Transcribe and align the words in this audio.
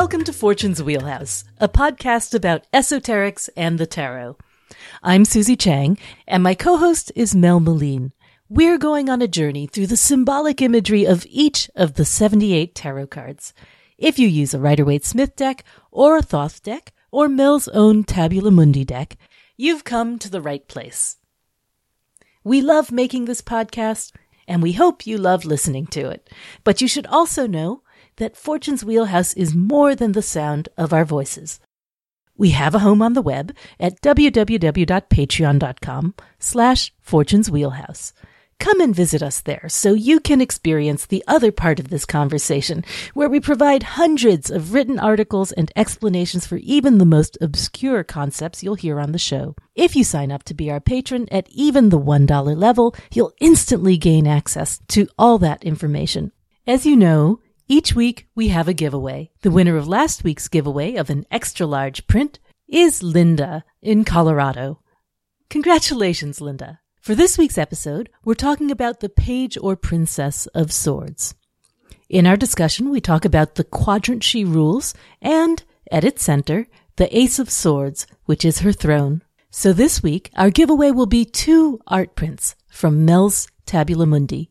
Welcome 0.00 0.22
to 0.24 0.32
Fortune's 0.32 0.80
Wheelhouse, 0.80 1.42
a 1.58 1.68
podcast 1.68 2.32
about 2.32 2.70
esoterics 2.72 3.48
and 3.56 3.80
the 3.80 3.84
tarot. 3.84 4.36
I'm 5.02 5.24
Susie 5.24 5.56
Chang, 5.56 5.98
and 6.24 6.40
my 6.40 6.54
co-host 6.54 7.10
is 7.16 7.34
Mel 7.34 7.58
Meleen. 7.58 8.12
We're 8.48 8.78
going 8.78 9.10
on 9.10 9.22
a 9.22 9.26
journey 9.26 9.66
through 9.66 9.88
the 9.88 9.96
symbolic 9.96 10.62
imagery 10.62 11.04
of 11.04 11.26
each 11.28 11.68
of 11.74 11.94
the 11.94 12.04
78 12.04 12.76
tarot 12.76 13.08
cards. 13.08 13.52
If 13.98 14.20
you 14.20 14.28
use 14.28 14.54
a 14.54 14.60
Rider-Waite-Smith 14.60 15.34
deck, 15.34 15.64
or 15.90 16.16
a 16.16 16.22
Thoth 16.22 16.62
deck, 16.62 16.92
or 17.10 17.28
Mel's 17.28 17.66
own 17.66 18.04
Tabula 18.04 18.52
Mundi 18.52 18.84
deck, 18.84 19.16
you've 19.56 19.82
come 19.82 20.16
to 20.20 20.30
the 20.30 20.40
right 20.40 20.66
place. 20.68 21.16
We 22.44 22.62
love 22.62 22.92
making 22.92 23.24
this 23.24 23.42
podcast, 23.42 24.12
and 24.46 24.62
we 24.62 24.74
hope 24.74 25.08
you 25.08 25.18
love 25.18 25.44
listening 25.44 25.88
to 25.88 26.08
it. 26.08 26.30
But 26.62 26.80
you 26.80 26.86
should 26.86 27.08
also 27.08 27.48
know 27.48 27.82
that 28.18 28.36
Fortune's 28.36 28.84
Wheelhouse 28.84 29.32
is 29.32 29.54
more 29.54 29.96
than 29.96 30.12
the 30.12 30.22
sound 30.22 30.68
of 30.76 30.92
our 30.92 31.04
voices. 31.04 31.58
We 32.36 32.50
have 32.50 32.74
a 32.74 32.80
home 32.80 33.02
on 33.02 33.14
the 33.14 33.22
web 33.22 33.52
at 33.80 34.00
www.patreon.com 34.00 36.14
slash 36.38 36.94
Fortune's 37.00 37.50
Wheelhouse. 37.50 38.12
Come 38.60 38.80
and 38.80 38.94
visit 38.94 39.22
us 39.22 39.40
there 39.40 39.66
so 39.68 39.92
you 39.92 40.18
can 40.18 40.40
experience 40.40 41.06
the 41.06 41.22
other 41.28 41.52
part 41.52 41.78
of 41.78 41.90
this 41.90 42.04
conversation, 42.04 42.84
where 43.14 43.28
we 43.28 43.38
provide 43.38 43.84
hundreds 43.84 44.50
of 44.50 44.72
written 44.72 44.98
articles 44.98 45.52
and 45.52 45.70
explanations 45.76 46.44
for 46.44 46.56
even 46.56 46.98
the 46.98 47.04
most 47.04 47.38
obscure 47.40 48.02
concepts 48.02 48.62
you'll 48.62 48.74
hear 48.74 48.98
on 48.98 49.12
the 49.12 49.18
show. 49.18 49.54
If 49.76 49.94
you 49.94 50.02
sign 50.02 50.32
up 50.32 50.42
to 50.44 50.54
be 50.54 50.72
our 50.72 50.80
patron 50.80 51.28
at 51.30 51.48
even 51.50 51.90
the 51.90 52.00
$1 52.00 52.56
level, 52.56 52.96
you'll 53.12 53.32
instantly 53.40 53.96
gain 53.96 54.26
access 54.26 54.80
to 54.88 55.06
all 55.16 55.38
that 55.38 55.62
information. 55.62 56.32
As 56.66 56.84
you 56.84 56.96
know, 56.96 57.38
each 57.68 57.94
week 57.94 58.28
we 58.34 58.48
have 58.48 58.66
a 58.66 58.74
giveaway. 58.74 59.30
The 59.42 59.50
winner 59.50 59.76
of 59.76 59.86
last 59.86 60.24
week's 60.24 60.48
giveaway 60.48 60.96
of 60.96 61.10
an 61.10 61.26
extra 61.30 61.66
large 61.66 62.06
print 62.06 62.38
is 62.66 63.02
Linda 63.02 63.64
in 63.80 64.04
Colorado. 64.04 64.80
Congratulations, 65.50 66.40
Linda. 66.40 66.80
For 67.00 67.14
this 67.14 67.38
week's 67.38 67.58
episode, 67.58 68.10
we're 68.24 68.34
talking 68.34 68.70
about 68.70 69.00
the 69.00 69.08
page 69.08 69.56
or 69.60 69.76
princess 69.76 70.46
of 70.48 70.72
swords. 70.72 71.34
In 72.08 72.26
our 72.26 72.36
discussion, 72.36 72.90
we 72.90 73.00
talk 73.00 73.24
about 73.24 73.54
the 73.54 73.64
quadrant 73.64 74.24
she 74.24 74.44
rules 74.44 74.94
and, 75.20 75.62
at 75.90 76.04
its 76.04 76.22
center, 76.22 76.66
the 76.96 77.16
ace 77.16 77.38
of 77.38 77.50
swords, 77.50 78.06
which 78.24 78.44
is 78.44 78.60
her 78.60 78.72
throne. 78.72 79.22
So 79.50 79.72
this 79.72 80.02
week, 80.02 80.30
our 80.36 80.50
giveaway 80.50 80.90
will 80.90 81.06
be 81.06 81.24
two 81.24 81.80
art 81.86 82.14
prints 82.14 82.56
from 82.68 83.04
Mel's 83.04 83.48
Tabula 83.66 84.06
Mundi, 84.06 84.50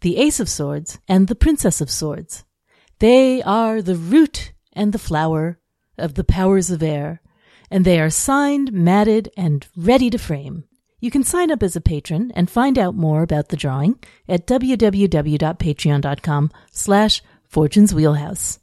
the 0.00 0.18
ace 0.18 0.38
of 0.38 0.48
swords 0.48 0.98
and 1.08 1.28
the 1.28 1.34
princess 1.34 1.80
of 1.80 1.90
swords. 1.90 2.44
They 2.98 3.42
are 3.42 3.80
the 3.80 3.94
root 3.94 4.52
and 4.72 4.92
the 4.92 4.98
flower 4.98 5.60
of 5.96 6.14
the 6.14 6.24
powers 6.24 6.68
of 6.70 6.82
air, 6.82 7.22
and 7.70 7.84
they 7.84 8.00
are 8.00 8.10
signed, 8.10 8.72
matted, 8.72 9.30
and 9.36 9.64
ready 9.76 10.10
to 10.10 10.18
frame. 10.18 10.64
You 11.00 11.12
can 11.12 11.22
sign 11.22 11.52
up 11.52 11.62
as 11.62 11.76
a 11.76 11.80
patron 11.80 12.32
and 12.34 12.50
find 12.50 12.76
out 12.76 12.96
more 12.96 13.22
about 13.22 13.50
the 13.50 13.56
drawing 13.56 14.00
at 14.28 14.48
www.patreon.com 14.48 16.50
slash 16.72 17.22
Fortune's 17.44 17.94
Wheelhouse. 17.94 18.58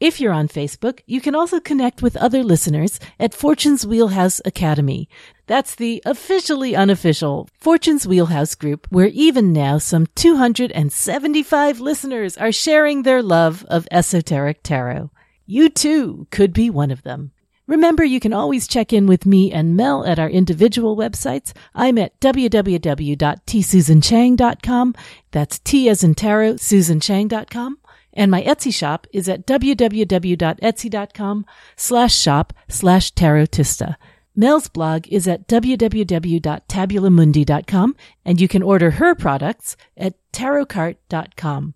If 0.00 0.18
you're 0.18 0.32
on 0.32 0.48
Facebook, 0.48 1.00
you 1.06 1.20
can 1.20 1.34
also 1.34 1.60
connect 1.60 2.00
with 2.00 2.16
other 2.16 2.42
listeners 2.42 2.98
at 3.18 3.34
Fortune's 3.34 3.86
Wheelhouse 3.86 4.40
Academy. 4.46 5.10
That's 5.46 5.74
the 5.74 6.02
officially 6.06 6.74
unofficial 6.74 7.50
Fortune's 7.52 8.06
Wheelhouse 8.06 8.54
group 8.54 8.86
where 8.88 9.08
even 9.08 9.52
now 9.52 9.76
some 9.76 10.06
275 10.14 11.80
listeners 11.80 12.38
are 12.38 12.50
sharing 12.50 13.02
their 13.02 13.22
love 13.22 13.66
of 13.68 13.86
esoteric 13.90 14.62
tarot. 14.62 15.10
You 15.44 15.68
too 15.68 16.26
could 16.30 16.54
be 16.54 16.70
one 16.70 16.90
of 16.90 17.02
them. 17.02 17.32
Remember, 17.66 18.02
you 18.02 18.20
can 18.20 18.32
always 18.32 18.66
check 18.66 18.94
in 18.94 19.06
with 19.06 19.26
me 19.26 19.52
and 19.52 19.76
Mel 19.76 20.06
at 20.06 20.18
our 20.18 20.30
individual 20.30 20.96
websites. 20.96 21.52
I'm 21.74 21.98
at 21.98 22.18
www.tsusanchang.com. 22.20 24.94
That's 25.30 25.58
T 25.58 25.90
as 25.90 26.02
in 26.02 26.14
tarot, 26.14 26.54
susanchang.com. 26.54 27.79
And 28.12 28.30
my 28.30 28.42
Etsy 28.42 28.74
shop 28.74 29.06
is 29.12 29.28
at 29.28 29.46
www.etsy.com 29.46 31.46
slash 31.76 32.16
shop 32.16 32.52
slash 32.68 33.14
tarotista. 33.14 33.96
Mel's 34.36 34.68
blog 34.68 35.08
is 35.08 35.26
at 35.28 35.48
www.tabulamundi.com 35.48 37.96
and 38.24 38.40
you 38.40 38.48
can 38.48 38.62
order 38.62 38.92
her 38.92 39.14
products 39.14 39.76
at 39.96 40.14
tarotcart.com. 40.32 41.74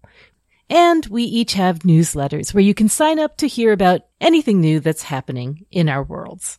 And 0.70 1.04
we 1.06 1.24
each 1.24 1.54
have 1.54 1.80
newsletters 1.80 2.54
where 2.54 2.62
you 2.62 2.74
can 2.74 2.88
sign 2.88 3.18
up 3.18 3.36
to 3.38 3.48
hear 3.48 3.72
about 3.72 4.02
anything 4.20 4.60
new 4.60 4.78
that's 4.80 5.02
happening 5.02 5.66
in 5.70 5.88
our 5.88 6.02
worlds. 6.02 6.58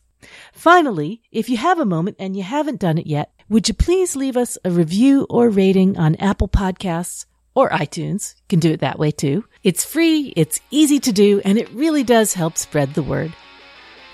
Finally, 0.52 1.22
if 1.32 1.48
you 1.48 1.56
have 1.56 1.78
a 1.78 1.84
moment 1.84 2.16
and 2.18 2.36
you 2.36 2.42
haven't 2.42 2.80
done 2.80 2.98
it 2.98 3.06
yet, 3.06 3.30
would 3.48 3.68
you 3.68 3.74
please 3.74 4.16
leave 4.16 4.36
us 4.36 4.58
a 4.64 4.70
review 4.70 5.26
or 5.30 5.50
rating 5.50 5.96
on 5.98 6.16
Apple 6.16 6.48
Podcasts 6.48 7.26
or 7.56 7.70
iTunes. 7.70 8.36
Can 8.48 8.60
do 8.60 8.70
it 8.70 8.80
that 8.80 9.00
way 9.00 9.10
too. 9.10 9.44
It's 9.64 9.84
free, 9.84 10.32
it's 10.36 10.60
easy 10.70 11.00
to 11.00 11.10
do, 11.10 11.40
and 11.44 11.58
it 11.58 11.68
really 11.72 12.04
does 12.04 12.34
help 12.34 12.56
spread 12.56 12.94
the 12.94 13.02
word. 13.02 13.34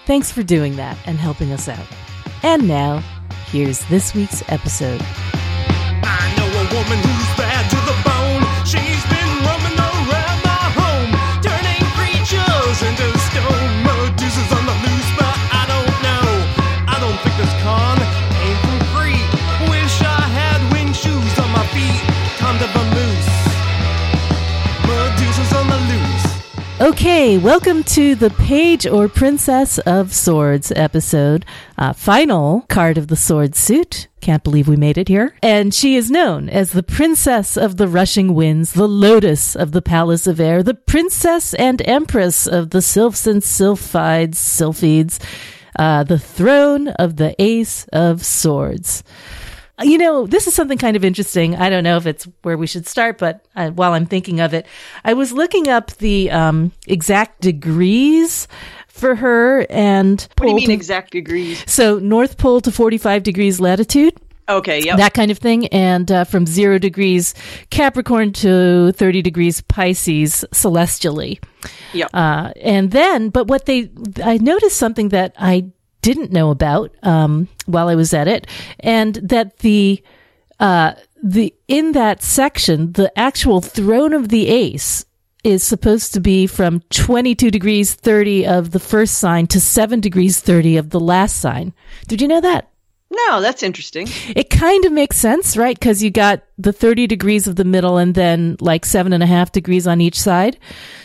Thanks 0.06 0.32
for 0.32 0.42
doing 0.42 0.76
that 0.76 0.96
and 1.04 1.18
helping 1.18 1.52
us 1.52 1.68
out. 1.68 1.86
And 2.42 2.66
now, 2.66 3.02
here's 3.46 3.84
this 3.86 4.14
week's 4.14 4.42
episode. 4.48 5.02
Okay, 27.02 27.36
welcome 27.36 27.82
to 27.82 28.14
the 28.14 28.30
Page 28.30 28.86
or 28.86 29.08
Princess 29.08 29.78
of 29.78 30.14
Swords 30.14 30.70
episode. 30.70 31.44
Uh, 31.76 31.92
final 31.92 32.60
card 32.68 32.96
of 32.96 33.08
the 33.08 33.16
sword 33.16 33.56
suit. 33.56 34.06
Can't 34.20 34.44
believe 34.44 34.68
we 34.68 34.76
made 34.76 34.96
it 34.96 35.08
here. 35.08 35.34
And 35.42 35.74
she 35.74 35.96
is 35.96 36.12
known 36.12 36.48
as 36.48 36.70
the 36.70 36.84
Princess 36.84 37.56
of 37.56 37.76
the 37.76 37.88
Rushing 37.88 38.34
Winds, 38.34 38.74
the 38.74 38.86
Lotus 38.86 39.56
of 39.56 39.72
the 39.72 39.82
Palace 39.82 40.28
of 40.28 40.38
Air, 40.38 40.62
the 40.62 40.74
Princess 40.74 41.54
and 41.54 41.82
Empress 41.84 42.46
of 42.46 42.70
the 42.70 42.80
Sylphs 42.80 43.26
and 43.26 43.42
Sylphides, 43.42 44.36
Sylphides, 44.36 45.18
uh, 45.76 46.04
the 46.04 46.20
Throne 46.20 46.86
of 46.86 47.16
the 47.16 47.34
Ace 47.42 47.84
of 47.92 48.24
Swords. 48.24 49.02
You 49.82 49.98
know, 49.98 50.26
this 50.26 50.46
is 50.46 50.54
something 50.54 50.78
kind 50.78 50.96
of 50.96 51.04
interesting. 51.04 51.56
I 51.56 51.68
don't 51.70 51.84
know 51.84 51.96
if 51.96 52.06
it's 52.06 52.26
where 52.42 52.56
we 52.56 52.66
should 52.66 52.86
start, 52.86 53.18
but 53.18 53.44
uh, 53.56 53.70
while 53.70 53.92
I'm 53.92 54.06
thinking 54.06 54.40
of 54.40 54.54
it, 54.54 54.66
I 55.04 55.14
was 55.14 55.32
looking 55.32 55.68
up 55.68 55.90
the 55.98 56.30
um, 56.30 56.72
exact 56.86 57.40
degrees 57.40 58.48
for 58.88 59.14
her 59.16 59.66
and 59.70 60.26
What 60.38 60.46
do 60.46 60.48
you 60.50 60.54
mean 60.56 60.68
to- 60.68 60.74
exact 60.74 61.12
degrees? 61.12 61.64
so 61.70 61.98
North 61.98 62.36
Pole 62.38 62.60
to 62.62 62.70
45 62.70 63.22
degrees 63.22 63.58
latitude, 63.60 64.14
Okay, 64.48 64.82
yep. 64.82 64.98
that 64.98 65.14
kind 65.14 65.30
of 65.30 65.38
thing, 65.38 65.66
and 65.68 66.10
uh, 66.10 66.24
from 66.24 66.46
zero 66.46 66.76
degrees 66.78 67.32
Capricorn 67.70 68.32
to 68.34 68.92
30 68.92 69.22
degrees 69.22 69.60
Pisces 69.62 70.44
celestially. 70.52 71.40
Yep. 71.94 72.10
Uh, 72.12 72.50
and 72.60 72.90
then, 72.90 73.28
but 73.30 73.46
what 73.46 73.66
they, 73.66 73.90
I 74.22 74.38
noticed 74.38 74.76
something 74.76 75.10
that 75.10 75.34
I 75.38 75.70
didn't 76.02 76.32
know 76.32 76.50
about 76.50 76.94
um, 77.02 77.48
while 77.66 77.88
I 77.88 77.94
was 77.94 78.12
at 78.12 78.28
it, 78.28 78.46
and 78.80 79.14
that 79.16 79.58
the 79.58 80.02
uh, 80.60 80.92
the 81.22 81.54
in 81.68 81.92
that 81.92 82.22
section, 82.22 82.92
the 82.92 83.16
actual 83.18 83.60
throne 83.60 84.12
of 84.12 84.28
the 84.28 84.48
ace 84.48 85.04
is 85.44 85.64
supposed 85.64 86.12
to 86.14 86.20
be 86.20 86.46
from 86.46 86.80
22 86.90 87.50
degrees 87.50 87.94
30 87.94 88.46
of 88.46 88.70
the 88.70 88.78
first 88.78 89.18
sign 89.18 89.46
to 89.48 89.60
7 89.60 89.98
degrees 90.00 90.38
30 90.38 90.76
of 90.76 90.90
the 90.90 91.00
last 91.00 91.38
sign. 91.38 91.72
Did 92.06 92.20
you 92.22 92.28
know 92.28 92.40
that? 92.40 92.68
no, 93.28 93.40
that's 93.42 93.62
interesting. 93.62 94.06
It 94.34 94.48
kind 94.50 94.84
of 94.86 94.92
makes 94.92 95.18
sense, 95.18 95.54
right? 95.56 95.78
Because 95.78 96.02
you 96.02 96.10
got 96.10 96.42
the 96.56 96.72
30 96.72 97.06
degrees 97.08 97.46
of 97.46 97.56
the 97.56 97.64
middle 97.64 97.98
and 97.98 98.14
then 98.14 98.56
like 98.60 98.86
seven 98.86 99.12
and 99.12 99.22
a 99.22 99.26
half 99.26 99.52
degrees 99.52 99.86
on 99.86 100.00
each 100.00 100.18
side. 100.18 100.58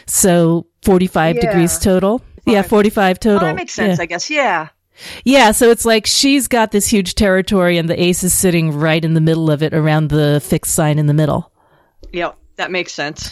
So 0.06 0.68
45 0.84 1.36
Yeah. 1.36 1.42
degrees 1.42 1.78
total. 1.80 2.22
Yeah, 2.46 2.62
45 2.62 3.18
Well, 3.26 3.36
total. 3.36 3.48
that 3.50 3.56
makes 3.58 3.74
sense, 3.74 3.98
Yeah. 3.98 4.04
I 4.04 4.06
guess. 4.06 4.30
Yeah. 4.30 4.68
Yeah, 5.24 5.52
so 5.52 5.70
it's 5.72 5.86
like 5.86 6.06
she's 6.06 6.48
got 6.48 6.72
this 6.72 6.88
huge 6.88 7.16
territory 7.16 7.78
and 7.78 7.90
the 7.90 8.02
ace 8.02 8.24
is 8.24 8.34
sitting 8.34 8.72
right 8.72 9.04
in 9.04 9.14
the 9.14 9.22
middle 9.22 9.52
of 9.52 9.62
it 9.64 9.74
around 9.74 10.10
the 10.10 10.42
fixed 10.44 10.74
sign 10.74 11.00
in 11.00 11.08
the 11.08 11.14
middle. 11.14 11.52
Yep. 12.14 12.38
That 12.58 12.72
makes 12.72 12.92
sense. 12.92 13.32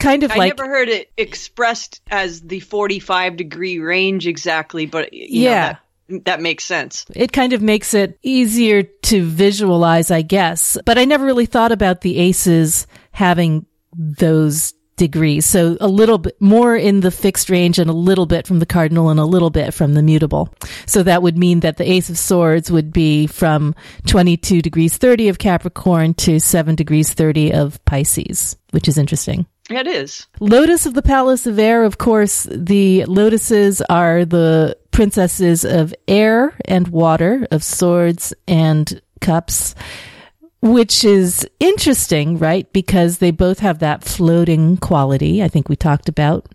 Kind 0.00 0.24
of 0.24 0.32
I 0.32 0.36
like 0.36 0.56
never 0.58 0.68
heard 0.68 0.88
it 0.88 1.08
expressed 1.16 2.02
as 2.10 2.40
the 2.40 2.58
45 2.58 3.36
degree 3.36 3.78
range 3.78 4.26
exactly, 4.26 4.86
but 4.86 5.12
you 5.12 5.44
know, 5.44 5.50
Yeah. 5.50 5.76
that, 6.08 6.24
that 6.24 6.40
makes 6.40 6.64
sense. 6.64 7.06
it 7.14 7.32
kind 7.32 7.52
of 7.52 7.62
makes 7.62 7.94
it 7.94 8.18
easier 8.24 8.82
to 8.82 9.22
visualize, 9.22 10.10
I 10.10 10.22
guess. 10.22 10.76
But 10.84 10.98
I 10.98 11.04
never 11.04 11.24
really 11.24 11.46
thought 11.46 11.70
about 11.70 12.00
the 12.00 12.18
aces 12.18 12.88
having 13.12 13.64
those 13.96 14.74
degrees. 14.96 15.46
So 15.46 15.76
a 15.80 15.88
little 15.88 16.18
bit 16.18 16.40
more 16.40 16.76
in 16.76 17.00
the 17.00 17.10
fixed 17.10 17.50
range 17.50 17.78
and 17.78 17.90
a 17.90 17.94
little 17.94 18.26
bit 18.26 18.46
from 18.46 18.58
the 18.58 18.66
cardinal 18.66 19.10
and 19.10 19.20
a 19.20 19.24
little 19.24 19.50
bit 19.50 19.74
from 19.74 19.94
the 19.94 20.02
mutable. 20.02 20.52
So 20.86 21.02
that 21.02 21.22
would 21.22 21.36
mean 21.36 21.60
that 21.60 21.76
the 21.76 21.90
ace 21.90 22.10
of 22.10 22.18
swords 22.18 22.70
would 22.70 22.92
be 22.92 23.26
from 23.26 23.74
22 24.06 24.62
degrees 24.62 24.96
30 24.96 25.28
of 25.28 25.38
Capricorn 25.38 26.14
to 26.14 26.38
7 26.38 26.74
degrees 26.74 27.12
30 27.12 27.52
of 27.52 27.84
Pisces, 27.84 28.56
which 28.70 28.88
is 28.88 28.98
interesting. 28.98 29.46
It 29.70 29.86
is. 29.86 30.26
Lotus 30.40 30.84
of 30.84 30.92
the 30.92 31.02
Palace 31.02 31.46
of 31.46 31.58
Air, 31.58 31.84
of 31.84 31.96
course, 31.96 32.46
the 32.50 33.04
lotuses 33.06 33.80
are 33.88 34.26
the 34.26 34.76
princesses 34.90 35.64
of 35.64 35.94
air 36.06 36.56
and 36.66 36.86
water, 36.88 37.46
of 37.50 37.64
swords 37.64 38.34
and 38.46 39.00
cups, 39.22 39.74
which 40.64 41.04
is 41.04 41.46
interesting, 41.60 42.38
right? 42.38 42.72
Because 42.72 43.18
they 43.18 43.30
both 43.30 43.58
have 43.58 43.80
that 43.80 44.02
floating 44.02 44.78
quality, 44.78 45.42
I 45.42 45.48
think 45.48 45.68
we 45.68 45.76
talked 45.76 46.08
about 46.08 46.46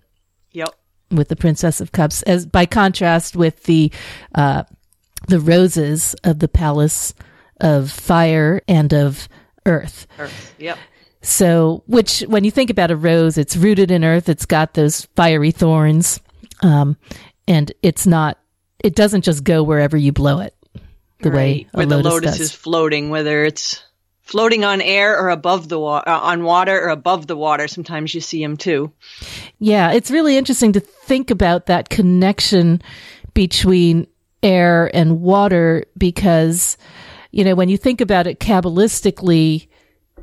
Yep. 0.52 0.74
with 1.12 1.28
the 1.28 1.36
Princess 1.36 1.80
of 1.80 1.92
Cups, 1.92 2.24
as 2.24 2.48
by 2.48 2.66
contrast 2.66 3.36
with 3.36 3.64
the 3.64 3.92
uh, 4.34 4.64
the 5.28 5.40
roses 5.40 6.16
of 6.24 6.40
the 6.40 6.48
Palace 6.48 7.14
of 7.62 7.92
Fire 7.92 8.62
and 8.68 8.92
of 8.94 9.30
Earth. 9.68 10.08
Earth. 10.18 10.56
Yep. 10.58 10.80
So, 11.22 11.84
which 11.86 12.22
when 12.22 12.44
you 12.44 12.50
think 12.50 12.72
about 12.72 12.90
a 12.90 12.96
rose, 12.96 13.38
it's 13.38 13.56
rooted 13.56 13.92
in 13.92 14.04
earth. 14.04 14.28
It's 14.28 14.46
got 14.46 14.74
those 14.74 15.06
fiery 15.16 15.52
thorns, 15.52 16.20
um, 16.64 16.98
and 17.48 17.72
it's 17.84 18.08
not. 18.08 18.40
It 18.84 18.96
doesn't 18.96 19.24
just 19.24 19.44
go 19.44 19.62
wherever 19.62 19.98
you 19.98 20.14
blow 20.14 20.40
it. 20.40 20.56
The 21.22 21.30
way 21.30 21.68
a 21.74 21.78
where 21.78 21.86
the 21.86 21.98
lotus 21.98 22.12
lotus 22.12 22.32
does. 22.32 22.40
is 22.40 22.52
floating, 22.54 23.10
whether 23.10 23.44
it's 23.44 23.84
floating 24.30 24.64
on 24.64 24.80
air 24.80 25.20
or 25.20 25.30
above 25.30 25.70
the 25.70 25.80
wa- 25.80 26.04
uh, 26.06 26.20
on 26.22 26.44
water 26.44 26.80
or 26.80 26.90
above 26.90 27.26
the 27.26 27.36
water. 27.36 27.68
Sometimes 27.68 28.14
you 28.14 28.22
see 28.22 28.44
them 28.44 28.58
too. 28.58 28.92
Yeah, 29.58 29.92
it's 29.92 30.12
really 30.12 30.38
interesting 30.38 30.72
to 30.74 30.80
think 30.80 31.32
about 31.32 31.66
that 31.66 31.90
connection 31.90 32.80
between 33.34 34.06
air 34.44 34.96
and 34.96 35.22
water 35.22 35.86
because, 35.98 36.78
you 37.32 37.44
know, 37.44 37.56
when 37.56 37.70
you 37.70 37.78
think 37.78 38.02
about 38.02 38.28
it 38.28 38.40
Kabbalistically, 38.40 39.68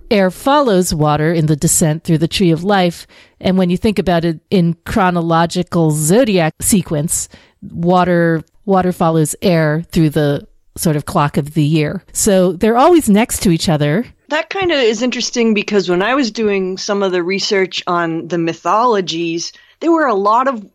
air 0.09 0.31
follows 0.31 0.95
water 0.95 1.33
in 1.33 1.47
the 1.47 1.57
descent 1.57 2.05
through 2.05 2.19
the 2.19 2.29
tree 2.29 2.53
of 2.53 2.63
life. 2.63 3.09
And 3.41 3.59
when 3.59 3.71
you 3.71 3.77
think 3.77 3.99
about 3.99 4.25
it 4.25 4.39
in 4.51 4.75
chronological 4.87 5.91
zodiac 5.91 6.55
sequence, 6.61 7.29
water, 7.61 8.45
water 8.65 8.93
follows 8.93 9.35
air 9.43 9.83
through 9.91 10.11
the 10.11 10.47
sort 10.77 10.97
of 10.97 11.07
clock 11.07 11.37
of 11.37 11.55
the 11.55 11.63
year. 11.65 12.03
So 12.13 12.53
they're 12.53 12.77
always 12.77 13.09
next 13.09 13.41
to 13.43 13.51
each 13.51 13.69
other. 13.69 14.05
That 14.29 14.51
kind 14.51 14.73
of 14.73 14.79
is 14.79 15.03
interesting 15.03 15.55
because 15.55 15.89
when 15.89 16.03
I 16.03 16.15
was 16.15 16.31
doing 16.31 16.79
some 16.79 17.03
of 17.03 17.13
the 17.13 17.23
research 17.23 17.83
on 17.87 18.29
the 18.29 18.39
mythologies, 18.39 19.53
there 19.81 19.93
were 19.93 20.07
a 20.07 20.15
lot 20.15 20.49
of 20.49 20.69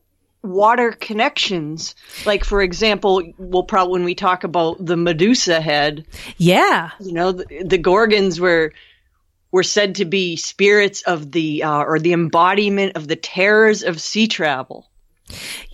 water 0.43 0.91
connections. 0.93 1.93
Like, 2.25 2.43
for 2.43 2.61
example, 2.61 3.21
we'll 3.37 3.63
probably, 3.63 3.91
when 3.91 4.03
we 4.05 4.15
talk 4.15 4.43
about 4.43 4.83
the 4.83 4.97
Medusa 4.97 5.61
head, 5.61 6.05
Yeah. 6.37 6.91
you 6.99 7.13
know, 7.13 7.31
the, 7.33 7.63
the 7.65 7.77
Gorgons 7.77 8.39
were, 8.39 8.73
were 9.51 9.63
said 9.63 9.95
to 9.95 10.05
be 10.05 10.37
spirits 10.37 11.01
of 11.03 11.31
the, 11.31 11.63
uh, 11.63 11.83
or 11.83 11.99
the 11.99 12.13
embodiment 12.13 12.95
of 12.95 13.07
the 13.07 13.15
terrors 13.17 13.83
of 13.83 14.01
sea 14.01 14.27
travel. 14.27 14.89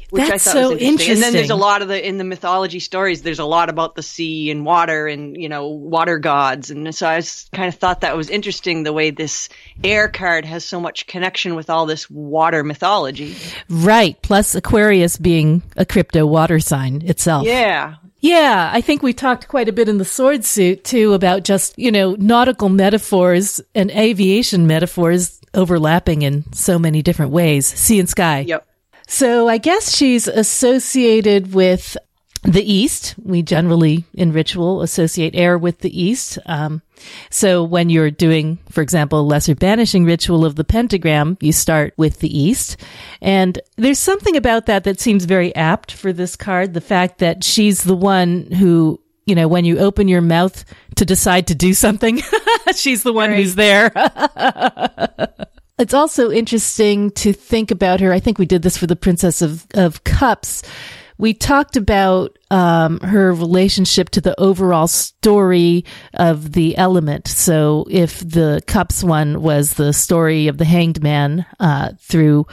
Which 0.09 0.21
That's 0.21 0.47
I 0.47 0.51
thought 0.51 0.59
so 0.59 0.73
was 0.73 0.81
interesting. 0.81 1.15
And 1.15 1.23
then 1.23 1.33
there's 1.33 1.49
a 1.49 1.55
lot 1.55 1.81
of 1.81 1.89
the 1.89 2.07
in 2.07 2.17
the 2.17 2.23
mythology 2.23 2.79
stories. 2.79 3.23
There's 3.23 3.39
a 3.39 3.45
lot 3.45 3.69
about 3.69 3.95
the 3.95 4.03
sea 4.03 4.49
and 4.49 4.65
water 4.65 5.07
and 5.07 5.35
you 5.35 5.49
know 5.49 5.67
water 5.67 6.17
gods. 6.17 6.71
And 6.71 6.95
so 6.95 7.07
I 7.07 7.21
kind 7.53 7.67
of 7.67 7.75
thought 7.75 8.01
that 8.01 8.15
was 8.15 8.29
interesting 8.29 8.83
the 8.83 8.93
way 8.93 9.09
this 9.09 9.49
air 9.83 10.07
card 10.07 10.45
has 10.45 10.63
so 10.63 10.79
much 10.79 11.07
connection 11.07 11.55
with 11.55 11.69
all 11.69 11.85
this 11.85 12.09
water 12.09 12.63
mythology. 12.63 13.35
Right. 13.69 14.21
Plus 14.21 14.55
Aquarius 14.55 15.17
being 15.17 15.61
a 15.75 15.85
crypto 15.85 16.25
water 16.25 16.59
sign 16.59 17.01
itself. 17.05 17.45
Yeah, 17.45 17.95
Yeah, 18.19 18.71
I 18.73 18.81
think 18.81 19.03
we 19.03 19.13
talked 19.13 19.47
quite 19.47 19.69
a 19.69 19.73
bit 19.73 19.89
in 19.89 19.97
the 19.97 20.05
sword 20.05 20.45
suit 20.45 20.83
too 20.83 21.13
about 21.13 21.43
just, 21.43 21.77
you 21.77 21.91
know, 21.91 22.15
nautical 22.17 22.69
metaphors 22.69 23.61
and 23.75 23.91
aviation 23.91 24.67
metaphors 24.67 25.39
overlapping 25.53 26.21
in 26.21 26.51
so 26.53 26.79
many 26.79 27.01
different 27.01 27.31
ways. 27.31 27.67
Sea 27.67 27.99
and 27.99 28.09
sky. 28.09 28.39
yep. 28.47 28.67
So 29.07 29.47
I 29.47 29.57
guess 29.57 29.95
she's 29.95 30.27
associated 30.27 31.53
with 31.53 31.97
the 32.43 32.61
East. 32.61 33.15
We 33.23 33.41
generally 33.41 34.05
in 34.13 34.31
ritual 34.31 34.81
associate 34.81 35.33
air 35.33 35.57
with 35.57 35.79
the 35.79 36.01
East. 36.01 36.37
Um, 36.45 36.81
so 37.29 37.63
when 37.63 37.89
you're 37.89 38.11
doing, 38.11 38.57
for 38.69 38.81
example, 38.81 39.25
lesser 39.25 39.55
banishing 39.55 40.05
ritual 40.05 40.45
of 40.45 40.55
the 40.55 40.63
pentagram, 40.63 41.37
you 41.39 41.53
start 41.53 41.93
with 41.97 42.19
the 42.19 42.37
East. 42.37 42.77
And 43.21 43.59
there's 43.77 43.99
something 43.99 44.35
about 44.35 44.65
that 44.67 44.83
that 44.83 44.99
seems 44.99 45.25
very 45.25 45.55
apt 45.55 45.91
for 45.91 46.11
this 46.11 46.35
card. 46.35 46.73
The 46.73 46.81
fact 46.81 47.19
that 47.19 47.43
she's 47.43 47.83
the 47.83 47.95
one 47.95 48.51
who, 48.51 49.01
you 49.25 49.35
know, 49.35 49.47
when 49.47 49.65
you 49.65 49.79
open 49.79 50.07
your 50.07 50.21
mouth 50.21 50.65
to 50.95 51.05
decide 51.05 51.47
to 51.47 51.55
do 51.55 51.73
something, 51.73 52.21
she's 52.75 53.03
the 53.03 53.13
one 53.13 53.33
who's 53.33 53.55
there. 53.55 53.91
It's 55.77 55.93
also 55.93 56.31
interesting 56.31 57.11
to 57.11 57.33
think 57.33 57.69
about 57.69 57.99
her. 57.99 58.11
I 58.11 58.19
think 58.19 58.39
we 58.39 58.47
did 58.47 58.63
this 58.63 58.77
for 58.77 58.87
the 58.87 58.95
Princess 58.95 59.41
of, 59.41 59.65
of 59.75 60.03
Cups. 60.03 60.63
We 61.19 61.33
talked 61.33 61.77
about 61.77 62.37
um, 62.51 62.99
her 62.99 63.33
relationship 63.33 64.09
to 64.11 64.21
the 64.21 64.39
overall 64.39 64.87
story 64.87 65.85
of 66.13 66.51
the 66.53 66.77
element. 66.77 67.27
So, 67.27 67.85
if 67.89 68.19
the 68.19 68.61
Cups 68.67 69.03
one 69.03 69.41
was 69.41 69.73
the 69.73 69.93
story 69.93 70.47
of 70.47 70.57
the 70.57 70.65
Hanged 70.65 71.01
Man 71.01 71.45
uh, 71.59 71.93
through 71.99 72.47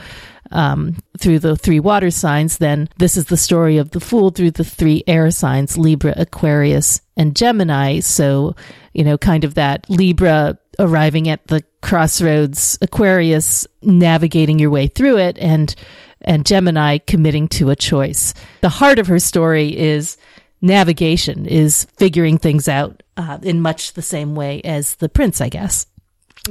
um, 0.51 0.95
through 1.19 1.39
the 1.39 1.55
three 1.55 1.79
water 1.79 2.11
signs, 2.11 2.57
then 2.57 2.89
this 2.97 3.17
is 3.17 3.25
the 3.25 3.37
story 3.37 3.77
of 3.77 3.91
the 3.91 3.99
Fool 3.99 4.29
through 4.29 4.51
the 4.51 4.63
three 4.63 5.03
air 5.07 5.29
signs: 5.31 5.77
Libra, 5.77 6.13
Aquarius, 6.17 7.01
and 7.15 7.35
Gemini. 7.35 7.99
So, 7.99 8.55
you 8.93 9.03
know, 9.03 9.17
kind 9.17 9.43
of 9.43 9.55
that 9.55 9.87
Libra 9.89 10.57
arriving 10.79 11.29
at 11.29 11.47
the 11.47 11.63
crossroads, 11.81 12.77
Aquarius 12.81 13.67
navigating 13.81 14.59
your 14.59 14.69
way 14.69 14.87
through 14.87 15.17
it, 15.17 15.37
and 15.39 15.75
and 16.21 16.45
Gemini 16.45 16.97
committing 16.97 17.47
to 17.49 17.69
a 17.69 17.75
choice. 17.75 18.33
The 18.61 18.69
heart 18.69 18.99
of 18.99 19.07
her 19.07 19.19
story 19.19 19.77
is 19.77 20.17
navigation, 20.61 21.45
is 21.45 21.85
figuring 21.97 22.37
things 22.37 22.67
out 22.67 23.03
uh, 23.17 23.37
in 23.43 23.61
much 23.61 23.93
the 23.93 24.01
same 24.01 24.35
way 24.35 24.61
as 24.63 24.95
the 24.95 25.09
prince, 25.09 25.39
I 25.39 25.49
guess, 25.49 25.85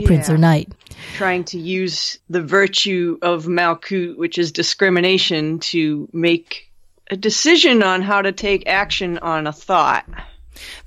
prince 0.05 0.31
or 0.31 0.39
knight. 0.39 0.73
Trying 1.15 1.45
to 1.45 1.59
use 1.59 2.19
the 2.31 2.43
virtue 2.43 3.19
of 3.23 3.47
Malkuth, 3.47 4.17
which 4.17 4.39
is 4.39 4.53
discrimination, 4.53 5.59
to 5.61 6.09
make 6.13 6.71
a 7.11 7.17
decision 7.17 7.83
on 7.83 8.01
how 8.01 8.23
to 8.23 8.33
take 8.33 8.67
action 8.69 9.19
on 9.19 9.47
a 9.47 9.53
thought. 9.53 10.07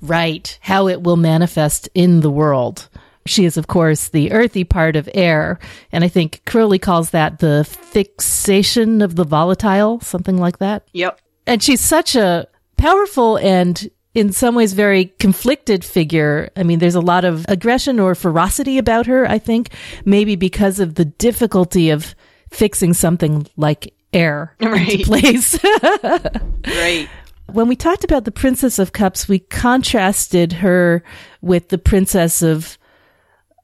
Right. 0.00 0.58
How 0.62 0.88
it 0.88 1.02
will 1.02 1.16
manifest 1.16 1.88
in 1.94 2.20
the 2.20 2.30
world. 2.30 2.88
She 3.28 3.44
is, 3.44 3.56
of 3.56 3.66
course, 3.66 4.08
the 4.08 4.32
earthy 4.32 4.64
part 4.64 4.96
of 4.96 5.08
air. 5.14 5.58
And 5.92 6.02
I 6.04 6.08
think 6.08 6.42
Crowley 6.46 6.78
calls 6.78 7.10
that 7.10 7.38
the 7.38 7.64
fixation 7.64 9.02
of 9.02 9.16
the 9.16 9.24
volatile, 9.24 10.00
something 10.00 10.38
like 10.38 10.58
that. 10.58 10.88
Yep. 10.92 11.20
And 11.46 11.62
she's 11.62 11.80
such 11.80 12.14
a 12.16 12.46
powerful 12.76 13.36
and 13.38 13.90
in 14.14 14.32
some 14.32 14.54
ways 14.54 14.72
very 14.72 15.06
conflicted 15.18 15.84
figure. 15.84 16.50
I 16.56 16.62
mean, 16.62 16.78
there's 16.78 16.94
a 16.94 17.00
lot 17.00 17.24
of 17.24 17.44
aggression 17.48 18.00
or 18.00 18.14
ferocity 18.14 18.78
about 18.78 19.06
her, 19.06 19.28
I 19.28 19.38
think, 19.38 19.70
maybe 20.04 20.34
because 20.36 20.80
of 20.80 20.94
the 20.94 21.04
difficulty 21.04 21.90
of 21.90 22.14
fixing 22.50 22.94
something 22.94 23.46
like 23.56 23.92
air 24.12 24.54
into 24.60 24.72
Right. 24.74 25.04
place. 25.04 25.58
Right. 26.66 27.08
when 27.52 27.68
we 27.68 27.76
talked 27.76 28.04
about 28.04 28.24
the 28.24 28.30
Princess 28.30 28.78
of 28.78 28.92
Cups, 28.92 29.28
we 29.28 29.38
contrasted 29.38 30.52
her 30.54 31.02
with 31.40 31.68
the 31.68 31.78
Princess 31.78 32.42
of 32.42 32.77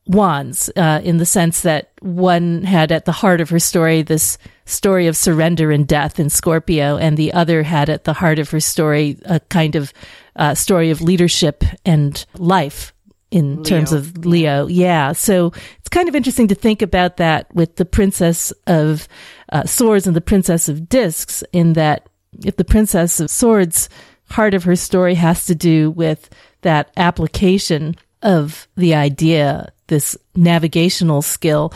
Wands 0.07 0.71
uh, 0.77 1.01
in 1.03 1.17
the 1.17 1.27
sense 1.27 1.63
that 1.63 1.91
one 2.01 2.63
had 2.63 2.93
at 2.93 3.07
the 3.07 3.13
heart 3.13 3.41
of 3.41 3.49
her 3.49 3.59
story 3.59 4.03
this 4.03 4.37
story 4.67 5.07
of 5.07 5.17
surrender 5.17 5.71
and 5.71 5.87
death 5.87 6.21
in 6.21 6.29
Scorpio, 6.29 6.97
and 6.97 7.17
the 7.17 7.33
other 7.33 7.63
had 7.63 7.89
at 7.89 8.05
the 8.05 8.13
heart 8.13 8.39
of 8.39 8.51
her 8.51 8.61
story 8.61 9.19
a 9.25 9.41
kind 9.41 9.77
of 9.77 9.93
uh, 10.37 10.55
story 10.55 10.91
of 10.91 11.01
leadership 11.01 11.65
and 11.85 12.27
life 12.37 12.93
in 13.31 13.65
terms 13.65 13.93
of 13.93 14.25
Leo. 14.25 14.67
Yeah. 14.69 15.13
So 15.13 15.53
it's 15.79 15.89
kind 15.89 16.09
of 16.09 16.15
interesting 16.15 16.49
to 16.49 16.55
think 16.55 16.83
about 16.83 17.17
that 17.17 17.53
with 17.55 17.77
the 17.77 17.85
Princess 17.85 18.53
of 18.67 19.09
uh, 19.53 19.65
Swords 19.65 20.07
and 20.07 20.15
the 20.15 20.21
Princess 20.21 20.69
of 20.69 20.89
Discs, 20.89 21.43
in 21.53 21.73
that 21.73 22.09
if 22.45 22.57
the 22.57 22.65
Princess 22.65 23.21
of 23.21 23.31
Swords 23.31 23.89
heart 24.31 24.55
of 24.55 24.65
her 24.65 24.77
story 24.77 25.15
has 25.15 25.47
to 25.47 25.55
do 25.55 25.91
with 25.91 26.31
that 26.63 26.93
application 26.97 27.97
of 28.25 28.67
the 28.77 28.95
idea, 28.95 29.73
this 29.87 30.17
navigational 30.35 31.23
skill. 31.23 31.73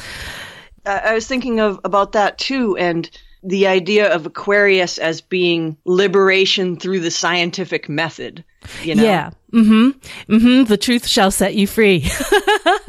I 0.85 0.99
I 0.99 1.15
was 1.15 1.27
thinking 1.27 1.61
of 1.61 1.81
about 1.85 2.13
that 2.13 2.39
too, 2.39 2.77
and 2.77 3.09
the 3.43 3.67
idea 3.67 4.13
of 4.13 4.27
Aquarius 4.27 4.99
as 4.99 5.21
being 5.21 5.77
liberation 5.85 6.77
through 6.77 7.01
the 7.01 7.11
scientific 7.11 7.89
method. 7.89 8.45
You 8.83 8.97
know? 8.97 9.05
Yeah. 9.05 9.31
Mm-hmm. 9.53 10.35
Mm-hmm. 10.35 10.65
The 10.65 10.77
truth 10.77 11.07
shall 11.07 11.31
set 11.31 11.55
you 11.55 11.67
free. 11.67 12.09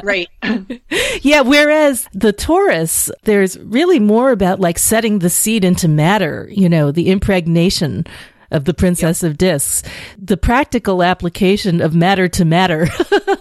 Right. 0.01 0.29
yeah. 1.21 1.41
Whereas 1.41 2.07
the 2.13 2.31
Taurus, 2.31 3.11
there's 3.23 3.59
really 3.59 3.99
more 3.99 4.31
about 4.31 4.61
like 4.61 4.79
setting 4.79 5.19
the 5.19 5.29
seed 5.29 5.65
into 5.65 5.89
matter, 5.89 6.47
you 6.49 6.69
know, 6.69 6.91
the 6.91 7.09
impregnation 7.09 8.05
of 8.51 8.65
the 8.65 8.73
Princess 8.73 9.23
of 9.23 9.37
Discs. 9.37 9.83
The 10.17 10.37
practical 10.37 11.03
application 11.03 11.81
of 11.81 11.95
matter 11.95 12.27
to 12.29 12.45
matter 12.45 12.87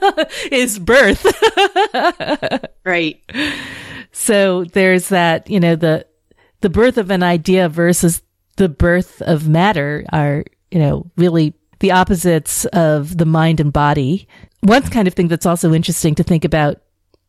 is 0.53 0.79
birth. 0.79 1.27
right. 2.85 3.23
So 4.13 4.65
there's 4.65 5.09
that, 5.09 5.49
you 5.49 5.61
know, 5.61 5.77
the, 5.77 6.07
the 6.61 6.71
birth 6.71 6.99
of 6.99 7.11
an 7.11 7.23
idea 7.23 7.69
versus 7.69 8.23
the 8.57 8.69
birth 8.69 9.23
of 9.23 9.49
matter 9.49 10.05
are, 10.13 10.45
you 10.71 10.79
know, 10.79 11.11
really 11.17 11.55
the 11.81 11.93
opposites 11.93 12.65
of 12.67 13.17
the 13.17 13.27
mind 13.27 13.61
and 13.61 13.73
body. 13.73 14.29
One 14.61 14.83
kind 14.83 15.07
of 15.07 15.15
thing 15.15 15.29
that's 15.29 15.47
also 15.47 15.73
interesting 15.73 16.15
to 16.17 16.25
think 16.25 16.45
about 16.45 16.83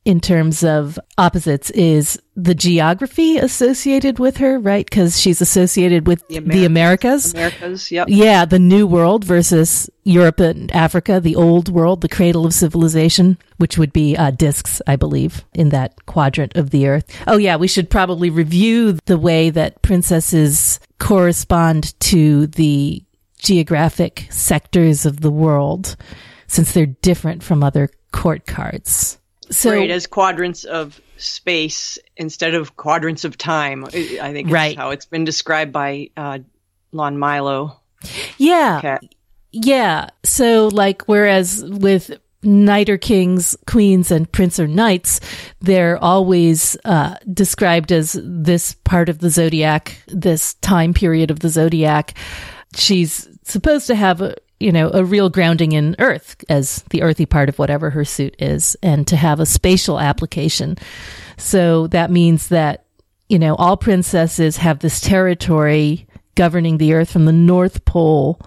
in 0.09 0.19
terms 0.19 0.63
of 0.63 0.97
opposites 1.19 1.69
is 1.69 2.19
the 2.35 2.55
geography 2.55 3.37
associated 3.37 4.17
with 4.17 4.37
her, 4.37 4.57
right? 4.57 4.89
Because 4.89 5.21
she's 5.21 5.39
associated 5.39 6.07
with 6.07 6.27
the, 6.29 6.37
Americas. 6.37 6.65
Americas. 6.65 7.33
Americas. 7.33 7.91
Yep. 7.91 8.07
Yeah, 8.09 8.43
the 8.45 8.57
new 8.57 8.87
world 8.87 9.23
versus 9.23 9.87
Europe 10.05 10.39
and 10.39 10.71
Africa, 10.71 11.19
the 11.19 11.35
old 11.35 11.69
world, 11.69 12.01
the 12.01 12.09
cradle 12.09 12.47
of 12.47 12.55
civilization, 12.55 13.37
which 13.57 13.77
would 13.77 13.93
be 13.93 14.17
uh, 14.17 14.31
discs, 14.31 14.81
I 14.87 14.95
believe, 14.95 15.45
in 15.53 15.69
that 15.69 16.07
quadrant 16.07 16.55
of 16.55 16.71
the 16.71 16.87
earth. 16.87 17.05
Oh, 17.27 17.37
yeah, 17.37 17.57
we 17.57 17.67
should 17.67 17.91
probably 17.91 18.31
review 18.31 18.93
the 19.05 19.19
way 19.19 19.51
that 19.51 19.83
princesses 19.83 20.79
correspond 20.97 21.99
to 21.99 22.47
the 22.47 23.03
geographic 23.37 24.25
sectors 24.31 25.05
of 25.05 25.21
the 25.21 25.29
world 25.29 25.95
since 26.47 26.71
they're 26.71 26.87
different 26.87 27.43
from 27.43 27.63
other 27.63 27.91
court 28.11 28.47
cards. 28.47 29.18
So, 29.51 29.71
right, 29.71 29.89
as 29.89 30.07
quadrants 30.07 30.63
of 30.63 30.99
space 31.17 31.97
instead 32.17 32.53
of 32.55 32.77
quadrants 32.77 33.25
of 33.25 33.37
time. 33.37 33.85
I 33.85 33.89
think 33.89 34.47
is 34.47 34.53
Right. 34.53 34.77
how 34.77 34.91
it's 34.91 35.05
been 35.05 35.25
described 35.25 35.71
by 35.71 36.09
uh, 36.15 36.39
Lon 36.91 37.17
Milo. 37.17 37.79
yeah. 38.37 38.79
Cat. 38.81 39.03
Yeah. 39.51 40.09
So, 40.23 40.67
like, 40.71 41.03
whereas 41.07 41.63
with 41.65 42.19
knight 42.41 42.89
or 42.89 42.97
kings, 42.97 43.57
queens, 43.67 44.11
and 44.11 44.31
prince 44.31 44.59
or 44.59 44.67
knights, 44.67 45.19
they're 45.59 45.97
always 45.97 46.77
uh, 46.85 47.15
described 47.33 47.91
as 47.91 48.17
this 48.23 48.73
part 48.85 49.09
of 49.09 49.19
the 49.19 49.29
zodiac, 49.29 50.01
this 50.07 50.53
time 50.55 50.93
period 50.93 51.31
of 51.31 51.39
the 51.39 51.49
zodiac. 51.49 52.13
She's 52.75 53.27
supposed 53.43 53.87
to 53.87 53.95
have 53.95 54.21
a 54.21 54.35
you 54.59 54.71
know 54.71 54.89
a 54.93 55.03
real 55.03 55.29
grounding 55.29 55.71
in 55.71 55.95
earth 55.99 56.35
as 56.49 56.83
the 56.89 57.01
earthy 57.01 57.25
part 57.25 57.49
of 57.49 57.59
whatever 57.59 57.89
her 57.89 58.05
suit 58.05 58.35
is 58.39 58.75
and 58.83 59.07
to 59.07 59.15
have 59.15 59.39
a 59.39 59.45
spatial 59.45 59.99
application 59.99 60.77
so 61.37 61.87
that 61.87 62.11
means 62.11 62.49
that 62.49 62.85
you 63.29 63.39
know 63.39 63.55
all 63.55 63.77
princesses 63.77 64.57
have 64.57 64.79
this 64.79 64.99
territory 64.99 66.07
governing 66.35 66.77
the 66.77 66.93
earth 66.93 67.11
from 67.11 67.25
the 67.25 67.33
north 67.33 67.83
pole 67.85 68.39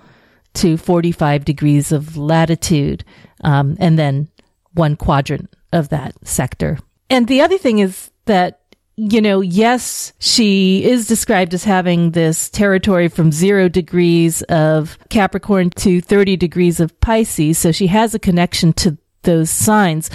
to 0.54 0.76
45 0.76 1.44
degrees 1.44 1.92
of 1.92 2.16
latitude, 2.16 3.04
um, 3.44 3.76
and 3.78 3.98
then 3.98 4.28
one 4.72 4.96
quadrant 4.96 5.54
of 5.72 5.88
that 5.90 6.14
sector. 6.26 6.78
And 7.10 7.26
the 7.28 7.40
other 7.40 7.58
thing 7.58 7.78
is 7.78 8.10
that, 8.26 8.61
you 8.96 9.20
know, 9.20 9.40
yes, 9.40 10.12
she 10.18 10.84
is 10.84 11.06
described 11.06 11.54
as 11.54 11.64
having 11.64 12.10
this 12.10 12.50
territory 12.50 13.08
from 13.08 13.32
zero 13.32 13.68
degrees 13.68 14.42
of 14.42 14.98
Capricorn 15.08 15.70
to 15.70 16.00
30 16.00 16.36
degrees 16.36 16.78
of 16.80 16.98
Pisces. 17.00 17.58
So 17.58 17.72
she 17.72 17.86
has 17.86 18.14
a 18.14 18.18
connection 18.18 18.72
to 18.74 18.98
those 19.22 19.50
signs. 19.50 20.10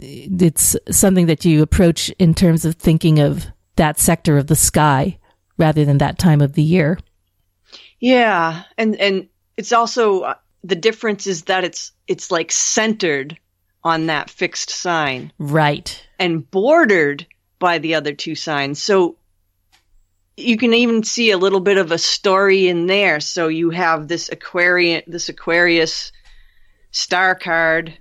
It's 0.00 0.76
something 0.90 1.26
that 1.26 1.44
you 1.44 1.62
approach 1.62 2.08
in 2.18 2.34
terms 2.34 2.64
of 2.64 2.74
thinking 2.74 3.20
of 3.20 3.46
that 3.76 3.98
sector 4.00 4.36
of 4.36 4.48
the 4.48 4.56
sky 4.56 5.18
rather 5.58 5.84
than 5.84 5.98
that 5.98 6.18
time 6.18 6.40
of 6.40 6.54
the 6.54 6.62
year. 6.62 6.98
Yeah, 8.00 8.64
and 8.76 8.96
and 8.96 9.28
it's 9.56 9.72
also 9.72 10.22
uh, 10.22 10.34
the 10.64 10.74
difference 10.74 11.26
is 11.28 11.44
that 11.44 11.62
it's 11.62 11.92
it's 12.08 12.32
like 12.32 12.50
centered 12.50 13.38
on 13.84 14.06
that 14.06 14.28
fixed 14.28 14.70
sign 14.70 15.32
Right. 15.38 16.04
and 16.18 16.48
bordered 16.50 17.26
by 17.62 17.78
the 17.78 17.94
other 17.94 18.12
two 18.12 18.34
signs. 18.34 18.82
So 18.82 19.16
you 20.36 20.56
can 20.56 20.74
even 20.74 21.04
see 21.04 21.30
a 21.30 21.38
little 21.38 21.60
bit 21.60 21.78
of 21.78 21.92
a 21.92 21.96
story 21.96 22.66
in 22.66 22.88
there. 22.88 23.20
So 23.20 23.46
you 23.46 23.70
have 23.70 24.08
this 24.08 24.28
Aquarian, 24.32 25.04
this 25.06 25.28
Aquarius 25.28 26.10
star 26.90 27.36
card 27.36 27.96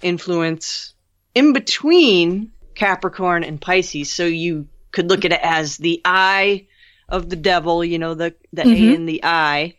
influence 0.00 0.94
in 1.34 1.52
between 1.52 2.52
Capricorn 2.74 3.44
and 3.44 3.60
Pisces. 3.60 4.10
So 4.10 4.24
you 4.24 4.68
could 4.90 5.10
look 5.10 5.26
at 5.26 5.32
it 5.32 5.40
as 5.42 5.76
the 5.76 6.00
eye 6.06 6.66
of 7.06 7.28
the 7.28 7.36
devil, 7.36 7.84
you 7.84 7.98
know, 7.98 8.14
the, 8.14 8.34
the 8.54 8.62
A 8.62 8.94
in 8.94 9.04
the 9.04 9.22
eye. 9.22 9.74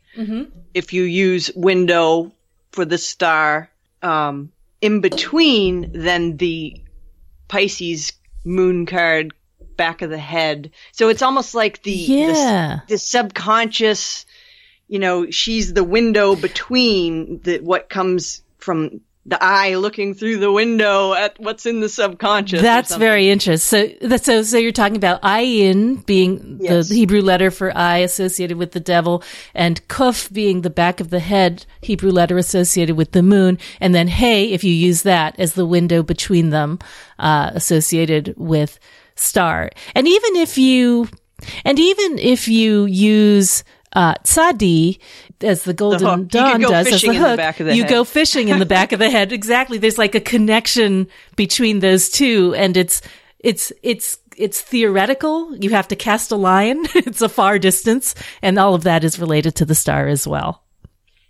If 0.75 0.93
you 0.93 1.01
use 1.01 1.49
window 1.55 2.31
for 2.73 2.85
the 2.85 2.99
star, 2.99 3.71
um, 4.03 4.51
in 4.81 5.01
between, 5.01 5.91
then 5.93 6.37
the 6.37 6.79
Pisces 7.47 8.13
moon 8.45 8.85
card 8.85 9.33
back 9.75 10.01
of 10.01 10.09
the 10.09 10.17
head. 10.17 10.71
So 10.91 11.09
it's 11.09 11.21
almost 11.21 11.53
like 11.55 11.83
the, 11.83 11.91
Yeah. 11.91 12.79
the, 12.87 12.93
the 12.93 12.97
subconscious, 12.97 14.25
you 14.87 14.99
know, 14.99 15.29
she's 15.31 15.73
the 15.73 15.83
window 15.83 16.35
between 16.35 17.41
the, 17.41 17.59
what 17.59 17.89
comes 17.89 18.41
from 18.57 19.01
the 19.27 19.43
eye 19.43 19.75
looking 19.75 20.13
through 20.13 20.37
the 20.37 20.51
window 20.51 21.13
at 21.13 21.39
what's 21.39 21.65
in 21.65 21.79
the 21.79 21.89
subconscious. 21.89 22.61
That's 22.61 22.95
very 22.95 23.29
interesting. 23.29 23.97
So 24.09 24.17
so 24.17 24.43
so 24.43 24.57
you're 24.57 24.71
talking 24.71 24.97
about 24.97 25.21
ayin 25.23 26.05
being 26.05 26.59
Yes. 26.61 26.89
the 26.89 26.95
Hebrew 26.95 27.21
letter 27.21 27.49
for 27.49 27.75
eye 27.75 27.97
associated 27.99 28.57
with 28.57 28.71
the 28.73 28.79
devil, 28.79 29.23
and 29.53 29.85
kuf 29.87 30.31
being 30.31 30.61
the 30.61 30.69
back 30.69 30.99
of 30.99 31.09
the 31.09 31.19
head 31.19 31.65
Hebrew 31.81 32.11
letter 32.11 32.37
associated 32.37 32.95
with 32.97 33.13
the 33.13 33.23
moon, 33.23 33.57
and 33.79 33.95
then 33.95 34.07
hey, 34.07 34.51
if 34.51 34.63
you 34.63 34.73
use 34.73 35.01
that 35.03 35.39
as 35.39 35.53
the 35.53 35.65
window 35.65 36.03
between 36.03 36.51
them, 36.51 36.77
uh, 37.17 37.49
associated 37.53 38.33
with 38.37 38.79
star. 39.15 39.71
And 39.95 40.07
even 40.07 40.35
if 40.35 40.57
you, 40.57 41.07
and 41.63 41.79
even 41.79 42.19
if 42.19 42.47
you 42.47 42.85
use 42.85 43.63
uh, 43.93 44.15
tzadi 44.23 44.99
as 45.41 45.63
the 45.63 45.73
golden 45.73 46.07
hook. 46.07 46.17
You 46.17 46.23
could 46.23 46.31
dawn 46.31 46.61
does 46.61 46.87
as 46.87 46.93
fishing 46.93 47.11
the 47.11 47.15
in 47.15 47.21
the 47.21 47.29
hook, 47.29 47.37
back 47.37 47.59
of 47.59 47.65
the 47.67 47.75
you 47.75 47.83
head. 47.83 47.89
go 47.89 48.03
fishing 48.03 48.49
in 48.49 48.59
the 48.59 48.65
back 48.65 48.91
of 48.91 48.99
the 48.99 49.09
head. 49.09 49.31
Exactly. 49.45 49.77
There's 49.77 49.97
like 49.97 50.15
a 50.15 50.21
connection 50.21 51.07
between 51.35 51.79
those 51.79 52.09
two 52.09 52.53
and 52.55 52.77
it's, 52.77 53.01
it's, 53.39 53.71
it's, 53.83 54.17
it's 54.37 54.61
theoretical. 54.61 55.55
You 55.57 55.71
have 55.71 55.87
to 55.89 55.95
cast 55.95 56.31
a 56.31 56.35
line. 56.35 56.85
it's 56.95 57.21
a 57.21 57.29
far 57.29 57.59
distance 57.59 58.15
and 58.41 58.57
all 58.57 58.73
of 58.73 58.83
that 58.83 59.03
is 59.03 59.19
related 59.19 59.55
to 59.55 59.65
the 59.65 59.75
star 59.75 60.07
as 60.07 60.27
well. 60.27 60.63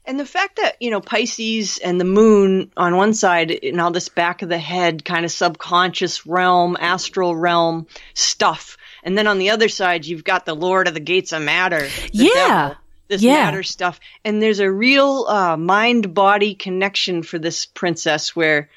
And 0.07 0.19
the 0.19 0.25
fact 0.25 0.57
that, 0.57 0.79
you 0.79 0.91
know, 0.91 1.01
Pisces 1.01 1.79
and 1.79 1.99
the 1.99 2.05
moon 2.05 2.71
on 2.77 2.95
one 2.95 3.13
side 3.13 3.51
and 3.63 3.81
all 3.81 3.91
this 3.91 4.09
back 4.09 4.43
of 4.43 4.49
the 4.49 4.59
head 4.59 5.03
kind 5.03 5.25
of 5.25 5.31
subconscious 5.31 6.27
realm, 6.27 6.77
astral 6.79 7.35
realm 7.35 7.87
stuff. 8.13 8.77
And 9.05 9.17
then 9.17 9.27
on 9.27 9.37
the 9.37 9.51
other 9.51 9.69
side, 9.69 10.05
you've 10.05 10.23
got 10.25 10.45
the 10.45 10.55
Lord 10.55 10.87
of 10.89 10.93
the 10.95 10.99
Gates 10.99 11.31
of 11.31 11.41
Matter. 11.43 11.79
the 11.81 12.09
Yeah. 12.11 12.31
devil, 12.33 12.75
this 13.07 13.21
Yeah. 13.21 13.35
matter 13.45 13.63
stuff. 13.63 13.99
And 14.25 14.41
there's 14.41 14.59
a 14.59 14.69
real 14.71 15.25
uh, 15.29 15.55
mind 15.55 16.13
body 16.13 16.55
connection 16.55 17.23
for 17.23 17.37
this 17.39 17.65
princess 17.67 18.35
where, 18.35 18.67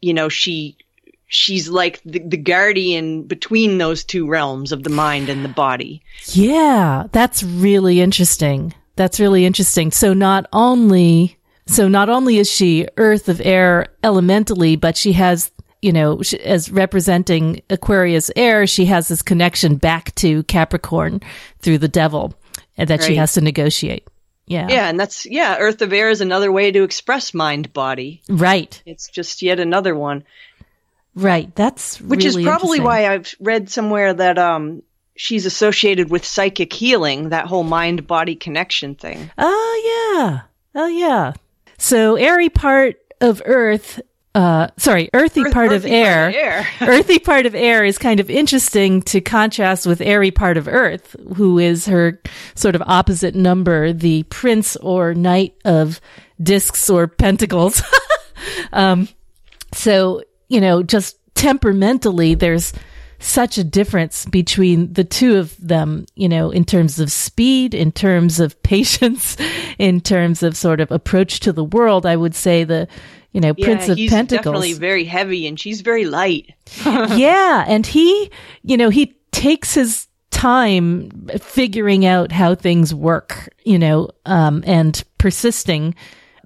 you 0.00 0.12
know, 0.14 0.28
she. 0.28 0.76
She's 1.34 1.66
like 1.70 1.98
the, 2.04 2.18
the 2.18 2.36
guardian 2.36 3.22
between 3.22 3.78
those 3.78 4.04
two 4.04 4.28
realms 4.28 4.70
of 4.70 4.82
the 4.82 4.90
mind 4.90 5.30
and 5.30 5.42
the 5.42 5.48
body. 5.48 6.02
Yeah, 6.26 7.04
that's 7.10 7.42
really 7.42 8.02
interesting. 8.02 8.74
That's 8.96 9.18
really 9.18 9.46
interesting. 9.46 9.92
So 9.92 10.12
not 10.12 10.44
only 10.52 11.38
so 11.64 11.88
not 11.88 12.10
only 12.10 12.36
is 12.36 12.50
she 12.52 12.86
earth 12.98 13.30
of 13.30 13.40
air 13.42 13.86
elementally, 14.04 14.76
but 14.76 14.94
she 14.94 15.12
has 15.12 15.50
you 15.82 15.92
know 15.92 16.22
as 16.42 16.70
representing 16.70 17.60
Aquarius 17.68 18.30
air, 18.36 18.66
she 18.66 18.86
has 18.86 19.08
this 19.08 19.20
connection 19.20 19.76
back 19.76 20.14
to 20.16 20.42
Capricorn 20.44 21.20
through 21.58 21.78
the 21.78 21.88
devil 21.88 22.34
and 22.78 22.88
that 22.88 23.02
she 23.02 23.16
has 23.16 23.34
to 23.34 23.40
negotiate. 23.40 24.08
Yeah. 24.46 24.68
Yeah, 24.68 24.88
and 24.88 24.98
that's 24.98 25.26
yeah, 25.26 25.56
Earth 25.58 25.82
of 25.82 25.92
Air 25.92 26.10
is 26.10 26.20
another 26.20 26.50
way 26.50 26.70
to 26.70 26.82
express 26.82 27.32
mind 27.32 27.72
body. 27.72 28.22
Right. 28.28 28.82
It's 28.86 29.08
just 29.08 29.42
yet 29.42 29.60
another 29.60 29.94
one. 29.94 30.24
Right. 31.14 31.54
That's 31.54 32.00
Which 32.00 32.24
really 32.24 32.42
is 32.42 32.46
probably 32.46 32.80
why 32.80 33.06
I've 33.06 33.34
read 33.40 33.70
somewhere 33.70 34.12
that 34.12 34.38
um 34.38 34.82
she's 35.16 35.46
associated 35.46 36.10
with 36.10 36.24
psychic 36.24 36.72
healing, 36.72 37.30
that 37.30 37.46
whole 37.46 37.64
mind 37.64 38.06
body 38.06 38.34
connection 38.34 38.94
thing. 38.94 39.30
Oh 39.38 40.16
yeah. 40.16 40.40
Oh 40.74 40.88
yeah. 40.88 41.32
So 41.78 42.16
airy 42.16 42.48
part 42.48 42.96
of 43.20 43.42
Earth 43.44 44.00
uh, 44.34 44.68
sorry, 44.78 45.10
earthy 45.12 45.42
Earth- 45.42 45.52
part 45.52 45.72
of 45.72 45.84
air. 45.84 46.32
part 46.32 46.34
of 46.34 46.40
air. 46.40 46.66
earthy 46.98 47.18
part 47.18 47.46
of 47.46 47.54
air 47.54 47.84
is 47.84 47.98
kind 47.98 48.18
of 48.20 48.30
interesting 48.30 49.02
to 49.02 49.20
contrast 49.20 49.86
with 49.86 50.00
airy 50.00 50.30
part 50.30 50.56
of 50.56 50.68
earth, 50.68 51.14
who 51.36 51.58
is 51.58 51.86
her 51.86 52.20
sort 52.54 52.74
of 52.74 52.82
opposite 52.86 53.34
number, 53.34 53.92
the 53.92 54.22
prince 54.24 54.76
or 54.76 55.12
knight 55.14 55.54
of 55.64 56.00
discs 56.42 56.88
or 56.88 57.06
pentacles. 57.06 57.82
um, 58.72 59.08
so, 59.74 60.22
you 60.48 60.60
know, 60.60 60.82
just 60.82 61.18
temperamentally, 61.34 62.34
there's 62.34 62.72
such 63.22 63.56
a 63.56 63.64
difference 63.64 64.24
between 64.26 64.92
the 64.92 65.04
two 65.04 65.36
of 65.36 65.56
them, 65.58 66.06
you 66.16 66.28
know, 66.28 66.50
in 66.50 66.64
terms 66.64 66.98
of 66.98 67.10
speed, 67.10 67.74
in 67.74 67.92
terms 67.92 68.40
of 68.40 68.60
patience, 68.62 69.36
in 69.78 70.00
terms 70.00 70.42
of 70.42 70.56
sort 70.56 70.80
of 70.80 70.90
approach 70.90 71.40
to 71.40 71.52
the 71.52 71.64
world. 71.64 72.04
I 72.04 72.16
would 72.16 72.34
say 72.34 72.64
the, 72.64 72.88
you 73.32 73.40
know, 73.40 73.54
Prince 73.54 73.88
of 73.88 73.96
he's 73.96 74.10
Pentacles. 74.10 74.44
definitely 74.44 74.72
very 74.74 75.04
heavy, 75.04 75.46
and 75.46 75.58
she's 75.58 75.80
very 75.80 76.04
light. 76.04 76.54
yeah. 76.84 77.64
And 77.66 77.86
he, 77.86 78.30
you 78.62 78.76
know, 78.76 78.90
he 78.90 79.16
takes 79.30 79.74
his 79.74 80.08
time 80.30 81.28
figuring 81.40 82.04
out 82.04 82.32
how 82.32 82.54
things 82.54 82.94
work, 82.94 83.48
you 83.64 83.78
know, 83.78 84.10
um, 84.26 84.64
and 84.66 85.02
persisting, 85.18 85.94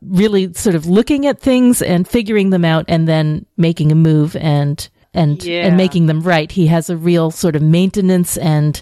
really 0.03 0.53
sort 0.53 0.77
of 0.77 0.87
looking 0.87 1.27
at 1.27 1.41
things 1.41 1.81
and 1.81 2.07
figuring 2.07 2.51
them 2.51 2.65
out 2.65 2.85
and 2.89 3.09
then 3.09 3.47
making 3.57 3.91
a 3.91 3.95
move 3.95 4.37
and, 4.37 4.89
and, 5.17 5.43
Yeah. 5.43 5.67
and 5.67 5.77
making 5.77 6.07
them 6.07 6.21
right. 6.21 6.51
He 6.51 6.67
has 6.69 6.89
a 6.91 6.97
real 6.97 7.31
sort 7.31 7.57
of 7.57 7.63
maintenance 7.63 8.37
and 8.37 8.81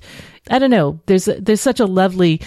I 0.50 0.59
don't 0.59 0.71
know. 0.71 1.00
There's, 1.07 1.26
a, 1.29 1.41
there's 1.41 1.61
such 1.62 1.81
a 1.81 1.87
lovely, 1.87 2.41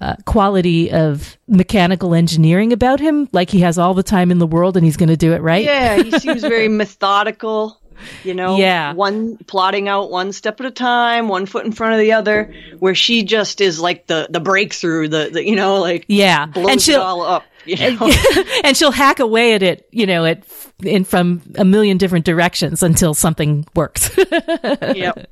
uh, 0.00 0.14
quality 0.26 0.92
of 0.92 1.36
mechanical 1.48 2.14
engineering 2.14 2.72
about 2.72 3.00
him. 3.00 3.28
Like 3.32 3.50
he 3.50 3.60
has 3.60 3.78
all 3.78 3.94
the 3.94 4.02
time 4.02 4.30
in 4.30 4.38
the 4.38 4.46
world 4.46 4.76
and 4.76 4.84
he's 4.84 4.96
going 4.96 5.08
to 5.08 5.16
do 5.16 5.32
it 5.32 5.40
right. 5.42 5.64
Yeah, 5.64 6.02
he 6.02 6.10
seems 6.18 6.42
very 6.42 6.68
methodical. 6.82 7.80
You 8.22 8.32
know, 8.34 8.58
Yeah. 8.58 8.92
one 8.92 9.38
plotting 9.48 9.88
out 9.88 10.08
one 10.08 10.30
step 10.32 10.60
at 10.60 10.66
a 10.66 10.70
time, 10.70 11.26
one 11.26 11.46
foot 11.46 11.64
in 11.64 11.72
front 11.72 11.94
of 11.94 11.98
the 12.00 12.12
other. 12.12 12.54
Where 12.78 12.94
she 12.94 13.24
just 13.24 13.60
is 13.60 13.80
like 13.80 14.06
the 14.06 14.28
the 14.30 14.38
breakthrough, 14.38 15.08
the, 15.08 15.30
the 15.32 15.44
you 15.44 15.56
know, 15.56 15.80
like 15.80 16.04
Yeah. 16.06 16.46
blows 16.46 16.70
And 16.70 16.80
she'll, 16.80 17.00
it 17.00 17.04
all 17.04 17.22
up. 17.22 17.42
You 17.68 17.98
know? 17.98 18.10
and 18.64 18.76
she'll 18.76 18.92
hack 18.92 19.20
away 19.20 19.54
at 19.54 19.62
it, 19.62 19.88
you 19.90 20.06
know, 20.06 20.24
at 20.24 20.44
in 20.82 21.04
from 21.04 21.42
a 21.56 21.64
million 21.64 21.98
different 21.98 22.24
directions 22.24 22.82
until 22.82 23.14
something 23.14 23.66
works. 23.74 24.10
yep. 24.94 25.30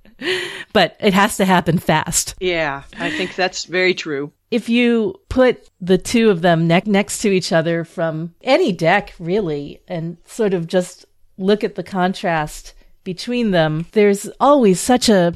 but 0.72 0.96
it 1.00 1.14
has 1.14 1.36
to 1.36 1.44
happen 1.44 1.78
fast. 1.78 2.34
Yeah, 2.40 2.82
I 2.98 3.10
think 3.10 3.34
that's 3.34 3.64
very 3.64 3.94
true. 3.94 4.32
If 4.50 4.68
you 4.68 5.20
put 5.28 5.68
the 5.80 5.98
two 5.98 6.30
of 6.30 6.42
them 6.42 6.66
neck 6.66 6.86
next 6.86 7.18
to 7.20 7.30
each 7.30 7.52
other 7.52 7.84
from 7.84 8.34
any 8.42 8.72
deck, 8.72 9.14
really, 9.18 9.80
and 9.88 10.18
sort 10.24 10.54
of 10.54 10.66
just 10.66 11.04
look 11.38 11.64
at 11.64 11.74
the 11.74 11.82
contrast 11.82 12.74
between 13.04 13.50
them, 13.50 13.86
there's 13.92 14.28
always 14.40 14.80
such 14.80 15.08
a 15.08 15.34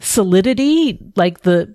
solidity, 0.00 0.98
like 1.16 1.42
the 1.42 1.74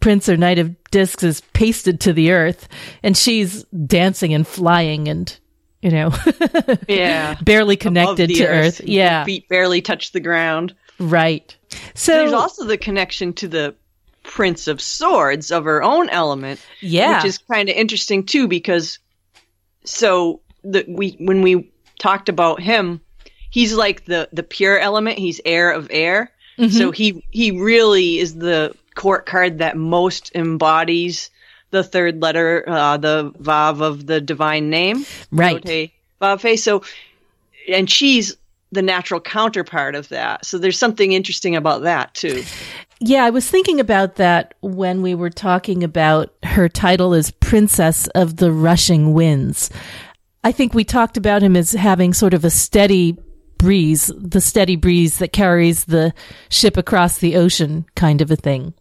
Prince 0.00 0.28
or 0.28 0.36
Knight 0.36 0.58
of 0.58 0.74
Discs 0.92 1.24
is 1.24 1.40
pasted 1.52 1.98
to 2.02 2.12
the 2.12 2.30
earth, 2.30 2.68
and 3.02 3.16
she's 3.16 3.64
dancing 3.64 4.32
and 4.32 4.46
flying 4.46 5.08
and, 5.08 5.36
you 5.80 5.90
know, 5.90 6.12
Yeah. 6.88 7.34
barely 7.42 7.76
connected 7.76 8.28
to 8.28 8.46
earth, 8.46 8.80
earth. 8.80 8.88
Yeah, 8.88 9.20
Her 9.20 9.24
feet 9.24 9.48
barely 9.48 9.82
touch 9.82 10.12
the 10.12 10.20
ground. 10.20 10.74
right. 11.00 11.56
So 11.94 12.12
There's 12.12 12.32
also 12.32 12.64
the 12.66 12.76
connection 12.78 13.32
to 13.34 13.48
the 13.48 13.74
Prince 14.22 14.68
of 14.68 14.80
Swords 14.80 15.50
of 15.50 15.64
her 15.64 15.82
own 15.82 16.08
element. 16.10 16.60
yeah, 16.80 17.16
which 17.16 17.24
is 17.24 17.38
kind 17.38 17.68
of 17.68 17.74
interesting 17.74 18.24
too 18.24 18.46
because 18.46 19.00
so 19.84 20.40
the 20.62 20.84
we 20.86 21.16
when 21.18 21.42
we 21.42 21.72
talked 21.98 22.28
about 22.28 22.60
him 22.60 23.00
he's 23.50 23.74
like 23.74 24.04
the 24.04 24.28
the 24.32 24.42
pure 24.44 24.78
element 24.78 25.18
he's 25.18 25.40
air 25.44 25.72
of 25.72 25.88
air 25.90 26.30
Mm-hmm. 26.58 26.76
so 26.76 26.90
he 26.92 27.24
he 27.30 27.50
really 27.52 28.18
is 28.18 28.34
the 28.34 28.76
court 28.94 29.26
card 29.26 29.58
that 29.58 29.76
most 29.76 30.30
embodies 30.34 31.30
the 31.70 31.82
third 31.82 32.20
letter 32.20 32.64
uh 32.68 32.96
the 32.96 33.32
vav 33.40 33.80
of 33.80 34.06
the 34.06 34.20
divine 34.20 34.70
name 34.70 35.04
right. 35.30 35.90
Vav 36.20 36.40
Fe. 36.40 36.56
so 36.56 36.82
and 37.68 37.90
she's 37.90 38.36
the 38.72 38.82
natural 38.82 39.20
counterpart 39.20 39.94
of 39.94 40.08
that 40.08 40.44
so 40.44 40.58
there's 40.58 40.78
something 40.78 41.12
interesting 41.12 41.56
about 41.56 41.82
that 41.82 42.14
too 42.14 42.42
Yeah, 43.04 43.24
I 43.24 43.30
was 43.30 43.50
thinking 43.50 43.80
about 43.80 44.14
that 44.16 44.54
when 44.60 45.02
we 45.02 45.16
were 45.16 45.28
talking 45.28 45.82
about 45.82 46.32
her 46.44 46.68
title 46.68 47.14
as 47.14 47.32
Princess 47.32 48.06
of 48.14 48.36
the 48.36 48.52
Rushing 48.52 49.12
Winds. 49.12 49.70
I 50.44 50.52
think 50.52 50.72
we 50.72 50.84
talked 50.84 51.16
about 51.16 51.42
him 51.42 51.56
as 51.56 51.72
having 51.72 52.14
sort 52.14 52.32
of 52.32 52.44
a 52.44 52.50
steady 52.50 53.18
breeze, 53.58 54.12
the 54.16 54.40
steady 54.40 54.76
breeze 54.76 55.18
that 55.18 55.32
carries 55.32 55.84
the 55.86 56.14
ship 56.48 56.76
across 56.76 57.18
the 57.18 57.34
ocean 57.36 57.86
kind 57.96 58.20
of 58.20 58.30
a 58.30 58.36
thing. 58.36 58.72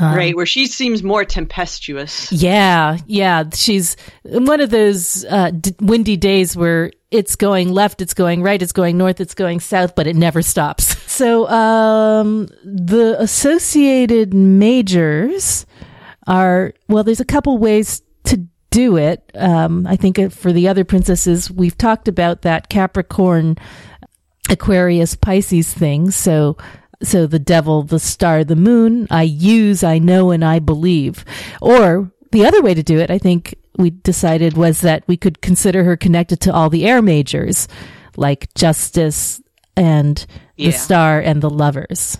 Right 0.00 0.34
where 0.34 0.46
she 0.46 0.66
seems 0.66 1.02
more 1.02 1.24
tempestuous 1.24 2.32
Yeah, 2.32 2.98
yeah. 3.06 3.44
She's 3.54 3.96
one 4.24 4.60
of 4.60 4.70
those 4.70 5.24
uh, 5.26 5.50
d- 5.52 5.74
windy 5.80 6.16
days 6.16 6.56
where 6.56 6.90
it's 7.10 7.36
going 7.36 7.72
left, 7.72 8.02
it's 8.02 8.14
going 8.14 8.42
right, 8.42 8.60
it's 8.60 8.72
going 8.72 8.98
north, 8.98 9.20
it's 9.20 9.34
going 9.34 9.60
south, 9.60 9.94
but 9.94 10.06
it 10.06 10.16
never 10.16 10.42
stops. 10.42 10.96
So, 11.16 11.48
um, 11.48 12.46
the 12.62 13.16
associated 13.18 14.34
majors 14.34 15.64
are, 16.26 16.74
well, 16.88 17.04
there's 17.04 17.20
a 17.20 17.24
couple 17.24 17.56
ways 17.56 18.02
to 18.24 18.46
do 18.70 18.98
it. 18.98 19.30
Um, 19.34 19.86
I 19.86 19.96
think 19.96 20.30
for 20.30 20.52
the 20.52 20.68
other 20.68 20.84
princesses, 20.84 21.50
we've 21.50 21.78
talked 21.78 22.06
about 22.06 22.42
that 22.42 22.68
Capricorn, 22.68 23.56
Aquarius, 24.50 25.14
Pisces 25.14 25.72
thing. 25.72 26.10
So, 26.10 26.58
so 27.02 27.26
the 27.26 27.38
devil, 27.38 27.82
the 27.82 27.98
star, 27.98 28.44
the 28.44 28.56
moon, 28.56 29.06
I 29.10 29.22
use, 29.22 29.82
I 29.84 29.98
know, 29.98 30.30
and 30.30 30.44
I 30.44 30.58
believe. 30.58 31.24
Or 31.60 32.10
the 32.32 32.46
other 32.46 32.62
way 32.62 32.74
to 32.74 32.82
do 32.82 32.98
it, 32.98 33.10
I 33.10 33.18
think 33.18 33.54
we 33.78 33.90
decided 33.90 34.56
was 34.56 34.80
that 34.80 35.04
we 35.06 35.16
could 35.16 35.40
consider 35.40 35.84
her 35.84 35.96
connected 35.96 36.40
to 36.40 36.52
all 36.52 36.70
the 36.70 36.86
air 36.86 37.02
majors, 37.02 37.68
like 38.16 38.52
justice 38.54 39.40
and 39.76 40.24
Yeah. 40.56 40.70
the 40.70 40.76
star 40.78 41.20
and 41.20 41.42
the 41.42 41.50
lovers. 41.50 42.18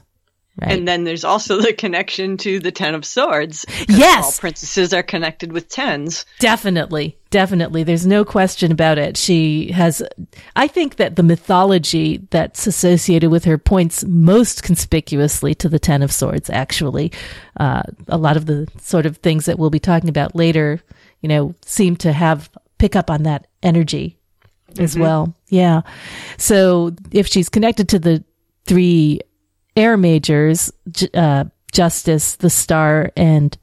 Right. 0.59 0.73
And 0.73 0.89
then 0.89 1.05
there's 1.05 1.25
also 1.25 1.61
the 1.61 1.75
connection 1.75 2.39
to 2.39 2.59
the 2.61 2.73
Ten 2.73 2.95
of 2.95 3.05
Swords. 3.05 3.67
Yes. 3.89 4.25
All 4.25 4.33
princesses 4.33 4.95
are 4.95 5.03
connected 5.03 5.53
with 5.53 5.69
tens. 5.69 6.25
Definitely. 6.39 7.19
Definitely. 7.29 7.83
There's 7.85 8.07
no 8.07 8.25
question 8.25 8.73
about 8.73 8.97
it. 8.97 9.19
She 9.19 9.71
has, 9.73 10.03
I 10.55 10.67
think 10.67 10.97
that 10.97 11.17
the 11.17 11.23
mythology 11.23 12.27
that's 12.31 12.67
associated 12.67 13.31
with 13.31 13.45
her 13.45 13.59
points 13.59 14.03
most 14.05 14.63
conspicuously 14.63 15.55
to 15.57 15.69
the 15.69 15.79
Ten 15.79 16.03
of 16.03 16.11
Swords, 16.11 16.49
actually. 16.49 17.13
Uh, 17.61 17.83
a 18.09 18.17
lot 18.17 18.39
of 18.39 18.47
the 18.47 18.67
sort 18.81 19.05
of 19.05 19.19
things 19.19 19.45
that 19.45 19.59
we'll 19.59 19.69
be 19.69 19.79
talking 19.79 20.09
about 20.09 20.35
later, 20.35 20.81
you 21.21 21.29
know, 21.29 21.55
seem 21.67 21.97
to 21.97 22.15
have, 22.15 22.49
pick 22.79 22.97
up 22.97 23.11
on 23.11 23.25
that 23.25 23.47
energy 23.63 24.17
as 24.79 24.97
well. 24.97 25.35
Yeah. 25.49 25.83
So 26.39 26.95
if 27.11 27.27
she's 27.27 27.51
connected 27.51 27.91
to 27.91 27.99
the 27.99 28.25
three 28.65 29.21
air 29.77 29.97
majors, 29.97 30.73
uh, 31.15 31.45
Justice, 31.73 32.37
the 32.37 32.51
Star, 32.51 33.13
and 33.17 33.57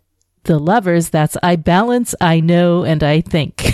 the 0.43 0.59
lovers, 0.59 1.09
that's 1.09 1.35
I 1.41 1.55
balance, 1.55 2.13
I 2.21 2.39
know, 2.39 2.83
and 2.83 3.03
I 3.03 3.21
think. 3.21 3.61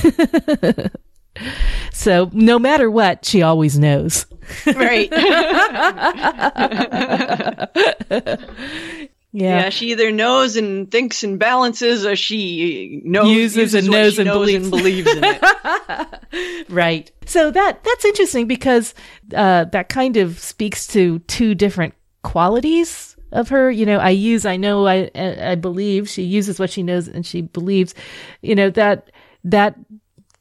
so 1.92 2.30
no 2.34 2.60
matter 2.60 2.90
what, 2.90 3.26
she 3.26 3.42
always 3.42 3.78
knows. 3.78 4.26
Right. 4.66 5.12
Yeah. 9.32 9.66
yeah, 9.66 9.70
she 9.70 9.92
either 9.92 10.12
knows 10.12 10.56
and 10.56 10.90
thinks 10.90 11.24
and 11.24 11.38
balances, 11.38 12.04
or 12.04 12.16
she 12.16 13.00
knows, 13.06 13.30
Uses 13.30 13.76
and 13.76 13.88
knows 13.88 14.18
and 14.18 14.26
knows 14.26 14.48
believes. 14.48 14.64
and 14.64 14.72
believes 14.72 15.14
in 15.14 15.24
it. 15.24 16.66
Right. 16.70 17.12
So 17.28 17.52
that 17.52 17.84
that's 17.84 18.06
interesting 18.06 18.48
because 18.48 18.96
uh, 19.36 19.66
that 19.66 19.88
kind 19.90 20.18
of 20.18 20.40
speaks 20.40 20.88
to 20.88 21.20
two 21.20 21.54
different 21.54 21.94
qualities 22.24 23.16
of 23.32 23.50
her. 23.50 23.70
You 23.70 23.86
know, 23.86 23.98
I 23.98 24.10
use, 24.10 24.46
I 24.46 24.58
know, 24.58 24.88
I 24.88 25.10
I 25.16 25.56
believe. 25.56 26.10
She 26.10 26.24
uses 26.24 26.60
what 26.60 26.70
she 26.70 26.84
knows 26.84 27.08
and 27.08 27.26
she 27.26 27.42
believes. 27.42 27.94
You 28.42 28.56
know 28.56 28.70
that 28.72 29.12
that 29.44 29.78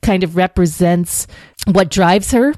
kind 0.03 0.23
of 0.23 0.37
represents 0.37 1.27
what 1.67 1.91
drives 1.91 2.31
her 2.33 2.55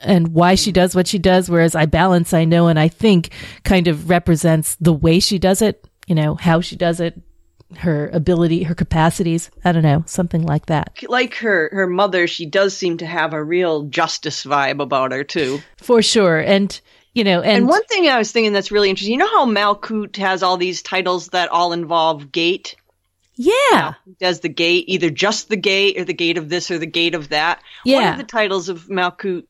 and 0.00 0.28
why 0.28 0.54
she 0.54 0.70
mm. 0.70 0.74
does 0.74 0.94
what 0.94 1.06
she 1.06 1.18
does. 1.18 1.48
Whereas 1.48 1.74
I 1.74 1.86
balance, 1.86 2.32
I 2.32 2.44
know, 2.44 2.68
and 2.68 2.78
I 2.78 2.88
think 2.88 3.30
kind 3.64 3.88
of 3.88 4.08
represents 4.08 4.76
the 4.76 4.92
way 4.92 5.20
she 5.20 5.38
does 5.38 5.62
it. 5.62 5.86
You 6.06 6.14
know, 6.14 6.34
how 6.34 6.60
she 6.60 6.76
does 6.76 7.00
it, 7.00 7.18
her 7.78 8.10
ability, 8.12 8.64
her 8.64 8.74
capacities. 8.74 9.50
I 9.64 9.72
don't 9.72 9.82
know, 9.82 10.04
something 10.06 10.42
like 10.42 10.66
that. 10.66 10.98
like 11.08 11.34
her, 11.36 11.70
her 11.72 11.86
mother, 11.86 12.26
she 12.26 12.46
does 12.46 12.76
seem 12.76 12.98
to 12.98 13.06
have 13.06 13.32
a 13.32 13.42
real 13.42 13.84
justice 13.84 14.44
vibe 14.44 14.82
about 14.82 15.12
her 15.12 15.24
too. 15.24 15.60
For 15.76 16.02
sure. 16.02 16.38
And, 16.38 16.78
you 17.14 17.24
know, 17.24 17.40
and, 17.40 17.58
And 17.58 17.68
one 17.68 17.84
thing 17.84 18.08
I 18.08 18.18
was 18.18 18.32
thinking 18.32 18.52
that's 18.52 18.70
really 18.72 18.90
interesting, 18.90 19.12
you 19.12 19.18
know 19.18 19.28
how 19.28 19.46
Malkuth 19.46 20.16
has 20.16 20.42
all 20.42 20.56
these 20.56 20.82
titles 20.82 21.28
that 21.28 21.48
all 21.50 21.72
involve 21.72 22.32
gate? 22.32 22.76
yeah, 23.36 23.94
He 24.04 24.12
does 24.20 24.40
the 24.40 24.48
gate, 24.48 24.84
either 24.88 25.10
just 25.10 25.48
the 25.48 25.56
gate 25.56 25.98
or 25.98 26.04
the 26.04 26.14
gate 26.14 26.38
of 26.38 26.48
this 26.48 26.70
or 26.70 26.78
the 26.78 26.86
gate 26.86 27.14
of 27.16 27.30
that. 27.30 27.60
Yeah. 27.84 27.96
One 28.02 28.12
of 28.12 28.18
the 28.18 28.24
titles 28.24 28.68
of 28.68 28.86
Malkuth 28.86 29.44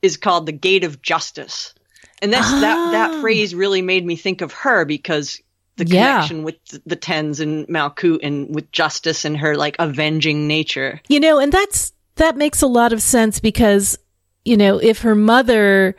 is 0.00 0.16
called 0.16 0.46
the 0.46 0.52
Gate 0.52 0.84
of 0.84 1.02
Justice. 1.02 1.74
And 2.22 2.32
that's 2.32 2.50
that 2.50 2.76
Ah. 2.78 2.90
that 2.92 3.20
phrase 3.20 3.54
really 3.54 3.82
made 3.82 4.04
me 4.06 4.16
think 4.16 4.40
of 4.40 4.52
her 4.52 4.84
because 4.86 5.40
the 5.76 5.84
Yeah. 5.86 6.14
connection 6.14 6.42
with 6.42 6.56
the, 6.70 6.82
the 6.86 6.96
Tens 6.96 7.38
and 7.40 7.66
Malkuth 7.68 8.20
and 8.22 8.52
with 8.54 8.72
justice 8.72 9.24
and 9.26 9.36
her 9.36 9.54
like 9.56 9.76
avenging 9.78 10.48
nature. 10.48 11.00
You 11.08 11.20
know, 11.20 11.38
and 11.38 11.52
that's 11.52 11.92
that 12.16 12.36
makes 12.36 12.62
a 12.62 12.66
lot 12.66 12.92
of 12.94 13.02
sense 13.02 13.40
because, 13.40 13.98
you 14.44 14.56
know, 14.56 14.78
if 14.78 15.02
her 15.02 15.14
mother 15.14 15.94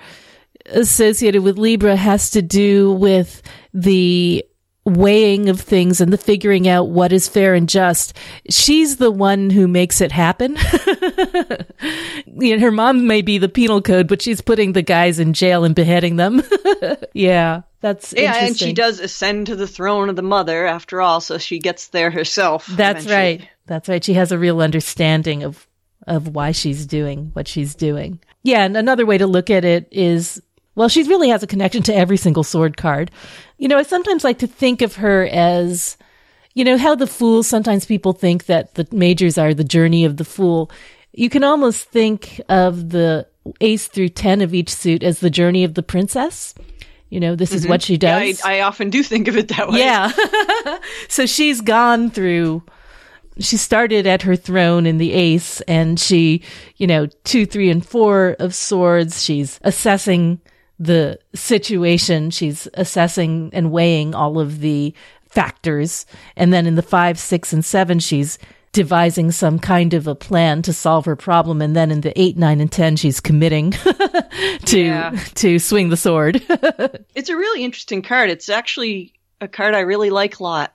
associated 0.71 1.43
with 1.43 1.57
Libra 1.57 1.95
has 1.95 2.31
to 2.31 2.41
do 2.41 2.93
with 2.93 3.41
the 3.73 4.45
weighing 4.85 5.49
of 5.49 5.59
things 5.59 6.01
and 6.01 6.11
the 6.11 6.17
figuring 6.17 6.67
out 6.67 6.89
what 6.89 7.11
is 7.11 7.27
fair 7.27 7.53
and 7.53 7.69
just, 7.69 8.17
she's 8.49 8.97
the 8.97 9.11
one 9.11 9.49
who 9.49 9.67
makes 9.67 10.01
it 10.01 10.11
happen. 10.11 10.55
you 12.25 12.55
know, 12.55 12.59
her 12.59 12.71
mom 12.71 13.05
may 13.05 13.21
be 13.21 13.37
the 13.37 13.49
penal 13.49 13.81
code, 13.81 14.07
but 14.07 14.21
she's 14.21 14.41
putting 14.41 14.73
the 14.73 14.81
guys 14.81 15.19
in 15.19 15.33
jail 15.33 15.63
and 15.63 15.75
beheading 15.75 16.15
them. 16.15 16.41
yeah, 17.13 17.61
that's 17.81 18.13
Yeah, 18.13 18.45
and 18.45 18.57
she 18.57 18.73
does 18.73 18.99
ascend 18.99 19.47
to 19.47 19.55
the 19.55 19.67
throne 19.67 20.09
of 20.09 20.15
the 20.15 20.21
mother 20.21 20.65
after 20.65 21.01
all, 21.01 21.21
so 21.21 21.37
she 21.37 21.59
gets 21.59 21.87
there 21.87 22.11
herself. 22.11 22.65
That's 22.67 23.05
eventually. 23.05 23.15
right. 23.15 23.49
That's 23.65 23.89
right. 23.89 24.03
She 24.03 24.15
has 24.15 24.31
a 24.31 24.39
real 24.39 24.61
understanding 24.61 25.43
of 25.43 25.67
of 26.07 26.29
why 26.29 26.51
she's 26.51 26.85
doing 26.85 27.29
what 27.33 27.47
she's 27.47 27.75
doing. 27.75 28.19
Yeah, 28.41 28.63
and 28.63 28.75
another 28.75 29.05
way 29.05 29.17
to 29.17 29.27
look 29.27 29.49
at 29.49 29.63
it 29.63 29.87
is 29.91 30.41
well, 30.79 30.87
she 30.87 31.03
really 31.03 31.27
has 31.27 31.43
a 31.43 31.47
connection 31.47 31.83
to 31.83 31.93
every 31.93 32.15
single 32.15 32.41
sword 32.41 32.77
card. 32.77 33.11
You 33.57 33.67
know, 33.67 33.77
I 33.77 33.83
sometimes 33.83 34.23
like 34.23 34.39
to 34.39 34.47
think 34.47 34.81
of 34.81 34.95
her 34.95 35.27
as 35.27 35.97
you 36.53 36.63
know 36.63 36.77
how 36.77 36.95
the 36.95 37.05
fool 37.05 37.43
sometimes 37.43 37.85
people 37.85 38.13
think 38.13 38.45
that 38.45 38.75
the 38.75 38.87
majors 38.89 39.37
are 39.37 39.53
the 39.53 39.65
journey 39.65 40.05
of 40.05 40.15
the 40.15 40.23
fool. 40.23 40.71
You 41.11 41.29
can 41.29 41.43
almost 41.43 41.89
think 41.89 42.39
of 42.47 42.91
the 42.91 43.27
ace 43.59 43.87
through 43.87 44.09
10 44.09 44.39
of 44.39 44.53
each 44.53 44.69
suit 44.69 45.03
as 45.03 45.19
the 45.19 45.29
journey 45.29 45.65
of 45.65 45.73
the 45.73 45.83
princess. 45.83 46.55
You 47.09 47.19
know, 47.19 47.35
this 47.35 47.51
is 47.51 47.63
mm-hmm. 47.63 47.71
what 47.71 47.81
she 47.81 47.95
Yeah, 47.95 48.19
does. 48.21 48.41
I, 48.41 48.59
I 48.59 48.61
often 48.61 48.89
do 48.89 49.03
think 49.03 49.27
of 49.27 49.35
it 49.35 49.49
that 49.49 49.67
way. 49.67 49.79
Yeah. 49.79 50.13
so 51.09 51.25
she's 51.25 51.59
gone 51.59 52.09
through 52.09 52.63
she 53.39 53.57
started 53.57 54.07
at 54.07 54.21
her 54.21 54.35
throne 54.35 54.85
in 54.85 54.97
the 54.97 55.13
ace 55.13 55.59
and 55.61 55.99
she, 55.99 56.41
you 56.77 56.87
know, 56.87 57.07
two, 57.23 57.45
three, 57.45 57.69
and 57.69 57.85
four 57.85 58.35
of 58.39 58.53
swords. 58.53 59.23
She's 59.23 59.59
assessing 59.63 60.41
the 60.79 61.19
situation. 61.35 62.29
She's 62.31 62.67
assessing 62.75 63.49
and 63.53 63.71
weighing 63.71 64.15
all 64.15 64.39
of 64.39 64.59
the 64.61 64.93
factors. 65.29 66.05
And 66.35 66.51
then 66.53 66.65
in 66.65 66.75
the 66.75 66.81
five, 66.81 67.19
six, 67.19 67.53
and 67.53 67.63
seven, 67.63 67.99
she's 67.99 68.39
devising 68.71 69.31
some 69.31 69.57
kind 69.59 69.93
of 69.93 70.07
a 70.07 70.13
plan 70.15 70.61
to 70.61 70.71
solve 70.73 71.05
her 71.05 71.15
problem. 71.15 71.61
And 71.61 71.75
then 71.75 71.91
in 71.91 72.01
the 72.01 72.19
eight, 72.19 72.37
nine, 72.37 72.61
and 72.61 72.71
10, 72.71 72.95
she's 72.97 73.19
committing 73.19 73.71
to, 74.65 74.79
Yeah. 74.79 75.11
to 75.35 75.59
swing 75.59 75.89
the 75.89 75.97
sword. 75.97 76.41
It's 77.15 77.29
a 77.29 77.35
really 77.35 77.63
interesting 77.63 78.01
card. 78.01 78.29
It's 78.29 78.47
actually 78.47 79.13
a 79.41 79.47
card 79.47 79.73
I 79.75 79.79
really 79.81 80.09
like 80.09 80.39
a 80.39 80.43
lot. 80.43 80.71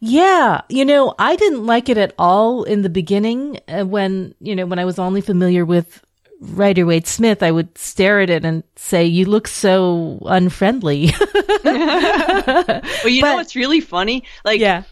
Yeah, 0.00 0.62
you 0.68 0.84
know, 0.84 1.14
I 1.18 1.36
didn't 1.36 1.64
like 1.64 1.88
it 1.88 1.96
at 1.96 2.12
all 2.18 2.64
in 2.64 2.82
the 2.82 2.88
beginning 2.90 3.60
uh, 3.68 3.84
when, 3.84 4.34
you 4.40 4.54
know, 4.56 4.66
when 4.66 4.78
I 4.78 4.84
was 4.84 4.98
only 4.98 5.20
familiar 5.20 5.64
with 5.64 6.02
Rider 6.40 6.84
Waite 6.86 7.06
Smith, 7.06 7.42
I 7.42 7.50
would 7.50 7.76
stare 7.78 8.20
at 8.20 8.30
it 8.30 8.44
and 8.44 8.62
say, 8.76 9.04
you 9.04 9.24
look 9.24 9.48
so 9.48 10.18
unfriendly. 10.26 11.10
But 11.64 13.12
you 13.12 13.20
But- 13.22 13.28
know 13.30 13.34
what's 13.36 13.56
really 13.56 13.80
funny? 13.80 14.24
Like 14.44 14.60
yeah. 14.60 14.82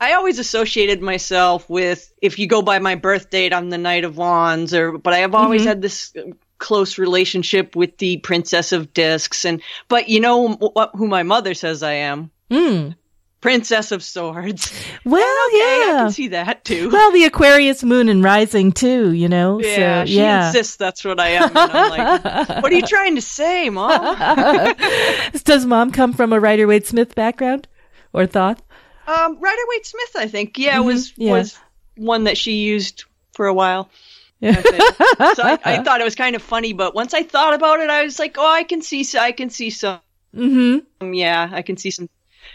I 0.00 0.14
always 0.14 0.38
associated 0.38 1.02
myself 1.02 1.68
with 1.68 2.12
if 2.22 2.38
you 2.38 2.46
go 2.46 2.62
by 2.62 2.78
my 2.78 2.94
birth 2.94 3.30
date, 3.30 3.52
I'm 3.52 3.70
the 3.70 3.78
Knight 3.78 4.04
of 4.04 4.16
Wands, 4.16 4.72
or 4.72 4.96
but 4.96 5.12
I 5.12 5.18
have 5.18 5.34
always 5.34 5.64
had 5.64 5.82
this 5.82 6.12
close 6.58 6.96
relationship 6.98 7.76
with 7.76 7.98
the 7.98 8.16
Princess 8.18 8.72
of 8.72 8.94
Discs, 8.94 9.44
and 9.44 9.60
but 9.88 10.08
you 10.08 10.20
know 10.20 10.52
what? 10.54 10.90
Who 10.94 11.06
my 11.06 11.22
mother 11.22 11.52
says 11.54 11.82
I 11.82 11.92
am? 11.94 12.30
Mm. 12.50 12.94
Princess 13.40 13.90
of 13.90 14.02
Swords. 14.02 14.72
Well, 15.04 15.46
Okay, 15.48 15.58
I 15.58 15.94
can 15.98 16.10
see 16.10 16.28
that 16.28 16.64
too. 16.64 16.90
Well, 16.90 17.10
the 17.12 17.24
Aquarius 17.24 17.82
moon 17.82 18.08
and 18.08 18.22
rising 18.22 18.70
too, 18.72 19.12
you 19.12 19.28
know? 19.28 19.60
yeah, 19.60 20.02
so, 20.02 20.06
she 20.06 20.16
yeah. 20.18 20.46
insists 20.48 20.76
that's 20.76 21.04
what 21.04 21.18
I 21.18 21.28
am. 21.30 21.44
And 21.48 21.58
I'm 21.58 21.90
like, 21.90 22.48
what 22.62 22.70
are 22.70 22.74
you 22.76 22.82
trying 22.86 23.14
to 23.16 23.22
say, 23.22 23.70
Mom? 23.70 24.00
Does 25.44 25.64
mom 25.64 25.90
come 25.90 26.12
from 26.12 26.32
a 26.32 26.40
Rider 26.40 26.66
Waite 26.66 26.86
Smith 26.86 27.14
background 27.14 27.66
or 28.12 28.26
Thoth? 28.26 28.62
Um, 29.06 29.40
Rider 29.40 29.62
Waite 29.68 29.86
Smith, 29.86 30.16
I 30.16 30.26
think, 30.28 30.58
yeah, 30.58 30.78
was 30.80 31.12
yeah. 31.16 31.32
was 31.32 31.58
one 31.96 32.24
that 32.24 32.36
she 32.38 32.52
used 32.62 33.04
for 33.32 33.46
a 33.46 33.54
while. 33.54 33.90
Yeah. 34.42 34.54
so 34.62 35.42
I, 35.42 35.58
I 35.66 35.82
thought 35.82 36.00
it 36.00 36.04
was 36.04 36.14
kind 36.14 36.34
of 36.34 36.40
funny, 36.40 36.72
but 36.72 36.94
once 36.94 37.12
I 37.12 37.22
thought 37.24 37.52
about 37.52 37.80
it, 37.80 37.90
I 37.90 38.04
was 38.04 38.18
like, 38.18 38.36
oh, 38.38 38.50
I 38.50 38.62
can 38.64 38.80
see, 38.80 39.04
I 39.18 39.32
can 39.32 39.50
see 39.50 39.68
some, 39.68 40.00
Mm-hmm. 40.34 41.12
yeah, 41.12 41.50
I 41.52 41.60
can 41.60 41.76
see 41.76 41.90
some, 41.90 42.08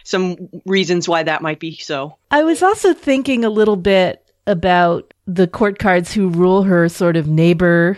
some 0.06 0.50
reasons 0.66 1.10
why 1.10 1.24
that 1.24 1.42
might 1.42 1.60
be 1.60 1.76
so. 1.76 2.16
I 2.32 2.44
was 2.44 2.64
also 2.64 2.94
thinking 2.94 3.44
a 3.44 3.50
little 3.50 3.76
bit 3.76 4.24
about 4.48 5.14
the 5.26 5.48
court 5.48 5.80
cards 5.80 6.14
who 6.14 6.30
rule 6.30 6.64
her 6.64 6.88
sort 6.88 7.18
of 7.18 7.28
neighbor. 7.28 7.98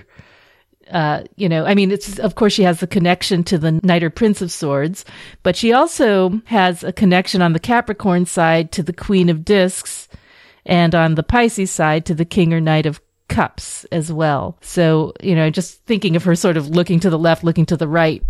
Uh, 0.89 1.24
you 1.36 1.50
know, 1.50 1.65
I 1.65 1.76
mean, 1.76 1.91
it's 1.91 2.17
of 2.17 2.36
course 2.36 2.54
she 2.54 2.63
has 2.63 2.80
the 2.80 2.88
connection 2.88 3.43
to 3.43 3.58
the 3.58 3.74
Knight 3.84 4.04
or 4.04 4.10
Prince 4.10 4.41
of 4.41 4.54
Swords, 4.54 5.04
but 5.43 5.58
she 5.58 5.74
also 5.74 6.41
has 6.46 6.82
a 6.82 6.93
connection 6.93 7.41
on 7.41 7.52
the 7.52 7.60
Capricorn 7.60 8.26
side 8.26 8.72
to 8.72 8.84
the 8.84 8.93
Queen 8.93 9.28
of 9.28 9.43
Discs, 9.43 10.08
and 10.65 10.96
on 10.96 11.15
the 11.15 11.24
Pisces 11.24 11.72
side 11.72 12.06
to 12.06 12.15
the 12.15 12.26
King 12.26 12.54
or 12.54 12.62
Knight 12.62 12.86
of 12.86 13.02
Cups 13.28 13.84
as 13.91 14.13
well. 14.13 14.58
So, 14.62 15.12
you 15.22 15.36
know, 15.36 15.50
just 15.50 15.84
thinking 15.86 16.15
of 16.15 16.24
her 16.24 16.36
sort 16.36 16.56
of 16.56 16.70
looking 16.70 17.02
to 17.02 17.10
the 17.10 17.20
left, 17.20 17.43
looking 17.43 17.65
to 17.65 17.76
the 17.76 17.88
right, 17.88 18.24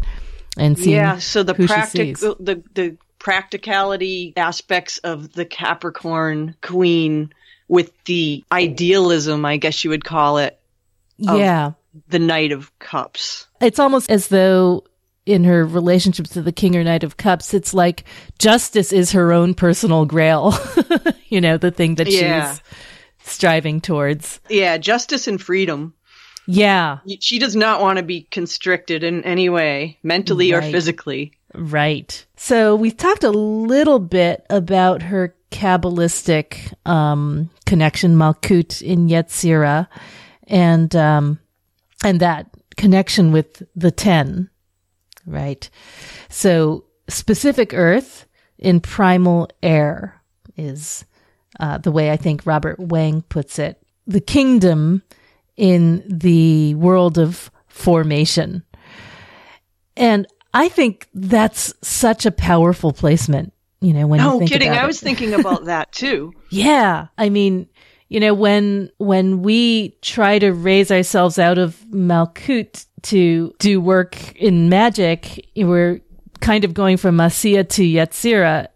and 0.57 0.75
seeing 0.79 0.95
Yeah, 0.95 1.19
so 1.19 1.43
the 1.43 1.53
she 1.53 2.13
the 2.13 2.63
the 2.73 2.97
practicality 3.19 4.33
aspects 4.37 4.97
of 4.99 5.33
the 5.33 5.45
Capricorn 5.45 6.55
Queen 6.61 7.33
with 7.67 7.91
the 8.05 8.43
idealism, 8.51 9.45
I 9.45 9.57
guess 9.57 9.83
you 9.83 9.89
would 9.89 10.05
call 10.05 10.37
it, 10.37 10.59
of- 11.27 11.39
yeah. 11.39 11.71
the 12.09 12.19
Knight 12.19 12.51
of 12.51 12.77
Cups. 12.79 13.47
it's 13.61 13.79
almost 13.79 14.09
as 14.11 14.27
though 14.29 14.83
in 15.25 15.43
her 15.43 15.65
relationship 15.65 16.27
to 16.27 16.41
the 16.41 16.53
king 16.53 16.75
or 16.77 16.83
knight 16.85 17.03
of 17.03 17.17
cups 17.17 17.53
it's 17.53 17.73
like 17.73 18.05
justice 18.39 18.93
is 18.93 19.11
her 19.11 19.33
own 19.33 19.53
personal 19.53 20.05
grail 20.05 20.53
you 21.27 21.41
know 21.41 21.57
the 21.57 21.69
thing 21.71 21.95
that 21.95 22.07
Yeah. 22.07 22.53
she's 22.53 22.61
striving 23.25 23.81
towards 23.81 24.39
Yeah, 24.47 24.77
justice 24.77 25.27
and 25.27 25.41
freedom. 25.41 25.93
yeah 26.45 26.99
She 27.19 27.39
does 27.39 27.57
not 27.57 27.81
want 27.81 27.97
to 27.97 28.03
be 28.03 28.21
constricted 28.21 29.03
in 29.03 29.23
any 29.25 29.49
way, 29.49 29.97
mentally 30.01 30.53
or 30.53 30.61
physically. 30.61 31.33
Right 31.57 32.25
so 32.35 32.75
we've 32.75 32.97
talked 32.97 33.23
a 33.23 33.31
little 33.31 33.99
bit 33.99 34.45
about 34.49 35.01
her 35.01 35.35
kabbalistic 35.51 36.73
um 36.85 37.49
connection 37.65 38.15
malkuth 38.15 38.81
in 38.81 39.07
yetzirah 39.07 39.87
and 40.47 40.95
um 40.95 41.39
and 42.03 42.19
that 42.19 42.47
connection 42.75 43.31
with 43.31 43.63
the 43.75 43.91
10 43.91 44.49
right 45.25 45.69
so 46.29 46.85
specific 47.07 47.73
earth 47.73 48.25
in 48.57 48.79
primal 48.79 49.49
air 49.63 50.21
is 50.57 51.05
uh, 51.59 51.77
the 51.77 51.91
way 51.91 52.11
I 52.11 52.17
think 52.17 52.45
Robert 52.45 52.79
Wang 52.79 53.21
puts 53.23 53.59
it. 53.59 53.81
The 54.05 54.21
kingdom 54.21 55.03
in 55.55 56.03
the 56.07 56.75
world 56.75 57.17
of 57.17 57.51
formation. 57.67 58.63
And 59.95 60.27
I 60.57 60.69
think 60.69 61.07
that's 61.13 61.73
such 61.81 62.25
a 62.25 62.31
powerful 62.31 62.91
placement, 62.93 63.53
you 63.81 63.93
know, 63.93 64.07
when 64.07 64.19
you 64.19 64.25
No 64.25 64.39
think 64.39 64.51
kidding. 64.51 64.71
I 64.71 64.83
it. 64.83 64.87
was 64.87 64.99
thinking 64.99 65.33
about 65.33 65.65
that 65.65 65.91
too. 66.03 66.33
Yeah. 66.49 67.07
I 67.17 67.29
mean, 67.29 67.67
you 68.09 68.19
know, 68.19 68.33
when, 68.33 68.89
when 68.97 69.41
we 69.41 69.89
try 70.01 70.39
to 70.39 70.51
raise 70.51 70.91
ourselves 70.91 71.37
out 71.37 71.57
of 71.57 71.75
Malkuth 71.91 72.85
to 73.03 73.53
do 73.59 73.79
work 73.81 74.35
in 74.35 74.69
magic, 74.69 75.45
we're 75.55 76.01
kind 76.39 76.63
of 76.63 76.73
going 76.73 76.97
from 76.97 77.17
Masia 77.17 77.67
to 77.67 77.83
Yetzirah. 77.83 78.67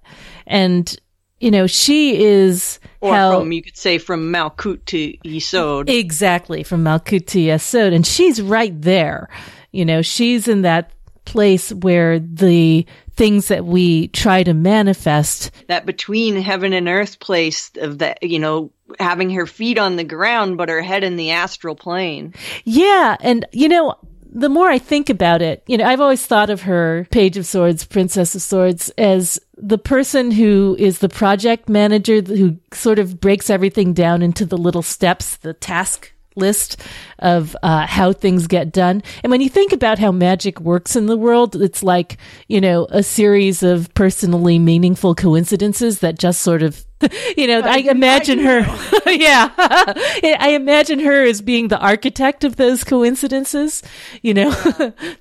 And, 0.48 0.96
you 1.40 1.50
know, 1.50 1.66
she 1.68 2.22
is 2.22 2.80
Or 3.00 3.14
how, 3.16 3.40
from, 3.40 3.52
you 3.54 3.62
could 3.64 3.78
say, 3.78 3.98
from 3.98 4.32
Malkuth 4.34 4.84
to 4.86 5.14
Yesod. 5.26 5.90
Exactly, 5.90 6.64
from 6.64 6.84
Malkuth 6.84 7.26
to 7.28 7.40
Yesod. 7.40 7.94
And 7.96 8.06
she's 8.06 8.42
right 8.42 8.80
there. 8.82 9.30
You 9.72 9.86
know, 9.86 10.02
she's 10.02 10.48
in 10.50 10.64
that 10.64 10.92
place 11.26 11.72
where 11.72 12.20
the 12.20 12.86
things 13.12 13.50
that 13.50 13.66
we 13.66 14.08
try 14.10 14.44
to 14.44 14.54
manifest 14.54 15.52
that 15.68 15.86
between 15.86 16.42
heaven 16.42 16.74
and 16.74 16.88
earth 16.88 17.20
place 17.20 17.72
of 17.78 18.00
that, 18.00 18.24
you 18.24 18.40
know, 18.40 18.72
having 19.00 19.30
her 19.30 19.46
feet 19.46 19.78
on 19.78 19.96
the 19.96 20.04
ground, 20.04 20.58
but 20.58 20.70
her 20.70 20.82
head 20.82 21.04
in 21.04 21.16
the 21.18 21.32
astral 21.32 21.76
plane. 21.76 22.34
Yeah, 22.64 23.16
and 23.22 23.46
you 23.52 23.70
know, 23.70 23.96
the 24.32 24.50
more 24.50 24.70
I 24.70 24.80
think 24.80 25.10
about 25.10 25.42
it, 25.42 25.64
you 25.68 25.78
know, 25.78 25.86
I've 25.86 26.02
always 26.02 26.26
thought 26.26 26.50
of 26.50 26.62
her, 26.62 27.08
Page 27.12 27.38
of 27.38 27.46
Swords, 27.46 27.84
Princess 27.84 28.34
of 28.34 28.42
Swords, 28.42 28.90
as 28.98 29.40
the 29.58 29.78
person 29.78 30.32
who 30.32 30.76
is 30.80 31.00
the 31.00 31.10
project 31.10 31.68
manager 31.68 32.22
who 32.22 32.58
sort 32.74 32.98
of 32.98 33.20
breaks 33.20 33.50
everything 33.50 33.94
down 33.94 34.22
into 34.22 34.46
the 34.46 34.58
little 34.58 34.82
steps, 34.82 35.36
the 35.38 35.54
task 35.54 36.11
list 36.36 36.78
of 37.20 37.56
uh, 37.64 37.86
how 37.88 38.14
things 38.14 38.48
get 38.48 38.72
done. 38.72 39.04
And 39.24 39.32
when 39.32 39.42
you 39.42 39.50
think 39.50 39.72
about 39.72 40.00
how 40.00 40.12
magic 40.12 40.60
works 40.60 40.96
in 40.96 41.06
the 41.06 41.18
world, 41.18 41.56
it's 41.56 41.84
like, 41.84 42.18
you 42.48 42.62
know, 42.62 42.88
a 42.90 43.04
series 43.04 43.64
of 43.64 43.94
personally 43.94 44.60
meaningful 44.60 45.16
coincidences 45.16 46.00
that 46.00 46.18
just 46.18 46.42
sort 46.42 46.64
of 46.64 46.86
you 47.38 47.48
know, 47.48 47.62
I, 47.62 47.78
imagine 47.78 48.40
her. 48.40 48.60
yeah, 49.08 49.50
I 49.58 50.52
imagine 50.56 51.00
her 51.00 51.24
as 51.24 51.42
being 51.42 51.68
the 51.68 51.80
architect 51.80 52.44
of 52.44 52.56
those 52.56 52.84
coincidences. 52.84 53.82
You 54.22 54.34
know, 54.34 54.52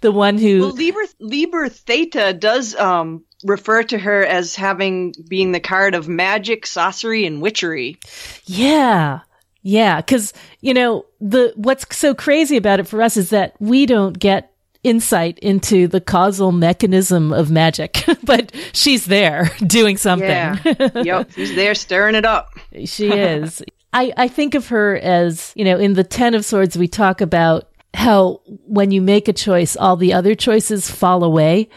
the 0.01 0.13
one 0.13 0.39
who. 0.39 0.61
Well, 0.61 0.75
Liber, 0.75 1.05
Liber 1.21 1.69
Theta 1.69 2.33
does 2.33 2.75
um, 2.75 3.25
refer 3.45 3.83
to 3.85 3.99
her 3.99 4.25
as 4.25 4.55
having 4.55 5.15
being 5.29 5.53
the 5.53 5.61
card 5.61 5.95
of 5.95 6.09
magic, 6.09 6.67
sorcery, 6.67 7.25
and 7.25 7.41
witchery. 7.41 7.99
Yeah. 8.45 9.21
Yeah, 9.63 9.97
because 9.97 10.33
you 10.61 10.73
know 10.75 11.07
the 11.21 11.53
what's 11.57 11.85
so 11.97 12.15
crazy 12.15 12.57
about 12.57 12.81
it 12.81 12.89
for 12.89 13.03
us 13.03 13.17
is 13.17 13.31
that 13.31 13.55
we 13.61 13.87
don't 13.87 14.19
get 14.19 14.51
insight 14.83 15.39
into 15.41 15.87
the 15.87 16.01
causal 16.01 16.53
mechanism 16.53 17.33
of 17.33 17.51
magic, 17.51 18.05
but 18.25 18.53
she's 18.73 19.05
there 19.07 19.51
doing 19.67 19.97
something. 19.97 20.29
Yeah. 20.29 20.57
yep. 20.95 21.31
She's 21.33 21.55
there 21.55 21.75
stirring 21.75 22.15
it 22.15 22.25
up. 22.25 22.51
she 22.87 23.11
is. 23.11 23.63
I, 23.93 24.13
I 24.17 24.29
think 24.29 24.55
of 24.55 24.69
her 24.69 24.97
as, 24.97 25.53
you 25.57 25.65
know, 25.65 25.79
in 25.79 25.95
the 25.95 26.05
Ten 26.05 26.35
of 26.35 26.45
Swords, 26.45 26.79
we 26.79 26.87
talk 26.87 27.21
about 27.21 27.69
how 27.93 28.41
when 28.47 28.93
you 28.93 29.03
make 29.03 29.27
a 29.27 29.33
choice, 29.33 29.77
all 29.77 29.97
the 29.97 30.13
other 30.13 30.35
choices 30.35 30.89
fall 30.89 31.25
away. 31.25 31.69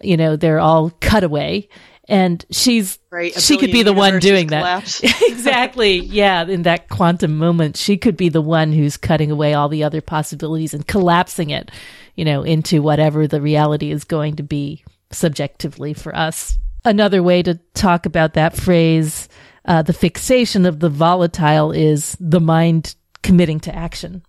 You 0.00 0.16
know, 0.16 0.36
they're 0.36 0.58
all 0.58 0.90
cut 1.00 1.22
away. 1.22 1.68
And 2.10 2.44
she's, 2.50 2.98
Right. 3.10 3.32
She 3.40 3.56
could 3.56 3.72
be 3.72 3.82
the 3.82 3.92
one 3.92 4.18
doing 4.18 4.48
that. 4.48 5.00
exactly. 5.22 5.98
Yeah. 5.98 6.42
In 6.44 6.62
that 6.62 6.88
quantum 6.88 7.38
moment, 7.38 7.76
she 7.76 7.96
could 7.96 8.16
be 8.16 8.28
the 8.28 8.42
one 8.42 8.72
who's 8.72 8.96
cutting 8.96 9.30
away 9.30 9.54
all 9.54 9.68
the 9.68 9.84
other 9.84 10.00
possibilities 10.00 10.74
and 10.74 10.86
collapsing 10.86 11.50
it, 11.50 11.70
you 12.16 12.24
know, 12.24 12.42
into 12.42 12.82
whatever 12.82 13.26
the 13.26 13.40
reality 13.40 13.90
is 13.90 14.04
going 14.04 14.36
to 14.36 14.42
be 14.42 14.84
subjectively 15.12 15.94
for 15.94 16.14
us. 16.14 16.58
Another 16.84 17.22
way 17.22 17.42
to 17.42 17.60
talk 17.74 18.06
about 18.06 18.34
that 18.34 18.56
phrase, 18.56 19.28
uh, 19.66 19.82
the 19.82 19.92
fixation 19.92 20.66
of 20.66 20.80
the 20.80 20.88
volatile 20.88 21.72
is 21.72 22.16
the 22.20 22.40
mind 22.40 22.94
committing 23.22 23.60
to 23.60 23.74
action. 23.74 24.22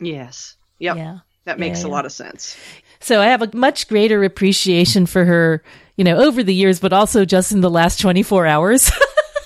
Yes. 0.00 0.56
Yep. 0.78 0.96
Yeah. 0.96 1.18
That 1.44 1.58
makes 1.58 1.80
Yeah, 1.80 1.86
a 1.86 1.88
yeah. 1.88 1.94
lot 1.94 2.06
of 2.06 2.12
sense. 2.12 2.56
So 3.02 3.20
I 3.20 3.26
have 3.26 3.42
a 3.42 3.50
much 3.54 3.88
greater 3.88 4.22
appreciation 4.24 5.06
for 5.06 5.24
her, 5.24 5.62
you 5.96 6.04
know, 6.04 6.18
over 6.18 6.42
the 6.42 6.54
years, 6.54 6.80
but 6.80 6.92
also 6.92 7.24
just 7.24 7.52
in 7.52 7.60
the 7.60 7.70
last 7.70 8.00
24 8.00 8.46
hours. 8.46 8.90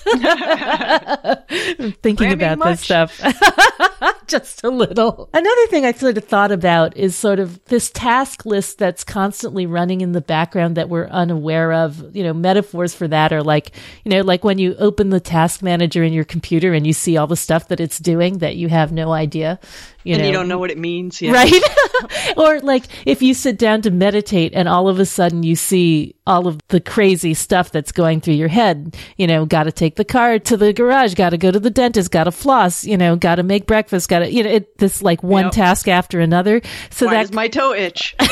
Thinking 2.01 2.31
about 2.33 2.59
this 2.63 2.81
stuff. 2.81 3.19
just 4.37 4.63
a 4.63 4.69
little. 4.69 5.29
Another 5.33 5.67
thing 5.67 5.85
I 5.85 5.91
sort 5.93 6.17
of 6.17 6.25
thought 6.25 6.51
about 6.51 6.95
is 6.97 7.15
sort 7.15 7.39
of 7.39 7.63
this 7.65 7.89
task 7.89 8.45
list 8.45 8.77
that's 8.77 9.03
constantly 9.03 9.65
running 9.65 10.01
in 10.01 10.11
the 10.11 10.21
background 10.21 10.77
that 10.77 10.89
we're 10.89 11.07
unaware 11.07 11.73
of. 11.73 12.15
You 12.15 12.23
know, 12.23 12.33
metaphors 12.33 12.93
for 12.93 13.07
that 13.07 13.31
are 13.31 13.43
like, 13.43 13.71
you 14.03 14.11
know, 14.11 14.21
like 14.21 14.43
when 14.43 14.59
you 14.59 14.75
open 14.75 15.09
the 15.09 15.19
task 15.19 15.61
manager 15.61 16.03
in 16.03 16.13
your 16.13 16.25
computer 16.25 16.73
and 16.73 16.85
you 16.85 16.93
see 16.93 17.17
all 17.17 17.27
the 17.27 17.35
stuff 17.35 17.69
that 17.69 17.79
it's 17.79 17.99
doing 17.99 18.39
that 18.39 18.55
you 18.55 18.69
have 18.69 18.91
no 18.91 19.11
idea. 19.11 19.59
You 20.03 20.13
and 20.13 20.21
know, 20.21 20.27
you 20.27 20.33
don't 20.33 20.47
know 20.47 20.57
what 20.57 20.71
it 20.71 20.77
means. 20.77 21.21
Yeah. 21.21 21.31
right? 21.31 21.53
or 22.37 22.59
like 22.61 22.85
if 23.05 23.21
you 23.21 23.33
sit 23.33 23.57
down 23.57 23.81
to 23.81 23.91
meditate 23.91 24.53
and 24.53 24.67
all 24.67 24.87
of 24.87 24.99
a 24.99 25.05
sudden 25.05 25.43
you 25.43 25.55
see 25.55 26.15
all 26.25 26.47
of 26.47 26.59
the 26.67 26.79
crazy 26.79 27.33
stuff 27.33 27.71
that's 27.71 27.91
going 27.91 28.21
through 28.21 28.35
your 28.35 28.47
head, 28.47 28.95
you 29.17 29.27
know, 29.27 29.45
got 29.45 29.63
to 29.63 29.71
take 29.71 29.95
the 29.95 30.05
car 30.05 30.39
to 30.39 30.57
the 30.57 30.73
garage, 30.73 31.13
got 31.13 31.29
to 31.29 31.37
go 31.37 31.51
to 31.51 31.59
the 31.59 31.69
dentist, 31.69 32.11
got 32.11 32.25
to 32.25 32.31
floss, 32.31 32.83
you 32.83 32.97
know, 32.97 33.15
got 33.15 33.35
to 33.35 33.43
make 33.43 33.65
breakfast, 33.65 34.09
got 34.09 34.16
to, 34.19 34.31
you 34.31 34.43
know, 34.43 34.49
it, 34.49 34.77
this 34.77 35.01
like 35.01 35.23
one 35.23 35.45
Yep. 35.45 35.51
task 35.53 35.87
after 35.87 36.19
another. 36.19 36.61
So 36.89 37.05
Why 37.05 37.23
that 37.23 37.33
my 37.33 37.47
toe 37.47 37.73
itch? 37.73 38.15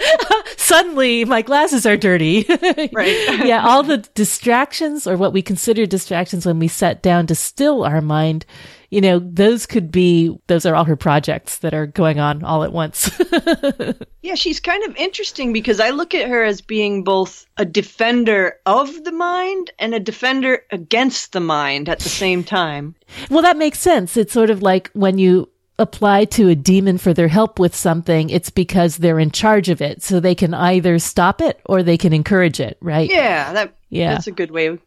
suddenly 0.56 1.24
my 1.24 1.42
glasses 1.42 1.86
are 1.86 1.96
dirty. 1.96 2.46
Right. 2.92 3.46
yeah, 3.46 3.66
all 3.66 3.82
the 3.82 3.98
distractions 4.14 5.06
or 5.06 5.16
what 5.16 5.32
we 5.32 5.42
consider 5.42 5.86
distractions 5.86 6.44
when 6.46 6.58
we 6.58 6.68
set 6.68 7.02
down 7.02 7.26
to 7.28 7.34
still 7.34 7.84
our 7.84 8.00
mind, 8.00 8.44
you 8.90 9.00
know, 9.00 9.18
those 9.20 9.66
could 9.66 9.90
be, 9.92 10.36
those 10.48 10.66
are 10.66 10.74
all 10.74 10.84
her 10.84 10.96
projects 10.96 11.58
that 11.58 11.72
are 11.74 11.86
going 11.86 12.18
on 12.20 12.42
all 12.44 12.64
at 12.64 12.72
once. 12.72 13.10
Yeah, 14.22 14.34
she's 14.34 14.60
kind 14.60 14.84
of 14.84 14.94
interesting 14.96 15.52
because 15.52 15.80
I 15.80 15.90
look 15.90 16.14
at 16.14 16.28
her 16.28 16.44
as 16.44 16.60
being 16.60 17.04
both 17.04 17.46
a 17.56 17.64
defender 17.64 18.56
of 18.66 19.02
the 19.04 19.12
mind 19.12 19.70
and 19.78 19.94
a 19.94 19.98
defender 19.98 20.62
against 20.70 21.32
the 21.32 21.40
mind 21.40 21.88
at 21.88 22.00
the 22.00 22.10
same 22.10 22.44
time. 22.44 22.94
well, 23.30 23.40
that 23.42 23.56
makes 23.56 23.78
sense. 23.80 24.16
It's 24.18 24.32
sort 24.34 24.50
of 24.50 24.62
like 24.62 24.90
when 24.92 25.16
you 25.16 25.48
apply 25.78 26.26
to 26.26 26.48
a 26.50 26.54
demon 26.54 26.98
for 26.98 27.14
their 27.14 27.28
help 27.28 27.58
with 27.58 27.74
something, 27.74 28.28
it's 28.28 28.50
because 28.50 28.98
they're 28.98 29.18
in 29.18 29.30
charge 29.30 29.70
of 29.70 29.80
it. 29.80 30.02
So 30.02 30.20
they 30.20 30.34
can 30.34 30.52
either 30.52 30.98
stop 30.98 31.40
it 31.40 31.58
or 31.64 31.82
they 31.82 31.96
can 31.96 32.12
encourage 32.12 32.60
it, 32.60 32.76
right? 32.82 33.08
Yeah, 33.10 33.54
that 33.54 33.74
Yeah. 33.88 34.12
that's 34.12 34.26
a 34.26 34.32
good 34.32 34.50
way 34.50 34.66
of 34.66 34.80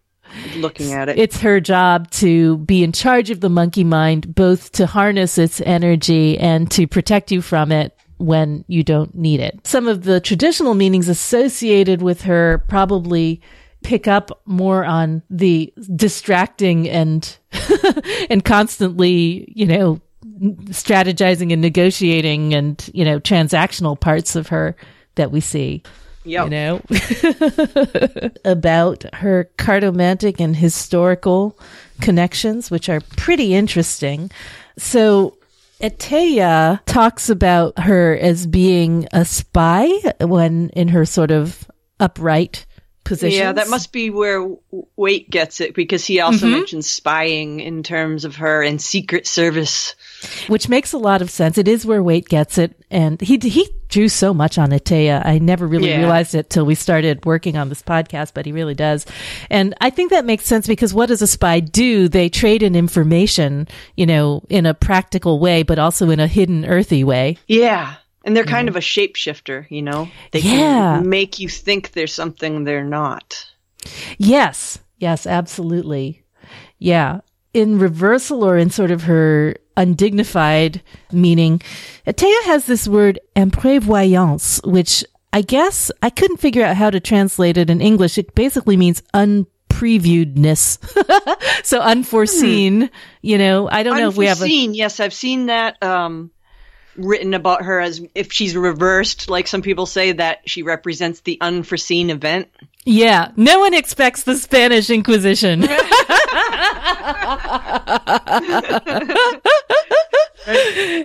looking 0.55 0.93
at 0.93 1.09
it. 1.09 1.17
It's 1.17 1.39
her 1.41 1.59
job 1.59 2.09
to 2.11 2.57
be 2.59 2.83
in 2.83 2.91
charge 2.91 3.29
of 3.29 3.41
the 3.41 3.49
monkey 3.49 3.83
mind, 3.83 4.33
both 4.33 4.71
to 4.73 4.85
harness 4.85 5.37
its 5.37 5.61
energy 5.61 6.37
and 6.37 6.69
to 6.71 6.87
protect 6.87 7.31
you 7.31 7.41
from 7.41 7.71
it 7.71 7.97
when 8.17 8.63
you 8.67 8.83
don't 8.83 9.15
need 9.15 9.39
it. 9.39 9.65
Some 9.65 9.87
of 9.87 10.03
the 10.03 10.19
traditional 10.19 10.75
meanings 10.75 11.09
associated 11.09 12.01
with 12.01 12.21
her 12.23 12.63
probably 12.67 13.41
pick 13.83 14.07
up 14.07 14.41
more 14.45 14.85
on 14.85 15.21
the 15.29 15.73
distracting 15.95 16.89
and 16.89 17.37
and 18.29 18.43
constantly, 18.45 19.51
you 19.55 19.65
know, 19.65 19.99
strategizing 20.69 21.51
and 21.51 21.61
negotiating 21.61 22.53
and, 22.53 22.89
you 22.93 23.03
know, 23.05 23.19
transactional 23.19 23.99
parts 23.99 24.35
of 24.35 24.47
her 24.47 24.75
that 25.15 25.31
we 25.31 25.39
see 25.39 25.83
Yep. 26.25 26.45
you 26.45 26.49
know, 26.49 26.81
about 28.45 29.03
her 29.15 29.49
cartomantic 29.57 30.39
and 30.39 30.55
historical 30.55 31.59
connections, 32.01 32.71
which 32.71 32.89
are 32.89 33.01
pretty 33.17 33.53
interesting. 33.53 34.31
So, 34.77 35.37
Etteilla 35.81 36.79
talks 36.85 37.29
about 37.29 37.77
her 37.79 38.15
as 38.15 38.47
being 38.47 39.07
a 39.11 39.25
spy 39.25 39.89
when 40.21 40.69
in 40.69 40.87
her 40.89 41.05
sort 41.05 41.31
of 41.31 41.69
upright 41.99 42.65
position. 43.03 43.39
Yeah, 43.39 43.51
that 43.53 43.69
must 43.69 43.91
be 43.91 44.09
where 44.09 44.47
Waite 44.95 45.29
gets 45.29 45.61
it 45.61 45.73
because 45.73 46.05
he 46.05 46.19
also 46.19 46.45
mm-hmm. 46.45 46.55
mentions 46.55 46.89
spying 46.89 47.59
in 47.59 47.83
terms 47.83 48.25
of 48.25 48.37
her 48.37 48.61
and 48.61 48.81
Secret 48.81 49.27
Service. 49.27 49.95
which 50.47 50.69
makes 50.69 50.93
a 50.93 50.97
lot 50.97 51.21
of 51.21 51.29
sense. 51.29 51.57
It 51.57 51.67
is 51.67 51.85
where 51.85 52.01
Waite 52.01 52.29
gets 52.29 52.57
it, 52.57 52.75
and 52.89 53.19
he 53.19 53.37
he 53.37 53.69
drew 53.89 54.09
so 54.09 54.33
much 54.33 54.57
on 54.57 54.71
Etteilla. 54.71 55.23
I 55.23 55.37
never 55.37 55.67
really 55.67 55.89
Yeah. 55.89 55.99
realized 55.99 56.33
it 56.33 56.49
till 56.49 56.65
we 56.65 56.75
started 56.75 57.25
working 57.25 57.57
on 57.57 57.69
this 57.69 57.83
podcast, 57.83 58.31
but 58.33 58.45
he 58.45 58.51
really 58.51 58.73
does. 58.73 59.05
And 59.51 59.75
I 59.81 59.91
think 59.91 60.09
that 60.09 60.25
makes 60.25 60.45
sense 60.45 60.65
because 60.65 60.93
what 60.93 61.07
does 61.09 61.21
a 61.21 61.27
spy 61.27 61.59
do? 61.59 62.07
They 62.07 62.27
trade 62.29 62.63
in 62.63 62.75
information, 62.75 63.67
you 63.95 64.07
know, 64.07 64.43
in 64.49 64.65
a 64.65 64.73
practical 64.73 65.39
way, 65.39 65.61
but 65.61 65.77
also 65.77 66.09
in 66.09 66.19
a 66.19 66.27
hidden, 66.27 66.65
earthy 66.65 67.03
way. 67.03 67.37
Yeah. 67.47 67.95
And 68.23 68.35
they're 68.35 68.45
kind 68.45 68.69
of 68.69 68.75
a 68.75 68.79
shapeshifter, 68.79 69.65
you 69.69 69.81
know? 69.81 70.09
They 70.31 70.39
Yeah. 70.39 70.99
can 70.99 71.09
make 71.09 71.39
you 71.39 71.49
think 71.49 71.91
there's 71.91 72.13
something 72.13 72.63
they're 72.63 72.83
not. 72.83 73.45
Yes, 74.17 74.79
yes, 74.97 75.27
absolutely. 75.27 76.23
Yeah. 76.79 77.19
In 77.53 77.79
reversal 77.79 78.43
or 78.45 78.57
in 78.57 78.69
sort 78.69 78.91
of 78.91 79.03
her 79.03 79.55
undignified 79.75 80.81
meaning, 81.11 81.61
Etteilla 82.07 82.43
has 82.45 82.65
this 82.65 82.87
word 82.87 83.19
imprévoyance, 83.35 84.65
which 84.65 85.03
I 85.33 85.41
guess 85.41 85.91
I 86.01 86.09
couldn't 86.09 86.37
figure 86.37 86.63
out 86.63 86.77
how 86.77 86.89
to 86.91 86.99
translate 86.99 87.57
it 87.57 87.69
in 87.69 87.81
English. 87.81 88.17
It 88.17 88.35
basically 88.35 88.77
means 88.77 89.01
unpreviewedness. 89.13 90.77
so 91.65 91.79
unforeseen, 91.79 92.89
you 93.21 93.37
know, 93.37 93.67
I 93.69 93.83
don't 93.83 93.97
know 93.97 94.09
if 94.09 94.15
we 94.17 94.27
have 94.27 94.39
a, 94.39 94.43
Unforeseen, 94.43 94.73
yes, 94.75 94.99
I've 94.99 95.13
seen 95.13 95.47
that 95.47 95.81
um, 95.83 96.31
written 96.95 97.33
about 97.33 97.63
her 97.63 97.79
as 97.79 98.01
if 98.15 98.31
she's 98.31 98.55
reversed, 98.55 99.29
like 99.29 99.47
some 99.47 99.61
people 99.61 99.85
say 99.85 100.11
that 100.13 100.41
she 100.45 100.63
represents 100.63 101.21
the 101.21 101.37
unforeseen 101.41 102.09
event. 102.09 102.49
yeah, 102.85 103.31
no 103.35 103.59
one 103.59 103.73
expects 103.73 104.23
the 104.23 104.35
Spanish 104.35 104.89
Inquisition. 104.89 105.65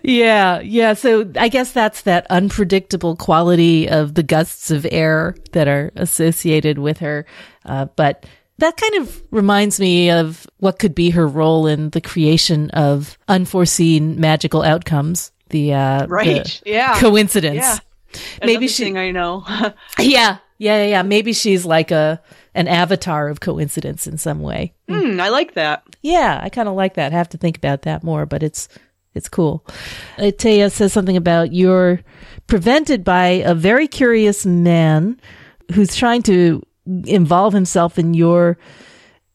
Yeah, 0.02 0.60
yeah. 0.60 0.94
So 0.94 1.30
I 1.36 1.48
guess 1.48 1.70
that's 1.72 2.02
that 2.02 2.26
unpredictable 2.28 3.14
quality 3.14 3.88
of 3.88 4.14
the 4.14 4.22
gusts 4.22 4.70
of 4.70 4.86
air 4.90 5.36
that 5.52 5.68
are 5.68 5.92
associated 5.94 6.78
with 6.78 6.98
her. 6.98 7.24
Uh, 7.64 7.86
but 7.96 8.26
that 8.58 8.76
kind 8.76 8.94
of 9.02 9.22
reminds 9.30 9.78
me 9.78 10.10
of 10.10 10.46
what 10.58 10.78
could 10.80 10.94
be 10.94 11.10
her 11.10 11.26
role 11.26 11.66
in 11.68 11.90
the 11.90 12.00
creation 12.00 12.70
of 12.70 13.16
unforeseen 13.28 14.20
magical 14.20 14.62
outcomes. 14.62 15.30
The 15.50 15.74
uh, 15.74 16.06
Right, 16.06 16.60
the 16.64 16.70
yeah. 16.70 16.98
coincidence. 17.00 17.56
Yeah. 17.56 17.78
Maybe 18.44 18.68
she- 18.68 18.96
I 18.96 19.10
know. 19.10 19.44
Yeah, 19.98 20.38
yeah, 20.58 20.84
yeah. 20.84 21.02
Maybe 21.02 21.32
she's 21.32 21.64
like 21.64 21.90
a 21.90 22.20
an 22.54 22.66
avatar 22.68 23.28
of 23.28 23.40
coincidence 23.40 24.06
in 24.06 24.18
some 24.18 24.40
way. 24.40 24.72
hmm, 24.88 25.20
I 25.20 25.28
like 25.28 25.54
that. 25.54 25.82
Yeah, 26.02 26.40
I 26.42 26.48
kind 26.48 26.68
of 26.68 26.74
like 26.74 26.94
that. 26.94 27.12
I 27.12 27.16
have 27.16 27.28
to 27.30 27.38
think 27.38 27.56
about 27.56 27.82
that 27.82 28.02
more, 28.02 28.26
but 28.26 28.42
it's 28.42 28.68
It's 29.14 29.28
cool. 29.28 29.64
Etteilla 30.18 30.70
says 30.70 30.92
something 30.92 31.16
about 31.16 31.52
you're 31.52 32.00
prevented 32.46 33.04
by 33.04 33.42
a 33.44 33.54
very 33.54 33.86
curious 33.88 34.46
man 34.46 35.20
who's 35.74 35.94
trying 35.96 36.22
to 36.22 36.62
involve 37.06 37.52
himself 37.52 37.98
in 37.98 38.14
your 38.14 38.56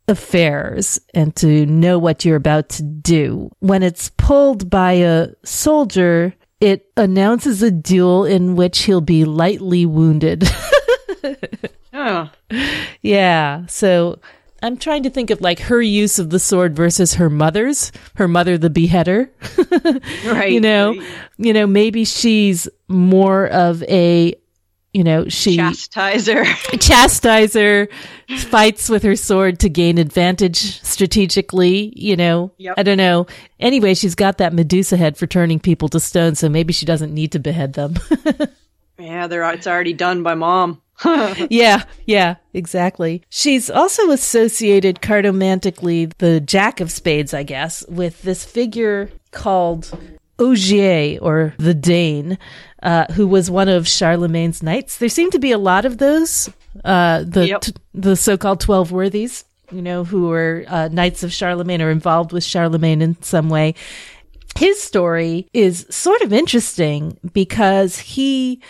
affairs 0.07 0.99
and 1.13 1.35
to 1.37 1.65
know 1.65 1.97
what 1.97 2.25
you're 2.25 2.35
about 2.35 2.69
to 2.69 2.83
do. 2.83 3.51
When 3.59 3.83
it's 3.83 4.09
pulled 4.17 4.69
by 4.69 4.93
a 4.93 5.29
soldier, 5.43 6.33
it 6.59 6.91
announces 6.97 7.61
a 7.61 7.71
duel 7.71 8.25
in 8.25 8.55
which 8.55 8.83
he'll 8.83 9.01
be 9.01 9.25
lightly 9.25 9.85
wounded. 9.85 10.47
Oh, 11.93 12.29
yeah. 13.01 13.65
So 13.67 14.19
I'm 14.61 14.77
trying 14.77 15.03
to 15.03 15.09
think 15.09 15.29
of 15.29 15.41
like 15.41 15.59
her 15.59 15.81
use 15.81 16.19
of 16.19 16.31
the 16.31 16.39
sword 16.39 16.75
versus 16.75 17.13
her 17.15 17.29
mother's, 17.29 17.91
her 18.15 18.27
mother, 18.27 18.57
the 18.57 18.69
beheader. 18.69 19.31
right. 20.25 20.51
you 20.51 20.59
know, 20.59 20.95
right. 20.95 21.07
you 21.37 21.53
know, 21.53 21.67
maybe 21.67 22.03
she's 22.03 22.67
more 22.87 23.47
of 23.47 23.83
a, 23.83 24.33
you 24.93 25.03
know, 25.03 25.27
she 25.27 25.57
chastiser. 25.57 26.45
chastiser, 26.79 27.89
fights 28.37 28.89
with 28.89 29.03
her 29.03 29.15
sword 29.15 29.59
to 29.61 29.69
gain 29.69 29.97
advantage 29.97 30.81
strategically, 30.83 31.91
you 31.95 32.15
know. 32.15 32.51
Yep. 32.57 32.75
I 32.77 32.83
don't 32.83 32.97
know. 32.97 33.25
Anyway, 33.59 33.95
she's 33.95 34.15
got 34.15 34.37
that 34.37 34.53
Medusa 34.53 34.95
head 34.95 35.17
for 35.17 35.25
turning 35.25 35.59
people 35.59 35.89
to 35.89 35.99
stone, 35.99 36.35
so 36.35 36.47
maybe 36.47 36.73
she 36.73 36.85
doesn't 36.85 37.13
need 37.13 37.31
to 37.31 37.39
behead 37.39 37.73
them. 37.73 37.95
yeah, 38.99 39.25
they're 39.27 39.51
it's 39.51 39.67
already 39.67 39.93
done 39.93 40.21
by 40.21 40.35
mom. 40.35 40.79
yeah, 41.49 41.83
yeah, 42.05 42.35
exactly. 42.53 43.23
She's 43.29 43.69
also 43.69 44.11
associated 44.11 45.01
cardomantically, 45.01 46.13
the 46.19 46.39
Jack 46.39 46.79
of 46.79 46.91
Spades, 46.91 47.33
I 47.33 47.41
guess, 47.41 47.83
with 47.87 48.21
this 48.21 48.45
figure 48.45 49.09
called 49.31 49.91
Ogier 50.39 51.19
or 51.21 51.53
the 51.57 51.73
Dane, 51.73 52.37
uh, 52.81 53.05
who 53.13 53.27
was 53.27 53.49
one 53.51 53.69
of 53.69 53.87
Charlemagne's 53.87 54.63
knights. 54.63 54.97
There 54.97 55.09
seem 55.09 55.29
to 55.31 55.39
be 55.39 55.51
a 55.51 55.57
lot 55.57 55.85
of 55.85 55.97
those, 55.99 56.49
uh, 56.83 57.23
the 57.25 57.47
Yep. 57.47 57.61
t- 57.61 57.73
the 57.93 58.15
so-called 58.15 58.59
Twelve 58.59 58.91
Worthies, 58.91 59.45
you 59.71 59.81
know, 59.81 60.03
who 60.03 60.27
were 60.27 60.65
uh, 60.67 60.89
knights 60.91 61.23
of 61.23 61.31
Charlemagne 61.31 61.81
or 61.81 61.91
involved 61.91 62.31
with 62.31 62.43
Charlemagne 62.43 63.01
in 63.01 63.21
some 63.21 63.49
way. 63.49 63.75
His 64.57 64.81
story 64.81 65.47
is 65.53 65.85
sort 65.89 66.21
of 66.21 66.31
interesting 66.33 67.17
because 67.33 67.97
he 67.97 68.61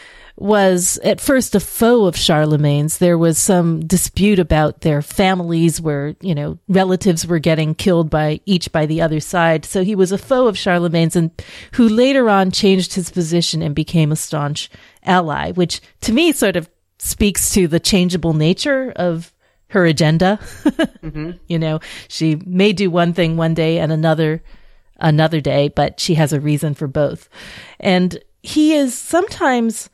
was 0.44 1.00
at 1.06 1.22
first 1.22 1.56
a 1.56 1.60
foe 1.62 2.04
of 2.04 2.18
Charlemagne's. 2.18 2.98
There 2.98 3.18
was 3.18 3.38
some 3.38 3.80
dispute 3.88 4.40
about 4.40 4.82
their 4.82 5.02
families 5.02 5.80
where, 5.80 6.18
you 6.20 6.36
know, 6.36 6.60
relatives 6.68 7.26
were 7.26 7.40
getting 7.40 7.74
killed 7.74 8.10
by 8.10 8.42
each 8.46 8.70
by 8.74 8.86
the 8.86 9.02
other 9.02 9.22
side. 9.22 9.64
So 9.64 9.86
he 9.86 9.96
was 9.96 10.12
a 10.12 10.18
foe 10.18 10.48
of 10.48 10.58
Charlemagne's 10.58 11.16
and 11.16 11.32
who 11.76 11.88
later 11.88 12.30
on 12.30 12.52
changed 12.52 12.94
his 12.94 13.10
position 13.10 13.62
and 13.62 13.74
became 13.74 14.12
a 14.12 14.18
staunch 14.18 14.70
ally, 15.04 15.54
which 15.54 15.80
to 16.02 16.12
me 16.12 16.34
sort 16.34 16.58
of 16.58 16.70
speaks 17.00 17.52
to 17.52 17.70
the 17.70 17.80
changeable 17.80 18.34
nature 18.34 18.92
of 18.98 19.34
her 19.68 19.86
agenda. 19.86 20.40
Mm-hmm. 21.04 21.32
You 21.48 21.60
know, 21.60 21.82
she 22.08 22.36
may 22.46 22.72
do 22.72 22.90
one 22.90 23.12
thing 23.12 23.36
one 23.36 23.54
day 23.54 23.80
and 23.80 23.92
another 23.92 24.42
another 24.98 25.42
day, 25.42 25.68
but 25.68 26.00
she 26.00 26.16
has 26.16 26.32
a 26.32 26.40
reason 26.40 26.74
for 26.74 26.88
both. 26.88 27.28
And 27.78 28.18
he 28.42 28.74
is 28.74 28.98
sometimes 28.98 29.90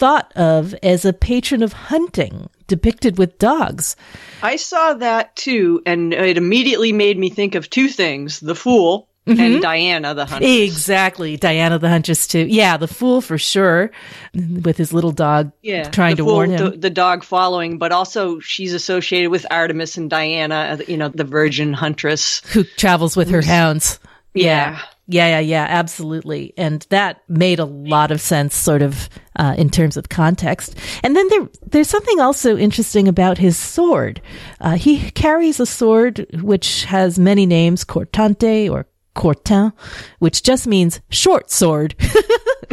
thought 0.00 0.32
of 0.34 0.74
as 0.82 1.04
a 1.04 1.12
patron 1.12 1.62
of 1.62 1.72
hunting, 1.74 2.48
depicted 2.66 3.18
with 3.18 3.38
dogs. 3.38 3.94
I 4.42 4.56
saw 4.56 4.94
that 4.94 5.36
too, 5.36 5.82
and 5.84 6.12
it 6.14 6.38
immediately 6.38 6.92
made 6.92 7.18
me 7.18 7.28
think 7.28 7.54
of 7.54 7.68
two 7.70 7.88
things: 7.88 8.40
the 8.40 8.54
fool 8.56 9.06
Mm-hmm. 9.26 9.40
and 9.40 9.62
Diana 9.62 10.14
the 10.14 10.24
huntress. 10.24 10.50
Exactly. 10.50 11.36
Diana 11.36 11.78
the 11.78 11.90
Huntress, 11.90 12.26
too. 12.26 12.46
Yeah, 12.48 12.78
the 12.78 12.88
fool 12.88 13.20
for 13.20 13.36
sure, 13.36 13.90
with 14.34 14.78
his 14.78 14.94
little 14.94 15.12
dog 15.12 15.52
Yeah, 15.60 15.84
trying 15.90 16.16
to 16.16 16.24
fool, 16.24 16.34
warn 16.34 16.50
him. 16.50 16.70
The, 16.70 16.76
the 16.78 16.90
dog 16.90 17.22
following, 17.22 17.76
but 17.76 17.92
also 17.92 18.40
she's 18.40 18.72
associated 18.72 19.30
with 19.30 19.44
Artemis 19.50 19.98
and 19.98 20.08
Diana, 20.08 20.78
uh, 20.80 20.82
you 20.88 20.96
know, 20.96 21.10
the 21.10 21.24
virgin 21.24 21.74
huntress. 21.74 22.40
who 22.46 22.64
travels 22.64 23.14
with 23.14 23.28
her 23.30 23.42
hounds. 23.42 24.00
Yeah. 24.32 24.44
Yeah, 24.44 24.80
yeah, 25.10 25.26
yeah, 25.26 25.40
yeah, 25.40 25.66
absolutely. 25.68 26.54
And 26.56 26.86
that 26.90 27.22
made 27.28 27.58
a 27.58 27.64
lot 27.64 28.10
of 28.10 28.20
sense, 28.20 28.54
sort 28.54 28.80
of, 28.82 29.08
uh, 29.36 29.54
in 29.58 29.68
terms 29.68 29.96
of 29.96 30.08
context. 30.08 30.76
And 31.02 31.16
then 31.16 31.28
there, 31.28 31.48
there's 31.66 31.88
something 31.88 32.20
also 32.20 32.56
interesting 32.56 33.08
about 33.08 33.38
his 33.38 33.56
sword. 33.56 34.22
Uh, 34.60 34.76
he 34.76 35.10
carries 35.10 35.58
a 35.58 35.66
sword 35.66 36.26
which 36.40 36.84
has 36.84 37.18
many 37.18 37.44
names, 37.44 37.84
cortante 37.84 38.70
or 38.70 38.86
Cortain, 39.16 39.72
which 40.20 40.42
just 40.42 40.66
means 40.66 41.00
short 41.10 41.50
sword. 41.50 41.94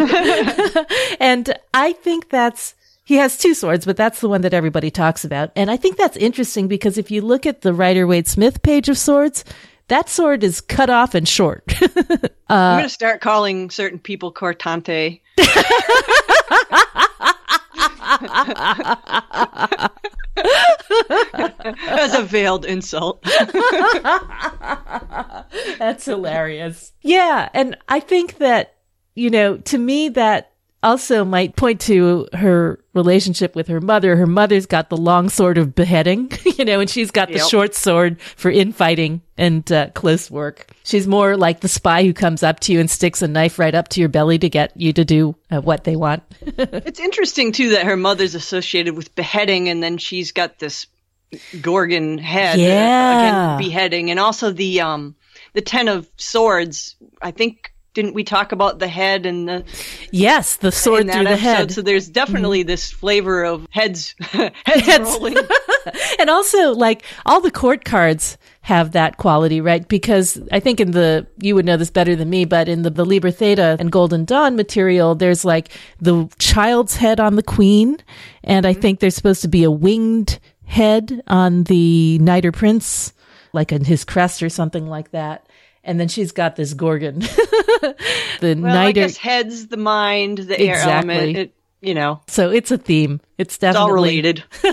and 1.20 1.54
I 1.74 1.94
think 1.94 2.30
that's, 2.30 2.76
he 3.04 3.16
has 3.16 3.38
two 3.38 3.54
swords, 3.54 3.86
but 3.86 3.98
that's 3.98 4.22
the 4.22 4.30
one 4.30 4.42
that 4.42 4.54
everybody 4.54 4.92
talks 4.92 5.26
about. 5.26 5.52
And 5.56 5.72
I 5.72 5.78
think 5.78 5.98
that's 5.98 6.18
interesting 6.18 6.68
because 6.68 6.98
if 6.98 7.10
you 7.10 7.22
look 7.22 7.46
at 7.46 7.62
the 7.62 7.74
Rider 7.74 8.06
Waite 8.06 8.28
Smith 8.28 8.62
page 8.62 8.90
of 8.90 8.98
swords, 8.98 9.44
that 9.88 10.10
sword 10.10 10.44
is 10.44 10.62
cut 10.62 10.90
off 10.90 11.16
and 11.16 11.28
short. 11.28 11.64
I'm 11.82 12.20
uh, 12.50 12.76
going 12.76 12.84
to 12.84 12.90
start 12.90 13.22
calling 13.22 13.70
certain 13.70 14.00
people 14.00 14.34
Cortante. 14.34 15.22
As 21.88 22.14
a 22.14 22.24
veiled 22.24 22.66
insult. 22.66 23.24
That's 25.80 26.06
hilarious. 26.06 26.94
Yeah. 27.02 27.50
And 27.54 27.78
I 27.90 28.00
think 28.00 28.38
that, 28.38 28.76
you 29.16 29.30
know, 29.30 29.58
to 29.58 29.78
me, 29.78 30.10
that 30.10 30.54
also 30.84 31.26
might 31.26 31.56
point 31.56 31.82
to 31.82 32.28
her 32.34 32.80
relationship 32.94 33.56
with 33.56 33.68
her 33.68 33.82
mother. 33.82 34.16
Her 34.16 34.28
mother's 34.28 34.66
got 34.66 34.90
the 34.90 34.98
long 34.98 35.30
sword 35.30 35.58
of 35.58 35.76
beheading, 35.76 36.32
you 36.58 36.66
know, 36.66 36.80
and 36.80 36.90
she's 36.90 37.12
got 37.12 37.28
the 37.30 37.36
Yep. 37.40 37.50
short 37.50 37.76
sword 37.76 38.22
for 38.22 38.50
infighting 38.52 39.22
and 39.38 39.70
uh, 39.72 39.90
close 39.96 40.30
work. 40.32 40.68
She's 40.84 41.08
more 41.08 41.36
like 41.38 41.60
the 41.60 41.68
spy 41.68 42.04
who 42.04 42.14
comes 42.14 42.44
up 42.44 42.60
to 42.62 42.74
you 42.74 42.80
and 42.80 42.90
sticks 42.90 43.22
a 43.22 43.28
knife 43.28 43.60
right 43.60 43.76
up 43.76 43.88
to 43.90 44.00
your 44.00 44.10
belly 44.10 44.40
to 44.40 44.50
get 44.50 44.72
you 44.76 44.94
to 44.94 45.04
do 45.06 45.36
uh, 45.52 45.62
what 45.62 45.84
they 45.84 45.96
want. 45.96 46.24
It's 46.58 47.00
interesting, 47.00 47.52
too, 47.52 47.70
that 47.72 47.86
her 47.86 47.98
mother's 47.98 48.36
associated 48.36 48.96
with 48.96 49.14
beheading, 49.16 49.70
and 49.70 49.82
then 49.84 49.98
she's 49.98 50.32
got 50.32 50.60
this 50.60 50.88
Gorgon 51.62 52.18
head. 52.18 52.58
uh, 52.58 52.62
Yeah. 52.62 53.20
again, 53.58 53.68
beheading. 53.68 54.12
And 54.12 54.20
also 54.20 54.52
the, 54.52 54.82
um, 54.82 55.16
the 55.54 55.62
Ten 55.62 55.88
of 55.88 56.10
Swords. 56.18 56.96
I 57.22 57.32
think, 57.32 57.74
didn't 57.98 58.14
we 58.14 58.24
talk 58.24 58.52
about 58.52 58.78
the 58.78 58.88
head 58.88 59.26
and 59.26 59.50
the. 59.50 59.66
yes, 60.12 60.58
the 60.58 60.72
sword 60.72 61.12
through 61.12 61.24
the 61.24 61.32
episode? 61.32 61.40
head. 61.40 61.72
So 61.72 61.82
there's 61.82 62.08
definitely 62.08 62.60
mm-hmm. 62.60 62.68
this 62.68 62.92
flavor 62.92 63.44
of 63.44 63.68
heads, 63.72 64.14
heads, 64.20 64.56
Heads. 64.66 65.04
rolling. 65.10 65.36
and 66.20 66.30
also 66.30 66.76
like 66.76 67.02
all 67.26 67.42
the 67.42 67.50
court 67.50 67.86
cards 67.86 68.38
have 68.62 68.92
that 68.92 69.18
quality, 69.18 69.62
right? 69.62 69.88
Because 69.88 70.40
I 70.52 70.60
think 70.60 70.80
in 70.80 70.92
the 70.92 71.26
you 71.40 71.56
would 71.56 71.66
know 71.66 71.76
this 71.76 71.90
better 71.90 72.16
than 72.16 72.30
me, 72.30 72.46
but 72.46 72.70
in 72.70 72.84
the, 72.84 72.92
the 72.92 73.04
Liber 73.04 73.32
Theta 73.32 73.78
and 73.80 73.92
Golden 73.92 74.26
Dawn 74.26 74.56
material, 74.56 75.16
there's 75.16 75.44
like 75.44 75.70
the 76.00 76.30
child's 76.38 76.98
head 76.98 77.20
on 77.20 77.36
the 77.36 77.42
queen, 77.42 77.98
and 78.44 78.68
I 78.68 78.74
mm-hmm. 78.74 78.82
think 78.82 79.00
there's 79.00 79.16
supposed 79.16 79.42
to 79.42 79.48
be 79.48 79.64
a 79.64 79.72
winged 79.72 80.38
head 80.66 81.24
on 81.26 81.64
the 81.64 82.20
knight 82.20 82.46
or 82.46 82.52
prince, 82.52 83.12
like 83.54 83.74
on 83.74 83.86
his 83.86 84.06
crest 84.06 84.44
or 84.44 84.50
something 84.50 84.86
like 84.86 85.10
that. 85.14 85.47
And 85.88 86.00
then 86.00 86.10
she's 86.10 86.34
got 86.34 86.58
this 86.58 86.74
gorgon. 86.74 87.20
the 88.42 88.58
Well, 88.60 88.88
or 88.88 88.92
guess 88.92 89.18
heads, 89.18 89.68
the 89.68 89.78
mind, 89.78 90.40
the 90.40 90.60
air 90.60 90.76
element. 90.76 91.38
It, 91.38 91.54
you 91.82 91.94
know, 91.94 92.22
so 92.28 92.52
it's 92.52 92.72
a 92.72 92.78
theme. 92.78 93.22
It's 93.38 93.54
it's 93.54 93.58
definitely 93.58 93.90
all 93.90 93.94
related. 93.94 94.44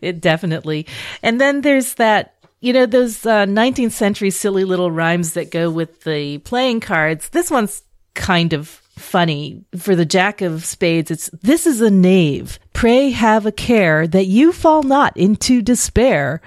it 0.00 0.20
definitely. 0.20 0.86
And 1.22 1.40
then 1.40 1.60
there's 1.60 1.94
that, 1.94 2.34
you 2.60 2.72
know, 2.72 2.84
those 2.84 3.24
uh, 3.24 3.46
19th 3.46 3.92
century 3.92 4.30
silly 4.30 4.64
little 4.64 4.90
rhymes 4.90 5.34
that 5.34 5.50
go 5.52 5.70
with 5.70 6.02
the 6.02 6.38
playing 6.38 6.80
cards. 6.80 7.28
This 7.28 7.50
one's 7.50 7.82
kind 8.14 8.52
of 8.52 8.68
funny. 8.68 9.64
For 9.78 9.94
the 9.94 10.04
Jack 10.04 10.40
of 10.40 10.64
Spades, 10.64 11.10
it's 11.10 11.30
this 11.42 11.66
is 11.66 11.80
a 11.80 11.90
knave. 11.90 12.58
Pray 12.72 13.10
have 13.10 13.46
a 13.46 13.52
care 13.52 14.06
that 14.08 14.26
you 14.26 14.52
fall 14.52 14.82
not 14.82 15.16
into 15.16 15.62
despair. 15.62 16.40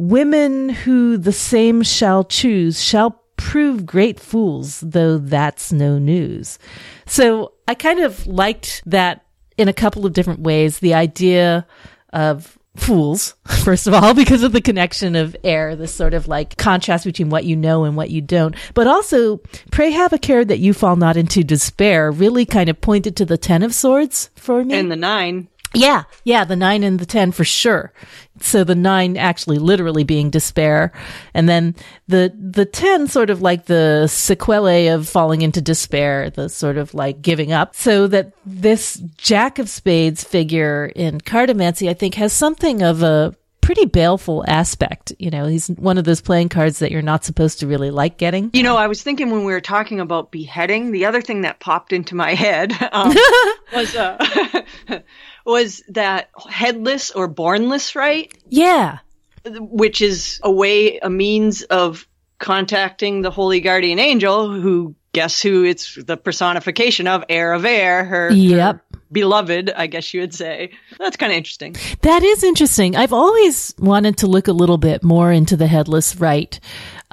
Women 0.00 0.70
who 0.70 1.18
the 1.18 1.30
same 1.30 1.82
shall 1.82 2.24
choose 2.24 2.82
shall 2.82 3.22
prove 3.36 3.84
great 3.84 4.18
fools, 4.18 4.80
though 4.80 5.18
that's 5.18 5.72
no 5.72 5.98
news. 5.98 6.58
So 7.04 7.52
I 7.68 7.74
kind 7.74 8.00
of 8.00 8.26
liked 8.26 8.82
that 8.86 9.26
in 9.58 9.68
a 9.68 9.74
couple 9.74 10.06
of 10.06 10.14
different 10.14 10.40
ways. 10.40 10.78
The 10.78 10.94
idea 10.94 11.66
of 12.14 12.58
fools, 12.76 13.34
first 13.62 13.86
of 13.86 13.92
all, 13.92 14.14
because 14.24 14.42
of 14.42 14.52
the 14.52 14.62
connection 14.62 15.16
of 15.16 15.36
air, 15.44 15.76
this 15.76 15.92
sort 15.92 16.14
of 16.14 16.26
like 16.26 16.56
contrast 16.56 17.04
between 17.04 17.28
what 17.28 17.44
you 17.44 17.54
know 17.54 17.84
and 17.84 17.94
what 17.94 18.08
you 18.08 18.22
don't. 18.22 18.56
But 18.72 18.86
also, 18.86 19.36
pray 19.70 19.90
have 19.90 20.14
a 20.14 20.18
care 20.18 20.46
that 20.46 20.60
you 20.60 20.72
fall 20.72 20.96
not 20.96 21.18
into 21.18 21.44
despair 21.44 22.10
really 22.10 22.46
kind 22.46 22.70
of 22.70 22.80
pointed 22.80 23.16
to 23.16 23.26
the 23.26 23.36
Ten 23.36 23.62
of 23.62 23.74
Swords 23.74 24.30
for 24.34 24.64
me. 24.64 24.74
and 24.78 24.90
the 24.90 24.96
nine. 24.96 25.48
Yeah, 25.74 26.04
yeah, 26.24 26.44
the 26.44 26.56
nine 26.56 26.82
and 26.82 26.98
the 26.98 27.06
ten 27.06 27.30
for 27.30 27.44
sure. 27.44 27.92
So 28.40 28.64
the 28.64 28.74
nine 28.74 29.16
actually 29.16 29.58
literally 29.58 30.02
being 30.02 30.30
despair, 30.30 30.92
and 31.32 31.48
then 31.48 31.76
the 32.08 32.32
the 32.36 32.64
ten 32.64 33.06
sort 33.06 33.30
of 33.30 33.40
like 33.40 33.66
the 33.66 34.08
sequelae 34.08 34.88
of 34.88 35.08
falling 35.08 35.42
into 35.42 35.60
despair, 35.60 36.30
the 36.30 36.48
sort 36.48 36.76
of 36.76 36.92
like 36.92 37.22
giving 37.22 37.52
up. 37.52 37.76
So 37.76 38.08
that 38.08 38.32
this 38.44 38.94
Jack 39.16 39.58
of 39.58 39.68
Spades 39.68 40.24
figure 40.24 40.90
in 40.96 41.20
cartomancy, 41.20 41.88
I 41.88 41.94
think, 41.94 42.14
has 42.14 42.32
something 42.32 42.82
of 42.82 43.02
a 43.02 43.36
pretty 43.70 43.86
baleful 43.86 44.44
aspect. 44.48 45.12
You 45.20 45.30
know, 45.30 45.46
he's 45.46 45.68
one 45.68 45.96
of 45.96 46.04
those 46.04 46.20
playing 46.20 46.48
cards 46.48 46.80
that 46.80 46.90
you're 46.90 47.02
not 47.02 47.24
supposed 47.24 47.60
to 47.60 47.68
really 47.68 47.92
like 47.92 48.18
getting. 48.18 48.50
You 48.52 48.64
know, 48.64 48.76
I 48.76 48.88
was 48.88 49.02
thinking 49.04 49.30
when 49.30 49.44
we 49.44 49.52
were 49.52 49.60
talking 49.60 50.00
about 50.00 50.32
beheading, 50.32 50.90
the 50.90 51.06
other 51.06 51.22
thing 51.22 51.42
that 51.42 51.60
popped 51.60 51.92
into 51.92 52.16
my 52.16 52.34
head 52.34 52.72
um, 52.90 53.14
was 53.72 53.94
uh, 53.94 54.62
was 55.50 55.82
that 55.88 56.30
headless 56.48 57.10
or 57.10 57.28
bornless 57.28 57.94
rite, 57.94 58.32
Yeah. 58.48 58.98
which 59.44 60.00
is 60.00 60.40
a 60.42 60.50
way, 60.50 60.98
a 60.98 61.10
means 61.10 61.62
of 61.62 62.06
contacting 62.38 63.22
the 63.22 63.30
holy 63.30 63.60
guardian 63.60 63.98
angel, 63.98 64.50
who 64.50 64.94
guess 65.12 65.42
who 65.42 65.64
it's 65.64 65.96
the 66.06 66.16
personification 66.16 67.06
of, 67.06 67.24
heir 67.28 67.52
of 67.52 67.64
air, 67.64 68.04
her, 68.04 68.30
Yep. 68.32 68.76
her 68.76 68.98
beloved, 69.12 69.70
I 69.76 69.88
guess 69.88 70.14
you 70.14 70.20
would 70.20 70.32
say. 70.34 70.70
That's 70.98 71.16
kind 71.16 71.32
of 71.32 71.36
interesting. 71.36 71.74
That 72.02 72.22
is 72.22 72.44
interesting. 72.44 72.94
I've 72.96 73.12
always 73.12 73.74
wanted 73.78 74.16
to 74.18 74.26
look 74.28 74.46
a 74.46 74.52
little 74.52 74.78
bit 74.78 75.02
more 75.02 75.32
into 75.32 75.56
the 75.56 75.66
headless 75.66 76.16
rite. 76.16 76.60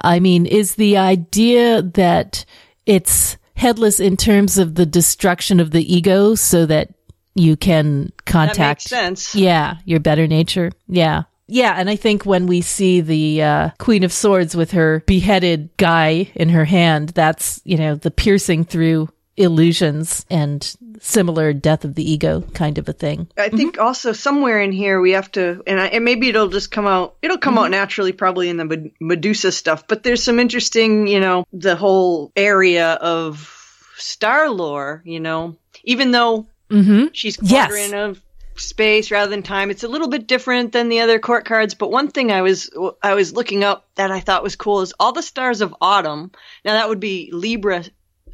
I 0.02 0.20
mean, 0.20 0.46
is 0.46 0.76
the 0.76 0.96
idea 0.96 1.82
that 1.82 2.44
it's 2.86 3.36
headless 3.54 3.98
in 3.98 4.16
terms 4.16 4.58
of 4.58 4.76
the 4.76 4.86
destruction 4.86 5.58
of 5.58 5.72
the 5.72 5.92
ego 5.92 6.36
so 6.36 6.64
that 6.66 6.90
you 7.38 7.56
can 7.56 8.12
contact 8.26 8.82
sense. 8.82 9.34
Yeah, 9.34 9.76
your 9.84 10.00
better 10.00 10.26
nature. 10.26 10.72
Yeah. 10.88 11.22
Yeah, 11.46 11.74
and 11.78 11.88
I 11.88 11.96
think 11.96 12.26
when 12.26 12.46
we 12.46 12.60
see 12.60 13.00
the 13.00 13.42
uh, 13.42 13.70
Queen 13.78 14.04
of 14.04 14.12
Swords 14.12 14.54
with 14.54 14.72
her 14.72 15.02
beheaded 15.06 15.70
guy 15.78 16.30
in 16.34 16.50
her 16.50 16.66
hand, 16.66 17.10
that's, 17.10 17.62
you 17.64 17.78
know, 17.78 17.94
the 17.94 18.10
piercing 18.10 18.64
through 18.64 19.08
illusions 19.38 20.26
and 20.28 20.76
similar 21.00 21.52
death 21.52 21.84
of 21.84 21.94
the 21.94 22.10
ego 22.10 22.42
kind 22.52 22.76
of 22.76 22.88
a 22.88 22.92
thing. 22.92 23.28
I 23.38 23.48
think 23.48 23.78
also 23.78 24.12
somewhere 24.12 24.60
in 24.60 24.72
here 24.72 25.00
we 25.00 25.12
have 25.12 25.30
to, 25.32 25.62
and, 25.66 25.80
I, 25.80 25.86
and 25.86 26.04
maybe 26.04 26.28
it'll 26.28 26.48
just 26.48 26.70
come 26.70 26.86
out. 26.86 27.14
It'll 27.22 27.38
come 27.38 27.56
out 27.56 27.70
naturally, 27.70 28.12
probably 28.12 28.50
in 28.50 28.56
the 28.56 28.90
Medusa 29.00 29.52
stuff. 29.52 29.86
But 29.86 30.02
there's 30.02 30.22
some 30.22 30.38
interesting, 30.40 31.06
you 31.06 31.20
know, 31.20 31.46
the 31.52 31.76
whole 31.76 32.32
area 32.36 32.94
of 32.94 33.54
star 33.96 34.50
lore. 34.50 35.02
You 35.06 35.20
know, 35.20 35.56
even 35.84 36.10
though 36.10 36.48
Mm-hmm. 36.70 37.06
she's 37.12 37.38
Yes. 37.42 37.92
of 37.92 38.22
space 38.56 39.10
rather 39.10 39.30
than 39.30 39.42
time, 39.42 39.70
it's 39.70 39.84
a 39.84 39.88
little 39.88 40.08
bit 40.08 40.26
different 40.26 40.72
than 40.72 40.88
the 40.88 41.00
other 41.00 41.18
court 41.18 41.44
cards. 41.44 41.74
But 41.74 41.90
one 41.90 42.08
thing 42.08 42.32
I 42.32 42.42
was 42.42 42.70
I 43.02 43.14
was 43.14 43.32
looking 43.32 43.64
up 43.64 43.88
that 43.94 44.10
I 44.10 44.20
thought 44.20 44.42
was 44.42 44.56
cool 44.56 44.80
is 44.80 44.94
all 44.98 45.12
the 45.12 45.22
stars 45.22 45.60
of 45.60 45.74
autumn. 45.80 46.32
Now 46.64 46.74
that 46.74 46.88
would 46.88 47.00
be 47.00 47.30
Libra 47.32 47.84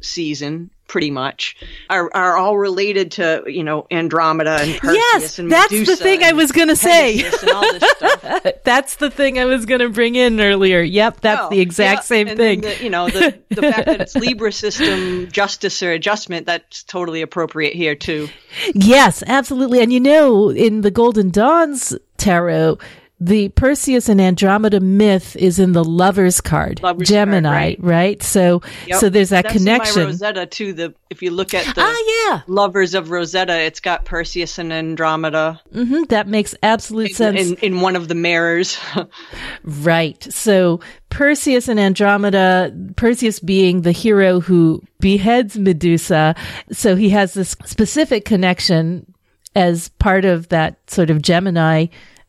season. 0.01 0.71
Pretty 0.87 1.09
much 1.11 1.57
are 1.89 2.09
are 2.13 2.37
all 2.37 2.57
related 2.57 3.11
to 3.13 3.43
you 3.47 3.63
know 3.63 3.87
Andromeda 3.91 4.59
and 4.61 4.77
Perseus 4.79 4.95
Yes, 5.13 5.39
and 5.39 5.51
that's 5.51 5.71
the 5.71 5.95
thing 5.95 6.23
I 6.23 6.33
was 6.33 6.51
say. 6.75 7.23
All 7.51 7.61
this 7.73 7.89
stuff. 7.91 8.45
That's 8.63 8.95
the 8.95 9.09
thing 9.11 9.39
I 9.39 9.45
was 9.45 9.65
going 9.65 9.81
to 9.81 9.89
bring 9.89 10.15
in 10.15 10.39
earlier. 10.39 10.81
Yep, 10.81 11.21
that's 11.21 11.41
Oh, 11.43 11.49
the 11.49 11.59
exact 11.59 11.97
yeah, 11.99 12.01
same 12.01 12.27
thing. 12.35 12.61
The, 12.61 12.83
you 12.83 12.89
know, 12.89 13.07
the, 13.09 13.37
the 13.49 13.61
fact 13.61 13.85
that 13.85 14.01
it's 14.01 14.15
Libra 14.15 14.51
system 14.51 15.31
justice 15.31 15.81
or 15.83 15.91
adjustment, 15.91 16.45
that's 16.45 16.83
totally 16.83 17.21
appropriate 17.21 17.73
here 17.73 17.95
too. 17.95 18.27
yes, 18.73 19.23
absolutely. 19.27 19.81
And 19.81 19.91
you 19.93 19.99
know, 19.99 20.49
in 20.49 20.81
the 20.81 20.91
Golden 20.91 21.29
Dawn's 21.29 21.95
tarot, 22.17 22.77
the 23.19 23.49
Perseus 23.49 24.09
and 24.09 24.19
Andromeda 24.19 24.81
myth 24.81 25.37
is 25.37 25.57
in 25.57 25.71
the 25.71 25.83
Lover's 25.83 26.41
card, 26.41 26.81
Lover's 26.83 27.07
Gemini, 27.07 27.75
card, 27.75 27.83
right. 27.85 28.21
So, 28.23 28.61
Yep. 28.87 28.99
so 28.99 29.09
there's 29.09 29.29
that 29.29 29.43
That's 29.43 29.55
connection. 29.57 30.03
my 30.03 30.07
Rosetta 30.09 30.45
too. 30.45 30.73
The 30.73 30.93
if 31.09 31.21
you 31.21 31.31
look 31.31 31.53
at 31.53 31.63
the 31.75 31.81
ah, 31.81 32.27
yeah. 32.29 32.41
lovers 32.47 32.93
of 32.93 33.11
Rosetta, 33.11 33.57
it's 33.57 33.79
got 33.79 34.03
Perseus 34.03 34.57
and 34.57 34.73
Andromeda 34.73 35.61
hmm 35.71 36.03
that 36.09 36.27
makes 36.27 36.55
absolute 36.61 37.15
sense. 37.15 37.39
in, 37.39 37.55
in 37.57 37.81
one 37.81 37.95
of 37.95 38.07
the 38.07 38.15
mirrors. 38.15 38.77
Right. 39.63 40.21
So 40.31 40.79
Perseus 41.09 41.67
and 41.67 41.79
Andromeda, 41.79 42.75
Perseus 42.95 43.39
being 43.39 43.81
the 43.81 43.91
hero 43.91 44.39
who 44.39 44.81
beheads 44.99 45.57
Medusa. 45.57 46.35
So 46.71 46.95
he 46.95 47.09
has 47.09 47.33
this 47.33 47.51
specific 47.65 48.25
connection 48.25 49.11
as 49.55 49.89
part 49.99 50.25
of 50.25 50.49
that 50.49 50.77
sort 50.89 51.09
of 51.09 51.21
Gemini, 51.21 51.87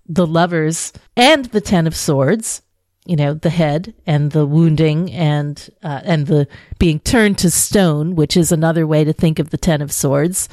the 0.09 0.27
lovers 0.27 0.93
and 1.17 1.47
the 1.47 1.61
Ten 1.61 1.87
of 1.87 1.97
Swords, 1.97 2.63
you 3.05 3.17
know, 3.17 3.35
the 3.35 3.51
head 3.51 3.95
and 4.07 4.33
the 4.33 4.47
wounding 4.47 5.13
and, 5.13 5.71
uh, 5.83 6.01
and 6.05 6.27
the 6.27 6.49
being 6.79 7.01
turned 7.01 7.39
to 7.39 7.51
stone, 7.51 8.17
which 8.17 8.37
is 8.37 8.53
another 8.53 8.87
way 8.87 9.05
to 9.05 9.13
think 9.13 9.39
of 9.39 9.51
the 9.51 9.59
Ten 9.59 9.81
of 9.81 9.93
Swords. 9.93 10.49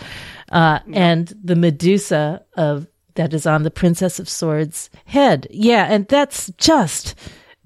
Uh, 0.52 0.80
and 0.94 1.34
the 1.44 1.56
Medusa 1.56 2.44
of 2.56 2.88
that 3.16 3.34
is 3.34 3.46
on 3.46 3.64
the 3.64 3.72
Princess 3.72 4.20
of 4.20 4.30
Swords 4.30 4.90
head. 5.06 5.48
Yeah. 5.50 5.86
And 5.90 6.08
that's 6.08 6.52
just 6.58 7.16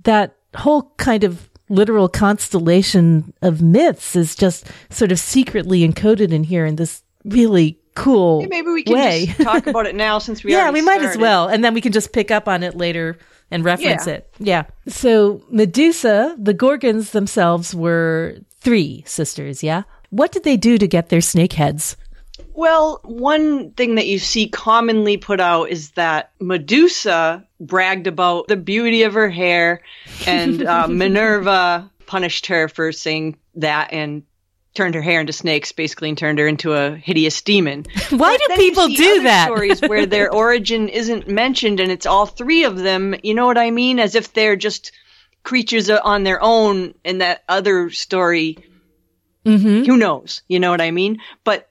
that 0.03 0.35
whole 0.55 0.93
kind 0.97 1.23
of 1.23 1.49
literal 1.69 2.07
constellation 2.07 3.33
of 3.41 3.61
myths 3.61 4.15
is 4.15 4.35
just 4.35 4.67
sort 4.89 5.11
of 5.11 5.19
secretly 5.19 5.87
encoded 5.87 6.31
in 6.31 6.43
here 6.43 6.65
in 6.65 6.77
this 6.77 7.03
really 7.25 7.77
cool 7.97 8.45
Maybe 8.47 8.69
we 8.69 8.83
can 8.83 8.93
way. 8.95 9.25
just 9.25 9.41
talk 9.41 9.67
about 9.67 9.85
it 9.87 9.95
now 9.95 10.19
since 10.19 10.43
we 10.43 10.51
yeah, 10.51 10.71
we 10.71 10.81
might 10.81 11.01
as 11.01 11.17
well. 11.17 11.47
And 11.47 11.63
then 11.63 11.73
we 11.73 11.81
can 11.81 11.91
just 11.91 12.13
pick 12.13 12.31
up 12.31 12.47
on 12.47 12.63
it 12.63 12.75
later 12.75 13.17
and 13.51 13.63
reference 13.65 14.07
Yeah. 14.07 14.13
it. 14.13 14.33
Yeah. 14.39 14.63
So 14.87 15.41
Medusa, 15.49 16.35
the 16.37 16.53
Gorgons 16.53 17.11
themselves 17.11 17.73
were 17.73 18.37
three 18.59 19.03
sisters. 19.05 19.63
Yeah. 19.63 19.83
What 20.09 20.31
did 20.31 20.43
they 20.43 20.57
do 20.57 20.77
to 20.77 20.87
get 20.87 21.09
their 21.09 21.21
snake 21.21 21.53
heads? 21.53 21.97
Well, 22.53 22.99
one 23.03 23.71
thing 23.71 23.95
that 23.95 24.07
you 24.07 24.19
see 24.19 24.47
commonly 24.49 25.17
put 25.17 25.39
out 25.39 25.69
is 25.69 25.91
that 25.91 26.31
Medusa 26.39 27.45
bragged 27.59 28.07
about 28.07 28.47
the 28.47 28.57
beauty 28.57 29.03
of 29.03 29.13
her 29.13 29.29
hair, 29.29 29.81
and 30.25 30.63
uh, 30.65 30.87
Minerva 30.89 31.89
punished 32.05 32.47
her 32.47 32.67
for 32.67 32.91
saying 32.91 33.37
that 33.55 33.91
and 33.91 34.23
turned 34.77 34.95
her 34.95 35.01
hair 35.01 35.19
into 35.19 35.33
snakes, 35.33 35.73
basically, 35.73 36.07
and 36.07 36.17
turned 36.17 36.39
her 36.39 36.47
into 36.47 36.71
a 36.73 36.95
hideous 36.95 37.41
demon. 37.41 37.85
Why 38.11 38.37
do 38.37 38.55
people 38.55 38.87
do 38.87 39.23
that? 39.23 39.47
Stories 39.47 39.81
where 39.81 40.05
their 40.15 40.31
origin 40.31 40.87
isn't 40.87 41.27
mentioned, 41.27 41.81
and 41.81 41.91
it's 41.91 42.05
all 42.05 42.25
three 42.25 42.63
of 42.63 42.77
them. 42.77 43.13
You 43.23 43.33
know 43.33 43.45
what 43.45 43.57
I 43.57 43.71
mean? 43.71 43.99
As 43.99 44.15
if 44.15 44.31
they're 44.31 44.55
just 44.55 44.93
creatures 45.43 45.89
on 45.89 46.23
their 46.23 46.41
own. 46.41 46.93
In 47.03 47.17
that 47.17 47.43
other 47.49 47.89
story, 47.89 48.57
Mm-hmm. 49.45 49.83
who 49.85 49.97
knows? 49.97 50.41
You 50.47 50.59
know 50.59 50.71
what 50.71 50.81
I 50.81 50.91
mean? 50.91 51.19
But 51.43 51.69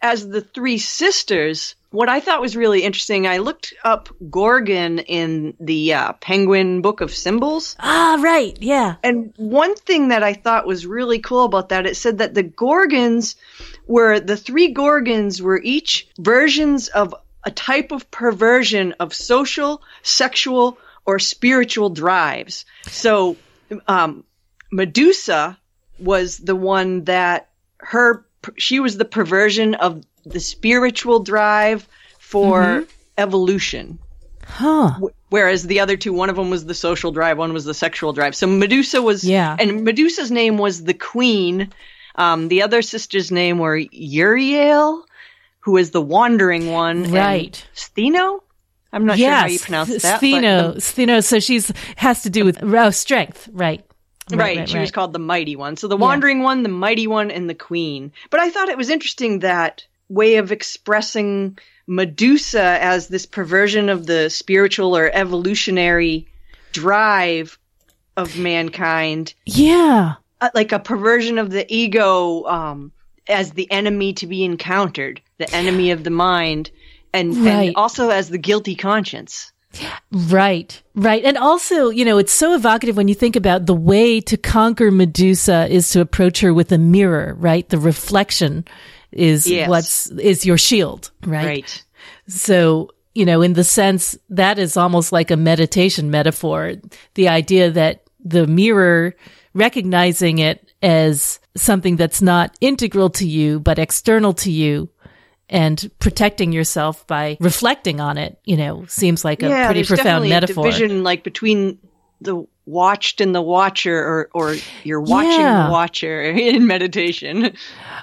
as 0.00 0.28
the 0.28 0.40
three 0.40 0.78
sisters, 0.78 1.75
what 1.90 2.08
I 2.08 2.20
thought 2.20 2.40
was 2.40 2.56
really 2.56 2.82
interesting, 2.82 3.26
I 3.26 3.38
looked 3.38 3.74
up 3.84 4.08
Gorgon 4.30 4.98
in 4.98 5.54
the 5.60 5.94
uh, 5.94 6.12
Penguin 6.14 6.82
Book 6.82 7.00
of 7.00 7.14
Symbols. 7.14 7.76
Ah, 7.78 8.18
right. 8.20 8.56
Yeah. 8.60 8.96
And 9.02 9.32
one 9.36 9.74
thing 9.74 10.08
that 10.08 10.22
I 10.22 10.34
thought 10.34 10.66
was 10.66 10.86
really 10.86 11.20
cool 11.20 11.44
about 11.44 11.70
that, 11.70 11.86
it 11.86 11.96
said 11.96 12.18
that 12.18 12.34
the 12.34 12.42
Gorgons 12.42 13.36
were 13.86 14.20
the 14.20 14.36
three 14.36 14.72
Gorgons 14.72 15.40
were 15.40 15.60
each 15.62 16.08
versions 16.18 16.88
of 16.88 17.14
a 17.44 17.50
type 17.50 17.92
of 17.92 18.10
perversion 18.10 18.94
of 18.98 19.14
social, 19.14 19.82
sexual, 20.02 20.78
or 21.04 21.18
spiritual 21.20 21.90
drives. 21.90 22.64
So, 22.82 23.36
um, 23.86 24.24
Medusa 24.72 25.56
was 25.98 26.38
the 26.38 26.56
one 26.56 27.04
that 27.04 27.48
her 27.78 28.26
she 28.56 28.80
was 28.80 28.96
the 28.96 29.04
perversion 29.04 29.74
of 29.74 30.02
the 30.26 30.40
spiritual 30.40 31.20
drive 31.20 31.88
for 32.18 32.84
evolution. 33.16 33.98
Huh. 34.44 34.92
Whereas 35.28 35.66
the 35.66 35.80
other 35.80 35.96
two, 35.96 36.12
one 36.12 36.30
of 36.30 36.36
them 36.36 36.50
was 36.50 36.64
the 36.66 36.74
social 36.74 37.10
drive, 37.10 37.38
one 37.38 37.52
was 37.52 37.64
the 37.64 37.74
sexual 37.74 38.12
drive. 38.12 38.34
So 38.36 38.46
Medusa 38.46 39.02
was, 39.02 39.24
Yeah. 39.24 39.56
and 39.58 39.84
Medusa's 39.84 40.30
name 40.30 40.56
was 40.56 40.84
the 40.84 40.94
queen. 40.94 41.72
Um, 42.14 42.48
the 42.48 42.62
other 42.62 42.80
sister's 42.82 43.30
name 43.32 43.58
were 43.58 43.78
Euryale, 43.78 45.02
who 45.60 45.76
is 45.76 45.90
the 45.90 46.00
wandering 46.00 46.70
one. 46.70 47.04
and 47.04 47.12
Right. 47.12 47.66
Stheno? 47.74 48.40
I'm 48.92 49.04
not 49.04 49.18
sure 49.18 49.30
how 49.30 49.46
you 49.46 49.58
pronounce 49.58 50.02
that. 50.02 50.20
Stheno. 50.20 50.74
the- 50.74 50.80
Stheno. 50.80 51.22
So 51.24 51.40
she's 51.40 51.72
has 51.96 52.22
to 52.22 52.30
do 52.30 52.44
with 52.44 52.62
oh, 52.62 52.90
strength. 52.90 53.48
Right. 53.52 53.84
Right, 54.32 54.68
she 54.68 54.78
was 54.78 54.90
called 54.90 55.12
the 55.12 55.20
mighty 55.20 55.54
one. 55.54 55.76
So 55.76 55.86
the 55.86 55.96
wandering 55.96 56.42
one, 56.42 56.64
the 56.64 56.68
mighty 56.68 57.06
one, 57.06 57.30
and 57.30 57.48
the 57.48 57.54
queen. 57.54 58.10
But 58.30 58.40
I 58.40 58.50
thought 58.50 58.68
it 58.68 58.76
was 58.76 58.90
interesting 58.90 59.38
that 59.40 59.84
way 60.08 60.36
of 60.36 60.52
expressing 60.52 61.58
Medusa 61.86 62.78
as 62.80 63.08
this 63.08 63.26
perversion 63.26 63.88
of 63.88 64.06
the 64.06 64.28
spiritual 64.30 64.96
or 64.96 65.10
evolutionary 65.12 66.26
drive 66.72 67.58
of 68.16 68.36
mankind, 68.38 69.34
Yeah. 69.44 70.14
uh, 70.40 70.50
like 70.54 70.72
a 70.72 70.78
perversion 70.78 71.38
of 71.38 71.50
the 71.50 71.66
ego 71.72 72.44
um, 72.44 72.92
as 73.28 73.52
the 73.52 73.70
enemy 73.70 74.12
to 74.14 74.26
be 74.26 74.44
encountered, 74.44 75.20
the 75.38 75.52
enemy 75.54 75.90
of 75.90 76.04
the 76.04 76.10
mind. 76.10 76.70
and, 77.14 77.34
Right. 77.36 77.68
and 77.68 77.76
also 77.76 78.10
as 78.10 78.28
the 78.28 78.36
guilty 78.36 78.74
conscience. 78.74 79.50
Right, 80.12 80.82
right. 80.94 81.24
And 81.24 81.38
also, 81.38 81.88
you 81.88 82.04
know, 82.04 82.18
it's 82.18 82.32
so 82.32 82.54
evocative 82.54 82.94
when 82.96 83.08
you 83.08 83.14
think 83.14 83.36
about 83.36 83.64
the 83.64 83.74
way 83.74 84.20
to 84.22 84.36
conquer 84.36 84.90
Medusa 84.90 85.66
is 85.70 85.88
to 85.90 86.00
approach 86.02 86.40
her 86.40 86.52
with 86.52 86.72
a 86.72 86.78
mirror, 86.78 87.34
right? 87.38 87.66
The 87.68 87.78
reflection 87.78 88.66
is 89.12 89.46
Yes. 89.46 89.68
what's, 89.68 90.10
is 90.10 90.44
your 90.46 90.58
shield, 90.58 91.10
right? 91.26 91.46
Right. 91.46 91.84
So, 92.28 92.90
you 93.14 93.24
know, 93.24 93.40
in 93.42 93.54
the 93.54 93.64
sense 93.64 94.18
that 94.30 94.58
is 94.58 94.76
almost 94.76 95.12
like 95.12 95.30
a 95.30 95.36
meditation 95.36 96.10
metaphor. 96.10 96.74
The 97.14 97.28
idea 97.28 97.70
that 97.70 98.02
the 98.24 98.46
mirror, 98.46 99.14
recognizing 99.54 100.38
it 100.38 100.72
as 100.82 101.40
something 101.56 101.96
that's 101.96 102.20
not 102.20 102.56
integral 102.60 103.08
to 103.10 103.26
you, 103.26 103.58
but 103.60 103.78
external 103.78 104.34
to 104.34 104.50
you 104.50 104.90
and 105.48 105.90
protecting 106.00 106.52
yourself 106.52 107.06
by 107.06 107.36
reflecting 107.40 108.00
on 108.00 108.18
it, 108.18 108.38
you 108.44 108.56
know, 108.56 108.84
seems 108.86 109.24
like 109.24 109.42
a 109.42 109.48
pretty 109.48 109.74
there's 109.74 109.88
profound 109.88 110.24
definitely 110.24 110.28
metaphor. 110.30 110.66
A 110.66 110.70
division 110.70 111.02
like 111.04 111.22
between 111.24 111.78
the 112.20 112.44
watched 112.66 113.20
and 113.20 113.34
the 113.34 113.40
watcher, 113.42 113.96
or 113.96 114.28
or 114.34 114.56
you're 114.82 115.00
watching 115.00 115.30
Yeah. 115.40 115.66
the 115.66 115.72
watcher 115.72 116.22
in 116.30 116.66
meditation. 116.66 117.54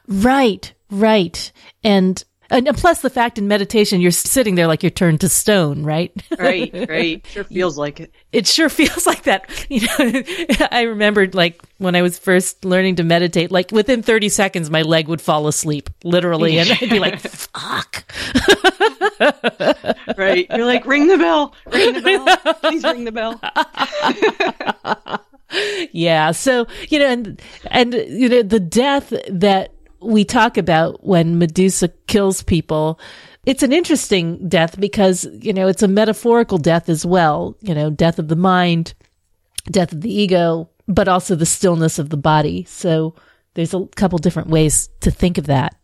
Right, 0.07 0.73
right. 0.93 1.51
And, 1.83 2.23
and 2.49 2.67
plus 2.77 3.01
the 3.01 3.09
fact 3.09 3.37
in 3.37 3.47
meditation, 3.47 3.99
you're 3.99 4.11
sitting 4.11 4.55
there 4.55 4.67
like 4.67 4.83
you're 4.83 4.89
turned 4.89 5.21
to 5.21 5.29
stone, 5.29 5.83
right? 5.83 6.11
Right, 6.37 6.71
right. 6.89 7.25
Sure 7.27 7.43
feels 7.43 7.77
like 7.77 7.99
it. 7.99 8.13
it 8.31 8.47
sure 8.47 8.69
feels 8.69 9.05
like 9.05 9.23
that. 9.23 9.49
You 9.69 9.81
know, 9.81 10.67
I 10.71 10.81
remembered 10.83 11.35
like 11.35 11.61
when 11.77 11.95
I 11.95 12.01
was 12.01 12.19
first 12.19 12.65
learning 12.65 12.97
to 12.97 13.03
meditate, 13.03 13.51
like 13.51 13.71
within 13.71 14.03
30 14.03 14.29
seconds, 14.29 14.69
my 14.69 14.81
leg 14.81 15.07
would 15.07 15.21
fall 15.21 15.47
asleep, 15.47 15.89
literally. 16.03 16.59
And 16.59 16.69
I'd 16.69 16.89
be 16.89 16.99
like, 16.99 17.19
fuck. 17.19 18.03
Right. 20.17 20.47
You're 20.49 20.65
like, 20.65 20.85
ring 20.85 21.07
the 21.07 21.17
bell, 21.17 21.55
ring 21.71 21.93
the 21.93 22.01
bell, 22.01 22.53
please 22.55 22.83
ring 22.83 23.05
the 23.05 23.11
bell. 23.11 23.39
Yeah. 25.91 26.31
So, 26.31 26.67
you 26.89 26.99
know, 26.99 27.07
and, 27.07 27.41
and, 27.67 27.93
you 27.93 28.27
know, 28.29 28.41
the 28.43 28.59
death 28.59 29.13
that 29.29 29.73
we 30.03 30.25
talk 30.25 30.57
about 30.57 31.05
when 31.05 31.39
Medusa 31.39 31.89
kills 32.07 32.43
people, 32.43 32.99
it's 33.45 33.63
an 33.63 33.73
interesting 33.73 34.47
death 34.47 34.79
because, 34.79 35.27
you 35.39 35.53
know, 35.53 35.67
it's 35.67 35.83
a 35.83 35.87
metaphorical 35.87 36.57
death 36.57 36.89
as 36.89 37.05
well, 37.05 37.57
you 37.61 37.73
know, 37.73 37.89
death 37.89 38.19
of 38.19 38.27
the 38.27 38.35
mind, 38.35 38.93
death 39.65 39.91
of 39.91 40.01
the 40.01 40.13
ego, 40.13 40.69
but 40.87 41.07
also 41.07 41.35
the 41.35 41.45
stillness 41.45 41.99
of 41.99 42.09
the 42.09 42.17
body. 42.17 42.63
So 42.65 43.15
there's 43.53 43.73
a 43.73 43.85
couple 43.95 44.17
different 44.19 44.49
ways 44.49 44.89
to 45.01 45.11
think 45.11 45.37
of 45.37 45.47
that. 45.47 45.75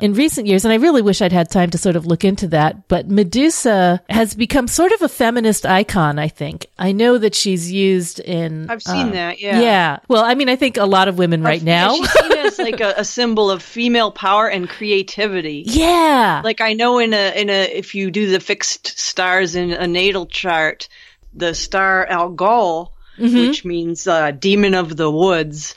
In 0.00 0.14
recent 0.14 0.46
years, 0.46 0.64
and 0.64 0.72
I 0.72 0.76
really 0.76 1.02
wish 1.02 1.20
I'd 1.22 1.32
had 1.32 1.50
time 1.50 1.70
to 1.70 1.78
sort 1.78 1.96
of 1.96 2.06
look 2.06 2.24
into 2.24 2.48
that, 2.48 2.88
but 2.88 3.08
Medusa 3.08 4.00
has 4.08 4.34
become 4.34 4.68
sort 4.68 4.92
of 4.92 5.02
a 5.02 5.08
feminist 5.08 5.66
icon, 5.66 6.18
I 6.18 6.28
think. 6.28 6.66
I 6.78 6.92
know 6.92 7.18
that 7.18 7.34
she's 7.34 7.70
used 7.72 8.20
in. 8.20 8.70
I've 8.70 8.82
seen 8.82 9.08
uh, 9.08 9.12
that. 9.12 9.40
Yeah. 9.40 9.60
Yeah. 9.60 9.98
Well, 10.08 10.24
I 10.24 10.34
mean, 10.34 10.48
I 10.48 10.56
think 10.56 10.76
a 10.76 10.84
lot 10.84 11.08
of 11.08 11.18
women 11.18 11.42
right 11.42 11.62
now. 11.62 11.94
Yeah, 11.94 12.02
she's 12.02 12.12
seen 12.12 12.32
as 12.38 12.58
like 12.58 12.80
a, 12.80 12.94
a 12.98 13.04
symbol 13.04 13.50
of 13.50 13.62
female 13.62 14.10
power 14.12 14.48
and 14.48 14.68
creativity. 14.68 15.64
yeah. 15.66 16.42
Like 16.44 16.60
I 16.60 16.72
know 16.74 16.98
in 16.98 17.12
a 17.12 17.40
in 17.40 17.50
a 17.50 17.64
if 17.64 17.94
you 17.94 18.10
do 18.10 18.30
the 18.30 18.40
fixed 18.40 18.98
stars 18.98 19.54
in 19.54 19.72
a 19.72 19.86
natal 19.86 20.26
chart, 20.26 20.88
the 21.34 21.54
star 21.54 22.06
Algol, 22.06 22.92
Mm-hmm. 23.18 23.36
which 23.48 23.64
means 23.64 24.06
uh, 24.06 24.30
demon 24.30 24.74
of 24.74 24.96
the 24.96 25.10
woods, 25.10 25.74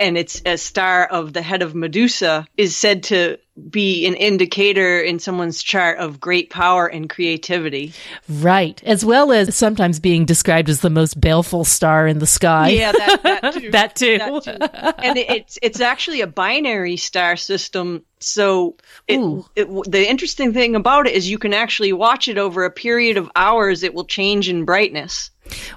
and 0.00 0.16
it's 0.16 0.40
a 0.46 0.56
star 0.56 1.06
of 1.06 1.32
the 1.34 1.42
head 1.42 1.62
of 1.62 1.74
Medusa, 1.74 2.46
is 2.56 2.74
said 2.74 3.04
to 3.04 3.38
be 3.68 4.06
an 4.06 4.14
indicator 4.14 4.98
in 5.00 5.18
someone's 5.18 5.62
chart 5.62 5.98
of 5.98 6.18
great 6.18 6.48
power 6.48 6.86
and 6.86 7.10
creativity. 7.10 7.92
Right. 8.26 8.82
As 8.84 9.04
well 9.04 9.30
as 9.32 9.54
sometimes 9.54 10.00
being 10.00 10.24
described 10.24 10.70
as 10.70 10.80
the 10.80 10.88
most 10.88 11.20
baleful 11.20 11.64
star 11.64 12.06
in 12.06 12.20
the 12.20 12.26
sky. 12.26 12.70
Yeah, 12.70 12.92
that, 12.92 13.22
that 13.22 13.52
too. 13.52 13.70
That 13.70 13.96
too. 13.96 14.18
That 14.18 14.44
too. 14.44 15.04
And 15.04 15.18
it, 15.18 15.30
it's 15.30 15.58
it's 15.60 15.80
actually 15.80 16.22
a 16.22 16.26
binary 16.26 16.96
star 16.96 17.36
system. 17.36 18.04
So 18.20 18.76
it, 19.06 19.18
it, 19.56 19.90
the 19.90 20.08
interesting 20.08 20.52
thing 20.54 20.74
about 20.74 21.06
it 21.06 21.14
is 21.14 21.28
you 21.28 21.38
can 21.38 21.52
actually 21.52 21.92
watch 21.92 22.28
it 22.28 22.38
over 22.38 22.64
a 22.64 22.70
period 22.70 23.18
of 23.18 23.30
hours. 23.36 23.82
It 23.82 23.92
will 23.92 24.04
change 24.06 24.48
in 24.48 24.64
brightness 24.64 25.30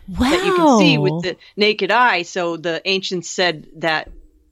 wow. 0.07 0.30
that 0.30 0.45
you 0.45 0.55
can 0.55 0.80
see 0.80 0.97
with 0.97 1.24
the 1.24 1.38
naked 1.55 1.91
eye. 1.91 2.21
So 2.24 2.57
the 2.57 2.82
ancients 2.86 3.30
said 3.30 3.67
that 3.78 4.09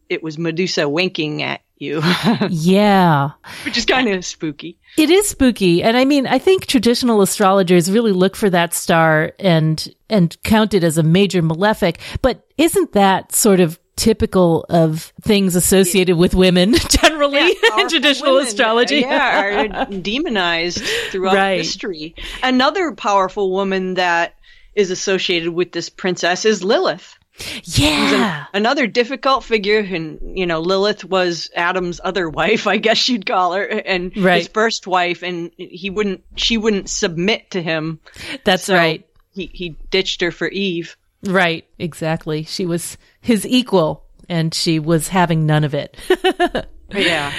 it 0.09 0.21
was 0.21 0.37
Medusa 0.37 0.87
winking 0.89 1.41
at 1.41 1.61
you, 1.77 2.01
Yeah. 2.49 3.31
which 3.65 3.77
is 3.77 3.85
kind 3.85 4.07
of 4.09 4.23
spooky. 4.25 4.77
It 4.97 5.09
is 5.09 5.27
spooky. 5.29 5.81
And 5.81 5.97
I 5.97 6.05
mean, 6.05 6.27
I 6.27 6.37
think 6.37 6.65
traditional 6.67 7.21
astrologers 7.21 7.89
really 7.89 8.11
look 8.11 8.35
for 8.35 8.49
that 8.49 8.73
star 8.73 9.31
and, 9.39 9.87
and 10.09 10.35
count 10.43 10.73
it 10.73 10.83
as 10.83 10.97
a 10.97 11.03
major 11.03 11.41
malefic. 11.41 11.99
But 12.21 12.45
isn't 12.57 12.91
that 12.93 13.31
sort 13.33 13.59
of 13.61 13.79
typical 13.95 14.65
of 14.69 15.11
things 15.21 15.55
associated 15.55 16.17
with 16.17 16.33
women 16.35 16.73
generally 16.89 17.39
in 17.77 17.87
traditional 17.89 18.33
women, 18.33 18.47
astrology? 18.47 18.99
yeah, 18.99 19.71
are 19.73 19.85
demonized 19.85 20.83
throughout 21.09 21.35
Right. 21.35 21.57
history. 21.57 22.15
Another 22.43 22.91
powerful 22.93 23.51
woman 23.51 23.95
that 23.95 24.35
is 24.75 24.91
associated 24.91 25.49
with 25.51 25.71
this 25.71 25.89
princess 25.89 26.45
is 26.45 26.63
Lilith. 26.63 27.17
yeah. 27.63 28.45
Another 28.53 28.87
difficult 28.87 29.43
figure, 29.43 29.79
and 29.79 30.37
you 30.37 30.45
know, 30.45 30.59
Lilith 30.59 31.03
was 31.05 31.49
Adam's 31.55 31.99
other 32.03 32.29
wife, 32.41 32.67
I 32.67 32.77
guess 32.77 33.07
you'd 33.09 33.25
call 33.25 33.53
her, 33.53 33.63
and 33.63 34.15
Right. 34.17 34.39
his 34.39 34.47
first 34.47 34.85
wife, 34.87 35.23
and 35.23 35.51
he 35.57 35.89
wouldn't, 35.89 36.23
she 36.35 36.57
wouldn't 36.57 36.89
submit 36.89 37.51
to 37.51 37.61
him. 37.61 37.99
That's 38.43 38.65
So 38.65 38.75
right. 38.75 39.05
He 39.33 39.49
he 39.53 39.69
ditched 39.91 40.19
her 40.21 40.31
for 40.31 40.49
Eve. 40.49 40.97
Right. 41.23 41.65
Exactly. 41.79 42.43
She 42.43 42.65
was 42.65 42.97
his 43.21 43.45
equal 43.45 44.03
and 44.27 44.53
she 44.53 44.77
was 44.79 45.07
having 45.07 45.45
none 45.45 45.63
of 45.63 45.73
it. 45.73 45.95
Yeah. 46.93 47.33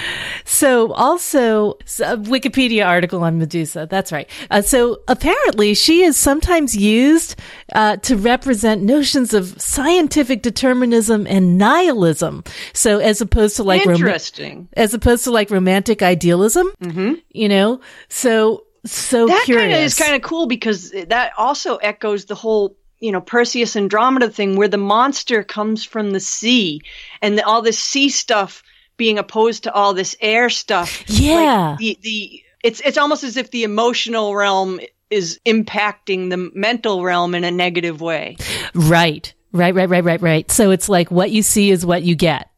So 0.45 0.91
also 0.93 1.77
so, 1.85 2.13
a 2.13 2.17
Wikipedia 2.17 2.85
article 2.85 3.23
on 3.23 3.37
Medusa. 3.37 3.87
That's 3.89 4.11
right. 4.11 4.29
Uh, 4.51 4.61
so 4.61 5.01
apparently 5.07 5.73
she 5.73 6.03
is 6.03 6.17
sometimes 6.17 6.75
used 6.75 7.39
uh, 7.73 7.97
to 7.97 8.17
represent 8.17 8.81
notions 8.81 9.33
of 9.33 9.59
scientific 9.61 10.41
determinism 10.41 11.25
and 11.27 11.57
nihilism. 11.57 12.43
So 12.73 12.99
as 12.99 13.21
opposed 13.21 13.55
to 13.57 13.63
like 13.63 13.85
Interesting. 13.85 14.67
as 14.73 14.93
opposed 14.93 15.23
to 15.25 15.31
like 15.31 15.49
romantic 15.49 16.01
idealism, 16.01 16.67
mm-hmm. 16.81 17.13
you 17.29 17.49
know. 17.49 17.79
So 18.09 18.65
so 18.85 19.27
that 19.27 19.45
curious. 19.45 19.63
kind 19.63 19.73
of 19.73 19.79
is 19.79 19.95
kind 19.95 20.15
of 20.15 20.21
cool 20.21 20.47
because 20.47 20.91
that 20.91 21.31
also 21.37 21.77
echoes 21.77 22.25
the 22.25 22.35
whole 22.35 22.75
you 22.99 23.11
know 23.11 23.21
Perseus 23.21 23.75
Andromeda 23.75 24.29
thing 24.29 24.55
where 24.55 24.67
the 24.67 24.77
monster 24.77 25.43
comes 25.43 25.83
from 25.83 26.11
the 26.11 26.19
sea 26.19 26.81
and 27.21 27.37
the, 27.37 27.45
all 27.45 27.61
this 27.61 27.79
sea 27.79 28.09
stuff 28.09 28.63
being 28.97 29.17
opposed 29.17 29.63
to 29.63 29.73
all 29.73 29.93
this 29.93 30.15
air 30.21 30.49
stuff 30.49 31.03
Yeah. 31.07 31.71
like 31.71 31.79
the 31.79 31.97
the 32.01 32.43
it's 32.63 32.79
it's 32.81 32.97
almost 32.97 33.23
as 33.23 33.37
if 33.37 33.51
the 33.51 33.63
emotional 33.63 34.35
realm 34.35 34.79
is 35.09 35.39
impacting 35.45 36.29
the 36.29 36.49
mental 36.55 37.03
realm 37.03 37.35
in 37.35 37.43
a 37.43 37.51
negative 37.51 38.01
way 38.01 38.37
Right. 38.73 39.33
Right, 39.51 39.75
right, 39.75 39.87
right, 39.87 40.03
right, 40.03 40.21
right. 40.21 40.49
So 40.51 40.71
it's 40.71 40.89
like 40.89 41.11
what 41.11 41.29
you 41.29 41.43
see 41.43 41.69
is 41.69 41.85
what 41.85 42.01
you 42.01 42.15
get. 42.15 42.49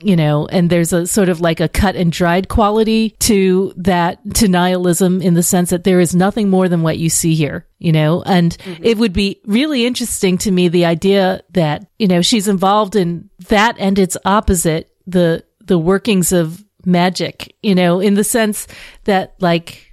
You 0.00 0.16
know, 0.16 0.46
and 0.46 0.68
there's 0.68 0.92
a 0.92 1.06
sort 1.06 1.28
of 1.30 1.40
like 1.40 1.60
a 1.60 1.68
cut 1.68 1.96
and 1.96 2.12
dried 2.12 2.48
quality 2.48 3.10
to 3.20 3.72
that, 3.76 4.18
to 4.34 4.48
nihilism 4.48 5.22
in 5.22 5.34
the 5.34 5.42
sense 5.42 5.70
that 5.70 5.84
there 5.84 5.98
is 5.98 6.14
nothing 6.14 6.50
more 6.50 6.68
than 6.68 6.82
what 6.82 6.98
you 6.98 7.08
see 7.08 7.34
here, 7.34 7.66
you 7.78 7.90
know, 7.92 8.22
and 8.22 8.58
mm-hmm. 8.58 8.84
it 8.84 8.98
would 8.98 9.12
be 9.14 9.40
really 9.46 9.86
interesting 9.86 10.36
to 10.38 10.50
me 10.50 10.68
the 10.68 10.84
idea 10.84 11.42
that, 11.52 11.86
you 11.98 12.06
know, 12.06 12.20
she's 12.22 12.48
involved 12.48 12.96
in 12.96 13.30
that 13.48 13.76
and 13.78 13.98
its 13.98 14.16
opposite, 14.26 14.90
the, 15.06 15.42
the 15.64 15.78
workings 15.78 16.32
of 16.32 16.64
magic, 16.86 17.54
you 17.62 17.74
know, 17.74 18.00
in 18.00 18.14
the 18.14 18.24
sense 18.24 18.66
that 19.04 19.34
like, 19.40 19.92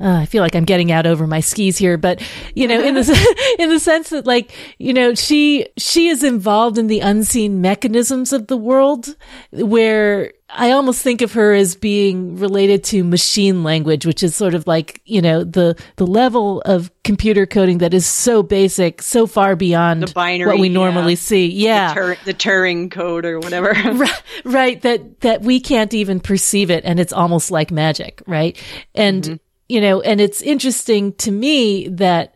uh, 0.00 0.16
I 0.16 0.26
feel 0.26 0.42
like 0.42 0.56
I'm 0.56 0.64
getting 0.64 0.90
out 0.90 1.06
over 1.06 1.26
my 1.26 1.40
skis 1.40 1.78
here, 1.78 1.96
but 1.96 2.20
you 2.54 2.66
know, 2.66 2.82
in 2.82 2.94
the 2.94 3.02
in 3.58 3.68
the 3.68 3.78
sense 3.78 4.10
that, 4.10 4.26
like, 4.26 4.52
you 4.78 4.92
know, 4.92 5.14
she 5.14 5.66
she 5.76 6.08
is 6.08 6.24
involved 6.24 6.78
in 6.78 6.86
the 6.86 7.00
unseen 7.00 7.60
mechanisms 7.60 8.32
of 8.32 8.48
the 8.48 8.56
world, 8.56 9.16
where 9.52 10.32
I 10.54 10.72
almost 10.72 11.02
think 11.02 11.22
of 11.22 11.32
her 11.32 11.54
as 11.54 11.74
being 11.74 12.36
related 12.36 12.84
to 12.84 13.02
machine 13.04 13.64
language, 13.64 14.04
which 14.04 14.22
is 14.22 14.36
sort 14.36 14.54
of 14.54 14.66
like 14.66 15.00
you 15.04 15.22
know 15.22 15.44
the 15.44 15.80
the 15.96 16.06
level 16.06 16.60
of 16.62 16.90
computer 17.04 17.46
coding 17.46 17.78
that 17.78 17.94
is 17.94 18.06
so 18.06 18.42
basic, 18.42 19.02
so 19.02 19.26
far 19.26 19.56
beyond 19.56 20.02
The 20.02 20.12
binary, 20.12 20.52
what 20.52 20.60
we 20.60 20.68
yeah. 20.68 20.74
normally 20.74 21.16
see. 21.16 21.46
Yeah, 21.46 21.88
the, 21.88 21.94
Tur- 21.94 22.18
the 22.24 22.34
Turing 22.34 22.90
code 22.90 23.24
or 23.24 23.40
whatever 23.40 23.70
right, 23.94 24.22
right 24.44 24.82
that 24.82 25.20
that 25.20 25.42
we 25.42 25.60
can't 25.60 25.94
even 25.94 26.20
perceive 26.20 26.70
it 26.70 26.84
and 26.84 27.00
it's 27.00 27.12
almost 27.12 27.50
like 27.50 27.70
magic 27.70 28.22
right 28.26 28.62
and 28.94 29.24
mm-hmm. 29.24 29.34
you 29.68 29.80
know 29.80 30.00
and 30.00 30.20
it's 30.20 30.42
interesting 30.42 31.12
to 31.14 31.30
me 31.30 31.88
that 31.88 32.34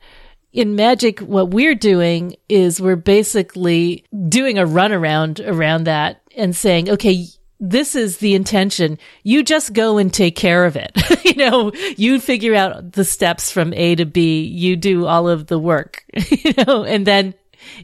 in 0.53 0.75
magic 0.75 1.21
what 1.21 1.51
we're 1.51 1.75
doing 1.75 2.35
is 2.49 2.81
we're 2.81 2.97
basically 2.97 4.05
doing 4.29 4.59
a 4.59 4.65
runaround 4.65 5.47
around 5.47 5.85
that 5.85 6.23
and 6.37 6.57
saying 6.57 6.89
okay 6.91 7.27
this 7.59 7.95
is 7.95 8.19
the 8.19 8.35
intention. 8.35 8.99
You 9.23 9.43
just 9.43 9.73
go 9.73 9.99
and 9.99 10.13
take 10.13 10.37
care 10.37 10.65
of 10.65 10.77
it. 10.77 10.93
you 11.25 11.35
know, 11.35 11.73
you 11.97 12.21
figure 12.21 12.55
out 12.55 12.93
the 12.93 13.05
steps 13.05 13.51
from 13.51 13.73
A 13.75 13.95
to 13.95 14.05
B. 14.05 14.43
You 14.43 14.77
do 14.77 15.07
all 15.07 15.29
of 15.29 15.47
the 15.47 15.59
work, 15.59 16.05
you 16.31 16.53
know, 16.67 16.85
and 16.85 17.07
then, 17.07 17.35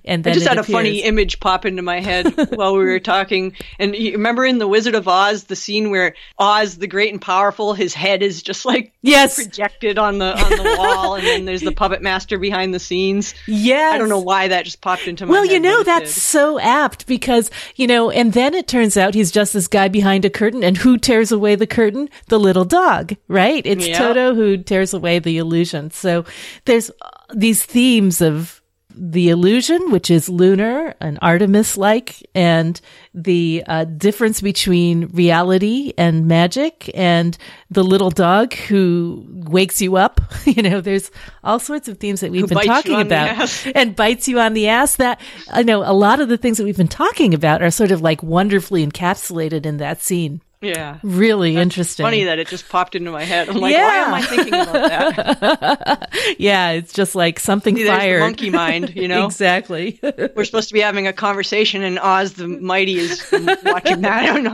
and 0.05 0.25
then 0.25 0.33
I 0.33 0.35
just 0.35 0.47
had 0.47 0.59
a 0.59 0.63
funny 0.63 1.03
image 1.03 1.41
pop 1.41 1.65
into 1.65 1.83
my 1.83 2.01
head 2.01 2.27
while 2.55 2.75
we 2.77 2.85
were 2.85 3.01
talking. 3.01 3.55
And 3.79 3.95
you 3.95 4.13
remember 4.13 4.45
in 4.45 4.59
The 4.59 4.69
Wizard 4.69 4.95
of 4.95 5.09
Oz, 5.09 5.45
the 5.45 5.57
scene 5.57 5.91
where 5.91 6.15
Oz, 6.39 6.79
the 6.79 6.87
great 6.87 7.13
and 7.13 7.21
powerful, 7.21 7.75
his 7.75 7.95
head 7.95 8.23
is 8.23 8.43
just 8.43 8.65
like 8.65 8.93
Yes. 9.03 9.37
projected 9.37 9.99
on 9.99 10.19
the 10.19 10.33
on 10.39 10.51
the 10.51 10.77
wall, 10.79 11.17
and 11.17 11.27
then 11.27 11.45
there's 11.45 11.63
the 11.63 11.73
puppet 11.73 12.03
master 12.03 12.39
behind 12.39 12.73
the 12.73 12.79
scenes. 12.79 13.35
Yes. 13.47 13.95
I 13.95 13.99
don't 13.99 14.09
know 14.09 14.21
why 14.21 14.49
that 14.49 14.65
just 14.65 14.81
popped 14.81 15.07
into 15.09 15.27
my 15.27 15.33
Well, 15.33 15.45
you 15.45 15.59
know, 15.59 15.83
that's 15.83 16.13
so 16.13 16.59
apt 16.61 17.07
because, 17.07 17.51
you 17.77 17.87
know, 17.87 18.11
and 18.11 18.33
then 18.33 18.55
it 18.55 18.69
turns 18.69 18.97
out 18.97 19.15
he's 19.15 19.31
just 19.33 19.53
this 19.53 19.67
guy 19.69 19.89
behind 19.89 20.25
a 20.25 20.31
curtain. 20.31 20.63
And 20.63 20.77
who 20.77 20.99
tears 20.99 21.33
away 21.33 21.55
the 21.57 21.67
curtain? 21.67 22.09
The 22.29 22.39
little 22.39 22.65
dog, 22.65 23.17
right? 23.29 23.65
It's 23.67 23.87
Yeah. 23.89 23.99
Toto 23.99 24.35
who 24.35 24.57
tears 24.57 24.95
away 24.95 25.19
the 25.19 25.39
illusion. 25.39 25.91
So 25.91 26.25
there's 26.65 26.91
uh, 26.91 27.09
these 27.35 27.65
themes 27.65 28.21
of 28.21 28.62
the 28.95 29.29
illusion, 29.29 29.91
which 29.91 30.11
is 30.11 30.29
lunar 30.29 30.95
and 31.01 31.19
Artemis 31.23 31.77
like, 31.77 32.23
and 32.35 32.81
the 33.15 33.63
uh, 33.67 33.85
difference 33.85 34.41
between 34.41 35.07
reality 35.09 35.93
and 35.99 36.27
magic, 36.27 36.91
and 36.95 37.37
the 37.71 37.85
little 37.85 38.11
dog 38.11 38.55
who 38.55 39.27
wakes 39.29 39.81
you 39.81 39.97
up. 39.97 40.21
you 40.45 40.63
know, 40.63 40.81
there's 40.81 41.11
all 41.45 41.59
sorts 41.59 41.89
of 41.89 41.99
themes 41.99 42.21
that 42.21 42.31
we've 42.31 42.43
Who 42.43 42.55
been 42.55 42.67
talking 42.67 43.01
about 43.01 43.67
and 43.75 43.97
bites 43.97 44.29
you 44.29 44.41
on 44.41 44.55
the 44.55 44.69
ass. 44.69 44.97
That 44.97 45.21
I 45.51 45.63
know 45.63 45.83
a 45.83 45.93
lot 45.93 46.21
of 46.21 46.29
the 46.29 46.39
things 46.39 46.59
that 46.59 46.65
we've 46.65 46.77
been 46.77 46.89
talking 46.89 47.35
about 47.35 47.63
are 47.63 47.71
sort 47.71 47.91
of 47.91 48.01
like 48.01 48.23
wonderfully 48.23 48.87
encapsulated 48.87 49.67
in 49.67 49.79
that 49.79 50.03
scene. 50.03 50.41
Yeah. 50.63 50.99
Really 51.03 51.57
interesting. 51.57 52.05
Funny 52.05 52.25
that 52.25 52.39
it 52.39 52.49
just 52.49 52.69
popped 52.69 52.95
into 52.95 53.11
my 53.11 53.25
head. 53.25 53.49
I'm 53.49 53.57
like, 53.57 53.73
Yeah. 53.75 53.87
why 53.87 53.97
am 53.97 54.15
I 54.15 54.23
thinking 54.23 54.55
about 54.55 54.73
that? 54.73 56.09
yeah, 56.39 56.71
it's 56.71 56.93
just 56.93 57.15
like 57.15 57.39
something 57.41 57.75
the 57.75 57.87
fired. 57.87 58.21
monkey 58.21 58.49
mind, 58.51 58.95
you 58.97 59.09
know. 59.09 59.27
exactly. 59.27 59.99
We're 60.35 60.45
supposed 60.45 60.69
to 60.69 60.75
be 60.75 60.81
having 60.81 61.07
a 61.07 61.13
conversation, 61.13 61.83
and 61.83 61.99
Oz 61.99 62.35
the 62.35 62.49
Mighty 62.49 62.99
is 62.99 63.31
watching 63.65 64.01
that 64.03 64.29
on, 64.37 64.47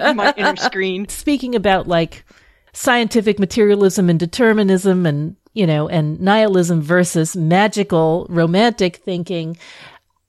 on 0.00 0.16
my 0.16 0.34
inner 0.36 0.56
screen. 0.56 1.08
Speaking 1.08 1.54
about 1.54 1.88
like 1.88 2.24
scientific 2.72 3.38
materialism 3.38 4.10
and 4.10 4.18
determinism 4.20 5.06
and, 5.06 5.36
you 5.54 5.66
know, 5.66 5.88
and 5.88 6.20
nihilism 6.20 6.82
versus 6.82 7.36
magical 7.36 8.26
romantic 8.28 8.96
thinking, 8.96 9.56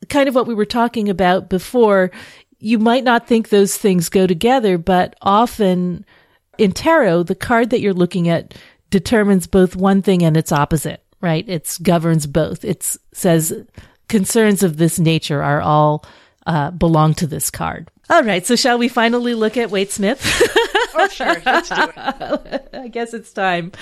kind 0.09 0.29
of 0.29 0.35
what 0.35 0.45
we 0.47 0.53
were 0.53 0.65
talking 0.65 1.09
about 1.09 1.49
before, 1.49 2.11
you 2.59 2.79
might 2.79 3.03
not 3.03 3.27
think 3.27 3.49
those 3.49 3.77
things 3.77 4.09
go 4.09 4.27
together, 4.27 4.77
but 4.77 5.15
often 5.21 6.05
in 6.57 6.71
tarot, 6.71 7.23
the 7.23 7.35
card 7.35 7.69
that 7.69 7.81
you're 7.81 7.93
looking 7.93 8.29
at 8.29 8.53
determines 8.89 9.47
both 9.47 9.75
one 9.75 10.01
thing 10.01 10.23
and 10.23 10.37
its 10.37 10.51
opposite, 10.51 11.03
right? 11.21 11.47
It 11.47 11.77
governs 11.83 12.27
both. 12.27 12.63
It 12.63 12.97
says 13.13 13.53
concerns 14.07 14.63
of 14.63 14.77
this 14.77 14.99
nature 14.99 15.43
are 15.43 15.61
all 15.61 16.05
uh, 16.45 16.71
belong 16.71 17.13
to 17.15 17.27
this 17.27 17.49
card. 17.49 17.89
All 18.09 18.23
right, 18.23 18.45
so 18.45 18.55
shall 18.55 18.77
we 18.77 18.87
finally 18.87 19.33
look 19.33 19.57
at 19.57 19.71
Waite 19.71 19.91
Smith? 19.91 20.21
Oh, 20.97 21.07
sure, 21.09 21.41
let's 21.45 21.69
do 21.69 21.75
it. 21.81 22.69
I 22.73 22.87
guess 22.87 23.13
it's 23.13 23.33
time. 23.33 23.73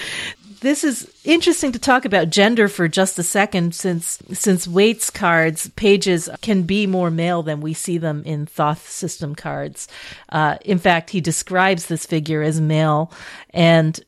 This 0.64 0.86
is 0.86 1.14
interesting 1.26 1.74
to 1.74 1.80
talk 1.80 2.06
about 2.06 2.30
gender 2.30 2.70
for 2.70 2.88
just 2.88 3.20
a 3.20 3.24
second 3.24 3.76
since 3.76 4.20
since 4.32 4.66
Waite's 4.66 5.10
cards 5.10 5.70
pages 5.72 6.30
can 6.42 6.64
be 6.64 6.88
more 6.88 7.12
male 7.12 7.44
than 7.44 7.60
we 7.60 7.74
see 7.74 7.98
them 7.98 8.24
in 8.26 8.46
Thoth 8.46 8.88
system 8.88 9.36
cards. 9.36 9.90
Uh, 10.30 10.56
in 10.64 10.80
fact, 10.80 11.10
he 11.10 11.20
describes 11.20 11.88
this 11.88 12.06
figure 12.06 12.42
as 12.42 12.62
male 12.62 13.12
and 13.50 14.00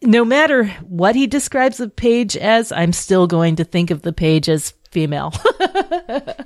no 0.00 0.24
matter 0.24 0.66
what 0.86 1.16
he 1.16 1.26
describes 1.26 1.78
the 1.78 1.88
page 1.88 2.36
as, 2.36 2.70
I'm 2.70 2.92
still 2.92 3.26
going 3.26 3.56
to 3.56 3.64
think 3.64 3.90
of 3.90 4.02
the 4.02 4.12
page 4.12 4.48
as 4.48 4.74
female. 4.96 5.30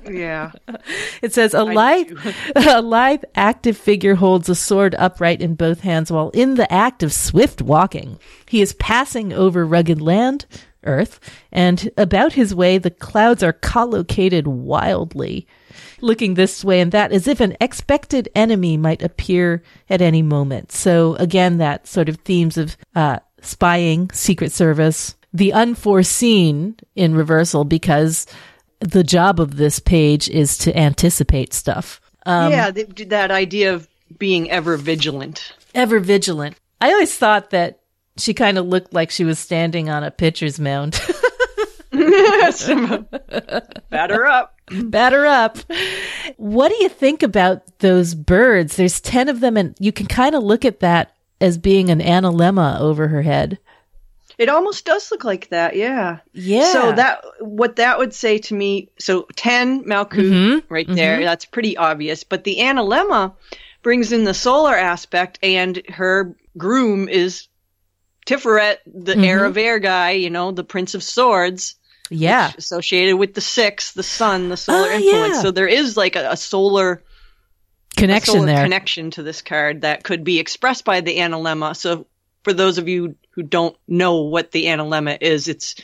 Yeah. 0.09 0.51
It 1.21 1.33
says 1.33 1.53
a 1.53 1.63
lithe, 1.63 2.11
a 2.55 2.81
lithe, 2.81 3.23
active 3.35 3.77
figure 3.77 4.15
holds 4.15 4.49
a 4.49 4.55
sword 4.55 4.95
upright 4.97 5.39
in 5.39 5.55
both 5.55 5.81
hands 5.81 6.11
while 6.11 6.31
in 6.31 6.55
the 6.55 6.71
act 6.73 7.03
of 7.03 7.13
swift 7.13 7.61
walking. 7.61 8.19
He 8.47 8.59
is 8.61 8.73
passing 8.73 9.31
over 9.31 9.65
rugged 9.65 10.01
land, 10.01 10.47
earth, 10.83 11.19
and 11.51 11.89
about 11.95 12.33
his 12.33 12.53
way 12.53 12.77
the 12.77 12.89
clouds 12.89 13.43
are 13.43 13.53
collocated 13.53 14.47
wildly, 14.47 15.47
looking 16.01 16.33
this 16.33 16.65
way 16.65 16.81
and 16.81 16.91
that 16.91 17.13
as 17.13 17.27
if 17.27 17.39
an 17.39 17.55
expected 17.61 18.27
enemy 18.35 18.75
might 18.75 19.03
appear 19.03 19.61
at 19.89 20.01
any 20.01 20.23
moment. 20.23 20.71
So 20.71 21.15
again, 21.15 21.59
that 21.59 21.87
sort 21.87 22.09
of 22.09 22.17
themes 22.17 22.57
of 22.57 22.75
uh, 22.95 23.19
spying, 23.41 24.09
secret 24.11 24.51
service, 24.51 25.15
the 25.33 25.53
unforeseen 25.53 26.75
in 26.95 27.15
reversal 27.15 27.63
because 27.63 28.27
the 28.79 29.03
job 29.03 29.39
of 29.39 29.57
this 29.57 29.79
page 29.79 30.29
is 30.29 30.57
to 30.59 30.77
anticipate 30.77 31.53
stuff. 31.53 32.01
Um, 32.25 32.51
yeah, 32.51 32.71
th- 32.71 33.09
that 33.09 33.31
idea 33.31 33.73
of 33.73 33.87
being 34.17 34.49
ever 34.51 34.77
vigilant. 34.77 35.53
Ever 35.73 35.99
vigilant. 35.99 36.57
I 36.79 36.91
always 36.91 37.15
thought 37.15 37.51
that 37.51 37.79
she 38.17 38.33
kind 38.33 38.57
of 38.57 38.65
looked 38.65 38.93
like 38.93 39.11
she 39.11 39.23
was 39.23 39.39
standing 39.39 39.89
on 39.89 40.03
a 40.03 40.11
pitcher's 40.11 40.59
mound. 40.59 40.99
Batter 43.89 44.25
up. 44.25 44.55
Batter 44.69 45.25
up. 45.25 45.57
What 46.37 46.69
do 46.69 46.75
you 46.75 46.89
think 46.89 47.23
about 47.23 47.79
those 47.79 48.15
birds? 48.15 48.75
There's 48.75 49.01
10 49.01 49.29
of 49.29 49.39
them, 49.39 49.57
and 49.57 49.75
you 49.79 49.91
can 49.91 50.07
kind 50.07 50.35
of 50.35 50.43
look 50.43 50.65
at 50.65 50.79
that 50.79 51.15
as 51.39 51.57
being 51.57 51.89
an 51.89 51.99
analemma 51.99 52.79
over 52.79 53.07
her 53.07 53.21
head. 53.21 53.59
It 54.41 54.49
almost 54.49 54.85
does 54.85 55.11
look 55.11 55.23
like 55.23 55.49
that, 55.49 55.75
yeah. 55.75 56.19
Yeah. 56.33 56.71
So 56.73 56.91
that 56.93 57.23
what 57.39 57.75
that 57.75 57.99
would 57.99 58.13
say 58.13 58.39
to 58.39 58.53
me. 58.55 58.89
So 58.99 59.27
ten 59.35 59.83
Malkuth 59.83 60.31
Mm-hmm. 60.31 60.73
right 60.73 60.87
there. 60.87 61.21
That's 61.23 61.45
pretty 61.45 61.77
obvious. 61.77 62.23
But 62.23 62.43
the 62.43 62.57
Analemma 62.57 63.33
brings 63.83 64.11
in 64.11 64.23
the 64.23 64.33
solar 64.33 64.75
aspect, 64.75 65.39
and 65.43 65.81
her 65.89 66.35
groom 66.57 67.07
is 67.07 67.47
Tiferet, 68.25 68.77
the 68.85 69.13
Mm-hmm. 69.13 69.23
heir 69.23 69.45
of 69.45 69.57
air 69.57 69.79
guy. 69.79 70.11
You 70.11 70.29
know, 70.29 70.51
the 70.51 70.63
Prince 70.63 70.95
of 70.95 71.03
Swords. 71.03 71.75
Yeah. 72.09 72.51
associated 72.57 73.15
with 73.15 73.33
the 73.35 73.41
six, 73.41 73.93
the 73.93 74.03
sun, 74.03 74.49
the 74.49 74.57
solar 74.57 74.89
Ah, 74.91 74.95
influence. 74.95 75.35
yeah. 75.37 75.41
So 75.43 75.51
there 75.51 75.67
is 75.67 75.95
like 75.95 76.15
a, 76.17 76.31
a 76.31 76.35
solar 76.37 77.03
Connection 77.95 78.33
solar 78.33 78.45
there. 78.47 78.63
connection 78.63 79.11
to 79.11 79.23
this 79.23 79.41
card 79.41 79.81
that 79.81 80.03
could 80.03 80.23
be 80.23 80.39
expressed 80.39 80.83
by 80.83 81.01
the 81.01 81.17
analemma. 81.19 81.75
So 81.75 82.07
for 82.43 82.53
those 82.53 82.77
of 82.79 82.87
you 82.89 83.15
who 83.31 83.43
don't 83.43 83.75
know 83.87 84.21
what 84.21 84.51
the 84.51 84.65
analemma 84.65 85.17
is, 85.21 85.47
it's 85.47 85.75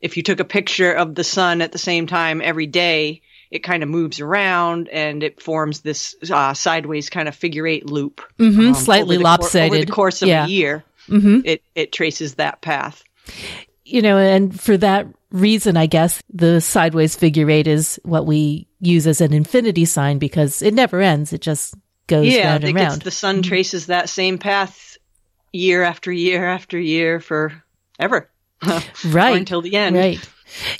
if 0.00 0.16
you 0.16 0.22
took 0.22 0.40
a 0.40 0.44
picture 0.44 0.92
of 0.92 1.14
the 1.14 1.24
sun 1.24 1.62
at 1.62 1.72
the 1.72 1.78
same 1.78 2.06
time 2.06 2.42
every 2.42 2.66
day, 2.66 3.22
it 3.50 3.60
kind 3.60 3.82
of 3.82 3.88
moves 3.88 4.20
around 4.20 4.88
and 4.88 5.22
it 5.22 5.42
forms 5.42 5.80
this 5.80 6.14
uh, 6.30 6.52
sideways 6.52 7.10
kind 7.10 7.28
of 7.28 7.34
figure 7.34 7.66
eight 7.66 7.86
loop. 7.86 8.20
mm-hmm, 8.38 8.68
um, 8.68 8.74
Slightly 8.74 9.16
over 9.16 9.24
lopsided. 9.24 9.72
over 9.72 9.84
the 9.84 9.92
course 9.92 10.22
of 10.22 10.28
yeah. 10.28 10.44
a 10.44 10.48
year. 10.48 10.84
Mm-hmm. 11.08 11.40
It 11.44 11.62
it 11.74 11.92
traces 11.92 12.34
that 12.34 12.60
path. 12.60 13.04
you 13.84 14.02
know, 14.02 14.18
and 14.18 14.58
for 14.60 14.76
that 14.76 15.06
reason, 15.30 15.76
I 15.76 15.86
guess 15.86 16.20
the 16.32 16.60
sideways 16.60 17.14
figure 17.14 17.48
eight 17.48 17.66
is 17.68 18.00
what 18.02 18.26
we 18.26 18.66
use 18.80 19.06
as 19.06 19.20
an 19.20 19.32
infinity 19.32 19.84
sign 19.84 20.18
because 20.18 20.62
it 20.62 20.74
never 20.74 21.00
ends. 21.00 21.32
It 21.32 21.40
just 21.40 21.74
goes 22.08 22.26
yeah, 22.26 22.52
round 22.52 22.64
and 22.64 22.74
round. 22.74 23.02
the 23.02 23.10
sun 23.10 23.42
traces 23.42 23.86
that 23.86 24.08
same 24.08 24.38
path 24.38 24.95
year 25.56 25.82
after 25.82 26.12
year 26.12 26.46
after 26.46 26.78
year 26.78 27.20
for 27.20 27.62
ever. 27.98 28.30
right. 29.06 29.34
Or 29.34 29.36
until 29.36 29.62
the 29.62 29.76
end. 29.76 29.96
Right. 29.96 30.28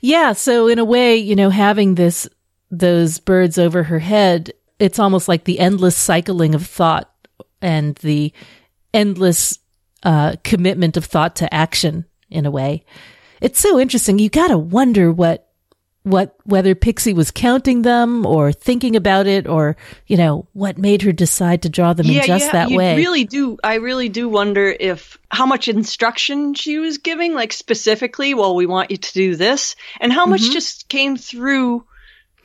Yeah. 0.00 0.32
So 0.32 0.68
in 0.68 0.78
a 0.78 0.84
way, 0.84 1.16
you 1.16 1.36
know, 1.36 1.50
having 1.50 1.94
this, 1.94 2.28
those 2.70 3.18
birds 3.18 3.58
over 3.58 3.82
her 3.84 3.98
head, 3.98 4.52
it's 4.78 4.98
almost 4.98 5.28
like 5.28 5.44
the 5.44 5.58
endless 5.58 5.96
cycling 5.96 6.54
of 6.54 6.66
thought 6.66 7.10
and 7.60 7.94
the 7.96 8.32
endless 8.94 9.58
uh, 10.02 10.36
commitment 10.44 10.96
of 10.96 11.04
thought 11.04 11.36
to 11.36 11.52
action 11.52 12.04
in 12.30 12.46
a 12.46 12.50
way. 12.50 12.84
It's 13.40 13.60
so 13.60 13.78
interesting. 13.78 14.18
You 14.18 14.30
got 14.30 14.48
to 14.48 14.58
wonder 14.58 15.12
what, 15.12 15.45
what, 16.06 16.36
whether 16.44 16.76
Pixie 16.76 17.12
was 17.12 17.32
counting 17.32 17.82
them 17.82 18.24
or 18.24 18.52
thinking 18.52 18.94
about 18.94 19.26
it 19.26 19.48
or, 19.48 19.76
you 20.06 20.16
know, 20.16 20.46
what 20.52 20.78
made 20.78 21.02
her 21.02 21.10
decide 21.10 21.62
to 21.62 21.68
draw 21.68 21.92
them 21.94 22.06
in 22.06 22.22
just 22.24 22.52
that 22.52 22.70
you 22.70 22.78
way. 22.78 22.94
really 22.96 23.24
do. 23.24 23.58
I 23.64 23.74
really 23.74 24.08
do 24.08 24.28
wonder 24.28 24.68
if 24.78 25.18
how 25.32 25.46
much 25.46 25.66
instruction 25.66 26.54
she 26.54 26.78
was 26.78 26.98
giving, 26.98 27.34
like 27.34 27.52
specifically, 27.52 28.34
well, 28.34 28.54
we 28.54 28.66
want 28.66 28.92
you 28.92 28.98
to 28.98 29.12
do 29.12 29.34
this, 29.34 29.74
and 30.00 30.12
how 30.12 30.26
much 30.26 30.42
just 30.52 30.88
came 30.88 31.16
through 31.16 31.80
from 31.80 31.86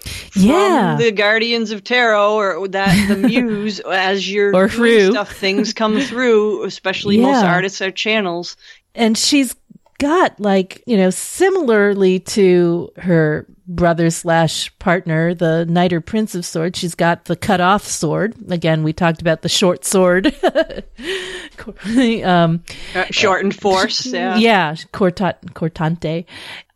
Mm-hmm. 0.03 0.47
yeah. 0.49 0.95
the 0.99 1.11
Guardians 1.11 1.69
of 1.69 1.83
Tarot 1.83 2.33
or 2.33 2.67
that 2.69 3.07
the 3.07 3.15
Muse 3.27 3.79
as 3.81 4.27
you're 4.27 4.55
Or 4.55 4.67
doing 4.67 5.11
stuff. 5.11 5.31
Things 5.31 5.73
come 5.73 5.99
through, 6.01 6.63
especially 6.63 7.17
most 7.21 7.45
artists 7.45 7.81
are 7.83 7.91
channels. 7.91 8.57
and 8.95 9.15
she's 9.15 9.55
got 10.01 10.39
like, 10.39 10.83
you 10.87 10.97
know, 10.97 11.11
similarly 11.11 12.19
to 12.19 12.91
her 12.97 13.45
brother 13.67 14.09
slash 14.09 14.75
partner, 14.79 15.35
the 15.35 15.65
Knight 15.67 15.93
or 15.93 16.01
Prince 16.01 16.33
of 16.33 16.43
Swords, 16.43 16.79
she's 16.79 16.95
got 16.95 17.25
the 17.25 17.35
cut 17.35 17.61
off 17.61 17.85
sword. 17.85 18.35
Again, 18.51 18.81
we 18.83 18.93
talked 18.93 19.21
about 19.21 19.43
the 19.43 19.49
short 19.49 19.85
sword. 19.85 20.35
um, 22.25 22.63
Uh, 22.95 23.05
shortened 23.11 23.55
force. 23.55 24.05
Yeah. 24.11 24.37
yeah, 24.37 24.73
corta- 24.91 25.39
cortante. 25.53 26.25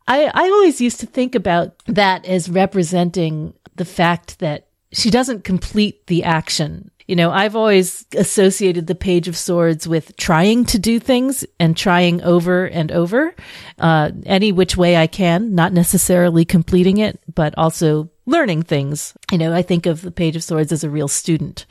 I, 0.08 0.30
I 0.32 0.42
always 0.44 0.80
used 0.80 1.00
to 1.00 1.06
think 1.06 1.34
about 1.34 1.82
that 1.86 2.24
as 2.26 2.48
representing 2.48 3.52
the 3.74 3.84
fact 3.84 4.38
that 4.38 4.68
she 4.92 5.10
doesn't 5.10 5.42
complete 5.42 6.06
the 6.06 6.22
action. 6.22 6.90
You 7.06 7.16
know, 7.16 7.30
I've 7.30 7.54
always 7.54 8.04
associated 8.16 8.86
the 8.86 8.94
Page 8.94 9.28
of 9.28 9.36
Swords 9.36 9.86
with 9.86 10.16
trying 10.16 10.64
to 10.66 10.78
do 10.78 10.98
things 10.98 11.44
and 11.60 11.76
trying 11.76 12.22
over 12.22 12.66
and 12.66 12.90
over, 12.90 13.34
uh, 13.78 14.10
any 14.24 14.50
which 14.52 14.76
way 14.76 14.96
I 14.96 15.06
can, 15.06 15.54
not 15.54 15.72
necessarily 15.72 16.44
completing 16.44 16.98
it, 16.98 17.20
but 17.32 17.56
also 17.56 18.10
learning 18.26 18.64
things. 18.64 19.14
You 19.30 19.38
know, 19.38 19.52
I 19.52 19.62
think 19.62 19.86
of 19.86 20.02
the 20.02 20.10
Page 20.10 20.34
of 20.34 20.42
Swords 20.42 20.72
as 20.72 20.82
a 20.82 20.90
real 20.90 21.08
student. 21.08 21.64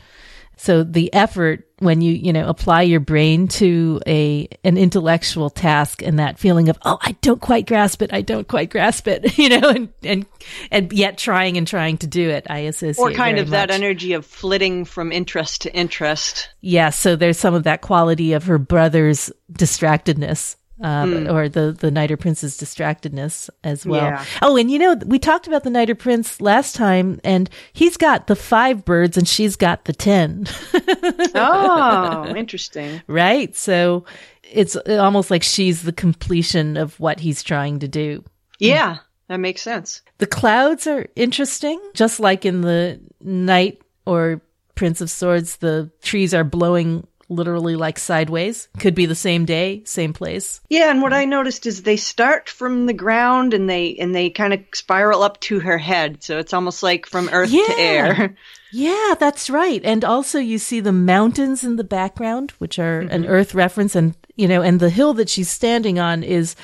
So 0.57 0.83
the 0.83 1.13
effort 1.13 1.67
when 1.79 2.01
you, 2.01 2.13
you 2.13 2.31
know, 2.31 2.47
apply 2.47 2.83
your 2.83 2.99
brain 2.99 3.47
to 3.47 3.99
a, 4.07 4.47
an 4.63 4.77
intellectual 4.77 5.49
task 5.49 6.01
and 6.01 6.19
that 6.19 6.39
feeling 6.39 6.69
of, 6.69 6.77
oh, 6.85 6.97
I 7.01 7.13
don't 7.21 7.41
quite 7.41 7.67
grasp 7.67 8.01
it. 8.01 8.13
I 8.13 8.21
don't 8.21 8.47
quite 8.47 8.69
grasp 8.69 9.07
it, 9.07 9.37
you 9.37 9.49
know, 9.49 9.69
and, 9.69 9.89
and, 10.03 10.25
and 10.71 10.93
yet 10.93 11.17
trying 11.17 11.57
and 11.57 11.67
trying 11.67 11.97
to 11.97 12.07
do 12.07 12.29
it. 12.29 12.47
I 12.49 12.59
associate. 12.59 13.03
Or 13.03 13.11
kind 13.11 13.39
of 13.39 13.49
that 13.49 13.71
energy 13.71 14.13
of 14.13 14.25
flitting 14.25 14.85
from 14.85 15.11
interest 15.11 15.63
to 15.63 15.75
interest. 15.75 16.49
Yeah. 16.61 16.91
So 16.91 17.15
there's 17.15 17.37
some 17.37 17.53
of 17.53 17.63
that 17.63 17.81
quality 17.81 18.33
of 18.33 18.45
her 18.45 18.57
brother's 18.57 19.31
distractedness. 19.51 20.55
Uh, 20.83 21.05
Hmm. 21.05 21.29
or 21.29 21.47
the 21.47 21.71
the 21.71 21.89
Knight 21.89 22.11
or 22.11 22.17
Prince's 22.17 22.57
distractedness 22.57 23.49
as 23.63 23.85
well. 23.85 24.01
Yeah. 24.03 24.25
Oh, 24.41 24.57
and 24.57 24.69
you 24.69 24.77
know 24.77 24.95
we 25.05 25.19
talked 25.19 25.47
about 25.47 25.63
the 25.63 25.69
Knight 25.69 25.89
or 25.89 25.95
Prince 25.95 26.41
last 26.41 26.75
time, 26.75 27.21
and 27.23 27.49
he's 27.71 27.95
got 27.95 28.27
the 28.27 28.35
five 28.35 28.83
birds, 28.83 29.15
and 29.17 29.25
she's 29.25 29.55
got 29.55 29.85
the 29.85 29.93
ten. 29.93 30.45
Oh, 31.33 32.33
interesting. 32.35 33.01
right? 33.07 33.55
So 33.55 34.05
it's 34.43 34.75
almost 34.75 35.31
like 35.31 35.43
she's 35.43 35.83
the 35.83 35.91
completion 35.93 36.77
of 36.77 36.99
what 36.99 37.19
he's 37.19 37.43
trying 37.43 37.79
to 37.79 37.87
do. 37.87 38.23
Yeah, 38.59 38.97
that 39.27 39.37
makes 39.39 39.61
sense. 39.61 40.01
The 40.17 40.27
clouds 40.27 40.87
are 40.87 41.07
interesting, 41.15 41.79
just 41.93 42.19
like 42.19 42.45
in 42.45 42.61
the 42.61 42.99
Knight 43.21 43.81
or 44.05 44.41
Prince 44.75 45.01
of 45.01 45.09
Swords, 45.09 45.57
the 45.57 45.89
trees 46.01 46.33
are 46.33 46.43
blowing 46.43 47.07
literally 47.29 47.75
like 47.75 47.99
sideways. 47.99 48.67
Could 48.79 48.95
be 48.95 49.05
the 49.05 49.15
same 49.15 49.45
day, 49.45 49.83
same 49.85 50.13
place. 50.13 50.61
Yeah, 50.69 50.91
and 50.91 51.01
what 51.01 51.13
I 51.13 51.25
noticed 51.25 51.65
is 51.65 51.83
they 51.83 51.97
start 51.97 52.49
from 52.49 52.85
the 52.85 52.93
ground 52.93 53.53
and 53.53 53.69
they 53.69 53.95
and 53.95 54.13
they 54.13 54.29
kind 54.29 54.53
of 54.53 54.61
spiral 54.73 55.23
up 55.23 55.39
to 55.41 55.59
her 55.59 55.77
head, 55.77 56.23
so 56.23 56.39
it's 56.39 56.53
almost 56.53 56.83
like 56.83 57.05
from 57.05 57.29
earth 57.31 57.51
Yeah. 57.51 57.65
to 57.65 57.79
air. 57.79 58.35
Yeah, 58.71 59.15
that's 59.17 59.49
right. 59.49 59.81
And 59.85 60.03
also 60.03 60.37
you 60.37 60.57
see 60.57 60.81
the 60.81 60.91
mountains 60.91 61.63
in 61.63 61.77
the 61.77 61.83
background, 61.83 62.51
which 62.57 62.77
are 62.77 62.99
an 62.99 63.23
mm-hmm. 63.23 63.31
earth 63.31 63.55
reference 63.55 63.95
and 63.95 64.15
you 64.35 64.47
know, 64.47 64.61
and 64.61 64.79
the 64.79 64.89
hill 64.89 65.13
that 65.13 65.29
she's 65.29 65.49
standing 65.49 65.97
on 65.97 66.23
is 66.23 66.55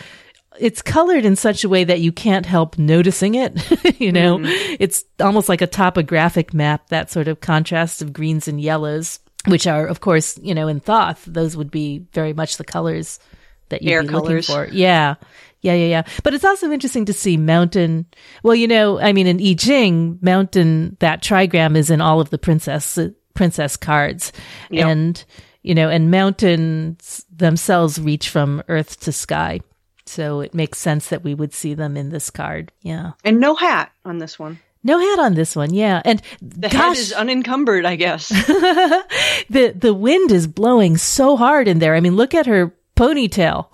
it's 0.59 0.82
colored 0.82 1.26
in 1.26 1.36
such 1.36 1.64
a 1.64 1.70
way 1.70 1.84
that 1.84 2.01
you 2.01 2.12
can't 2.12 2.45
help 2.45 2.78
noticing 2.78 3.36
it. 3.36 3.99
you 3.99 4.12
know, 4.12 4.38
mm-hmm. 4.38 4.76
it's 4.80 5.05
almost 5.20 5.49
like 5.49 5.62
a 5.62 5.68
topographic 5.68 6.53
map, 6.53 6.89
that 6.89 7.09
sort 7.09 7.28
of 7.28 7.39
contrast 7.39 8.01
of 8.01 8.14
greens 8.14 8.47
and 8.47 8.59
yellows, 8.59 9.20
which 9.46 9.68
are, 9.68 9.86
of 9.86 10.02
course, 10.02 10.38
you 10.42 10.54
know, 10.54 10.68
in 10.68 10.80
Thoth, 10.80 11.24
those 11.26 11.58
would 11.58 11.72
be 11.72 12.06
very 12.14 12.34
much 12.34 12.58
the 12.58 12.64
colors 12.64 13.20
that 13.70 13.82
you'd 13.82 13.92
Air 13.92 14.02
be 14.04 14.10
colors. 14.10 14.50
looking 14.50 14.70
for. 14.70 14.74
Yeah. 14.74 15.16
Yeah, 15.62 15.74
yeah, 15.76 15.86
yeah. 15.86 16.04
But 16.24 16.34
it's 16.34 16.44
also 16.44 16.72
interesting 16.72 17.06
to 17.06 17.14
see 17.14 17.38
mountain. 17.38 18.08
Well, 18.44 18.56
you 18.56 18.68
know, 18.68 19.00
I 19.00 19.14
mean, 19.14 19.28
in 19.28 19.39
I 19.39 19.54
Ching, 19.54 20.18
mountain, 20.22 20.98
that 21.00 21.22
trigram 21.22 21.76
is 21.76 21.92
in 21.92 22.02
all 22.02 22.20
of 22.20 22.32
the 22.32 22.39
princess, 22.39 22.98
princess 23.36 23.78
cards. 23.78 24.32
Yep. 24.72 24.88
And, 24.88 25.26
you 25.62 25.76
know, 25.76 25.89
and 25.89 26.10
mountains 26.10 27.26
themselves 27.32 28.02
reach 28.02 28.30
from 28.30 28.64
earth 28.68 29.00
to 29.02 29.12
sky. 29.12 29.60
So 30.08 30.42
it 30.42 30.56
makes 30.56 30.80
sense 30.80 31.10
that 31.10 31.24
we 31.24 31.36
would 31.36 31.54
see 31.54 31.76
them 31.76 31.96
in 31.96 32.10
this 32.10 32.32
card. 32.32 32.72
Yeah. 32.82 33.12
And 33.24 33.39
no 33.39 33.54
hat 33.56 33.92
on 34.04 34.18
this 34.18 34.39
one. 34.39 34.60
No 34.84 35.00
hat 35.00 35.20
on 35.20 35.36
this 35.36 35.56
one. 35.56 35.74
Yeah. 35.74 36.02
And 36.04 36.22
The 36.42 36.70
gosh, 36.70 36.74
head 36.74 36.98
is 36.98 37.14
unencumbered, 37.14 37.86
I 37.86 37.96
guess. 37.96 38.30
the, 39.50 39.74
the 39.76 39.94
wind 39.94 40.32
is 40.32 40.48
blowing 40.48 40.98
so 40.98 41.38
hard 41.38 41.68
in 41.68 41.80
there. 41.80 41.96
I 41.96 42.00
mean, 42.00 42.16
look 42.16 42.34
at 42.34 42.48
her 42.48 42.76
ponytail. 42.96 43.68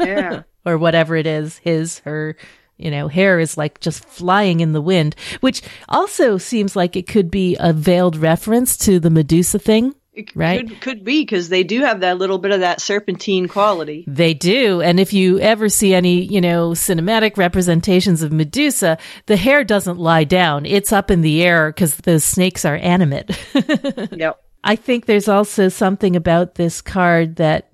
yeah. 0.06 0.42
or 0.64 0.78
whatever 0.78 1.16
it 1.16 1.26
is, 1.26 1.58
his, 1.58 1.98
her, 2.00 2.36
you 2.78 2.90
know, 2.90 3.08
hair 3.08 3.38
is 3.38 3.56
like 3.58 3.80
just 3.80 4.04
flying 4.04 4.60
in 4.60 4.72
the 4.72 4.80
wind, 4.80 5.16
which 5.40 5.62
also 5.88 6.38
seems 6.38 6.74
like 6.74 6.96
it 6.96 7.06
could 7.06 7.30
be 7.30 7.56
a 7.60 7.72
veiled 7.72 8.16
reference 8.16 8.76
to 8.78 8.98
the 9.00 9.10
Medusa 9.10 9.58
thing. 9.58 9.94
It 10.18 10.30
Right. 10.34 10.66
could 10.68 10.80
could 10.80 11.04
be 11.04 11.22
because 11.22 11.48
they 11.48 11.62
do 11.62 11.80
have 11.82 12.00
that 12.00 12.18
little 12.18 12.38
bit 12.38 12.50
of 12.50 12.60
that 12.60 12.80
serpentine 12.80 13.46
quality. 13.48 14.04
They 14.06 14.34
do. 14.34 14.80
And 14.80 14.98
if 14.98 15.12
you 15.12 15.38
ever 15.40 15.68
see 15.68 15.94
any, 15.94 16.22
you 16.22 16.40
know, 16.40 16.70
cinematic 16.70 17.36
representations 17.36 18.22
of 18.22 18.32
Medusa, 18.32 18.98
the 19.26 19.36
hair 19.36 19.62
doesn't 19.64 19.98
lie 19.98 20.24
down. 20.24 20.66
It's 20.66 20.92
up 20.92 21.10
in 21.10 21.20
the 21.20 21.42
air 21.42 21.70
because 21.70 21.96
those 21.98 22.24
snakes 22.24 22.64
are 22.64 22.76
animate. 22.76 23.30
Yep. 24.12 24.40
I 24.64 24.74
think 24.76 25.06
there's 25.06 25.28
also 25.28 25.68
something 25.68 26.16
about 26.16 26.56
this 26.56 26.80
card 26.80 27.36
that 27.36 27.70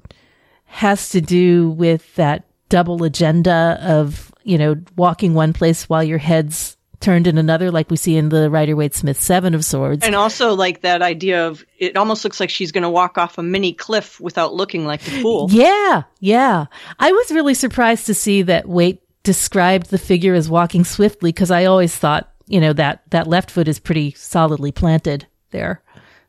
has 0.67 1.09
to 1.11 1.21
do 1.21 1.71
with 1.71 2.15
that 2.17 2.45
double 2.69 3.05
agenda 3.05 3.79
of, 3.83 4.33
you 4.43 4.59
know, 4.59 4.77
walking 4.97 5.33
one 5.33 5.53
place 5.55 5.89
while 5.89 6.05
your 6.05 6.19
head's 6.19 6.74
turned 7.05 7.27
in 7.27 7.37
another, 7.39 7.71
like 7.71 7.91
we 7.91 7.97
see 7.97 8.17
in 8.17 8.31
the 8.31 8.51
Rider 8.51 8.75
Waite 8.75 8.95
Smith 8.95 9.21
Seven 9.21 9.55
of 9.55 9.65
Swords. 9.65 10.05
And 10.05 10.15
also 10.15 10.55
like 10.55 10.81
that 10.81 11.03
idea 11.03 11.47
of 11.47 11.65
it 11.79 11.97
almost 11.97 12.25
looks 12.25 12.41
like 12.41 12.51
she's 12.51 12.73
going 12.73 12.83
to 12.83 12.91
walk 12.91 13.19
off 13.19 13.37
a 13.37 13.43
mini 13.43 13.75
cliff 13.75 14.19
without 14.21 14.55
looking 14.55 14.87
like 14.87 15.03
the 15.03 15.21
fool. 15.23 15.49
Yeah, 15.51 16.05
yeah. 16.21 16.67
I 16.99 17.13
was 17.13 17.31
really 17.31 17.55
surprised 17.55 18.07
to 18.07 18.15
see 18.15 18.43
that 18.43 18.67
Waite 18.67 19.03
described 19.23 19.91
the 19.91 19.99
figure 19.99 20.35
as 20.35 20.49
walking 20.49 20.83
swiftly 20.85 21.31
because 21.31 21.51
I 21.51 21.67
always 21.67 21.95
thought, 21.95 22.33
you 22.47 22.61
know, 22.61 22.73
that 22.73 23.03
that 23.11 23.27
left 23.27 23.51
foot 23.51 23.69
is 23.69 23.79
pretty 23.79 24.13
solidly 24.13 24.73
planted 24.73 25.27
there. 25.51 25.83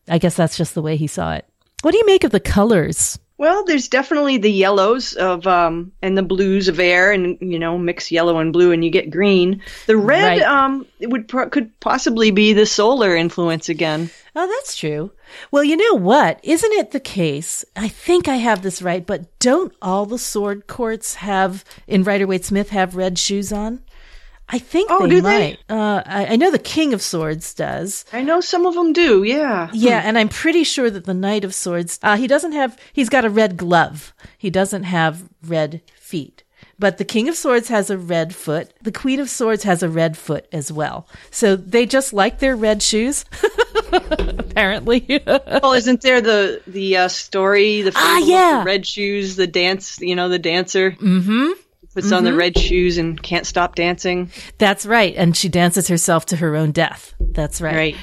I 0.08 0.18
guess 0.18 0.36
that's 0.36 0.58
just 0.58 0.76
the 0.76 0.82
way 0.82 0.98
he 0.98 1.08
saw 1.08 1.34
it. 1.34 1.46
What 1.82 1.92
do 1.92 1.98
you 1.98 2.06
make 2.06 2.24
of 2.24 2.32
the 2.32 2.40
colors? 2.40 3.18
Well, 3.38 3.66
there's 3.66 3.90
definitely 3.90 4.38
the 4.38 4.52
yellows 4.52 5.14
of 5.14 5.46
um 5.46 5.92
and 6.02 6.18
the 6.18 6.24
blues 6.24 6.68
of 6.70 6.80
air, 6.80 7.12
and 7.12 7.38
you 7.42 7.60
know 7.60 7.78
mix 7.78 8.12
yellow 8.12 8.40
and 8.40 8.54
blue, 8.54 8.72
and 8.72 8.84
you 8.84 8.90
get 8.90 9.10
green. 9.12 9.62
The 9.88 9.98
red 9.98 10.40
Right. 10.40 10.42
um 10.42 10.86
it 11.00 11.10
would 11.10 11.28
pro- 11.28 11.50
could 11.50 11.78
possibly 11.82 12.32
be 12.32 12.54
the 12.54 12.66
solar 12.66 13.16
influence 13.16 13.68
again. 13.68 14.10
Oh, 14.38 14.48
that's 14.48 14.76
true. 14.76 15.12
Well, 15.52 15.64
you 15.64 15.78
know 15.78 15.96
what? 16.00 16.40
Isn't 16.44 16.72
it 16.74 16.92
the 16.92 17.00
case? 17.00 17.64
I 17.76 17.88
think 17.88 18.28
I 18.28 18.36
have 18.36 18.62
this 18.62 18.82
right, 18.82 19.06
but 19.06 19.38
don't 19.40 19.74
all 19.82 20.06
the 20.06 20.18
sword 20.20 20.68
courts 20.68 21.16
have 21.16 21.64
in 21.88 22.04
Rider 22.04 22.28
Waite 22.28 22.46
Smith 22.46 22.70
have 22.70 22.96
red 22.98 23.18
shoes 23.18 23.52
on? 23.54 23.82
I 24.48 24.60
think 24.60 24.92
Oh, 24.92 25.04
they 25.04 25.10
do 25.10 25.22
they? 25.22 25.58
might. 25.68 25.76
Uh, 25.76 26.04
I, 26.06 26.26
I 26.28 26.36
know 26.36 26.52
the 26.52 26.60
King 26.60 26.94
of 26.94 27.02
Swords 27.02 27.54
does. 27.54 28.06
I 28.14 28.22
know 28.22 28.42
some 28.42 28.66
of 28.68 28.76
them 28.76 28.94
do. 28.94 29.24
Yeah. 29.24 29.70
Yeah, 29.74 30.02
and 30.06 30.18
I'm 30.20 30.30
pretty 30.30 30.64
sure 30.64 30.90
that 30.92 31.06
the 31.06 31.14
Knight 31.16 31.44
of 31.44 31.56
Swords, 31.56 32.00
uh, 32.04 32.16
he 32.16 32.28
doesn't 32.28 32.52
have, 32.52 32.78
he's 32.94 33.10
got 33.10 33.26
a 33.26 33.30
red 33.30 33.58
glove. 33.58 34.14
He 34.38 34.50
doesn't 34.52 34.84
have 34.84 35.28
red 35.44 35.82
feet. 35.96 36.44
But 36.78 36.98
the 36.98 37.06
King 37.06 37.28
of 37.30 37.36
Swords 37.36 37.70
has 37.70 37.90
a 37.90 37.98
red 37.98 38.36
foot. 38.36 38.72
The 38.82 38.92
Queen 38.92 39.20
of 39.20 39.30
Swords 39.30 39.64
has 39.64 39.82
a 39.82 39.90
red 39.90 40.18
foot 40.18 40.46
as 40.52 40.72
well. 40.72 41.08
So 41.32 41.56
they 41.56 41.86
just 41.86 42.12
like 42.14 42.40
their 42.40 42.56
red 42.56 42.84
shoes, 42.84 43.24
apparently. 43.92 45.22
Well, 45.64 45.74
isn't 45.74 46.02
there 46.02 46.22
the 46.22 46.62
the 46.68 46.98
uh, 46.98 47.08
story? 47.08 47.82
The 47.82 47.92
Ah, 47.96 48.20
yeah. 48.20 48.60
the 48.60 48.66
red 48.66 48.86
shoes, 48.86 49.36
the 49.36 49.48
dance. 49.48 50.00
You 50.02 50.16
know, 50.16 50.30
the 50.30 50.38
dancer. 50.40 50.92
Mm-hmm. 50.92 51.52
Puts 51.96 52.12
on 52.12 52.26
the 52.26 52.32
mm-hmm. 52.32 52.40
red 52.40 52.58
shoes 52.58 52.98
and 52.98 53.22
can't 53.24 53.48
stop 53.48 53.76
dancing. 53.76 54.30
That's 54.58 54.86
right. 54.86 55.16
And 55.16 55.36
she 55.36 55.48
dances 55.48 55.88
herself 55.88 56.26
to 56.28 56.36
her 56.36 56.56
own 56.56 56.72
death. 56.72 57.14
That's 57.20 57.62
right. 57.62 57.76
Right. 57.76 57.96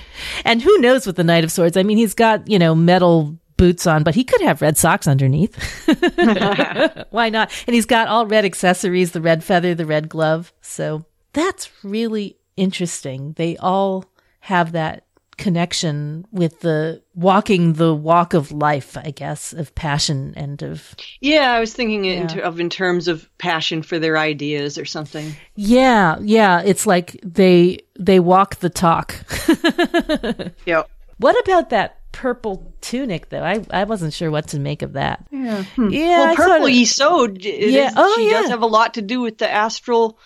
And 0.47 0.63
who 0.63 0.79
knows 0.79 1.07
with 1.07 1.17
the 1.17 1.25
Knight 1.25 1.45
of 1.45 1.53
Swords? 1.53 1.77
I 1.77 1.83
mean, 1.83 1.99
he's 1.99 2.15
got, 2.15 2.49
you 2.49 2.59
know, 2.59 2.75
metal 2.75 3.37
boots 3.59 3.87
on, 3.87 4.03
but 4.03 4.15
he 4.15 4.25
could 4.25 4.41
have 4.41 4.63
red 4.63 4.79
socks 4.79 5.07
underneath. 5.07 5.55
Why 7.11 7.29
not? 7.29 7.53
And 7.67 7.75
he's 7.75 7.87
got 7.87 8.09
all 8.09 8.27
red 8.27 8.47
accessories, 8.47 9.13
the 9.13 9.21
red 9.21 9.45
feather, 9.45 9.75
the 9.75 9.87
red 9.87 10.09
glove. 10.09 10.55
So 10.63 11.05
that's 11.35 11.69
really 11.85 12.39
interesting. 12.57 13.35
They 13.35 13.59
all 13.59 14.07
have 14.41 14.73
that 14.73 15.05
connection 15.37 16.25
with 16.31 16.61
the 16.61 17.03
walking 17.15 17.75
the 17.75 17.95
walk 17.95 18.35
of 18.35 18.53
life, 18.53 18.97
I 18.97 19.11
guess, 19.11 19.53
of 19.53 19.75
passion 19.75 20.35
and 20.37 20.63
of 20.63 20.95
Yeah, 21.21 21.53
I 21.53 21.61
was 21.61 21.73
thinking 21.73 22.05
in 22.05 22.29
ter- 22.29 22.41
of 22.41 22.61
in 22.61 22.71
terms 22.71 23.09
of 23.09 23.29
passion 23.39 23.83
for 23.83 23.99
their 23.99 24.17
ideas 24.19 24.79
or 24.79 24.85
something. 24.85 25.35
yeah, 25.55 26.17
yeah. 26.21 26.63
It's 26.65 26.87
like 26.87 27.19
they 27.25 27.81
they 27.99 28.21
walk 28.21 28.57
the 28.57 28.71
talk. 28.71 29.15
Yep. 30.67 30.89
What 31.19 31.39
about 31.47 31.71
that 31.71 31.99
purple 32.13 32.75
tunic, 32.81 33.29
though. 33.31 33.43
I, 33.43 33.65
I 33.71 33.85
wasn't 33.85 34.13
sure 34.13 34.31
what 34.31 34.49
to 34.49 34.61
make 34.61 34.83
of 34.83 34.93
that. 34.95 35.25
Yeah. 35.31 35.63
Hmm. 35.63 35.89
Yeah, 35.91 36.19
well, 36.19 36.33
I 36.33 36.35
purple 36.37 36.85
sorta- 36.85 37.35
Yesod, 37.41 37.45
it 37.47 37.71
Yeah, 37.71 37.89
is- 37.89 37.95
oh, 37.97 38.15
she 38.17 38.29
does 38.31 38.45
yeah. 38.47 38.51
have 38.51 38.63
a 38.63 38.67
lot 38.67 38.95
to 38.95 39.03
do 39.03 39.21
with 39.21 39.39
the 39.39 39.51
astral 39.51 40.19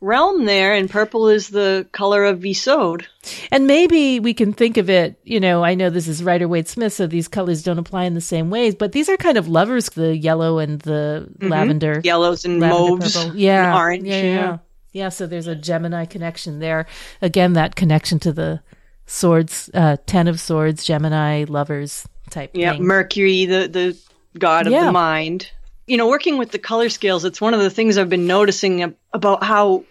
realm 0.00 0.44
there, 0.44 0.74
and 0.74 0.90
purple 0.90 1.28
is 1.28 1.48
the 1.48 1.86
color 1.92 2.24
of 2.24 2.40
Yesod. 2.40 3.04
And 3.50 3.66
maybe 3.66 4.20
we 4.20 4.34
can 4.34 4.52
think 4.52 4.76
of 4.76 4.90
it, 4.90 5.18
you 5.24 5.40
know, 5.40 5.64
I 5.64 5.74
know 5.74 5.88
this 5.90 6.08
is 6.08 6.22
Rider 6.22 6.46
Waite 6.46 6.68
Smith, 6.68 6.92
so 6.92 7.06
these 7.06 7.28
colors 7.28 7.62
don't 7.62 7.78
apply 7.78 8.04
in 8.04 8.14
the 8.14 8.20
same 8.20 8.50
ways, 8.50 8.74
but 8.74 8.92
these 8.92 9.08
are 9.08 9.16
kind 9.16 9.38
of 9.38 9.48
lovers, 9.48 9.88
the 9.90 10.16
yellow 10.16 10.58
and 10.58 10.80
the 10.80 11.26
lavender. 11.40 12.00
Yellows 12.04 12.44
and 12.44 12.60
lavender 12.60 12.90
mauves, 12.90 13.16
purple. 13.16 13.36
Yeah. 13.36 13.66
and 13.68 13.74
orange. 13.78 14.04
Yeah, 14.06 14.22
yeah, 14.22 14.34
yeah. 14.34 14.58
Yeah, 14.92 15.08
so 15.08 15.26
there's 15.26 15.48
a 15.48 15.56
Gemini 15.56 16.04
connection 16.04 16.60
there. 16.60 16.86
Again, 17.20 17.54
that 17.54 17.74
connection 17.74 18.18
to 18.20 18.32
the 18.32 18.60
swords, 19.06 19.68
uh, 19.74 19.96
Ten 20.06 20.28
of 20.28 20.38
Swords, 20.38 20.84
Gemini, 20.84 21.44
lovers 21.48 22.06
type 22.30 22.50
Yeah, 22.54 22.72
thing. 22.72 22.84
Mercury, 22.84 23.44
the 23.46 23.66
the 23.68 23.98
god 24.38 24.66
of 24.66 24.72
Yeah. 24.72 24.84
the 24.86 24.92
mind. 24.92 25.50
You 25.86 25.96
know, 25.96 26.08
working 26.08 26.38
with 26.38 26.50
the 26.50 26.58
color 26.58 26.88
scales, 26.88 27.24
it's 27.24 27.40
one 27.40 27.54
of 27.54 27.60
the 27.60 27.70
things 27.70 27.98
I've 27.98 28.08
been 28.08 28.26
noticing 28.26 28.94
about 29.12 29.42
how, 29.42 29.84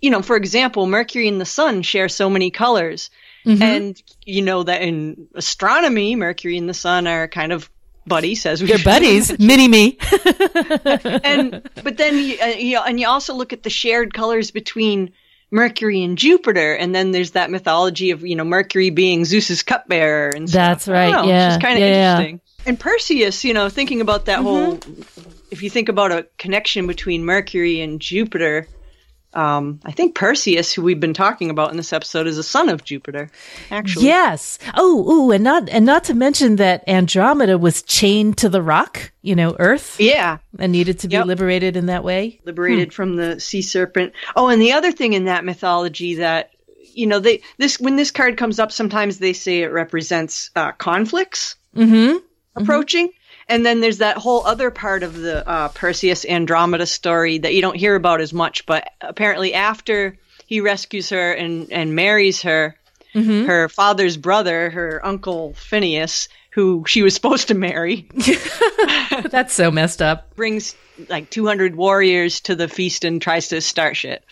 you 0.00 0.10
know, 0.10 0.22
for 0.22 0.36
example, 0.36 0.86
Mercury 0.86 1.28
and 1.28 1.40
the 1.40 1.46
Sun 1.46 1.82
share 1.82 2.08
so 2.08 2.30
many 2.30 2.50
colors, 2.50 3.10
Mm-hmm. 3.46 3.62
and 3.62 4.02
you 4.24 4.40
know 4.40 4.62
that 4.62 4.80
in 4.80 5.28
astronomy, 5.34 6.16
Mercury 6.16 6.56
and 6.56 6.66
the 6.66 6.72
Sun 6.72 7.06
are 7.06 7.28
kind 7.28 7.52
of 7.52 7.70
buddies, 8.06 8.46
as 8.46 8.62
we 8.62 8.68
They're 8.68 8.78
buddies, 8.78 9.38
mini 9.38 9.68
me. 9.68 9.98
and 11.22 11.68
but 11.82 11.98
then 11.98 12.18
you, 12.18 12.38
uh, 12.40 12.46
you 12.46 12.76
know, 12.76 12.84
and 12.84 12.98
you 12.98 13.06
also 13.06 13.34
look 13.34 13.52
at 13.52 13.62
the 13.62 13.68
shared 13.68 14.14
colors 14.14 14.50
between 14.50 15.12
Mercury 15.50 16.02
and 16.02 16.16
Jupiter, 16.16 16.74
and 16.74 16.94
then 16.94 17.10
there's 17.10 17.32
that 17.32 17.50
mythology 17.50 18.12
of 18.12 18.24
you 18.24 18.34
know 18.34 18.44
Mercury 18.44 18.88
being 18.88 19.26
Zeus's 19.26 19.62
cupbearer 19.62 20.30
and 20.30 20.48
stuff. 20.48 20.58
That's 20.58 20.88
right, 20.88 21.12
know, 21.12 21.24
yeah, 21.24 21.54
it's 21.54 21.62
kind 21.62 21.74
of 21.74 21.80
yeah. 21.80 22.12
interesting. 22.12 22.40
And 22.66 22.78
Perseus, 22.78 23.44
you 23.44 23.54
know, 23.54 23.68
thinking 23.68 24.00
about 24.00 24.26
that 24.26 24.40
whole, 24.40 24.78
if 25.50 25.62
you 25.62 25.70
think 25.70 25.88
about 25.88 26.12
a 26.12 26.26
connection 26.38 26.86
between 26.86 27.24
Mercury 27.24 27.80
and 27.80 28.00
Jupiter. 28.00 28.66
Um, 29.34 29.80
I 29.84 29.90
think 29.90 30.14
Perseus, 30.14 30.72
who 30.72 30.82
we've 30.82 31.00
been 31.00 31.12
talking 31.12 31.50
about 31.50 31.72
in 31.72 31.76
this 31.76 31.92
episode, 31.92 32.28
is 32.28 32.38
a 32.38 32.42
son 32.44 32.68
of 32.68 32.84
Jupiter. 32.84 33.30
Actually, 33.68 34.06
Yes. 34.06 34.60
Oh, 34.76 35.10
ooh, 35.12 35.30
and 35.32 35.42
not 35.42 35.68
and 35.68 35.84
not 35.84 36.04
to 36.04 36.14
mention 36.14 36.54
that 36.56 36.88
Andromeda 36.88 37.58
was 37.58 37.82
chained 37.82 38.38
to 38.38 38.48
the 38.48 38.62
rock, 38.62 39.10
you 39.22 39.34
know, 39.34 39.56
Earth, 39.58 39.96
yeah, 39.98 40.38
and 40.60 40.70
needed 40.70 41.00
to 41.00 41.08
be 41.08 41.14
Yep. 41.14 41.26
liberated 41.26 41.76
in 41.76 41.86
that 41.86 42.04
way. 42.04 42.38
liberated 42.44 42.92
from 42.92 43.16
the 43.16 43.40
sea 43.40 43.62
serpent. 43.62 44.12
Oh, 44.36 44.46
and 44.50 44.62
the 44.62 44.72
other 44.72 44.92
thing 44.92 45.14
in 45.14 45.24
that 45.24 45.44
mythology 45.44 46.14
that 46.14 46.50
you 46.94 47.08
know 47.08 47.18
they 47.18 47.42
this 47.58 47.80
when 47.80 47.96
this 47.96 48.12
card 48.12 48.36
comes 48.36 48.60
up, 48.60 48.70
sometimes 48.70 49.18
they 49.18 49.32
say 49.32 49.62
it 49.62 49.72
represents 49.72 50.50
uh, 50.54 50.70
conflicts 50.72 51.56
Mm-hmm. 51.76 52.18
Approaching. 52.56 53.10
And 53.48 53.64
then 53.66 53.80
there's 53.80 53.98
that 53.98 54.16
whole 54.16 54.46
other 54.46 54.70
part 54.70 55.02
of 55.02 55.16
the 55.16 55.46
uh, 55.46 55.68
Perseus 55.68 56.24
Andromeda 56.24 56.86
story 56.86 57.38
that 57.38 57.54
you 57.54 57.60
don't 57.60 57.76
hear 57.76 57.94
about 57.94 58.20
as 58.20 58.32
much. 58.32 58.64
But 58.64 58.88
apparently, 59.00 59.52
after 59.54 60.16
he 60.46 60.60
rescues 60.60 61.10
her 61.10 61.32
and, 61.32 61.70
and 61.72 61.94
marries 61.94 62.42
her, 62.42 62.76
her 63.14 63.68
father's 63.68 64.16
brother, 64.16 64.70
her 64.70 65.00
uncle 65.06 65.52
Phineus, 65.54 66.28
who 66.50 66.84
she 66.86 67.02
was 67.02 67.14
supposed 67.14 67.48
to 67.48 67.54
marry, 67.54 68.08
That's 69.30 69.52
so 69.54 69.70
messed 69.70 70.02
up. 70.02 70.34
brings 70.34 70.74
like 71.08 71.30
200 71.30 71.76
warriors 71.76 72.40
to 72.42 72.54
the 72.56 72.66
feast 72.68 73.04
and 73.04 73.20
tries 73.22 73.48
to 73.48 73.60
start 73.60 73.96
shit. 73.96 74.24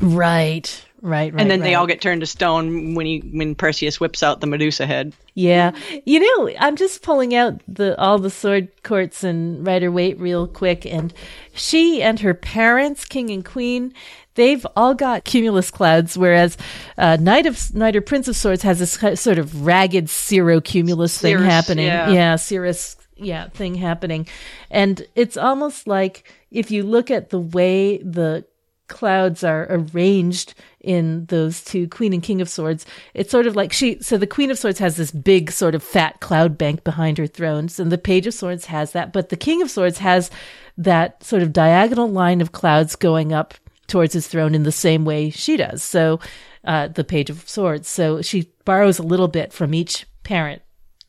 Right. 0.00 0.84
Right. 1.04 1.34
Right. 1.34 1.38
and 1.38 1.50
then 1.50 1.60
they 1.60 1.74
all 1.74 1.86
get 1.86 2.00
turned 2.00 2.22
to 2.22 2.26
stone 2.26 2.94
when 2.94 3.04
he 3.04 3.18
when 3.18 3.54
Perseus 3.54 4.00
whips 4.00 4.22
out 4.22 4.40
the 4.40 4.46
Medusa 4.46 4.86
head. 4.86 5.12
Yeah. 5.34 5.72
You 6.06 6.20
know, 6.20 6.54
I'm 6.58 6.76
just 6.76 7.02
pulling 7.02 7.34
out 7.34 7.60
the 7.68 7.94
all 8.00 8.18
the 8.18 8.30
sword 8.30 8.68
courts 8.82 9.22
and 9.22 9.66
Rider 9.66 9.92
Waite 9.92 10.18
real 10.18 10.48
quick 10.48 10.86
and 10.86 11.12
she 11.52 12.02
and 12.02 12.18
her 12.20 12.32
parents, 12.32 13.04
king 13.04 13.28
and 13.28 13.44
queen, 13.44 13.92
they've 14.34 14.66
all 14.76 14.94
got 14.94 15.24
cumulus 15.24 15.70
clouds 15.70 16.16
whereas 16.16 16.56
uh, 16.96 17.18
Knight 17.20 17.44
of 17.44 17.74
Knight 17.74 17.96
or 17.96 18.00
Prince 18.00 18.26
of 18.26 18.34
Swords 18.34 18.62
has 18.62 18.78
this 18.78 18.92
sort 19.20 19.36
of 19.36 19.66
ragged 19.66 20.06
cirrocumulus 20.06 21.18
thing 21.18 21.36
Cirrus, 21.36 21.44
happening. 21.52 21.86
yeah. 21.86 22.08
yeah, 22.08 22.36
cirrus 22.36 22.96
yeah, 23.16 23.48
thing 23.50 23.74
happening. 23.74 24.26
And 24.70 25.06
it's 25.14 25.36
almost 25.36 25.86
like 25.86 26.32
if 26.50 26.70
you 26.70 26.82
look 26.82 27.10
at 27.10 27.28
the 27.28 27.38
way 27.40 27.98
the 27.98 28.44
clouds 28.88 29.42
are 29.42 29.66
arranged 29.70 30.54
in 30.80 31.24
those 31.26 31.62
two 31.62 31.88
queen 31.88 32.12
and 32.12 32.22
king 32.22 32.40
of 32.40 32.48
swords. 32.48 32.84
It's 33.14 33.30
sort 33.30 33.46
of 33.46 33.56
like 33.56 33.72
she 33.72 33.98
so 34.02 34.18
the 34.18 34.26
queen 34.26 34.50
of 34.50 34.58
swords 34.58 34.78
has 34.78 34.96
this 34.96 35.10
big 35.10 35.50
sort 35.50 35.74
of 35.74 35.82
fat 35.82 36.20
cloud 36.20 36.58
bank 36.58 36.84
behind 36.84 37.18
her 37.18 37.26
thrones 37.26 37.80
and 37.80 37.90
the 37.90 37.98
page 37.98 38.26
of 38.26 38.34
swords 38.34 38.66
has 38.66 38.92
that 38.92 39.12
but 39.12 39.30
the 39.30 39.36
king 39.36 39.62
of 39.62 39.70
swords 39.70 39.98
has 39.98 40.30
that 40.76 41.22
sort 41.22 41.42
of 41.42 41.52
diagonal 41.52 42.10
line 42.10 42.40
of 42.40 42.52
clouds 42.52 42.96
going 42.96 43.32
up 43.32 43.54
towards 43.86 44.14
his 44.14 44.26
throne 44.26 44.54
in 44.54 44.62
the 44.62 44.72
same 44.72 45.04
way 45.04 45.30
she 45.30 45.56
does. 45.56 45.82
So 45.82 46.20
uh, 46.64 46.88
the 46.88 47.04
page 47.04 47.30
of 47.30 47.48
swords. 47.48 47.88
So 47.88 48.22
she 48.22 48.50
borrows 48.64 48.98
a 48.98 49.02
little 49.02 49.28
bit 49.28 49.52
from 49.52 49.74
each 49.74 50.06
parent 50.22 50.62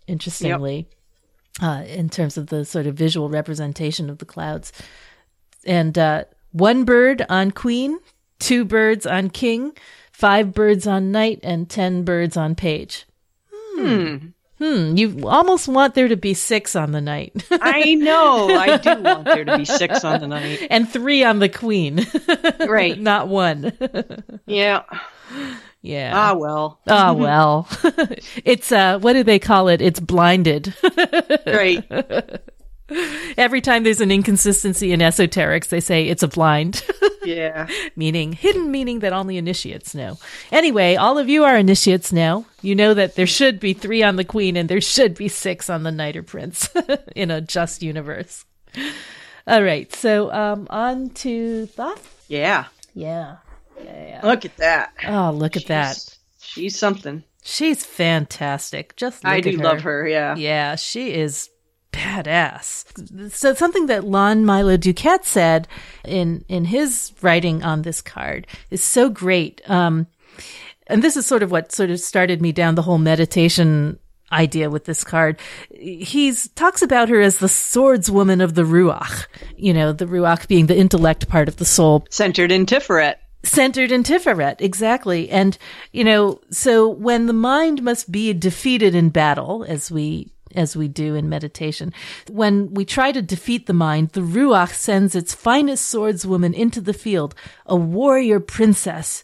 interestingly 0.08 0.88
uh, 1.62 1.84
in 1.88 2.10
terms 2.10 2.38
of 2.38 2.48
the 2.48 2.66
sort 2.66 2.88
of 2.88 2.96
visual 2.96 3.30
representation 3.30 4.10
of 4.10 4.18
the 4.18 4.26
clouds. 4.26 4.72
And 5.66 5.98
uh, 5.98 6.26
one 6.56 6.86
bird 6.86 7.26
on 7.30 7.52
queen, 7.52 8.00
two 8.40 8.64
birds 8.66 9.06
on 9.06 9.30
king, 9.30 9.74
five 10.12 10.54
birds 10.54 10.88
on 10.88 11.12
knight, 11.12 11.40
and 11.44 11.70
ten 11.70 12.04
birds 12.04 12.38
on 12.38 12.56
page. 12.56 13.06
Hmm. 13.54 14.18
Hmm. 14.58 14.96
You 14.96 15.28
almost 15.28 15.68
want 15.68 15.96
there 15.96 16.08
to 16.08 16.16
be 16.16 16.34
six 16.34 16.78
on 16.78 16.94
the 16.94 17.02
knight 17.02 17.34
I 17.52 17.96
know. 17.96 18.48
I 18.48 18.78
do 18.78 19.02
want 19.02 19.26
there 19.26 19.44
to 19.44 19.58
be 19.58 19.66
six 19.66 20.06
on 20.06 20.22
the 20.22 20.28
night. 20.28 20.66
and 20.70 20.88
three 20.90 21.26
on 21.26 21.40
the 21.40 21.50
queen, 21.50 22.08
Right. 22.66 22.98
not 22.98 23.28
one. 23.28 23.74
Yeah. 24.46 24.84
yeah. 25.82 26.12
Ah 26.16 26.36
well. 26.36 26.80
Ah 26.88 27.12
well. 27.12 27.68
it's 28.46 28.72
uh 28.72 29.00
what 29.00 29.14
do 29.14 29.24
they 29.24 29.40
call 29.40 29.68
it? 29.68 29.82
It's 29.82 30.00
blinded. 30.00 30.74
Right. 31.46 31.84
Every 33.38 33.62
time 33.62 33.84
there's 33.84 34.02
an 34.02 34.12
inconsistency 34.12 34.92
in 34.92 35.00
esoterics, 35.00 35.70
they 35.70 35.80
say 35.80 36.08
it's 36.08 36.24
a 36.24 36.28
blind. 36.28 36.84
Yeah. 37.26 37.66
meaning 37.96 38.34
hidden 38.34 38.70
meaning 38.70 39.00
that 39.00 39.12
only 39.12 39.38
initiates 39.40 39.96
know. 39.96 40.20
Anyway, 40.52 40.94
all 40.96 41.18
of 41.18 41.28
you 41.28 41.44
are 41.44 41.58
initiates 41.58 42.14
now. 42.14 42.46
You 42.62 42.76
know 42.76 42.94
that 42.94 43.16
there 43.16 43.26
should 43.26 43.60
be 43.60 43.74
three 43.74 44.04
on 44.04 44.16
the 44.16 44.24
queen 44.24 44.56
and 44.56 44.70
there 44.70 44.80
should 44.80 45.16
be 45.16 45.28
six 45.28 45.68
on 45.68 45.82
the 45.82 45.92
knight 45.92 46.16
or 46.16 46.22
prince 46.22 46.70
in 47.16 47.32
a 47.32 47.42
just 47.42 47.82
universe. 47.82 48.46
All 49.48 49.64
right, 49.64 49.92
so 49.92 50.32
um, 50.32 50.68
on 50.70 51.10
to 51.26 51.66
Thoth. 51.66 52.26
Yeah. 52.28 52.66
Yeah, 52.94 53.38
yeah, 53.84 54.08
yeah. 54.08 54.20
Look 54.24 54.46
at 54.46 54.56
that. 54.58 54.94
Oh, 55.08 55.32
look 55.32 55.58
at 55.58 55.66
that. 55.66 55.96
She's- 55.96 56.20
She's 56.38 56.78
something. 56.78 57.24
She's 57.44 57.84
fantastic. 57.84 58.96
Just 58.98 59.26
I 59.26 59.42
do 59.42 59.54
love 59.54 59.82
her. 59.82 60.08
Yeah. 60.08 60.36
Yeah, 60.36 60.76
she 60.76 61.12
is 61.12 61.50
badass. 61.96 63.32
So 63.32 63.54
something 63.54 63.86
that 63.88 64.04
Lon 64.04 64.46
Milo 64.46 64.78
DuQuette 64.78 65.26
said 65.26 65.68
in 66.04 66.44
in 66.48 66.66
his 66.66 67.14
writing 67.22 67.64
on 67.64 67.82
this 67.82 68.02
card 68.02 68.48
is 68.70 68.84
so 68.84 69.10
great. 69.10 69.62
Um, 69.70 70.08
and 70.88 71.02
this 71.02 71.18
is 71.18 71.26
sort 71.26 71.44
of 71.44 71.52
what 71.52 71.72
sort 71.72 71.90
of 71.90 72.00
started 72.00 72.42
me 72.42 72.52
down 72.52 72.76
the 72.76 72.82
whole 72.82 72.98
meditation 72.98 73.98
idea 74.32 74.70
with 74.70 74.86
this 74.86 75.04
card. 75.04 75.40
He 75.72 76.34
talks 76.56 76.82
about 76.82 77.10
her 77.10 77.22
as 77.22 77.40
the 77.40 77.48
swordswoman 77.48 78.44
of 78.44 78.56
the 78.56 78.64
ruach. 78.64 79.28
You 79.56 79.74
know, 79.74 79.94
the 79.94 80.06
ruach 80.06 80.48
being 80.48 80.66
the 80.68 80.78
intellect 80.78 81.30
part 81.30 81.48
of 81.48 81.58
the 81.58 81.66
soul, 81.66 82.06
Centered 82.10 82.52
in 82.52 82.66
Tiferet. 82.66 83.16
centered 83.44 83.92
in 83.92 84.04
Tiferet, 84.04 84.58
exactly. 84.60 85.30
And, 85.30 85.58
you 85.92 86.04
know, 86.04 86.42
so 86.50 86.90
when 86.90 87.28
the 87.28 87.34
mind 87.34 87.84
must 87.84 88.12
be 88.12 88.34
defeated 88.34 88.96
in 88.96 89.10
battle, 89.10 89.64
as 89.68 89.92
we 89.92 90.34
as 90.56 90.76
we 90.76 90.88
do 90.88 91.16
in 91.16 91.30
meditation. 91.30 91.94
When 92.30 92.74
we 92.74 92.86
try 92.86 93.12
to 93.12 93.22
defeat 93.22 93.66
the 93.68 93.74
mind, 93.74 94.10
the 94.10 94.22
Ruach 94.22 94.74
sends 94.74 95.16
its 95.16 95.34
finest 95.34 95.94
swordswoman 95.94 96.54
into 96.54 96.82
the 96.82 96.94
field, 96.94 97.36
a 97.66 97.76
warrior 97.76 98.40
princess 98.40 99.24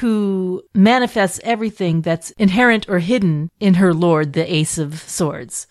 who 0.00 0.62
manifests 0.74 1.38
everything 1.44 2.00
that's 2.00 2.30
inherent 2.32 2.88
or 2.88 2.98
hidden 2.98 3.50
in 3.60 3.74
her 3.74 3.92
lord, 3.92 4.32
the 4.32 4.52
Ace 4.54 4.78
of 4.78 4.98
Swords. 5.00 5.66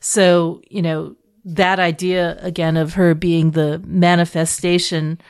So, 0.00 0.60
you 0.68 0.82
know, 0.82 1.16
that 1.44 1.78
idea 1.80 2.36
again 2.40 2.76
of 2.76 2.94
her 2.94 3.14
being 3.14 3.52
the 3.52 3.80
manifestation 3.86 5.20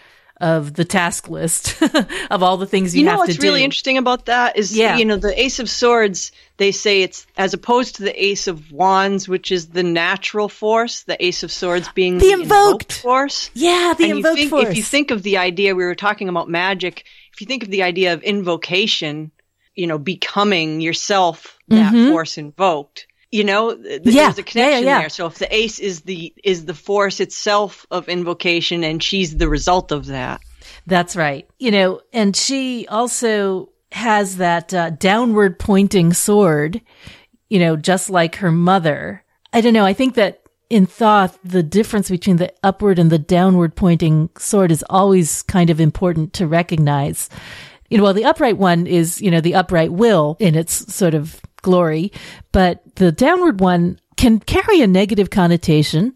of 0.41 0.75
the 0.75 0.85
task 0.85 1.29
list 1.29 1.81
of 2.31 2.43
all 2.43 2.57
the 2.57 2.67
things 2.67 2.95
you, 2.97 3.01
You 3.01 3.07
know 3.07 3.13
have 3.13 3.21
to 3.21 3.27
do. 3.27 3.33
You 3.33 3.37
know 3.37 3.37
What's 3.37 3.43
really 3.45 3.65
interesting 3.65 3.97
about 3.97 4.27
that 4.27 4.57
is, 4.57 4.77
Yeah. 4.77 4.97
you 4.97 5.05
know, 5.05 5.17
the 5.17 5.41
Ace 5.41 5.61
of 5.61 5.71
Swords. 5.71 6.33
They 6.63 6.73
say 6.73 7.03
it's 7.03 7.27
as 7.37 7.53
opposed 7.55 7.97
to 7.97 8.03
the 8.05 8.15
Ace 8.25 8.47
of 8.47 8.71
Wands, 8.73 9.29
which 9.29 9.51
is 9.51 9.63
the 9.69 9.83
natural 9.83 10.49
force. 10.49 11.03
The 11.03 11.19
Ace 11.25 11.43
of 11.43 11.51
Swords 11.51 11.89
being 11.95 12.19
The 12.19 12.27
the, 12.27 12.43
invoked. 12.43 12.93
force. 12.93 13.51
Yeah, 13.55 13.95
the 13.99 14.05
and 14.05 14.19
invoked 14.19 14.39
think, 14.39 14.51
force. 14.51 14.69
if 14.69 14.77
you 14.77 14.83
think 14.83 15.11
of 15.11 15.23
the 15.23 15.39
idea 15.39 15.75
we 15.75 15.85
were 15.85 15.95
talking 16.07 16.29
about 16.29 16.49
magic, 16.49 17.05
if 17.33 17.41
you 17.41 17.47
think 17.47 17.63
of 17.65 17.71
the 17.71 17.83
idea 17.83 18.13
of 18.15 18.23
invocation, 18.23 19.33
you 19.75 19.87
know, 19.87 19.99
becoming 19.99 20.81
yourself 20.81 21.59
that 21.69 21.93
Mm-hmm. 21.93 22.11
force 22.11 22.39
invoked, 22.39 23.07
You 23.31 23.45
know, 23.45 23.75
th- 23.75 24.03
Yeah. 24.05 24.25
there's 24.25 24.39
a 24.39 24.43
connection 24.43 24.85
yeah, 24.85 24.91
yeah. 24.91 25.01
there. 25.01 25.09
So 25.09 25.27
if 25.27 25.39
the 25.39 25.49
ace 25.55 25.79
is 25.79 26.03
the 26.03 26.33
is 26.45 26.67
the 26.67 26.75
force 26.75 27.19
itself 27.19 27.87
of 27.91 28.09
invocation, 28.09 28.85
and 28.85 29.03
she's 29.03 29.31
the 29.37 29.49
result 29.49 29.91
of 29.91 30.07
that. 30.07 30.41
That's 30.87 31.17
right. 31.17 31.45
You 31.59 31.71
know, 31.71 32.01
and 32.13 32.37
she 32.37 32.87
also 32.89 33.71
has 33.93 34.37
that 34.39 34.73
uh, 34.75 34.91
downward 34.91 35.59
pointing 35.59 36.13
sword, 36.13 36.81
you 37.49 37.59
know, 37.59 37.77
just 37.77 38.11
like 38.11 38.37
her 38.37 38.53
mother. 38.53 39.25
I 39.53 39.61
don't 39.61 39.75
know. 39.75 39.85
I 39.85 39.93
think 39.93 40.15
that 40.15 40.43
in 40.71 40.87
Thoth, 40.87 41.39
the 41.45 41.63
difference 41.63 42.09
between 42.09 42.37
the 42.37 42.53
upward 42.63 42.99
and 42.99 43.11
the 43.11 43.19
downward 43.19 43.77
pointing 43.77 44.31
sword 44.39 44.73
is 44.73 44.85
always 44.89 45.43
kind 45.43 45.69
of 45.69 45.81
important 45.81 46.33
to 46.35 46.47
recognize. 46.47 47.29
You 47.91 47.99
know, 47.99 48.05
well, 48.05 48.15
the 48.15 48.25
upright 48.25 48.57
one 48.57 48.87
is, 48.87 49.21
you 49.21 49.31
know, 49.31 49.43
the 49.43 49.55
upright 49.55 49.93
will 49.93 50.37
in 50.41 50.55
its 50.55 50.95
sort 50.95 51.13
of 51.13 51.41
glory, 51.61 52.11
but 52.53 52.83
the 52.97 53.13
downward 53.13 53.61
one 53.61 53.99
can 54.17 54.39
carry 54.39 54.81
a 54.81 54.87
negative 54.87 55.31
connotation 55.31 56.15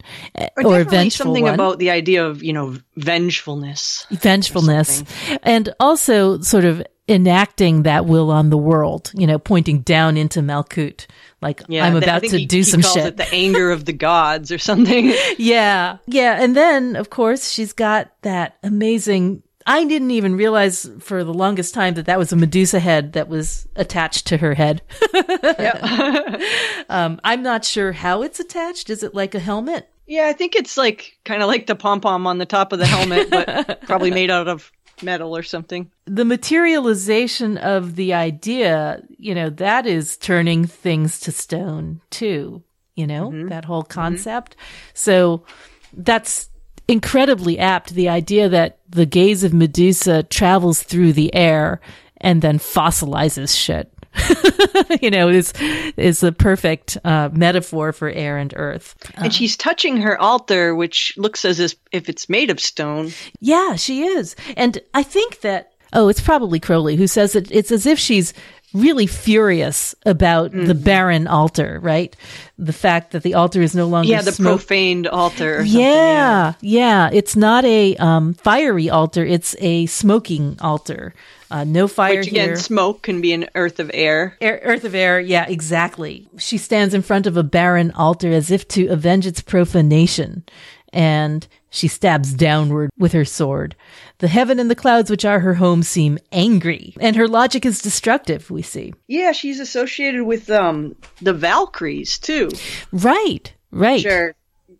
or, 0.64 0.80
a 0.80 0.84
vengeful 0.84 1.26
something 1.26 1.42
one 1.42 1.54
about 1.54 1.78
the 1.78 1.90
idea 1.90 2.24
of 2.24 2.42
you 2.42 2.52
know 2.52 2.76
vengefulness. 2.96 4.06
vengefulness 4.10 5.02
and 5.42 5.74
also 5.80 6.40
sort 6.40 6.64
of 6.64 6.82
enacting 7.08 7.84
that 7.84 8.06
will 8.06 8.30
on 8.30 8.50
the 8.50 8.56
world, 8.56 9.12
you 9.14 9.26
know, 9.26 9.38
pointing 9.38 9.80
down 9.80 10.16
into 10.16 10.40
Malkuth. 10.40 11.06
Like 11.40 11.62
I'm 11.62 11.68
th- 11.68 11.82
I 11.82 11.88
about 11.96 12.22
to 12.22 12.38
he- 12.38 12.46
do 12.46 12.58
he 12.58 12.62
some 12.62 12.82
shit. 12.82 13.06
It 13.06 13.16
the 13.16 13.32
anger 13.32 13.70
of 13.70 13.84
the 13.84 13.92
gods 13.92 14.50
or 14.50 14.58
something. 14.58 15.12
yeah. 15.38 15.98
Yeah. 16.06 16.42
And 16.42 16.56
then 16.56 16.96
of 16.96 17.10
course 17.10 17.50
she's 17.50 17.72
got 17.72 18.10
that 18.22 18.56
amazing 18.62 19.42
I 19.68 19.84
didn't 19.84 20.12
even 20.12 20.36
realize 20.36 20.88
for 21.00 21.24
the 21.24 21.34
longest 21.34 21.74
time 21.74 21.94
that 21.94 22.06
that 22.06 22.20
was 22.20 22.32
a 22.32 22.36
Medusa 22.36 22.78
head 22.78 23.14
that 23.14 23.28
was 23.28 23.66
attached 23.74 24.28
to 24.28 24.36
her 24.36 24.54
head. 24.54 24.80
um, 26.88 27.20
I'm 27.24 27.42
not 27.42 27.64
sure 27.64 27.90
how 27.90 28.22
it's 28.22 28.38
attached. 28.38 28.90
Is 28.90 29.02
it 29.02 29.12
like 29.12 29.34
a 29.34 29.40
helmet? 29.40 29.90
yeah, 30.06 30.26
I 30.26 30.32
think 30.32 30.54
it's 30.54 30.76
like 30.76 31.18
kind 31.24 31.42
of 31.42 31.48
like 31.48 31.66
the 31.66 31.74
pom 31.74 32.00
pom 32.00 32.26
on 32.26 32.38
the 32.38 32.46
top 32.46 32.72
of 32.72 32.78
the 32.78 32.86
helmet, 32.86 33.28
but 33.28 33.82
probably 33.82 34.10
made 34.10 34.30
out 34.30 34.46
of 34.46 34.70
metal 35.02 35.36
or 35.36 35.42
something. 35.42 35.90
the 36.06 36.24
materialization 36.24 37.58
of 37.58 37.96
the 37.96 38.14
idea, 38.14 39.02
you 39.18 39.34
know, 39.34 39.50
that 39.50 39.86
is 39.86 40.16
turning 40.16 40.64
things 40.64 41.20
to 41.20 41.32
stone 41.32 42.00
too, 42.10 42.62
you 42.94 43.06
know, 43.06 43.30
mm-hmm. 43.30 43.48
that 43.48 43.64
whole 43.64 43.82
mm-hmm. 43.82 44.00
concept. 44.00 44.56
So 44.94 45.44
that's 45.92 46.48
incredibly 46.88 47.58
apt. 47.58 47.90
The 47.90 48.08
idea 48.08 48.48
that 48.48 48.78
the 48.88 49.06
gaze 49.06 49.42
of 49.44 49.52
Medusa 49.52 50.22
travels 50.22 50.82
through 50.82 51.12
the 51.12 51.34
air 51.34 51.80
and 52.18 52.40
then 52.40 52.58
fossilizes 52.58 53.56
shit. 53.56 53.92
you 55.02 55.10
know, 55.10 55.28
is 55.28 55.52
is 55.96 56.20
the 56.20 56.32
perfect 56.32 56.96
uh, 57.04 57.28
metaphor 57.32 57.92
for 57.92 58.08
air 58.08 58.36
and 58.38 58.52
earth. 58.56 58.94
And 59.16 59.32
she's 59.32 59.56
touching 59.56 59.98
her 59.98 60.20
altar, 60.20 60.74
which 60.74 61.12
looks 61.16 61.44
as 61.44 61.60
if, 61.60 61.74
it's 61.92 62.28
made 62.28 62.50
of 62.50 62.60
stone. 62.60 63.12
Yeah, 63.40 63.76
she 63.76 64.02
is. 64.04 64.36
And 64.56 64.78
I 64.94 65.02
think 65.02 65.40
that, 65.40 65.72
oh, 65.92 66.08
it's 66.08 66.20
probably 66.20 66.60
Crowley 66.60 66.96
who 66.96 67.06
says 67.06 67.32
that 67.32 67.50
it's 67.50 67.70
as 67.72 67.86
if 67.86 67.98
she's 67.98 68.32
really 68.74 69.06
furious 69.06 69.94
about 70.04 70.50
the 70.52 70.58
Mm-hmm. 70.58 70.82
barren 70.82 71.26
altar, 71.28 71.78
right? 71.82 72.14
The 72.58 72.72
fact 72.74 73.12
that 73.12 73.22
the 73.22 73.32
altar 73.34 73.62
is 73.62 73.74
no 73.74 73.86
longer 73.86 74.08
Yeah, 74.10 74.20
the 74.22 74.32
smoke- 74.32 74.58
profaned 74.58 75.06
altar. 75.06 75.58
Or 75.60 75.64
something, 75.64 75.80
yeah, 75.80 76.52
yeah. 76.60 77.08
It's 77.12 77.36
not 77.36 77.64
a 77.64 77.96
um, 77.96 78.34
fiery 78.34 78.90
altar. 78.90 79.24
It's 79.24 79.56
a 79.60 79.86
smoking 79.86 80.58
altar. 80.60 81.14
Uh, 81.50 81.64
no 81.64 81.86
fire 81.88 82.18
Which 82.18 82.28
again, 82.28 82.48
here. 82.48 82.56
smoke 82.56 83.02
can 83.02 83.20
be 83.20 83.32
an 83.32 83.48
earth 83.54 83.78
of 83.78 83.90
air. 83.94 84.36
Air, 84.40 84.60
earth 84.64 84.84
of 84.84 84.94
air, 84.94 85.20
yeah, 85.20 85.46
exactly. 85.48 86.26
She 86.38 86.58
stands 86.58 86.92
in 86.94 87.02
front 87.02 87.26
of 87.26 87.36
a 87.36 87.42
barren 87.44 87.90
altar 87.92 88.30
as 88.30 88.50
if 88.50 88.66
to 88.68 88.86
avenge 88.88 89.26
its 89.26 89.40
profanation, 89.40 90.44
and 90.92 91.46
she 91.70 91.88
stabs 91.88 92.32
downward 92.34 92.90
with 92.98 93.12
her 93.12 93.24
sword. 93.24 93.76
The 94.18 94.28
heaven 94.28 94.58
and 94.58 94.70
the 94.70 94.74
clouds, 94.74 95.10
which 95.10 95.24
are 95.24 95.40
her 95.40 95.54
home, 95.54 95.82
seem 95.82 96.18
angry, 96.32 96.94
and 97.00 97.14
her 97.16 97.28
logic 97.28 97.64
is 97.66 97.80
destructive. 97.80 98.50
We 98.50 98.62
see, 98.62 98.94
Yeah, 99.06 99.32
she's 99.32 99.60
associated 99.60 100.24
with 100.24 100.50
um 100.50 100.96
the 101.20 101.34
Valkyries 101.34 102.18
too. 102.18 102.48
right, 102.92 103.52
right, 103.70 104.04
are 104.06 104.34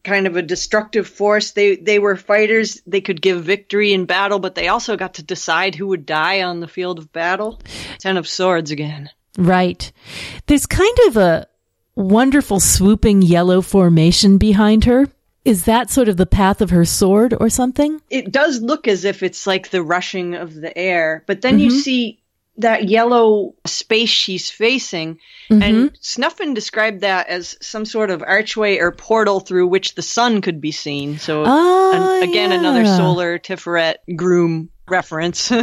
kind 0.07 0.27
of 0.27 0.37
a 0.37 0.43
destructive 0.43 1.07
force. 1.07 1.51
They 1.51 1.77
they 1.77 1.99
were 1.99 2.17
fighters. 2.17 2.81
They 2.87 3.03
could 3.03 3.21
give 3.21 3.45
victory 3.45 3.93
in 3.93 4.07
battle, 4.07 4.39
but 4.39 4.55
they 4.55 4.69
also 4.69 4.97
got 4.97 5.15
to 5.15 5.23
decide 5.23 5.75
who 5.75 5.89
would 5.89 6.07
die 6.07 6.43
on 6.43 6.61
the 6.61 6.69
field 6.69 6.99
of 6.99 7.13
battle. 7.13 7.61
Ten 7.99 8.17
of 8.17 8.29
Swords 8.29 8.71
again. 8.71 9.11
right. 9.37 9.93
There's 10.47 10.67
kind 10.67 10.99
of 11.09 11.17
a 11.17 11.47
wonderful 11.97 12.61
swooping 12.61 13.23
yellow 13.23 13.61
formation 13.61 14.39
behind 14.39 14.85
her. 14.85 15.09
Is 15.45 15.65
that 15.65 15.91
sort 15.91 16.09
of 16.09 16.17
the 16.17 16.27
path 16.27 16.61
of 16.61 16.71
her 16.71 16.85
sword 16.85 17.35
or 17.39 17.49
something? 17.49 18.01
It 18.11 18.33
does 18.33 18.61
look 18.61 18.89
as 18.89 19.05
if 19.05 19.23
it's 19.23 19.47
like 19.47 19.71
the 19.71 19.83
rushing 19.83 20.35
of 20.35 20.55
the 20.55 20.77
air, 20.77 21.23
but 21.27 21.41
then 21.41 21.59
you 21.59 21.69
mm-hmm. 21.69 21.79
see 21.79 22.21
that 22.59 22.89
yellow 22.89 23.55
space 23.67 24.09
she's 24.09 24.51
facing. 24.51 25.19
And 25.51 25.97
Snuffin 26.01 26.55
described 26.55 27.03
that 27.03 27.29
as 27.29 27.57
some 27.61 27.85
sort 27.85 28.11
of 28.11 28.23
archway 28.23 28.79
or 28.79 28.91
portal 28.91 29.41
through 29.41 29.69
which 29.69 29.95
the 29.95 30.03
sun 30.03 30.41
could 30.41 30.61
be 30.61 30.73
seen. 30.73 31.19
So, 31.19 31.45
Ah, 31.47 31.93
an- 32.23 32.29
again, 32.29 32.51
another 32.53 32.85
solar 32.85 33.39
Tiferet 33.39 33.97
groom 34.17 34.71
reference. 34.89 35.53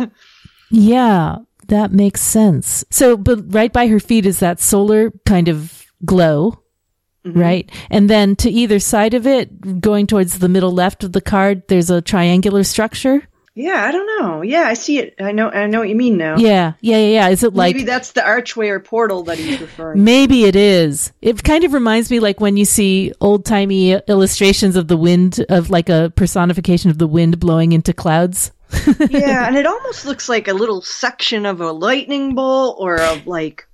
Yeah, 0.72 1.38
that 1.68 1.91
makes 1.91 2.22
sense. 2.22 2.84
So, 2.89 3.16
but 3.16 3.54
right 3.54 3.72
by 3.72 3.88
her 3.88 4.00
feet 4.00 4.26
is 4.26 4.39
that 4.39 4.60
solar 4.60 5.12
kind 5.26 5.48
of 5.48 5.86
glow, 6.04 6.60
right? 7.24 7.70
And 7.91 8.10
then 8.10 8.36
to 8.38 8.50
either 8.50 8.80
side 8.80 9.14
of 9.14 9.28
it, 9.28 9.80
going 9.80 10.08
towards 10.08 10.39
the 10.39 10.50
middle 10.50 10.72
left 10.72 11.04
of 11.04 11.12
the 11.12 11.22
card, 11.22 11.68
there's 11.68 11.91
a 11.91 12.02
triangular 12.02 12.64
structure. 12.64 13.22
Yeah, 13.56 13.86
I 13.86 13.91
don't 13.91 14.08
know. 14.20 14.41
Yeah, 14.41 14.64
I 14.64 14.74
see 14.74 14.97
it. 14.99 15.16
I 15.20 15.32
know. 15.32 15.49
I 15.49 15.68
know 15.68 15.80
what 15.80 15.89
you 15.89 15.95
mean 15.95 16.18
now. 16.18 16.38
Yeah, 16.38 16.74
yeah, 16.82 16.97
yeah, 16.97 17.08
yeah. 17.08 17.28
Is 17.30 17.43
it 17.43 17.54
like 17.54 17.76
Maybe 17.76 17.86
that's 17.86 18.12
the 18.14 18.26
archway 18.26 18.70
or 18.70 18.80
portal 18.80 19.24
that 19.24 19.38
he's 19.38 19.62
referring. 19.62 20.04
Maybe 20.04 20.45
it 20.45 20.56
is. 20.56 21.12
It 21.22 21.43
kind 21.43 21.64
of 21.64 21.74
reminds 21.74 22.10
me 22.10 22.20
like 22.20 22.39
when 22.41 22.58
you 22.58 22.66
see 22.66 23.14
old 23.22 23.45
timey 23.45 23.91
illustrations 23.93 24.76
of 24.76 24.88
the 24.88 24.97
wind, 24.97 25.43
of 25.49 25.70
like 25.70 25.89
a 25.89 26.12
personification 26.16 26.89
of 26.89 26.97
the 26.97 27.08
wind 27.08 27.39
blowing 27.39 27.74
into 27.74 27.93
clouds. 27.93 28.51
yeah, 29.10 29.45
and 29.47 29.56
it 29.56 29.68
almost 29.68 30.06
looks 30.06 30.28
like 30.28 30.47
a 30.47 30.54
little 30.54 30.82
section 30.82 31.45
of 31.45 31.62
a 31.62 31.72
lightning 31.72 32.34
bolt 32.34 32.78
or 32.80 32.99
of 32.99 33.28
like 33.28 33.68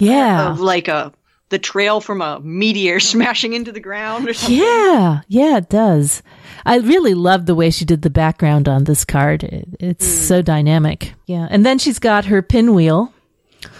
Yeah. 0.00 0.50
of 0.50 0.60
like 0.60 0.88
a 0.88 1.12
the 1.48 1.58
trail 1.58 2.00
from 2.00 2.22
a 2.22 2.40
meteor 2.40 2.98
smashing 3.12 3.52
into 3.52 3.70
the 3.70 3.80
ground 3.80 4.28
or 4.28 4.34
something. 4.34 4.56
Yeah, 4.58 5.20
yeah, 5.28 5.58
it 5.58 5.68
does. 5.68 6.22
I 6.66 6.78
really 6.78 7.14
love 7.14 7.46
the 7.46 7.54
way 7.54 7.70
she 7.70 7.84
did 7.84 8.02
the 8.02 8.10
background 8.10 8.68
on 8.68 8.84
this 8.84 9.04
card. 9.04 9.44
It, 9.44 9.68
it's 9.80 10.06
so 10.06 10.42
dynamic. 10.42 11.14
Yeah, 11.26 11.46
and 11.48 11.64
then 11.64 11.78
she's 11.78 11.98
got 11.98 12.26
her 12.26 12.42
pinwheel 12.42 13.12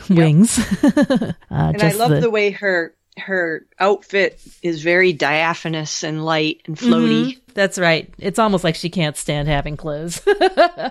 wings. 0.09 0.59
uh, 0.85 1.33
And 1.51 1.83
I 1.83 1.93
love 1.93 2.21
the, 2.21 2.31
way 2.31 2.51
her 2.53 2.95
her 3.19 3.65
outfit 3.81 4.39
is 4.63 4.83
very 4.83 5.13
diaphanous 5.13 6.05
and 6.05 6.25
light 6.25 6.61
and 6.67 6.77
floaty. 6.77 7.39
That's 7.55 7.79
right. 7.79 8.13
It's 8.19 8.39
almost 8.39 8.63
like 8.63 8.75
she 8.75 8.91
can't 8.91 9.17
stand 9.17 9.49
having 9.49 9.77
clothes. 9.77 10.21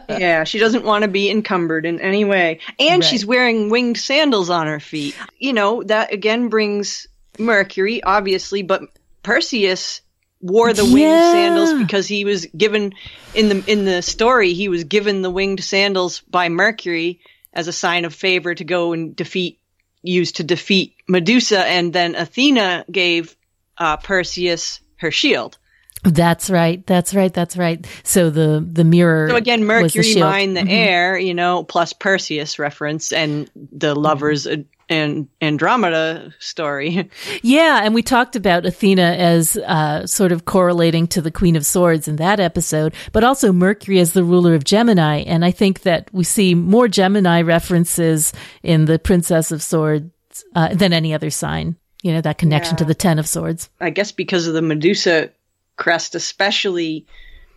Yeah, 0.09 0.43
she 0.43 0.59
doesn't 0.59 0.85
want 0.85 1.01
to 1.03 1.07
be 1.07 1.29
encumbered 1.29 1.85
in 1.85 1.99
any 1.99 2.25
way. 2.25 2.59
And 2.79 3.01
Right. 3.01 3.03
she's 3.03 3.25
wearing 3.25 3.69
winged 3.69 3.97
sandals 3.97 4.49
on 4.49 4.67
her 4.67 4.79
feet. 4.79 5.15
You 5.39 5.53
know, 5.53 5.83
that 5.83 6.13
again 6.13 6.49
brings 6.49 7.07
Mercury, 7.37 8.01
obviously, 8.03 8.61
but 8.63 8.81
Perseus 9.23 10.01
wore 10.45 10.73
the 10.73 10.83
winged 10.83 10.99
Yeah. 10.99 11.31
sandals 11.31 11.73
because 11.73 12.07
he 12.07 12.23
was 12.23 12.45
given 12.55 12.93
in 13.33 13.49
the 13.49 13.63
in 13.71 13.83
the 13.85 14.01
story 14.01 14.53
he 14.53 14.69
was 14.69 14.83
given 14.83 15.21
the 15.23 15.31
winged 15.31 15.63
sandals 15.63 16.21
by 16.29 16.49
Mercury 16.49 17.19
as 17.51 17.67
a 17.67 17.73
sign 17.73 18.05
of 18.05 18.13
favor 18.13 18.53
to 18.53 18.63
go 18.63 18.93
and 18.93 19.15
defeat 19.15 19.59
used 20.03 20.35
to 20.35 20.43
defeat 20.43 20.93
Medusa 21.07 21.65
and 21.65 21.91
then 21.91 22.13
Athena 22.15 22.85
gave 22.91 23.35
uh, 23.79 23.97
Perseus 23.97 24.79
her 24.97 25.09
shield. 25.11 25.57
that's 26.03 26.51
right. 26.51 26.85
That's 26.85 27.15
right. 27.15 27.33
That's 27.33 27.57
right. 27.57 27.83
So 28.03 28.29
the 28.29 28.63
the 28.71 28.83
mirror. 28.83 29.27
So 29.29 29.35
again, 29.37 29.65
Mercury 29.65 30.13
mined 30.19 30.55
the 30.55 30.67
air, 30.69 31.17
you 31.17 31.33
know, 31.33 31.63
plus 31.63 31.93
Perseus 31.93 32.59
reference 32.59 33.11
and 33.11 33.49
the 33.55 33.95
lovers 33.95 34.45
uh, 34.45 34.57
and 34.89 35.27
Andromeda 35.41 36.33
story. 36.39 37.09
Yeah, 37.41 37.81
and 37.83 37.93
we 37.93 38.01
talked 38.01 38.35
about 38.35 38.65
Athena 38.65 39.01
as 39.01 39.57
uh, 39.57 40.07
sort 40.07 40.31
of 40.31 40.45
correlating 40.45 41.07
to 41.07 41.21
the 41.21 41.31
Queen 41.31 41.55
of 41.55 41.65
Swords 41.65 42.07
in 42.07 42.15
that 42.15 42.39
episode, 42.39 42.93
but 43.11 43.23
also 43.23 43.51
Mercury 43.51 43.99
as 43.99 44.13
the 44.13 44.23
ruler 44.23 44.55
of 44.55 44.63
Gemini. 44.63 45.17
And 45.19 45.45
I 45.45 45.51
think 45.51 45.81
that 45.81 46.09
we 46.11 46.23
see 46.23 46.55
more 46.55 46.87
Gemini 46.87 47.41
references 47.41 48.33
in 48.63 48.85
the 48.85 48.97
Princess 48.97 49.51
of 49.51 49.61
Swords 49.61 50.11
uh, 50.55 50.73
than 50.73 50.93
any 50.93 51.13
other 51.13 51.29
sign. 51.29 51.75
You 52.01 52.13
know, 52.13 52.21
that 52.21 52.37
connection 52.37 52.77
to 52.77 52.85
the 52.85 52.95
Ten 52.95 53.19
of 53.19 53.27
Swords. 53.27 53.69
I 53.79 53.89
guess 53.89 54.11
because 54.11 54.47
of 54.47 54.53
the 54.53 54.61
Medusa 54.61 55.31
crest, 55.77 56.15
especially 56.15 57.05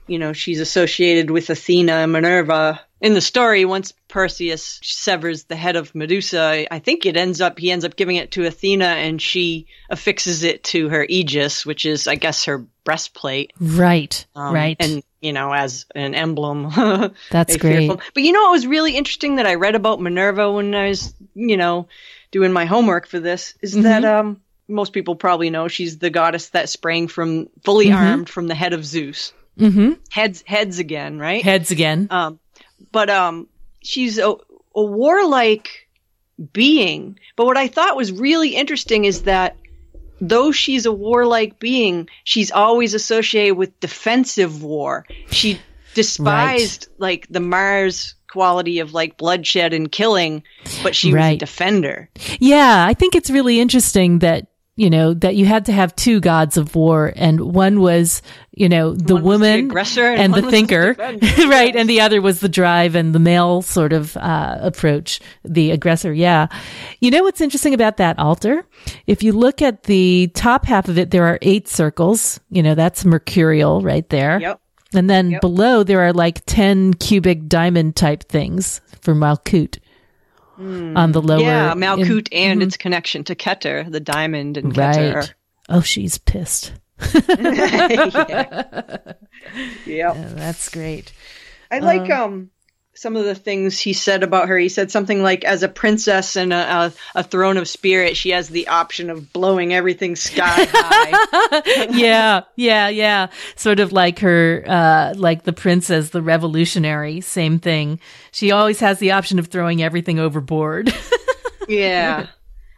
you 0.09 0.19
know, 0.19 0.33
she's 0.33 0.61
associated 0.61 1.31
with 1.31 1.51
Athena 1.51 1.93
and 1.93 2.13
Minerva. 2.13 2.81
In 3.01 3.15
the 3.15 3.21
story, 3.21 3.65
once 3.65 3.93
Perseus 4.09 4.81
severs 4.83 5.45
the 5.45 5.55
head 5.55 5.77
of 5.77 5.95
Medusa, 5.95 6.67
I 6.73 6.79
think 6.81 7.07
it 7.07 7.17
ends 7.17 7.41
up, 7.41 7.59
he 7.59 7.71
ends 7.71 7.85
up 7.85 7.95
giving 7.95 8.17
it 8.17 8.33
to 8.33 8.45
Athena 8.45 8.87
and 8.87 9.23
she 9.23 9.67
affixes 9.89 10.43
it 10.43 10.65
to 10.65 10.89
her 10.89 11.07
aegis, 11.09 11.65
which 11.65 11.87
is, 11.87 12.09
I 12.09 12.17
guess, 12.17 12.47
her 12.47 12.67
breastplate. 12.83 13.53
Right. 13.61 14.27
Um, 14.35 14.53
right. 14.53 14.77
And, 14.81 15.05
you 15.21 15.33
know, 15.33 15.53
as 15.53 15.87
an 15.95 16.15
emblem. 16.17 16.71
That's 17.31 17.57
great. 17.57 17.87
fearful- 17.87 18.01
But 18.15 18.23
you 18.25 18.33
know 18.33 18.43
what 18.43 18.53
was 18.53 18.67
really 18.67 18.97
interesting 18.97 19.37
that 19.37 19.47
I 19.47 19.55
read 19.55 19.77
about 19.77 20.01
Minerva 20.01 20.51
when 20.51 20.75
I 20.75 20.89
was, 20.89 21.15
you 21.35 21.57
know, 21.57 21.87
doing 22.33 22.53
my 22.53 22.65
homework 22.65 23.07
for 23.07 23.21
this 23.21 23.55
is 23.63 23.75
that 23.75 24.03
Mm-hmm. 24.03 24.29
um 24.29 24.41
most 24.71 24.93
people 24.93 25.17
probably 25.17 25.49
know 25.49 25.67
she's 25.67 25.97
the 25.97 26.11
goddess 26.11 26.51
that 26.51 26.69
sprang 26.69 27.09
from 27.09 27.49
fully 27.65 27.91
armed 27.91 28.29
from 28.29 28.49
the 28.49 28.55
head 28.55 28.75
of 28.75 28.85
Zeus. 28.85 29.33
Mm-hmm. 29.59 29.93
Heads 30.11 30.43
heads 30.47 30.79
again, 30.79 31.19
right? 31.19 31.43
Heads 31.43 31.71
again. 31.71 32.09
Um 32.11 32.39
but 32.93 33.11
um 33.11 33.49
she's 33.83 34.19
a, 34.19 34.35
a 34.75 34.83
warlike 34.83 35.89
being. 36.53 37.19
But 37.37 37.47
what 37.47 37.57
I 37.57 37.69
thought 37.69 37.97
was 37.97 38.13
really 38.13 38.55
interesting 38.55 39.05
is 39.05 39.23
that 39.23 39.57
though 40.21 40.53
she's 40.53 40.87
a 40.87 40.93
warlike 40.93 41.59
being, 41.59 42.09
she's 42.25 42.51
always 42.51 42.95
associated 42.95 43.57
with 43.57 43.79
defensive 43.81 44.63
war. 44.63 45.07
She 45.31 45.61
despised 45.95 46.89
like 46.99 47.27
the 47.29 47.41
Mars 47.41 48.15
quality 48.29 48.79
of 48.79 48.93
like 48.93 49.17
bloodshed 49.17 49.73
and 49.73 49.91
killing, 49.91 50.43
but 50.83 50.95
she 50.95 51.13
was 51.13 51.23
a 51.23 51.37
defender. 51.37 52.11
Yeah, 52.39 52.85
I 52.87 52.95
think 52.95 53.15
it's 53.15 53.31
really 53.31 53.59
interesting 53.59 54.19
that 54.21 54.48
you 54.79 54.91
know 54.91 55.13
that 55.13 55.35
you 55.35 55.45
had 55.45 55.67
to 55.67 55.73
have 55.73 55.95
two 55.97 56.21
gods 56.21 56.57
of 56.57 56.77
war, 56.77 57.13
and 57.17 57.41
one 57.53 57.81
was 57.81 58.23
you 58.53 58.69
know 58.69 58.95
the 58.95 59.17
One 59.17 59.25
was 59.25 59.41
the 59.41 59.47
woman 59.47 59.59
aggressor 59.67 60.07
and 60.07 60.21
and 60.21 60.35
the 60.35 60.37
was 60.37 60.45
the 60.45 60.51
thinker, 60.51 60.95
right? 61.49 61.75
And 61.75 61.91
the 61.91 62.01
other 62.01 62.23
was 62.23 62.39
the 62.39 62.49
drive 62.49 62.95
and 62.95 63.13
the 63.13 63.19
male 63.19 63.61
sort 63.63 63.93
of 63.93 64.17
uh, 64.17 64.59
approach, 64.61 65.21
the 65.45 65.73
aggressor. 65.73 66.13
Yeah, 66.13 66.47
you 67.01 67.11
know 67.11 67.25
what's 67.25 67.41
interesting 67.41 67.75
about 67.75 67.97
that 67.97 68.21
altar? 68.21 68.65
If 69.09 69.25
you 69.25 69.33
look 69.33 69.63
at 69.63 69.83
the 69.83 70.31
top 70.35 70.65
half 70.65 70.89
of 70.89 70.97
it, 70.97 71.11
there 71.11 71.25
are 71.25 71.41
eight 71.43 71.67
circles. 71.67 72.39
You 72.49 72.63
know 72.63 72.77
that's 72.77 73.05
mercurial 73.05 73.83
right 73.83 74.09
there. 74.09 74.41
Yep. 74.41 74.61
And 74.95 75.11
then 75.11 75.33
Yep. 75.33 75.41
below 75.43 75.83
there 75.83 76.01
are 76.01 76.13
like 76.15 76.43
10 76.47 76.95
cubic 76.95 77.47
diamond 77.47 77.95
type 77.95 78.23
things 78.25 78.81
for 79.03 79.15
Malkuth 79.15 79.79
Mm. 80.59 80.97
on 80.97 81.13
the 81.13 81.23
lower. 81.23 81.41
Yeah, 81.41 81.73
in- 81.73 81.79
Malkuth 81.79 82.29
and 82.33 82.61
mm-hmm. 82.61 82.67
its 82.67 82.77
connection 82.77 83.25
to 83.25 83.35
Keter, 83.35 83.91
the 83.91 84.01
diamond 84.01 84.57
and 84.57 84.75
Keter. 84.75 85.15
Right. 85.15 85.35
Oh, 85.69 85.83
she's 85.83 86.19
pissed. 86.19 86.73
Yeah. 89.87 90.13
Oh, 90.15 90.35
that's 90.35 90.69
great. 90.69 91.13
I 91.71 91.79
like 91.81 92.11
um, 92.11 92.33
um 92.33 92.51
some 92.99 93.15
of 93.15 93.25
the 93.25 93.35
things 93.37 93.79
he 93.79 93.93
said 93.93 94.25
about 94.25 94.49
her. 94.49 94.59
He 94.59 94.69
said 94.69 94.91
something 94.91 95.23
like, 95.23 95.45
"As 95.45 95.63
a 95.63 95.69
princess 95.69 96.35
in 96.35 96.51
a, 96.51 96.57
a, 97.15 97.21
a 97.21 97.23
throne 97.23 97.57
of 97.57 97.69
spirit, 97.69 98.17
she 98.17 98.31
has 98.31 98.49
the 98.49 98.67
option 98.67 99.09
of 99.09 99.33
blowing 99.33 99.73
everything 99.73 100.17
sky 100.17 100.65
high." 100.69 101.87
yeah, 101.97 102.43
yeah, 102.57 102.89
yeah. 102.89 103.29
Sort 103.55 103.79
of 103.79 103.93
like 103.93 104.19
her, 104.19 104.65
uh, 104.67 105.15
like 105.17 105.45
the 105.45 105.53
princess, 105.53 106.11
the 106.11 106.23
revolutionary, 106.23 107.21
same 107.21 107.61
thing. 107.61 108.01
She 108.33 108.51
always 108.51 108.81
has 108.81 108.99
the 108.99 109.13
option 109.13 109.39
of 109.39 109.47
throwing 109.47 109.81
everything 109.81 110.19
overboard. 110.19 110.93
yeah, 111.69 112.27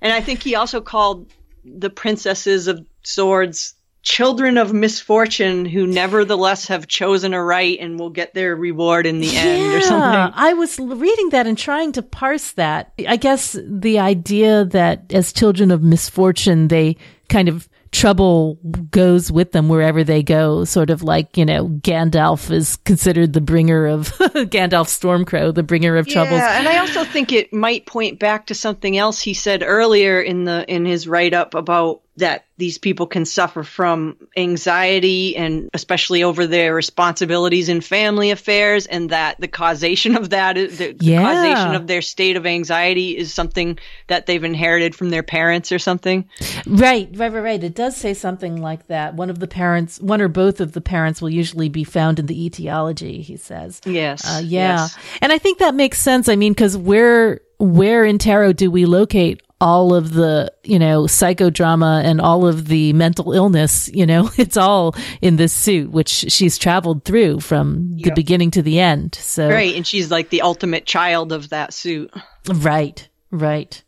and 0.02 0.12
I 0.12 0.20
think 0.20 0.42
he 0.42 0.54
also 0.54 0.82
called 0.82 1.32
the 1.64 1.90
princesses 1.90 2.68
of 2.68 2.84
swords 3.04 3.74
children 4.02 4.56
of 4.56 4.72
misfortune 4.72 5.64
who 5.64 5.86
nevertheless 5.86 6.68
have 6.68 6.86
chosen 6.86 7.34
a 7.34 7.42
right 7.42 7.78
and 7.80 7.98
will 7.98 8.10
get 8.10 8.32
their 8.32 8.56
reward 8.56 9.06
in 9.06 9.20
the 9.20 9.36
end 9.36 9.74
or 9.74 9.80
something. 9.82 10.32
I 10.34 10.54
was 10.54 10.78
reading 10.78 11.30
that 11.30 11.46
and 11.46 11.58
trying 11.58 11.92
to 11.92 12.02
parse 12.02 12.52
that. 12.52 12.92
I 13.06 13.16
guess 13.16 13.56
the 13.62 13.98
idea 13.98 14.64
that 14.66 15.12
as 15.12 15.32
children 15.32 15.70
of 15.70 15.82
misfortune, 15.82 16.68
they 16.68 16.96
kind 17.28 17.48
of 17.48 17.68
trouble 17.92 18.58
goes 18.90 19.32
with 19.32 19.52
them 19.52 19.68
wherever 19.68 20.04
they 20.04 20.22
go. 20.22 20.64
Sort 20.64 20.90
of 20.90 21.02
like, 21.02 21.36
you 21.36 21.44
know, 21.44 21.68
Gandalf 21.68 22.50
is 22.50 22.76
considered 22.76 23.32
the 23.32 23.40
bringer 23.40 23.86
of 23.86 24.08
Gandalf 24.18 24.88
Stormcrow, 24.88 25.54
the 25.54 25.62
bringer 25.62 25.96
of 25.96 26.06
troubles. 26.06 26.38
Yeah, 26.38 26.58
and 26.58 26.68
I 26.68 26.78
also 26.78 27.04
think 27.04 27.32
it 27.32 27.52
might 27.52 27.86
point 27.86 28.18
back 28.18 28.46
to 28.46 28.54
something 28.54 28.96
else 28.96 29.20
he 29.20 29.34
said 29.34 29.62
earlier 29.64 30.20
in 30.20 30.44
the 30.44 30.64
in 30.72 30.84
his 30.84 31.08
write 31.08 31.34
up 31.34 31.54
about 31.54 32.02
that 32.20 32.46
these 32.56 32.78
people 32.78 33.06
can 33.06 33.24
suffer 33.24 33.62
from 33.62 34.16
anxiety 34.36 35.36
and 35.36 35.68
especially 35.74 36.22
over 36.22 36.46
their 36.46 36.74
responsibilities 36.74 37.68
in 37.68 37.80
family 37.80 38.30
affairs 38.30 38.86
and 38.86 39.10
that 39.10 39.40
the 39.40 39.48
causation 39.48 40.16
of 40.16 40.30
that 40.30 40.56
is 40.56 40.78
the, 40.78 40.96
Yeah. 41.00 41.22
causation 41.22 41.74
of 41.74 41.86
their 41.86 42.02
state 42.02 42.36
of 42.36 42.46
anxiety 42.46 43.16
is 43.16 43.32
something 43.32 43.78
that 44.06 44.26
they've 44.26 44.42
inherited 44.44 44.94
from 44.94 45.10
their 45.10 45.22
parents 45.22 45.72
or 45.72 45.78
something. 45.78 46.28
Right, 46.66 47.08
right, 47.14 47.32
right, 47.32 47.42
right. 47.42 47.64
It 47.64 47.74
does 47.74 47.96
say 47.96 48.14
something 48.14 48.60
like 48.60 48.86
that. 48.88 49.14
One 49.14 49.30
of 49.30 49.38
the 49.38 49.48
parents, 49.48 50.00
one 50.00 50.20
or 50.20 50.28
both 50.28 50.60
of 50.60 50.72
the 50.72 50.80
parents 50.80 51.20
will 51.20 51.30
usually 51.30 51.68
be 51.68 51.84
found 51.84 52.18
in 52.18 52.26
the 52.26 52.44
etiology, 52.46 53.22
he 53.22 53.36
says. 53.36 53.80
Yes. 53.84 54.24
Uh, 54.26 54.40
yeah. 54.44 54.76
yes. 54.80 54.96
And 55.20 55.32
I 55.32 55.38
think 55.38 55.58
that 55.58 55.74
makes 55.74 55.98
sense. 56.00 56.28
I 56.28 56.36
mean, 56.36 56.52
because 56.52 56.76
where, 56.76 57.40
where 57.60 58.04
in 58.04 58.18
tarot 58.18 58.54
do 58.54 58.70
we 58.70 58.86
locate 58.86 59.42
all 59.60 59.92
of 59.94 60.14
the, 60.14 60.50
you 60.64 60.78
know, 60.78 61.02
psychodrama 61.02 62.02
and 62.02 62.18
all 62.20 62.46
of 62.46 62.66
the 62.68 62.92
mental 62.94 63.32
illness? 63.32 63.88
You 63.92 64.06
know, 64.06 64.30
it's 64.38 64.56
all 64.56 64.94
in 65.20 65.36
this 65.36 65.52
suit, 65.52 65.90
which 65.90 66.08
she's 66.08 66.56
traveled 66.58 67.04
through 67.04 67.40
from 67.40 67.96
the 67.96 68.12
beginning 68.12 68.50
to 68.52 68.62
the 68.62 68.80
end. 68.80 69.14
So, 69.14 69.48
Right, 69.48 69.74
and 69.76 69.86
she's 69.86 70.10
like 70.10 70.30
the 70.30 70.42
ultimate 70.42 70.86
child 70.86 71.32
of 71.32 71.50
that 71.50 71.74
suit. 71.74 72.10
right, 72.48 73.06
right, 73.30 73.82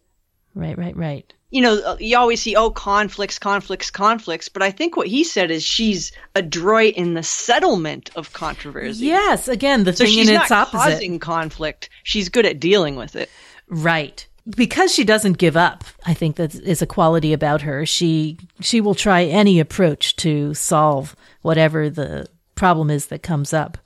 right, 0.54 0.76
right, 0.76 0.96
right. 0.96 1.32
you 1.50 1.62
know, 1.62 1.80
uh, 1.84 1.96
you 1.98 2.18
always 2.18 2.42
see, 2.42 2.54
oh, 2.56 2.70
conflicts, 2.70 3.38
conflicts, 3.38 3.90
conflicts. 3.90 4.48
But 4.50 4.62
I 4.62 4.70
think 4.70 4.96
what 4.96 5.06
he 5.06 5.24
said 5.24 5.50
is 5.50 5.62
she's 5.64 6.12
adroit 6.34 6.94
in 6.94 7.14
the 7.14 7.22
settlement 7.22 8.10
of 8.16 8.32
controversy. 8.34 9.06
Yes. 9.06 9.48
Again, 9.48 9.84
the 9.84 9.92
So 9.94 10.04
thing 10.04 10.12
she's 10.14 10.28
in 10.28 10.36
its 10.40 10.50
opposite. 10.50 10.76
causing 10.76 11.18
conflict. 11.18 11.88
She's 12.02 12.28
good 12.28 12.44
at 12.46 12.60
dealing 12.60 12.96
with 12.96 13.16
it. 13.16 13.30
Right. 13.68 14.26
Because 14.48 14.92
she 14.92 15.04
doesn't 15.04 15.38
give 15.38 15.56
up, 15.56 15.84
I 16.04 16.14
think 16.14 16.36
that 16.36 16.54
is 16.54 16.82
a 16.82 16.86
quality 16.86 17.32
about 17.32 17.62
her. 17.62 17.86
She 17.86 18.38
she 18.60 18.80
will 18.80 18.96
try 18.96 19.22
any 19.22 19.60
approach 19.60 20.16
to 20.16 20.52
solve 20.54 21.14
whatever 21.42 21.88
the 21.88 22.26
problem 22.56 22.90
is 22.90 23.06
that 23.06 23.22
comes 23.22 23.52
up. 23.52 23.78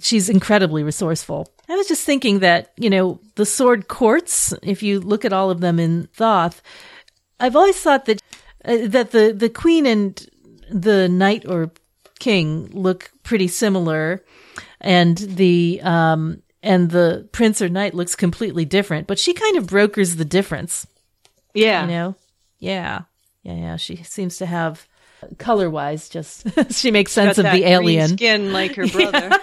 She's 0.00 0.28
incredibly 0.28 0.82
resourceful. 0.82 1.48
I 1.68 1.76
was 1.76 1.86
just 1.86 2.04
thinking 2.04 2.40
that, 2.40 2.72
you 2.76 2.90
know, 2.90 3.20
the 3.36 3.46
sword 3.46 3.88
courts, 3.88 4.52
if 4.62 4.82
you 4.82 5.00
look 5.00 5.24
at 5.24 5.32
all 5.32 5.50
of 5.50 5.60
them 5.60 5.78
in 5.78 6.08
Thoth, 6.14 6.62
I've 7.38 7.56
always 7.56 7.78
thought 7.78 8.06
that 8.06 8.20
uh, 8.64 8.86
that 8.88 9.12
the 9.12 9.32
the 9.32 9.48
queen 9.48 9.86
and 9.86 10.26
the 10.70 11.08
knight 11.08 11.46
or 11.46 11.70
king 12.18 12.66
look 12.72 13.10
pretty 13.22 13.48
similar 13.48 14.24
and 14.80 15.18
the 15.18 15.80
um 15.82 16.41
and 16.62 16.90
the 16.90 17.28
prince 17.32 17.60
or 17.60 17.68
knight 17.68 17.94
looks 17.94 18.14
completely 18.14 18.64
different 18.64 19.06
but 19.06 19.18
she 19.18 19.32
kind 19.34 19.56
of 19.56 19.66
brokers 19.66 20.16
the 20.16 20.24
difference 20.24 20.86
Yeah. 21.54 21.82
you 21.82 21.88
know 21.88 22.14
yeah 22.58 23.02
yeah 23.42 23.54
yeah 23.54 23.76
she 23.76 23.96
seems 23.96 24.36
to 24.38 24.46
have 24.46 24.86
color 25.38 25.70
wise 25.70 26.08
just 26.08 26.46
she 26.72 26.90
makes 26.90 27.12
sense 27.12 27.38
of 27.38 27.44
the 27.44 27.64
alien 27.64 28.08
skin 28.10 28.52
like 28.52 28.74
her 28.74 28.86
brother. 28.88 29.30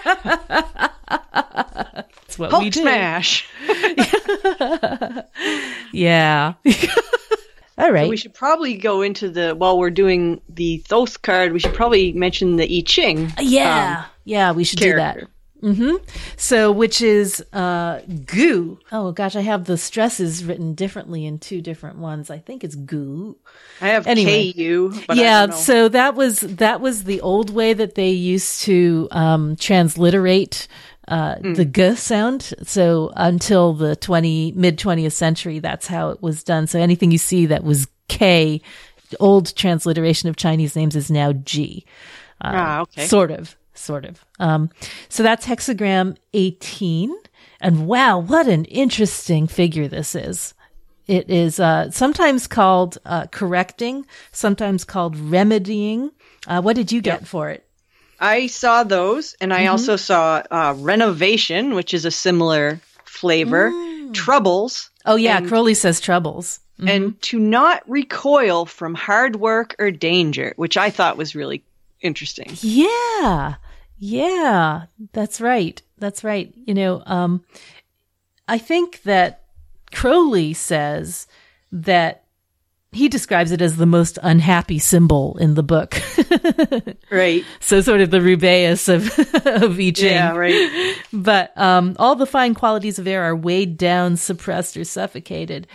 that's 1.10 2.38
what 2.38 2.50
we 2.52 2.58
Hulk 2.58 2.74
do 2.74 2.82
smash. 2.82 3.48
yeah 5.94 6.54
all 7.78 7.92
right 7.92 8.10
We 8.10 8.18
should 8.18 8.34
probably 8.34 8.76
go 8.76 9.02
into 9.02 9.30
the 9.30 9.56
while 9.56 9.78
we're 9.80 9.90
doing 9.90 10.42
the 10.50 10.78
Thoth 10.80 11.22
card. 11.22 11.54
We 11.54 11.60
should 11.60 11.74
probably 11.74 12.12
mention 12.14 12.58
the 12.58 12.66
I 12.66 12.82
Ching. 12.86 13.32
yeah 13.40 14.00
um, 14.00 14.06
yeah 14.26 14.52
we 14.52 14.64
should 14.64 14.80
do 14.80 14.96
that 14.96 15.28
character. 15.62 15.98
So, 16.38 16.72
which 16.72 17.02
is 17.02 17.44
uh, 17.54 18.02
Gu. 18.26 18.80
Oh 18.92 19.12
gosh, 19.12 19.36
I 19.36 19.42
have 19.42 19.66
the 19.66 19.78
stresses 19.78 20.44
written 20.46 20.74
differently 20.74 21.26
in 21.26 21.40
two 21.40 21.62
different 21.62 21.98
ones. 21.98 22.30
I 22.30 22.38
think 22.40 22.64
it's 22.64 22.76
Gu. 22.76 23.36
I 23.82 23.90
have 23.90 24.08
Anyway. 24.08 24.54
KU, 24.54 24.94
but 25.08 25.18
I 25.18 25.22
yeah, 25.22 25.40
don't 25.42 25.50
know. 25.52 25.56
so 25.56 25.88
that 25.90 26.16
was 26.16 26.40
that 26.42 26.82
was 26.82 27.04
the 27.04 27.22
old 27.22 27.50
way 27.50 27.74
that 27.74 27.96
they 27.96 28.12
used 28.12 28.62
to 28.62 29.08
um, 29.12 29.56
transliterate 29.56 30.68
uh, 31.08 31.36
Hmm. 31.36 31.54
the 31.54 31.66
g 31.66 31.96
sound. 31.96 32.54
So 32.64 33.12
until 33.16 33.74
the 33.74 33.96
twenty 33.96 34.52
mid 34.56 34.78
twentieth 34.78 35.14
century, 35.14 35.60
that's 35.60 35.88
how 35.88 36.10
it 36.10 36.22
was 36.22 36.44
done. 36.44 36.68
So 36.68 36.80
anything 36.80 37.12
you 37.12 37.18
see 37.18 37.48
that 37.48 37.64
was 37.64 37.88
K, 38.10 38.62
old 39.20 39.56
transliteration 39.56 40.30
of 40.30 40.36
Chinese 40.36 40.76
names 40.76 40.96
is 40.96 41.10
now 41.10 41.34
G. 41.34 41.86
Uh, 42.42 42.52
ah, 42.54 42.80
okay. 42.82 43.06
Sort 43.08 43.32
of, 43.32 43.56
sort 43.80 44.06
of. 44.06 44.24
Um, 44.40 44.70
so 45.10 45.24
that's 45.24 45.46
hexagram 45.46 46.18
18. 46.34 47.16
And 47.62 47.88
wow, 47.88 48.20
what 48.20 48.48
an 48.48 48.66
interesting 48.66 49.48
figure 49.48 49.88
this 49.88 50.16
is. 50.16 50.54
It 51.08 51.30
is 51.30 51.60
uh, 51.60 51.90
sometimes 51.92 52.46
called 52.48 52.98
uh, 53.06 53.26
correcting, 53.28 54.06
sometimes 54.32 54.84
called 54.86 55.16
remedying. 55.18 56.12
Uh, 56.48 56.62
what 56.62 56.76
did 56.76 56.92
you 56.92 57.02
get 57.02 57.28
for 57.28 57.50
it? 57.50 57.66
I 58.20 58.48
saw 58.48 58.84
those, 58.84 59.36
and 59.42 59.52
Mm-hmm. 59.52 59.64
I 59.64 59.68
also 59.68 59.96
saw 59.96 60.44
uh, 60.52 60.76
Renovation, 60.78 61.74
which 61.74 61.94
is 61.94 62.06
a 62.06 62.12
similar 62.12 62.80
flavor. 63.06 63.72
Troubles, 64.14 64.90
Oh 65.06 65.16
yeah, 65.16 65.38
And- 65.38 65.48
Crowley 65.48 65.74
says 65.74 66.00
troubles. 66.00 66.60
and 66.86 67.20
to 67.24 67.38
not 67.40 67.84
recoil 67.90 68.66
from 68.66 68.94
hard 68.96 69.36
work 69.36 69.76
or 69.80 69.92
danger, 69.92 70.54
which 70.58 70.78
I 70.78 70.90
thought 70.92 71.18
was 71.18 71.36
really 71.36 71.64
interesting. 72.02 72.52
Yeah. 72.62 73.56
Yeah, 74.00 74.86
that's 75.14 75.40
right. 75.42 75.82
That's 75.98 76.24
right. 76.24 76.54
You 76.66 76.74
know, 76.74 77.04
um, 77.06 77.44
I 78.48 78.58
think 78.58 79.04
that 79.04 79.44
Crowley 79.92 80.54
says 80.54 81.28
that 81.72 82.24
he 82.92 83.08
describes 83.08 83.52
it 83.52 83.62
as 83.62 83.78
the 83.78 83.86
most 83.86 84.18
unhappy 84.24 84.80
symbol 84.80 85.38
in 85.38 85.54
the 85.54 85.64
book. 85.64 86.02
Right. 87.12 87.44
so 87.60 87.82
sort 87.82 88.02
of 88.02 88.12
the 88.12 88.20
Rubaeus 88.20 88.88
of, 88.88 89.08
of 89.64 89.80
I 89.80 89.92
Ching. 89.92 90.12
Yeah, 90.14 90.36
right. 90.36 90.96
But 91.14 91.58
um, 91.58 91.96
all 91.98 92.16
the 92.16 92.28
fine 92.28 92.54
qualities 92.54 93.00
of 93.00 93.08
air 93.08 93.24
are 93.24 93.36
weighed 93.36 93.78
down, 93.78 94.16
suppressed, 94.16 94.78
or 94.78 94.84
suffocated. 94.84 95.66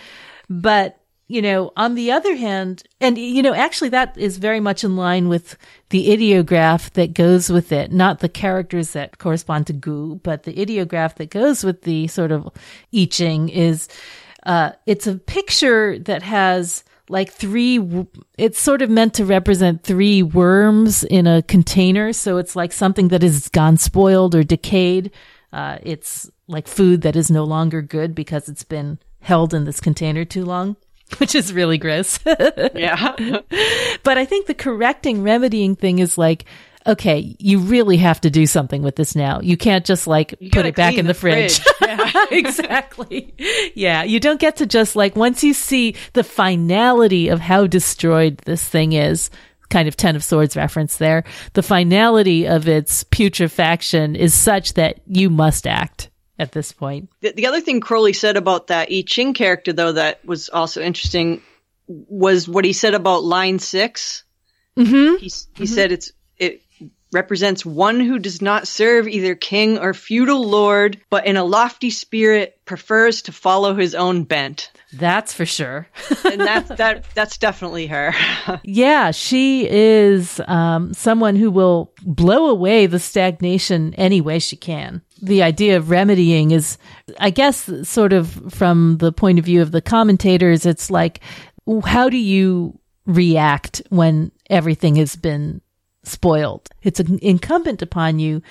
But, 0.49 1.01
you 1.27 1.41
know, 1.41 1.73
on 1.77 1.95
the 1.95 2.13
other 2.13 2.37
hand, 2.37 2.83
and, 3.01 3.17
you 3.17 3.43
know, 3.43 3.55
actually 3.55 3.89
that 3.91 4.17
is 4.19 4.37
very 4.37 4.61
much 4.61 4.85
in 4.85 4.97
line 4.97 5.29
with 5.29 5.57
the 5.89 6.13
ideograph 6.13 6.93
that 6.93 7.15
goes 7.15 7.51
with 7.51 7.73
it, 7.73 7.91
not 7.91 8.21
the 8.21 8.29
characters 8.29 8.91
that 8.93 9.19
correspond 9.19 9.67
to 9.67 9.73
Gu, 9.73 10.17
but 10.23 10.43
the 10.43 10.61
ideograph 10.61 11.15
that 11.17 11.31
goes 11.31 11.65
with 11.65 11.83
the 11.83 12.07
sort 12.09 12.31
of 12.31 12.51
I 12.95 13.09
is, 13.53 13.89
uh, 14.45 14.73
it's 14.87 15.07
a 15.07 15.17
picture 15.17 15.99
that 16.01 16.23
has 16.23 16.85
like 17.09 17.33
three, 17.33 18.07
it's 18.39 18.59
sort 18.59 18.83
of 18.83 18.91
meant 18.91 19.15
to 19.15 19.25
represent 19.25 19.83
three 19.83 20.23
worms 20.23 21.05
in 21.05 21.27
a 21.27 21.43
container. 21.43 22.13
So 22.13 22.39
it's 22.39 22.57
like 22.57 22.73
something 22.73 23.09
that 23.09 23.23
has 23.23 23.49
gone 23.49 23.77
spoiled 23.77 24.35
or 24.35 24.43
decayed. 24.43 25.11
Uh, 25.53 25.79
it's 25.83 26.31
like 26.49 26.67
food 26.67 27.03
that 27.03 27.17
is 27.17 27.31
no 27.31 27.45
longer 27.45 27.81
good 27.81 28.15
because 28.15 28.49
it's 28.49 28.65
been 28.65 28.99
held 29.21 29.55
in 29.55 29.65
this 29.65 29.81
container 29.81 30.25
too 30.25 30.45
long, 30.45 30.77
which 31.19 31.35
is 31.35 31.53
really 31.53 31.78
gross. 31.78 32.19
Yeah. 32.74 33.15
but 34.03 34.19
I 34.19 34.24
think 34.24 34.47
the 34.47 34.55
correcting, 34.55 35.23
remedying 35.23 35.77
thing 35.77 35.99
is 35.99 36.19
like, 36.19 36.45
okay, 36.86 37.35
you 37.39 37.59
really 37.61 37.97
have 37.97 38.20
to 38.23 38.31
do 38.31 38.47
something 38.47 38.82
with 38.82 38.97
this 38.97 39.15
now. 39.15 39.41
You 39.41 39.57
can't 39.57 39.85
just 39.85 40.07
like 40.07 40.35
put 40.53 40.66
it 40.66 40.77
back 40.77 40.95
in 40.95 41.07
the, 41.07 41.12
the 41.12 41.19
fridge. 41.19 41.61
fridge. 41.61 41.74
Yeah. 41.81 42.24
exactly. 42.31 43.35
Yeah. 43.74 44.03
You 44.03 44.20
don't 44.20 44.41
get 44.41 44.57
to 44.57 44.66
just 44.66 44.97
like, 44.97 45.16
once 45.16 45.43
you 45.45 45.55
see 45.55 45.97
the 46.12 46.24
finality 46.24 47.28
of 47.28 47.41
how 47.41 47.66
destroyed 47.66 48.39
this 48.45 48.66
thing 48.66 48.93
is, 48.93 49.31
kind 49.70 49.89
of 49.89 49.97
Ten 49.97 50.16
of 50.16 50.24
Swords 50.24 50.57
reference 50.57 50.99
there, 50.99 51.24
the 51.55 51.62
finality 51.62 52.47
of 52.47 52.69
its 52.69 53.05
putrefaction 53.05 54.15
is 54.16 54.35
such 54.35 54.74
that 54.74 55.01
you 55.07 55.31
must 55.31 55.66
act 55.66 56.11
at 56.39 56.52
this 56.52 56.73
point. 56.73 57.11
The, 57.20 57.32
the 57.32 57.47
other 57.47 57.61
thing 57.61 57.81
Crowley 57.81 58.12
said 58.12 58.36
about 58.36 58.69
that 58.69 58.89
I 58.90 59.05
Ching 59.06 59.35
character, 59.35 59.73
though, 59.73 59.93
that 59.93 60.24
was 60.24 60.48
also 60.48 60.82
interesting, 60.82 61.43
was 61.86 62.48
what 62.48 62.65
he 62.65 62.73
said 62.73 62.94
about 62.94 63.24
line 63.24 63.59
6 63.59 64.24
Mm-hmm. 64.77 65.16
He, 65.16 65.32
he 65.56 65.66
said 65.66 65.93
it's 65.93 66.12
it 66.36 66.62
represents 67.12 67.65
one 67.65 68.01
who 68.01 68.19
does 68.19 68.43
not 68.43 68.66
serve 68.66 69.06
either 69.06 69.36
king 69.36 69.78
or 69.78 69.94
feudal 69.94 70.48
lord, 70.48 71.01
but 71.11 71.27
in 71.27 71.36
a 71.36 71.44
lofty 71.44 71.90
spirit 71.90 72.59
prefers 72.65 73.23
to 73.23 73.32
follow 73.32 73.74
his 73.74 73.94
own 73.94 74.24
bent. 74.24 74.73
That's 74.99 75.33
for 75.33 75.47
sure. 75.47 75.89
And 76.25 76.41
that's 76.41 76.69
that 76.77 77.05
that's 77.15 77.39
definitely 77.39 77.87
her. 77.89 78.15
Yeah, 78.65 79.11
she 79.11 79.69
is 79.69 80.41
um, 80.47 80.93
someone 80.95 81.37
who 81.37 81.51
will 81.51 81.93
blow 82.03 82.49
away 82.49 82.87
the 82.87 82.99
stagnation 82.99 83.95
any 83.95 84.21
way 84.21 84.39
she 84.39 84.57
can. 84.57 85.03
The 85.23 85.43
idea 85.43 85.77
of 85.77 85.91
remedying 85.91 86.51
is, 86.51 86.79
I 87.19 87.31
guess, 87.31 87.71
sort 87.83 88.12
of 88.12 88.53
from 88.53 88.99
the 88.99 89.12
point 89.12 89.39
of 89.39 89.45
view 89.45 89.62
of 89.62 89.73
the 89.73 89.81
commentators, 89.81 90.66
it's 90.66 90.91
like, 90.91 91.21
how 91.85 92.09
do 92.09 92.16
you 92.19 92.79
react 93.07 93.83
when 93.91 94.31
everything 94.51 94.97
has 94.97 95.16
been 95.16 95.61
spoiled? 96.03 96.69
It's 96.83 97.01
incumbent 97.01 97.83
upon 97.83 98.19
you 98.19 98.43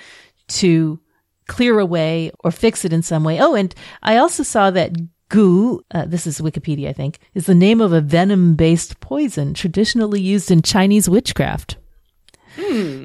to 0.48 1.00
clear 1.46 1.78
away 1.78 2.30
or 2.40 2.50
fix 2.50 2.84
it 2.84 2.92
in 2.92 3.02
some 3.02 3.24
way. 3.24 3.40
Oh, 3.40 3.54
and 3.54 3.74
I 4.02 4.16
also 4.16 4.42
saw 4.42 4.70
that 4.70 4.92
Gu, 5.34 5.84
uh, 5.90 6.04
this 6.06 6.28
is 6.28 6.40
Wikipedia, 6.40 6.88
I 6.88 6.92
think, 6.92 7.18
is 7.34 7.46
the 7.46 7.56
name 7.56 7.80
of 7.80 7.92
a 7.92 8.00
venom 8.00 8.54
based 8.54 9.00
poison 9.00 9.52
traditionally 9.52 10.20
used 10.20 10.48
in 10.48 10.62
Chinese 10.62 11.08
witchcraft. 11.08 11.76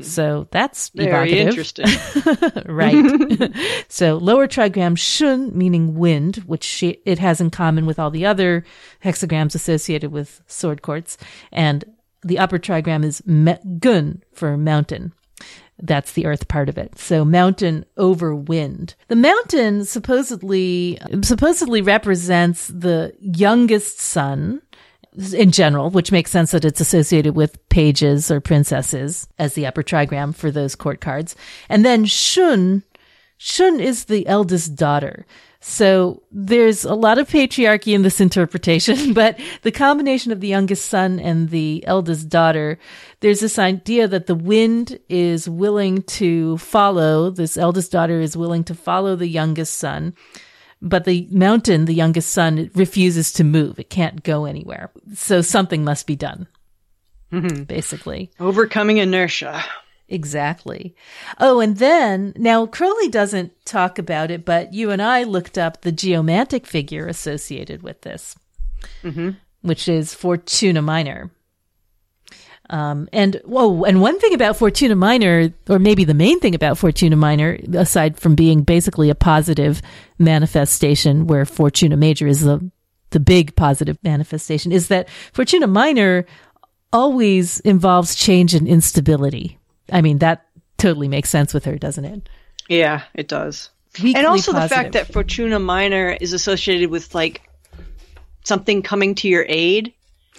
So 0.03 0.47
that's 0.51 0.89
Very 0.89 1.39
interesting. 1.39 1.87
right? 2.67 3.51
so 3.87 4.17
lower 4.17 4.47
trigram 4.47 4.95
shun, 4.95 5.57
meaning 5.57 5.95
wind, 5.95 6.35
which 6.45 6.63
she, 6.63 6.99
it 7.03 7.17
has 7.17 7.41
in 7.41 7.49
common 7.49 7.87
with 7.87 7.97
all 7.97 8.11
the 8.11 8.27
other 8.27 8.63
hexagrams 9.03 9.55
associated 9.55 10.11
with 10.11 10.43
sword 10.45 10.83
courts, 10.83 11.17
and 11.51 11.83
the 12.21 12.37
upper 12.37 12.59
trigram 12.59 13.03
is 13.03 13.25
me- 13.25 13.57
gun 13.79 14.21
for 14.33 14.55
mountain. 14.55 15.13
That's 15.81 16.13
the 16.13 16.25
earth 16.25 16.47
part 16.47 16.69
of 16.69 16.77
it. 16.77 16.97
So 16.97 17.23
mountain 17.23 17.85
over 17.97 18.35
wind. 18.35 18.95
The 19.07 19.15
mountain 19.15 19.85
supposedly 19.85 20.99
supposedly 21.21 21.81
represents 21.81 22.67
the 22.67 23.13
youngest 23.19 23.99
son 23.99 24.61
in 25.33 25.51
general, 25.51 25.89
which 25.89 26.11
makes 26.11 26.31
sense 26.31 26.51
that 26.51 26.65
it's 26.65 26.81
associated 26.81 27.35
with 27.35 27.67
pages 27.69 28.29
or 28.29 28.39
princesses 28.39 29.27
as 29.37 29.53
the 29.53 29.65
upper 29.65 29.83
trigram 29.83 30.35
for 30.35 30.51
those 30.51 30.75
court 30.75 31.01
cards. 31.01 31.35
And 31.67 31.83
then 31.83 32.05
Shun, 32.05 32.83
Shun 33.37 33.79
is 33.79 34.05
the 34.05 34.27
eldest 34.27 34.75
daughter. 34.75 35.25
So 35.61 36.23
there's 36.31 36.85
a 36.85 36.95
lot 36.95 37.17
of 37.17 37.27
patriarchy 37.27 37.93
in 37.93 38.01
this 38.01 38.21
interpretation, 38.21 39.13
but 39.13 39.39
the 39.61 39.71
combination 39.71 40.31
of 40.31 40.39
the 40.39 40.47
youngest 40.47 40.85
son 40.85 41.19
and 41.19 41.49
the 41.49 41.83
eldest 41.85 42.29
daughter, 42.29 42.79
there's 43.19 43.41
this 43.41 43.59
idea 43.59 44.07
that 44.07 44.27
the 44.27 44.35
wind 44.35 44.99
is 45.09 45.49
willing 45.49 46.03
to 46.03 46.57
follow, 46.57 47.29
this 47.29 47.57
eldest 47.57 47.91
daughter 47.91 48.21
is 48.21 48.37
willing 48.37 48.63
to 48.65 48.75
follow 48.75 49.15
the 49.15 49.27
youngest 49.27 49.75
son 49.75 50.13
but 50.81 51.05
the 51.05 51.27
mountain, 51.31 51.85
the 51.85 51.93
youngest 51.93 52.31
son, 52.31 52.71
refuses 52.73 53.33
to 53.33 53.43
move. 53.43 53.79
It 53.79 53.89
can't 53.89 54.23
go 54.23 54.45
anywhere. 54.45 54.91
So 55.13 55.41
something 55.41 55.83
must 55.83 56.07
be 56.07 56.15
done. 56.15 56.47
Mm-hmm. 57.31 57.63
Basically. 57.63 58.31
Overcoming 58.39 58.97
inertia. 58.97 59.63
Exactly. 60.09 60.95
Oh, 61.39 61.59
and 61.59 61.77
then 61.77 62.33
now 62.35 62.65
Crowley 62.65 63.09
doesn't 63.09 63.53
talk 63.65 63.99
about 63.99 64.31
it, 64.31 64.43
but 64.43 64.73
you 64.73 64.89
and 64.89 65.01
I 65.01 65.23
looked 65.23 65.57
up 65.57 65.81
the 65.81 65.91
geomantic 65.91 66.65
figure 66.65 67.07
associated 67.07 67.83
with 67.83 68.01
this, 68.01 68.35
which 69.61 69.87
is 69.87 70.13
Fortuna 70.15 70.81
Minor. 70.81 71.29
Um, 72.71 73.09
and 73.13 73.39
whoa, 73.45 73.83
and 73.83 74.01
one 74.01 74.19
thing 74.19 74.33
about 74.33 74.57
Fortuna 74.57 74.95
Minor, 74.95 75.53
or 75.69 75.79
maybe 75.79 76.03
the 76.03 76.13
main 76.13 76.39
thing 76.39 76.55
about 76.55 76.77
Fortuna 76.77 77.15
Minor, 77.15 77.59
aside 77.73 78.19
from 78.19 78.35
being 78.35 78.63
basically 78.63 79.09
a 79.09 79.15
positive 79.15 79.81
manifestation, 80.17 81.27
where 81.27 81.45
Fortuna 81.45 81.97
Major 81.97 82.27
is 82.27 82.41
the 82.41 82.71
the 83.11 83.19
big 83.19 83.55
positive 83.55 83.97
manifestation, 84.03 84.71
is 84.71 84.87
that 84.87 85.09
Fortuna 85.33 85.67
Minor 85.67 86.25
always 86.91 87.59
involves 87.61 88.15
change 88.15 88.55
and 88.55 88.67
instability. 88.67 89.58
I 89.91 90.01
mean, 90.01 90.19
that 90.19 90.45
totally 90.77 91.07
makes 91.07 91.29
sense 91.29 91.53
with 91.53 91.65
her, 91.65 91.77
doesn't 91.77 92.05
it? 92.05 92.29
Yeah, 92.67 93.03
it 93.13 93.27
does. 93.27 93.69
Weakly 94.01 94.15
and 94.15 94.27
also 94.27 94.53
the 94.53 94.69
fact 94.69 94.93
that 94.93 95.11
Fortuna 95.11 95.59
Minor 95.59 96.15
is 96.21 96.33
associated 96.33 96.89
with 96.91 97.15
like 97.15 97.41
something 98.43 98.81
coming 98.81 99.15
to 99.15 99.27
your 99.27 99.45
aid 99.49 99.93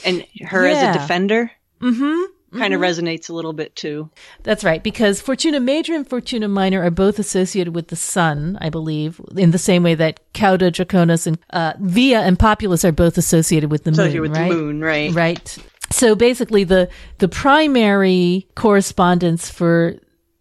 and 0.05 0.25
her 0.47 0.67
Yeah. 0.69 0.75
as 0.91 0.97
a 0.97 0.99
defender. 1.01 1.51
Mm-hmm. 1.81 2.59
Kind 2.59 2.75
of 2.75 2.81
resonates 2.81 3.31
a 3.31 3.33
little 3.33 3.53
bit 3.53 3.77
too. 3.77 4.11
That's 4.43 4.65
right, 4.65 4.83
because 4.83 5.21
Fortuna 5.21 5.61
Major 5.61 5.95
and 5.95 6.09
Fortuna 6.09 6.49
Minor 6.49 6.83
are 6.83 6.91
both 6.91 7.21
associated 7.21 7.77
with 7.77 7.89
the 7.89 7.97
sun, 7.97 8.59
I 8.61 8.71
believe, 8.71 9.21
in 9.37 9.53
the 9.53 9.59
same 9.59 9.85
way 9.85 9.95
that 9.95 10.19
Cauda, 10.35 10.73
Draconis, 10.73 11.29
and 11.29 11.39
uh, 11.51 11.75
Via 11.79 12.21
and 12.23 12.37
Populus 12.37 12.85
are 12.85 12.91
both 12.91 13.17
associated 13.19 13.71
with 13.71 13.85
the 13.85 13.93
Associated 13.93 14.23
moon, 14.23 14.31
with 14.31 14.39
right? 14.41 14.51
the 14.51 14.57
moon, 14.57 14.81
right? 14.81 15.13
Right. 15.15 15.59
So 16.01 16.15
basically, 16.15 16.65
the 16.65 16.89
the 17.19 17.29
primary 17.29 18.49
correspondence 18.55 19.51
for 19.51 19.97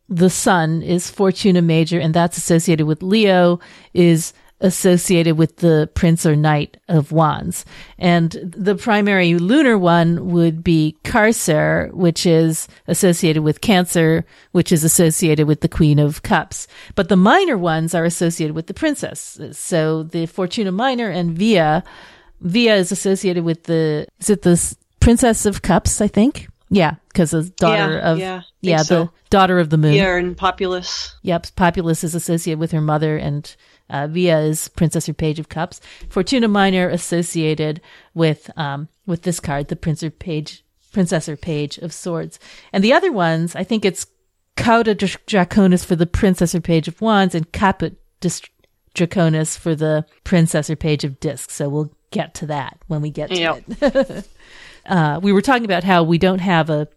the 0.08 0.30
sun 0.30 0.82
is 0.82 1.12
Fortuna 1.12 1.62
Major, 1.62 2.00
and 2.00 2.14
that's 2.14 2.38
associated 2.38 2.88
with 2.88 3.04
Leo. 3.04 3.60
Is 3.94 4.32
associated 4.62 5.38
with 5.38 5.58
the 5.58 5.90
Prince 5.96 6.26
or 6.26 6.38
Knight 6.38 6.78
of 6.88 7.12
Wands. 7.12 7.66
And 7.98 8.32
the 8.32 8.76
primary 8.76 9.36
lunar 9.36 9.78
one 9.78 10.32
would 10.32 10.64
be 10.64 10.96
Carcer, 11.04 11.94
which 11.94 12.26
is 12.26 12.70
associated 12.88 13.44
with 13.44 13.60
Cancer, 13.60 14.26
which 14.54 14.72
is 14.72 14.86
associated 14.86 15.46
with 15.46 15.60
the 15.60 15.70
Queen 15.70 16.00
of 16.00 16.24
Cups. 16.24 16.68
But 16.96 17.10
the 17.10 17.18
minor 17.18 17.58
ones 17.58 17.94
are 17.94 18.06
associated 18.06 18.56
with 18.56 18.68
the 18.68 18.74
Princess. 18.74 19.40
So 19.52 20.04
the 20.04 20.26
Fortuna 20.26 20.72
Minor 20.72 21.10
and 21.10 21.38
Via, 21.38 21.84
Via 22.40 22.76
is 22.76 22.94
associated 22.94 23.44
with 23.44 23.64
the, 23.64 24.08
is 24.20 24.30
it 24.30 24.44
the 24.44 24.76
Princess 25.10 25.46
of 25.48 25.64
Cups, 25.64 26.02
I 26.02 26.08
think? 26.08 26.48
Yeah, 26.70 26.96
because 27.08 27.32
the 27.32 27.44
daughter 27.58 27.94
Yeah, 27.94 28.12
of 28.12 28.20
yeah, 28.20 28.42
yeah, 28.62 28.78
the 28.78 28.84
so. 28.84 29.12
daughter 29.32 29.58
of 29.58 29.72
the 29.72 29.78
moon. 29.78 29.94
Yeah, 29.94 30.16
and 30.18 30.38
Populus. 30.38 31.16
Yep, 31.24 31.48
Populus 31.56 32.04
is 32.04 32.14
associated 32.14 32.60
with 32.60 32.72
her 32.74 32.80
mother, 32.82 33.18
and 33.18 33.56
uh, 33.90 34.06
Via 34.06 34.38
is 34.42 34.68
Princess 34.68 35.10
or 35.10 35.16
Page 35.16 35.40
of 35.40 35.50
Cups. 35.50 35.82
Fortuna 36.10 36.48
Minor 36.48 36.90
associated 36.90 37.82
with 38.14 38.52
um, 38.56 38.88
with 39.08 39.24
this 39.24 39.40
card, 39.40 39.70
the 39.70 39.76
Prince 39.76 40.04
or 40.04 40.12
Page, 40.12 40.64
Princess 40.92 41.28
or 41.28 41.36
Page 41.36 41.80
of 41.80 41.92
Swords. 41.92 42.38
And 42.72 42.84
the 42.84 42.94
other 42.94 43.12
ones, 43.12 43.56
I 43.56 43.64
think 43.64 43.84
it's 43.86 44.06
Cauda 44.56 44.96
Dr- 44.96 45.26
Draconis 45.26 45.84
for 45.84 45.96
the 45.96 46.06
Princess 46.06 46.54
or 46.54 46.62
Page 46.62 46.88
of 46.88 47.02
Wands, 47.02 47.34
and 47.34 47.52
Caput 47.52 47.98
Draconis 48.94 49.58
for 49.58 49.74
the 49.74 50.06
Princess 50.24 50.70
or 50.70 50.76
Page 50.76 51.04
of 51.04 51.20
Discs. 51.20 51.56
So 51.56 51.68
we'll 51.68 51.92
get 52.12 52.34
to 52.36 52.46
that 52.48 52.78
when 52.88 53.02
we 53.02 53.10
get 53.10 53.30
to 53.30 53.40
Yep. 53.40 53.64
it. 53.82 54.28
uh, 54.86 55.20
we 55.22 55.34
were 55.34 55.42
talking 55.42 55.66
about 55.66 55.84
how 55.84 56.04
we 56.04 56.18
don't 56.18 56.40
have 56.40 56.70
a 56.70 56.88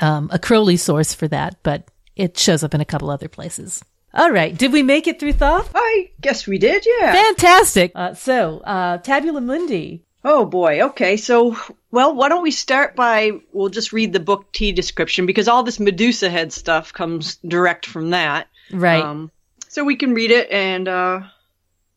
um, 0.00 0.28
a 0.32 0.38
Crowley 0.38 0.76
source 0.76 1.14
for 1.14 1.26
that, 1.28 1.56
but 1.62 1.90
it 2.16 2.38
shows 2.38 2.62
up 2.62 2.74
in 2.74 2.80
a 2.80 2.84
couple 2.84 3.10
other 3.10 3.28
places. 3.28 3.82
All 4.12 4.30
right, 4.30 4.56
did 4.56 4.72
we 4.72 4.82
make 4.82 5.06
it 5.06 5.20
through 5.20 5.34
Thoth? 5.34 5.70
I 5.74 6.10
guess 6.20 6.46
we 6.46 6.58
did, 6.58 6.84
yeah. 6.84 7.12
Fantastic. 7.12 7.92
Uh, 7.94 8.14
so, 8.14 8.58
uh, 8.60 8.98
Tabula 8.98 9.40
Mundi. 9.40 10.04
Oh 10.24 10.44
boy. 10.44 10.82
Okay. 10.82 11.16
So, 11.16 11.56
well, 11.90 12.14
why 12.14 12.28
don't 12.28 12.42
we 12.42 12.50
start 12.50 12.94
by 12.94 13.32
we'll 13.52 13.70
just 13.70 13.92
read 13.92 14.12
the 14.12 14.20
book 14.20 14.52
T 14.52 14.72
description 14.72 15.26
because 15.26 15.48
all 15.48 15.62
this 15.62 15.80
Medusa 15.80 16.28
head 16.28 16.52
stuff 16.52 16.92
comes 16.92 17.36
direct 17.36 17.86
from 17.86 18.10
that. 18.10 18.48
Right. 18.70 19.02
Um, 19.02 19.30
so 19.68 19.84
we 19.84 19.96
can 19.96 20.14
read 20.14 20.30
it 20.30 20.50
and 20.50 20.88
uh, 20.88 21.20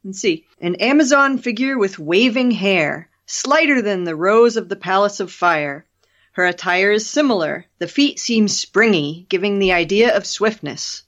and 0.04 0.16
see. 0.16 0.46
An 0.62 0.76
Amazon 0.76 1.38
figure 1.38 1.78
with 1.78 2.00
waving 2.00 2.52
hair, 2.52 3.10
slighter 3.26 3.82
than 3.82 4.04
the 4.04 4.16
rose 4.16 4.58
of 4.58 4.70
the 4.70 4.76
Palace 4.76 5.20
of 5.20 5.32
Fire. 5.32 5.86
Her 6.34 6.46
attire 6.46 6.92
is 6.92 7.10
similar. 7.10 7.66
The 7.80 7.88
feet 7.88 8.20
seem 8.20 8.48
springy, 8.48 9.26
giving 9.30 9.60
the 9.60 9.72
idea 9.72 10.16
of 10.16 10.26
swiftness. 10.26 11.04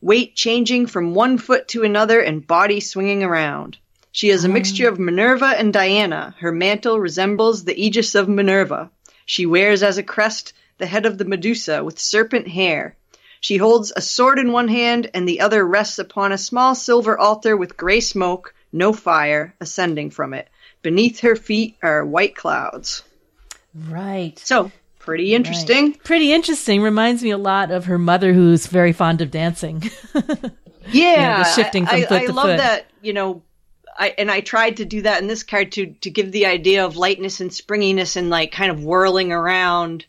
Weight 0.00 0.36
changing 0.36 0.86
from 0.86 1.14
one 1.14 1.38
foot 1.38 1.66
to 1.68 1.82
another 1.82 2.20
and 2.20 2.46
body 2.46 2.80
swinging 2.80 3.22
around. 3.22 3.78
She 4.12 4.30
is 4.30 4.44
a 4.44 4.48
mixture 4.48 4.88
of 4.88 4.98
Minerva 4.98 5.54
and 5.58 5.72
Diana. 5.72 6.34
Her 6.38 6.52
mantle 6.52 7.00
resembles 7.00 7.64
the 7.64 7.78
aegis 7.78 8.14
of 8.14 8.28
Minerva. 8.28 8.90
She 9.24 9.44
wears 9.44 9.82
as 9.82 9.98
a 9.98 10.02
crest 10.02 10.52
the 10.78 10.86
head 10.86 11.04
of 11.04 11.18
the 11.18 11.24
Medusa 11.24 11.82
with 11.82 11.98
serpent 11.98 12.48
hair. 12.48 12.96
She 13.40 13.56
holds 13.56 13.92
a 13.94 14.00
sword 14.00 14.38
in 14.38 14.52
one 14.52 14.68
hand, 14.68 15.10
and 15.12 15.28
the 15.28 15.40
other 15.40 15.66
rests 15.66 15.98
upon 15.98 16.32
a 16.32 16.38
small 16.38 16.74
silver 16.74 17.18
altar 17.18 17.56
with 17.56 17.76
gray 17.76 18.00
smoke, 18.00 18.54
no 18.72 18.92
fire, 18.92 19.54
ascending 19.60 20.10
from 20.10 20.32
it. 20.32 20.48
Beneath 20.86 21.18
her 21.18 21.34
feet 21.34 21.76
are 21.82 22.06
white 22.06 22.36
clouds. 22.36 23.02
right. 23.74 24.38
So, 24.38 24.70
pretty 25.00 25.34
interesting. 25.34 25.94
Pretty 25.94 26.32
interesting. 26.32 26.80
Reminds 26.80 27.24
me 27.24 27.30
a 27.30 27.38
lot 27.38 27.72
of 27.72 27.86
her 27.86 27.98
mother, 27.98 28.32
who's 28.32 28.68
very 28.68 28.92
fond 28.92 29.20
of 29.20 29.32
dancing. 29.32 29.82
Yeah, 30.92 31.38
the 31.38 31.50
shifting 31.50 31.86
from 31.86 31.96
I, 31.96 32.02
foot 32.04 32.22
I 32.22 32.26
to 32.26 32.32
love 32.32 32.46
foot. 32.46 32.58
that. 32.58 32.86
You 33.02 33.12
know, 33.12 33.42
I 33.98 34.14
and 34.16 34.30
I 34.30 34.40
tried 34.40 34.76
to 34.76 34.84
do 34.84 35.02
that 35.02 35.20
in 35.20 35.26
this 35.26 35.42
card 35.42 35.72
to 35.72 35.86
to 35.86 36.10
give 36.10 36.30
the 36.30 36.46
idea 36.46 36.84
of 36.84 36.96
lightness 36.96 37.40
and 37.40 37.52
springiness 37.52 38.14
and 38.14 38.30
like 38.30 38.52
kind 38.52 38.70
of 38.70 38.84
whirling 38.84 39.32
around 39.32 40.06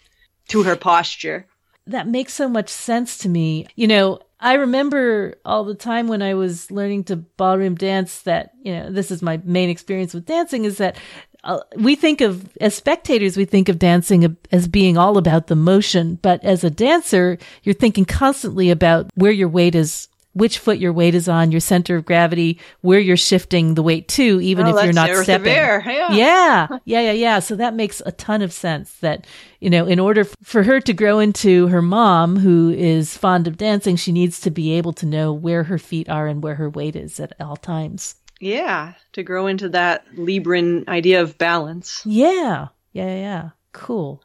to 0.49 0.61
her 0.61 0.75
posture. 0.75 1.47
That 1.91 2.07
makes 2.07 2.33
so 2.33 2.47
much 2.47 2.69
sense 2.69 3.17
to 3.19 3.29
me. 3.29 3.67
You 3.75 3.87
know, 3.87 4.19
I 4.39 4.53
remember 4.53 5.35
all 5.45 5.63
the 5.63 5.75
time 5.75 6.07
when 6.07 6.21
I 6.21 6.35
was 6.35 6.69
learning 6.69 7.05
to 7.05 7.15
ballroom 7.15 7.75
dance 7.75 8.21
that, 8.21 8.51
you 8.61 8.73
know, 8.73 8.91
this 8.91 9.09
is 9.09 9.21
my 9.21 9.41
main 9.43 9.69
experience 9.69 10.13
with 10.13 10.25
dancing 10.25 10.65
is 10.65 10.77
that 10.77 10.97
uh, 11.43 11.59
we 11.75 11.95
think 11.95 12.21
of, 12.21 12.55
as 12.59 12.75
spectators, 12.75 13.37
we 13.37 13.45
think 13.45 13.69
of 13.69 13.79
dancing 13.79 14.37
as 14.51 14.67
being 14.67 14.97
all 14.97 15.17
about 15.17 15.47
the 15.47 15.55
motion. 15.55 16.19
But 16.21 16.43
as 16.43 16.63
a 16.63 16.69
dancer, 16.69 17.37
you're 17.63 17.73
thinking 17.73 18.05
constantly 18.05 18.69
about 18.69 19.09
where 19.15 19.31
your 19.31 19.47
weight 19.47 19.73
is, 19.73 20.07
which 20.37 20.59
foot 20.59 20.77
your 20.77 20.93
weight 20.93 21.15
is 21.15 21.27
on, 21.27 21.51
your 21.51 21.59
center 21.59 21.95
of 21.95 22.05
gravity, 22.05 22.59
where 22.81 22.99
you're 22.99 23.17
shifting 23.17 23.73
the 23.73 23.83
weight 23.83 24.07
to, 24.09 24.39
even 24.41 24.65
Oh, 24.65 24.77
if 24.77 24.83
you're 24.83 24.93
not 24.93 25.09
stepping. 25.23 25.53
Yeah. 25.53 26.11
yeah, 26.13 26.67
yeah, 26.85 27.01
yeah, 27.01 27.11
yeah. 27.11 27.39
So 27.39 27.55
that 27.55 27.73
makes 27.73 28.01
a 28.05 28.11
ton 28.11 28.41
of 28.41 28.53
sense 28.53 28.93
that, 28.99 29.25
you 29.59 29.69
know, 29.69 29.85
in 29.85 29.99
order 29.99 30.23
for 30.43 30.63
her 30.63 30.79
to 30.81 30.93
grow 30.93 31.19
into 31.19 31.67
her 31.67 31.81
mom, 31.81 32.37
who 32.37 32.69
is 32.69 33.17
fond 33.17 33.47
of 33.47 33.57
dancing, 33.57 33.95
she 33.95 34.11
needs 34.11 34.39
to 34.41 34.51
be 34.51 34.73
able 34.73 34.93
to 34.93 35.05
know 35.05 35.33
where 35.33 35.63
her 35.63 35.77
feet 35.77 36.07
are 36.09 36.27
and 36.27 36.43
where 36.43 36.55
her 36.55 36.69
weight 36.69 36.95
is 36.95 37.19
at 37.19 37.33
all 37.39 37.57
times. 37.57 38.15
Yeah, 38.39 38.93
to 39.13 39.23
grow 39.23 39.47
into 39.47 39.69
that 39.69 40.05
Libran 40.15 40.87
idea 40.87 41.21
of 41.23 41.37
balance. 41.37 42.03
Yeah, 42.05 42.67
yeah, 42.93 43.07
yeah, 43.07 43.15
yeah. 43.15 43.49
Cool. 43.71 44.23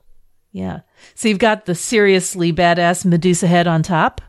Yeah. 0.53 0.81
So 1.15 1.29
you've 1.29 1.39
got 1.39 1.65
the 1.65 1.75
seriously 1.75 2.53
badass 2.53 3.07
Medusa 3.07 3.47
head 3.47 3.67
on 3.67 3.83
top. 3.83 4.21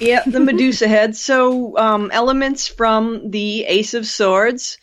Yeah, 0.00 0.22
the 0.26 0.40
Medusa 0.40 0.88
head. 0.88 1.14
So, 1.14 1.76
um, 1.78 2.10
elements 2.12 2.66
from 2.66 3.30
the 3.30 3.64
Ace 3.64 3.94
of 3.94 4.06
Swords. 4.06 4.78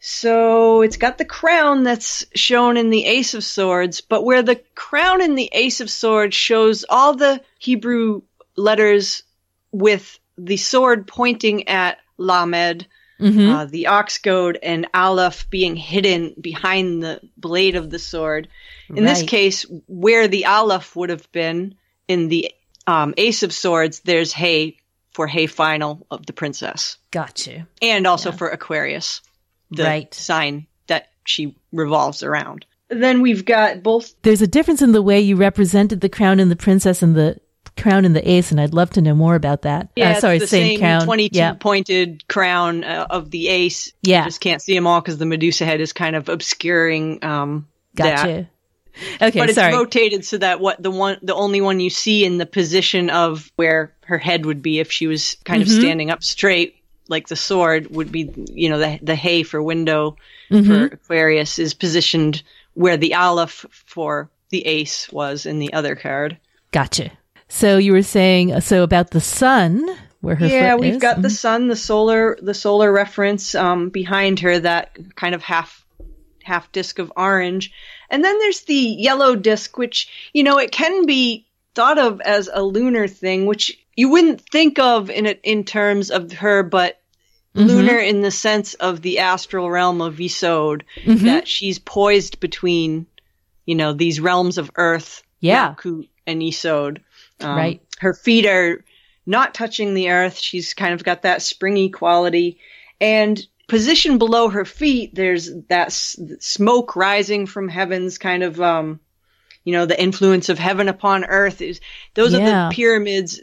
So 0.00 0.80
it's 0.80 0.96
got 0.96 1.18
the 1.18 1.26
crown 1.26 1.82
that's 1.82 2.24
shown 2.34 2.78
in 2.78 2.88
the 2.88 3.04
Ace 3.04 3.34
of 3.34 3.44
Swords, 3.44 4.00
but 4.00 4.24
where 4.24 4.42
the 4.42 4.60
crown 4.74 5.20
in 5.20 5.34
the 5.34 5.50
Ace 5.52 5.80
of 5.80 5.90
Swords 5.90 6.34
shows 6.34 6.86
all 6.88 7.14
the 7.14 7.42
Hebrew 7.58 8.22
letters 8.56 9.22
with 9.72 10.18
the 10.38 10.56
sword 10.56 11.06
pointing 11.06 11.68
at 11.68 11.98
Lamed, 12.16 12.86
Mm-hmm. 13.20 13.50
uh, 13.50 13.64
the 13.66 13.88
ox 13.88 14.16
goad, 14.16 14.58
and 14.62 14.86
Aleph 14.94 15.50
being 15.50 15.76
hidden 15.76 16.34
behind 16.40 17.02
the 17.02 17.20
blade 17.36 17.76
of 17.76 17.90
the 17.90 17.98
sword. 17.98 18.48
In 18.88 19.04
this 19.04 19.22
case, 19.22 19.66
where 19.86 20.26
the 20.26 20.46
Aleph 20.46 20.96
would 20.96 21.10
have 21.10 21.30
been 21.30 21.74
in 22.08 22.28
the 22.28 22.50
um, 22.86 23.14
Ace 23.16 23.42
of 23.42 23.52
Swords, 23.52 24.00
there's 24.00 24.32
Hay 24.32 24.76
for 25.12 25.26
Hay 25.26 25.46
Final 25.46 26.06
of 26.10 26.26
the 26.26 26.32
Princess, 26.32 26.96
Got 27.10 27.46
you. 27.46 27.66
and 27.82 28.06
also 28.06 28.32
for 28.32 28.48
Aquarius, 28.48 29.20
the 29.70 29.84
Right. 29.84 30.14
sign 30.14 30.66
that 30.86 31.08
she 31.24 31.56
revolves 31.72 32.22
around. 32.22 32.64
Then 32.88 33.20
we've 33.20 33.44
got 33.44 33.82
both 33.82 34.12
There's 34.22 34.42
a 34.42 34.46
difference 34.48 34.82
in 34.82 34.92
the 34.92 35.02
way 35.02 35.20
you 35.20 35.36
represented 35.36 36.00
the 36.00 36.08
crown 36.08 36.40
and 36.40 36.50
the 36.50 36.56
princess 36.56 37.02
and 37.02 37.14
the 37.14 37.38
crown 37.76 38.04
and 38.04 38.16
the 38.16 38.28
ace, 38.28 38.50
and 38.50 38.60
I'd 38.60 38.74
love 38.74 38.90
to 38.90 39.00
know 39.02 39.14
more 39.14 39.34
about 39.36 39.62
that. 39.62 39.90
Yeah, 39.94 40.10
uh, 40.12 40.20
sorry, 40.20 40.38
the 40.38 40.46
same, 40.46 40.70
same 40.76 40.78
crown. 40.80 41.04
22 41.04 41.36
Yeah. 41.38 41.52
pointed 41.54 42.26
crown 42.28 42.82
uh, 42.84 43.06
of 43.10 43.30
the 43.30 43.48
ace. 43.48 43.92
Yeah. 44.02 44.20
You 44.20 44.24
just 44.26 44.40
can't 44.40 44.60
see 44.60 44.74
them 44.74 44.86
all 44.86 45.00
because 45.00 45.18
the 45.18 45.26
Medusa 45.26 45.64
head 45.64 45.80
is 45.80 45.92
kind 45.92 46.16
of 46.16 46.28
obscuring 46.28 47.22
um, 47.24 47.68
that. 47.94 48.46
Okay, 49.22 49.38
But 49.38 49.48
it's 49.50 49.58
sorry. 49.58 49.72
rotated 49.74 50.24
so 50.24 50.38
that 50.38 50.60
what 50.60 50.82
the 50.82 50.90
one, 50.90 51.18
the 51.22 51.34
only 51.34 51.60
one 51.60 51.80
you 51.80 51.90
see 51.90 52.24
in 52.24 52.38
the 52.38 52.46
position 52.46 53.10
of 53.10 53.50
where 53.56 53.92
her 54.04 54.18
head 54.18 54.46
would 54.46 54.62
be 54.62 54.78
if 54.80 54.90
she 54.92 55.06
was 55.06 55.36
kind 55.44 55.62
Mm-hmm. 55.62 55.70
of 55.72 55.78
standing 55.80 56.10
up 56.10 56.22
straight, 56.22 56.76
like 57.08 57.28
the 57.28 57.36
sword 57.36 57.90
would 57.90 58.10
be, 58.12 58.30
you 58.52 58.68
know, 58.68 58.78
the 58.78 58.98
the 59.02 59.14
hay 59.14 59.42
for 59.42 59.62
window 59.62 60.16
Mm-hmm. 60.50 60.66
for 60.66 60.84
Aquarius 60.94 61.58
is 61.60 61.74
positioned 61.74 62.42
where 62.74 62.96
the 62.96 63.14
Aleph 63.14 63.64
for 63.86 64.28
the 64.50 64.66
ace 64.66 65.08
was 65.12 65.46
in 65.46 65.58
the 65.60 65.72
other 65.72 65.94
card. 65.94 66.38
Gotcha. 66.72 67.12
So 67.48 67.78
you 67.78 67.92
were 67.92 68.02
saying 68.02 68.60
so 68.60 68.82
about 68.82 69.10
the 69.12 69.20
sun, 69.20 69.86
where 70.20 70.34
her 70.36 70.46
yeah, 70.46 70.74
we've 70.76 70.94
is? 70.94 71.02
got 71.02 71.22
the 71.22 71.30
sun, 71.30 71.68
the 71.68 71.76
solar, 71.76 72.36
the 72.42 72.54
solar 72.54 72.92
reference 72.92 73.54
um, 73.54 73.90
behind 73.90 74.40
her, 74.40 74.58
that 74.58 74.96
kind 75.14 75.34
of 75.34 75.42
half 75.42 75.84
half 76.42 76.70
disc 76.72 76.98
of 76.98 77.12
orange, 77.16 77.72
and 78.10 78.24
then 78.24 78.38
there's 78.38 78.62
the 78.62 78.74
yellow 78.74 79.36
disc, 79.36 79.76
which 79.78 80.08
you 80.32 80.42
know 80.42 80.58
it 80.58 80.72
can 80.72 81.06
be 81.06 81.46
thought 81.74 81.98
of 81.98 82.20
as 82.20 82.50
a 82.52 82.62
lunar 82.62 83.06
thing, 83.08 83.46
which 83.46 83.78
you 83.96 84.08
wouldn't 84.10 84.40
think 84.50 84.78
of 84.78 85.10
in 85.10 85.26
it 85.26 85.40
in 85.42 85.64
terms 85.64 86.10
of 86.10 86.32
her, 86.32 86.62
but 86.62 86.96
Mm-hmm. 87.52 87.66
lunar 87.66 87.98
in 87.98 88.20
the 88.20 88.30
sense 88.30 88.74
of 88.74 89.02
the 89.02 89.18
astral 89.18 89.68
realm 89.68 90.00
of 90.00 90.18
Yesod, 90.18 90.82
Mm-hmm. 91.04 91.26
that 91.26 91.48
she's 91.48 91.80
poised 91.80 92.38
between, 92.38 93.06
you 93.66 93.74
know, 93.74 93.92
these 93.92 94.20
realms 94.20 94.56
of 94.56 94.70
Earth, 94.76 95.24
Yeah. 95.40 95.74
Malkuth, 95.74 96.06
and 96.28 96.40
Yesod. 96.42 96.98
Um, 97.40 97.56
Right. 97.56 97.82
Her 97.98 98.14
feet 98.14 98.46
are 98.46 98.84
not 99.26 99.52
touching 99.52 99.94
the 99.94 100.10
earth. 100.10 100.38
She's 100.38 100.74
kind 100.74 100.94
of 100.94 101.02
got 101.02 101.22
that 101.22 101.42
springy 101.42 101.88
quality. 101.90 102.58
And 103.00 103.44
positioned 103.70 104.18
below 104.18 104.48
her 104.48 104.64
feet, 104.64 105.14
there's 105.14 105.48
that 105.68 105.86
s- 105.86 106.20
smoke 106.40 106.96
rising 106.96 107.46
from 107.46 107.68
heavens, 107.68 108.18
kind 108.18 108.42
of, 108.42 108.60
um, 108.60 108.98
you 109.62 109.72
know, 109.72 109.86
the 109.86 110.02
influence 110.02 110.48
of 110.48 110.58
heaven 110.58 110.88
upon 110.88 111.24
earth. 111.24 111.62
Is 111.62 111.80
Those 112.14 112.34
are 112.34 112.40
the 112.40 112.74
pyramids 112.74 113.40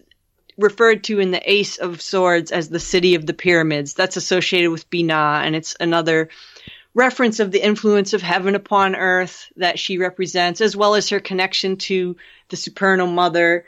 referred 0.58 1.06
to 1.06 1.22
in 1.22 1.32
the 1.32 1.50
Ace 1.50 1.78
of 1.78 2.02
Swords 2.02 2.52
as 2.52 2.68
the 2.68 2.80
city 2.80 3.16
of 3.16 3.26
the 3.26 3.34
pyramids. 3.34 3.94
That's 3.94 4.18
associated 4.18 4.70
with 4.70 4.90
Binah, 4.90 5.46
and 5.46 5.56
it's 5.56 5.78
another 5.80 6.28
reference 6.94 7.40
of 7.40 7.52
the 7.52 7.66
influence 7.66 8.12
of 8.12 8.22
heaven 8.22 8.54
upon 8.54 8.98
earth 8.98 9.50
that 9.56 9.80
she 9.80 9.98
represents, 9.98 10.60
as 10.60 10.76
well 10.76 10.96
as 10.96 11.08
her 11.08 11.22
connection 11.22 11.78
to 11.78 12.18
the 12.50 12.58
supernal 12.58 13.08
mother, 13.08 13.66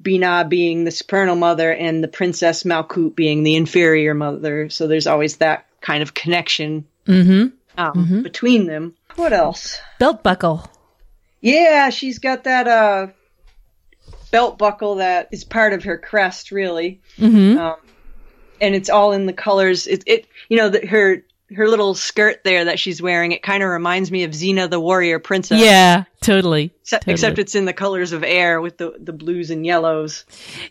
Binah 0.00 0.48
being 0.48 0.84
the 0.84 0.92
supernal 0.92 1.34
mother, 1.34 1.72
and 1.72 2.04
the 2.04 2.08
princess 2.08 2.62
Malkuth 2.62 3.16
being 3.16 3.42
the 3.42 3.56
inferior 3.56 4.14
mother. 4.14 4.70
So 4.70 4.86
there's 4.86 5.08
always 5.08 5.38
that 5.38 5.66
kind 5.80 6.02
of 6.02 6.14
connection 6.14 6.86
Mm-hmm. 7.06 7.48
um, 7.78 8.22
between 8.22 8.66
them. 8.66 8.94
What 9.16 9.32
else? 9.32 9.80
belt 9.98 10.22
buckle. 10.22 10.70
Yeah, 11.40 11.90
she's 11.90 12.18
got 12.18 12.44
that 12.44 12.68
uh, 12.68 13.08
belt 14.30 14.58
buckle 14.58 14.96
that 14.96 15.28
is 15.32 15.44
part 15.44 15.72
of 15.72 15.84
her 15.84 15.98
crest, 15.98 16.50
really, 16.52 17.00
Mm-hmm. 17.18 17.58
um, 17.58 17.76
and 18.60 18.74
it's 18.74 18.90
all 18.90 19.12
in 19.12 19.26
the 19.26 19.32
colors. 19.32 19.86
It, 19.86 20.04
it 20.06 20.26
you 20.48 20.56
know, 20.58 20.68
the, 20.68 20.86
her 20.86 21.24
her 21.56 21.66
little 21.66 21.94
skirt 21.94 22.44
there 22.44 22.66
that 22.66 22.78
she's 22.78 23.02
wearing. 23.02 23.32
It 23.32 23.42
kind 23.42 23.62
of 23.64 23.70
reminds 23.70 24.12
me 24.12 24.22
of 24.22 24.30
Xena 24.30 24.70
the 24.70 24.78
Warrior 24.78 25.18
Princess. 25.18 25.60
Yeah, 25.60 26.04
totally. 26.20 26.72
Except, 26.82 27.02
totally. 27.02 27.14
except 27.14 27.38
it's 27.40 27.54
in 27.56 27.64
the 27.64 27.72
colors 27.72 28.12
of 28.12 28.22
air 28.22 28.60
with 28.60 28.76
the 28.76 28.94
the 29.00 29.12
blues 29.12 29.50
and 29.50 29.66
yellows. 29.66 30.24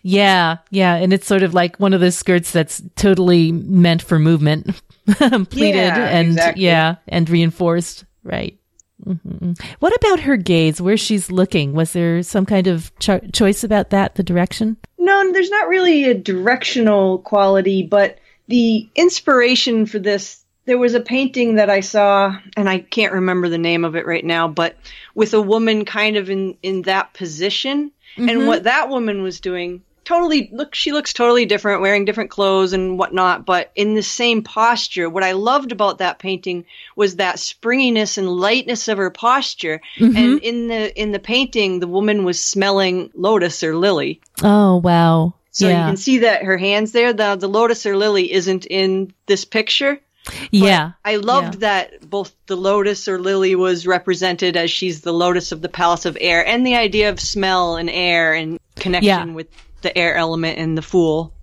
Yeah, 0.03 0.57
yeah, 0.69 0.95
and 0.95 1.11
it's 1.11 1.27
sort 1.27 1.44
of 1.44 1.53
like 1.53 1.77
one 1.77 1.94
of 1.94 1.99
those 1.99 2.15
skirts 2.15 2.52
that's 2.52 2.81
totally 2.95 3.52
meant 3.52 4.02
for 4.03 4.19
movement, 4.19 4.81
pleated 5.49 5.76
Yeah, 5.76 6.07
and 6.10 6.27
exactly. 6.30 6.64
yeah, 6.64 6.95
and 7.07 7.30
reinforced. 7.30 8.06
Right. 8.23 8.60
hmm 9.03 9.53
What 9.80 9.95
about 9.95 10.19
her 10.22 10.38
gaze? 10.38 10.81
Where 10.81 10.98
she's 10.98 11.31
looking? 11.31 11.73
Was 11.73 11.94
there 11.94 12.22
some 12.23 12.45
kind 12.45 12.68
of 12.68 12.91
cho- 12.99 13.22
choice 13.34 13.64
about 13.64 13.90
that? 13.91 14.15
The 14.15 14.23
direction? 14.23 14.77
No, 14.98 15.31
there's 15.31 15.49
not 15.49 15.68
really 15.69 16.03
a 16.06 16.14
directional 16.14 17.19
quality, 17.19 17.84
but 17.84 18.19
the 18.48 18.90
inspiration 18.95 19.86
for 19.86 19.99
this, 19.99 20.44
there 20.65 20.77
was 20.77 20.94
a 20.94 20.99
painting 20.99 21.56
that 21.56 21.69
I 21.69 21.80
saw, 21.80 22.36
and 22.57 22.69
I 22.69 22.80
can't 22.80 23.14
remember 23.14 23.48
the 23.49 23.57
name 23.57 23.86
of 23.86 23.95
it 23.95 24.06
right 24.06 24.26
now, 24.26 24.48
but 24.48 24.76
with 25.15 25.34
a 25.34 25.41
woman 25.41 25.86
kind 25.86 26.18
of 26.18 26.30
in, 26.30 26.57
in 26.61 26.81
that 26.84 27.14
position. 27.14 27.91
And 28.18 28.48
what 28.48 28.64
that 28.64 28.90
woman 28.90 29.22
was 29.23 29.40
doing, 29.40 29.81
totally, 30.10 30.49
look, 30.52 30.73
she 30.73 30.91
looks 30.91 31.14
totally 31.14 31.45
different, 31.45 31.81
wearing 31.81 32.03
different 32.03 32.31
clothes 32.31 32.73
and 32.73 32.98
whatnot, 32.98 33.45
but 33.45 33.72
in 33.76 33.94
the 33.94 34.02
same 34.02 34.41
posture. 34.41 35.07
What 35.10 35.23
I 35.23 35.34
loved 35.34 35.72
about 35.72 35.99
that 35.99 36.18
painting 36.18 36.65
was 36.95 37.18
that 37.18 37.40
springiness 37.40 38.18
and 38.18 38.27
lightness 38.27 38.88
of 38.88 38.98
her 38.98 39.11
posture. 39.11 39.81
Mm-hmm. 39.98 40.18
And 40.18 40.40
in 40.40 40.68
the, 40.68 41.02
in 41.02 41.11
the 41.11 41.19
painting, 41.19 41.80
the 41.80 41.88
woman 41.88 42.26
was 42.26 42.44
smelling 42.44 43.11
lotus 43.14 43.64
or 43.64 43.76
lily. 43.76 44.19
Oh 44.44 44.77
wow! 44.77 45.36
So 45.52 45.68
yeah, 45.68 45.86
you 45.86 45.90
can 45.91 45.98
see 45.98 46.18
that 46.19 46.44
her 46.44 46.57
hands 46.57 46.91
there, 46.91 47.14
the 47.14 47.36
the 47.36 47.48
lotus 47.49 47.86
or 47.86 47.95
lily 47.95 48.31
isn't 48.31 48.65
in 48.65 49.14
this 49.27 49.45
picture. 49.45 49.99
yeah, 50.52 50.91
I 51.06 51.15
loved 51.18 51.61
that 51.61 52.07
both 52.10 52.36
the 52.48 52.57
lotus 52.57 53.07
or 53.07 53.19
lily 53.19 53.56
was 53.56 53.86
represented 53.88 54.57
as 54.57 54.69
she's 54.72 55.02
the 55.02 55.14
lotus 55.14 55.52
of 55.52 55.61
the 55.61 55.69
palace 55.69 56.06
of 56.06 56.18
air, 56.19 56.45
and 56.45 56.65
the 56.65 56.76
idea 56.76 57.10
of 57.10 57.19
smell 57.19 57.77
and 57.77 57.90
air 57.90 58.34
and 58.34 58.60
connection 58.76 59.07
Yeah. 59.30 59.34
with 59.34 59.48
the 59.81 59.97
air 59.97 60.15
element 60.15 60.57
and 60.57 60.77
the 60.77 60.81
fool. 60.81 61.34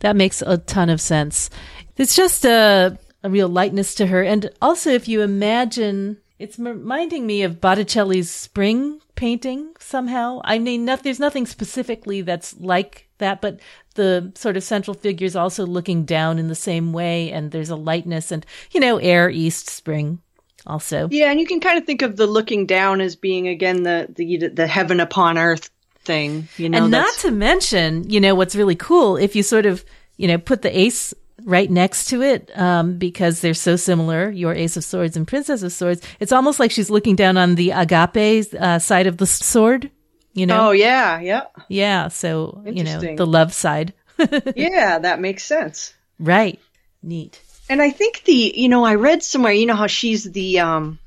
that 0.00 0.16
makes 0.16 0.42
a 0.42 0.58
ton 0.58 0.88
of 0.88 1.00
sense. 1.00 1.50
It's 1.96 2.16
just 2.16 2.44
a 2.44 2.98
a 3.22 3.30
real 3.30 3.48
lightness 3.48 3.94
to 3.96 4.06
her, 4.06 4.22
and 4.22 4.50
also 4.60 4.90
if 4.90 5.08
you 5.08 5.22
imagine. 5.22 6.18
It's 6.38 6.58
reminding 6.58 7.26
me 7.26 7.42
of 7.44 7.60
Botticelli's 7.60 8.28
spring 8.28 9.00
painting 9.14 9.72
somehow. 9.78 10.40
I 10.44 10.58
mean, 10.58 10.84
not, 10.84 11.04
there's 11.04 11.20
nothing 11.20 11.46
specifically 11.46 12.22
that's 12.22 12.58
like 12.58 13.08
that, 13.18 13.40
but 13.40 13.60
the 13.94 14.32
sort 14.34 14.56
of 14.56 14.64
central 14.64 14.94
figure 14.94 15.26
is 15.26 15.36
also 15.36 15.64
looking 15.64 16.04
down 16.04 16.38
in 16.40 16.48
the 16.48 16.54
same 16.56 16.92
way, 16.92 17.30
and 17.30 17.52
there's 17.52 17.70
a 17.70 17.76
lightness 17.76 18.32
and, 18.32 18.44
you 18.72 18.80
know, 18.80 18.98
air, 18.98 19.30
east, 19.30 19.70
spring 19.70 20.20
also. 20.66 21.08
Yeah, 21.10 21.30
and 21.30 21.38
you 21.38 21.46
can 21.46 21.60
kind 21.60 21.78
of 21.78 21.86
think 21.86 22.02
of 22.02 22.16
the 22.16 22.26
looking 22.26 22.66
down 22.66 23.00
as 23.00 23.16
being 23.16 23.48
again 23.48 23.84
the 23.84 24.08
the 24.14 24.48
the 24.48 24.66
heaven 24.66 25.00
upon 25.00 25.38
earth 25.38 25.70
thing. 26.04 26.48
You 26.56 26.68
know, 26.68 26.78
and 26.78 26.90
not 26.90 27.12
to 27.18 27.30
mention, 27.30 28.08
you 28.10 28.20
know, 28.20 28.34
what's 28.34 28.56
really 28.56 28.76
cool 28.76 29.16
if 29.16 29.34
you 29.36 29.42
sort 29.42 29.66
of, 29.66 29.84
you 30.16 30.28
know, 30.28 30.38
put 30.38 30.62
the 30.62 30.76
ace 30.76 31.14
right 31.44 31.70
next 31.70 32.06
to 32.06 32.22
it, 32.22 32.50
um, 32.56 32.96
because 32.98 33.40
they're 33.40 33.54
so 33.54 33.76
similar, 33.76 34.30
your 34.30 34.54
ace 34.54 34.76
of 34.76 34.84
swords 34.84 35.16
and 35.16 35.26
princess 35.26 35.62
of 35.62 35.72
swords. 35.72 36.06
It's 36.20 36.32
almost 36.32 36.60
like 36.60 36.70
she's 36.70 36.90
looking 36.90 37.16
down 37.16 37.36
on 37.36 37.54
the 37.54 37.72
agape 37.72 38.54
uh, 38.54 38.78
side 38.78 39.06
of 39.06 39.16
the 39.18 39.26
sword, 39.26 39.90
you 40.32 40.46
know? 40.46 40.68
oh 40.68 40.70
yeah, 40.70 41.20
yeah, 41.20 41.44
Yeah. 41.68 42.08
So, 42.08 42.62
you 42.66 42.84
know, 42.84 43.00
the 43.00 43.26
love 43.26 43.52
side. 43.52 43.92
yeah. 44.56 44.98
That 44.98 45.20
makes 45.20 45.44
sense. 45.44 45.94
right. 46.18 46.58
Neat. 47.02 47.40
And 47.68 47.82
I 47.82 47.90
think 47.90 48.24
the, 48.24 48.52
you 48.56 48.68
know, 48.68 48.84
I 48.84 48.94
read 48.94 49.22
somewhere, 49.22 49.52
you 49.52 49.66
know 49.66 49.74
how 49.74 49.86
she's 49.86 50.24
the 50.24 50.60
um, 50.60 50.98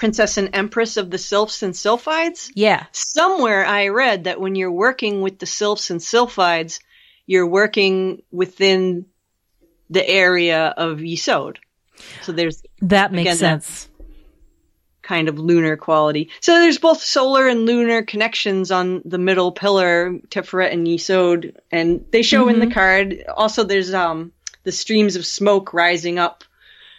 princess 0.00 0.38
and 0.38 0.48
empress 0.54 0.96
of 0.96 1.10
the 1.10 1.18
sylphs 1.18 1.62
and 1.62 1.74
sylphides? 1.74 2.50
Yeah. 2.54 2.86
Somewhere 2.92 3.64
I 3.66 3.88
read 3.88 4.24
that 4.24 4.40
when 4.40 4.54
you're 4.54 4.72
working 4.72 5.20
with 5.20 5.38
the 5.38 5.46
sylphs 5.46 5.90
and 5.90 6.00
sylphides, 6.00 6.80
you're 7.26 7.46
working 7.46 8.22
within 8.32 9.04
the 9.90 10.06
area 10.08 10.68
of 10.68 10.98
Yesod. 10.98 11.58
So 12.22 12.32
there's 12.32 12.62
That 12.80 13.12
makes 13.12 13.28
Again, 13.36 13.38
that- 13.58 13.62
sense. 13.64 13.88
kind 15.02 15.28
of 15.28 15.38
lunar 15.38 15.76
quality. 15.76 16.30
So 16.40 16.52
there's 16.60 16.78
both 16.78 17.02
solar 17.02 17.46
and 17.48 17.66
lunar 17.66 18.02
connections 18.02 18.70
on 18.70 19.02
the 19.04 19.18
middle 19.18 19.52
pillar, 19.52 20.12
Tiferet 20.30 20.72
and 20.72 20.86
Yesod, 20.86 21.56
and 21.70 22.04
they 22.10 22.22
show 22.22 22.48
in 22.48 22.56
Mm-hmm. 22.56 22.68
the 22.68 22.74
card. 22.74 23.24
Also, 23.36 23.64
there's 23.64 23.92
um 23.92 24.32
the 24.64 24.72
streams 24.72 25.16
of 25.16 25.26
smoke 25.26 25.74
rising 25.74 26.18
up 26.18 26.44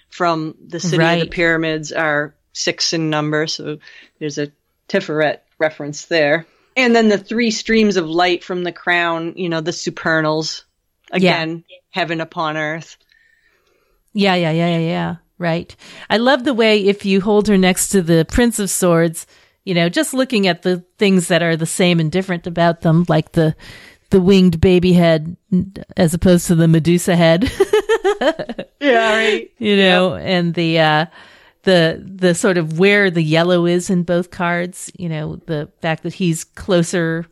from 0.10 0.56
the 0.68 0.80
city 0.80 1.03
of 1.03 1.19
the 1.22 1.28
pyramids 1.28 1.91
are 1.91 2.36
six 2.53 2.94
in 2.94 3.10
number, 3.10 3.48
so 3.48 3.78
there's 4.19 4.38
a 4.38 4.52
Tiferet 4.88 5.40
reference 5.60 6.06
there. 6.06 6.45
And 6.76 6.95
then 6.95 7.10
the 7.10 7.18
three 7.18 7.52
streams 7.52 7.98
of 7.98 8.10
light 8.10 8.44
from 8.44 8.64
the 8.64 8.72
crown, 8.72 9.34
you 9.36 9.49
know, 9.49 9.61
the 9.61 9.73
supernals, 9.73 10.65
again, 11.11 11.64
heaven 11.90 12.22
upon 12.22 12.57
earth. 12.57 12.98
Yeah, 14.14 14.36
yeah, 14.36 14.52
yeah, 14.52 14.78
yeah, 14.78 14.88
yeah. 14.88 15.15
Right. 15.38 15.76
I 16.10 16.18
love 16.18 16.44
the 16.44 16.53
way 16.53 16.86
if 16.86 17.03
you 17.03 17.19
hold 17.19 17.48
her 17.48 17.57
next 17.57 17.90
to 17.90 18.02
the 18.02 18.26
Prince 18.30 18.60
of 18.60 18.69
Swords, 18.69 19.26
you 19.65 19.73
know, 19.73 19.90
just 19.90 20.14
looking 20.14 20.48
at 20.48 20.61
the 20.61 20.84
things 20.98 21.28
that 21.30 21.41
are 21.41 21.56
the 21.56 21.65
same 21.65 21.99
and 21.99 22.11
different 22.11 22.48
about 22.48 22.82
them, 22.82 23.06
like 23.07 23.32
the 23.34 23.56
the 24.11 24.22
winged 24.22 24.60
baby 24.60 24.91
head 24.94 25.38
as 25.95 26.14
opposed 26.14 26.48
to 26.48 26.56
the 26.56 26.68
Medusa 26.68 27.15
head, 27.15 27.49
Yeah, 28.80 29.14
right. 29.14 29.52
you 29.57 29.78
know, 29.78 30.15
and 30.15 30.53
the 30.53 30.80
uh 30.80 31.06
the 31.63 32.03
the 32.03 32.33
sort 32.35 32.57
of 32.57 32.79
where 32.79 33.11
the 33.11 33.23
yellow 33.23 33.65
is 33.65 33.89
in 33.89 34.03
both 34.03 34.31
cards, 34.31 34.91
you 34.97 35.09
know, 35.09 35.35
the 35.45 35.69
fact 35.81 36.03
that 36.03 36.13
he's 36.13 36.43
closer 36.43 37.25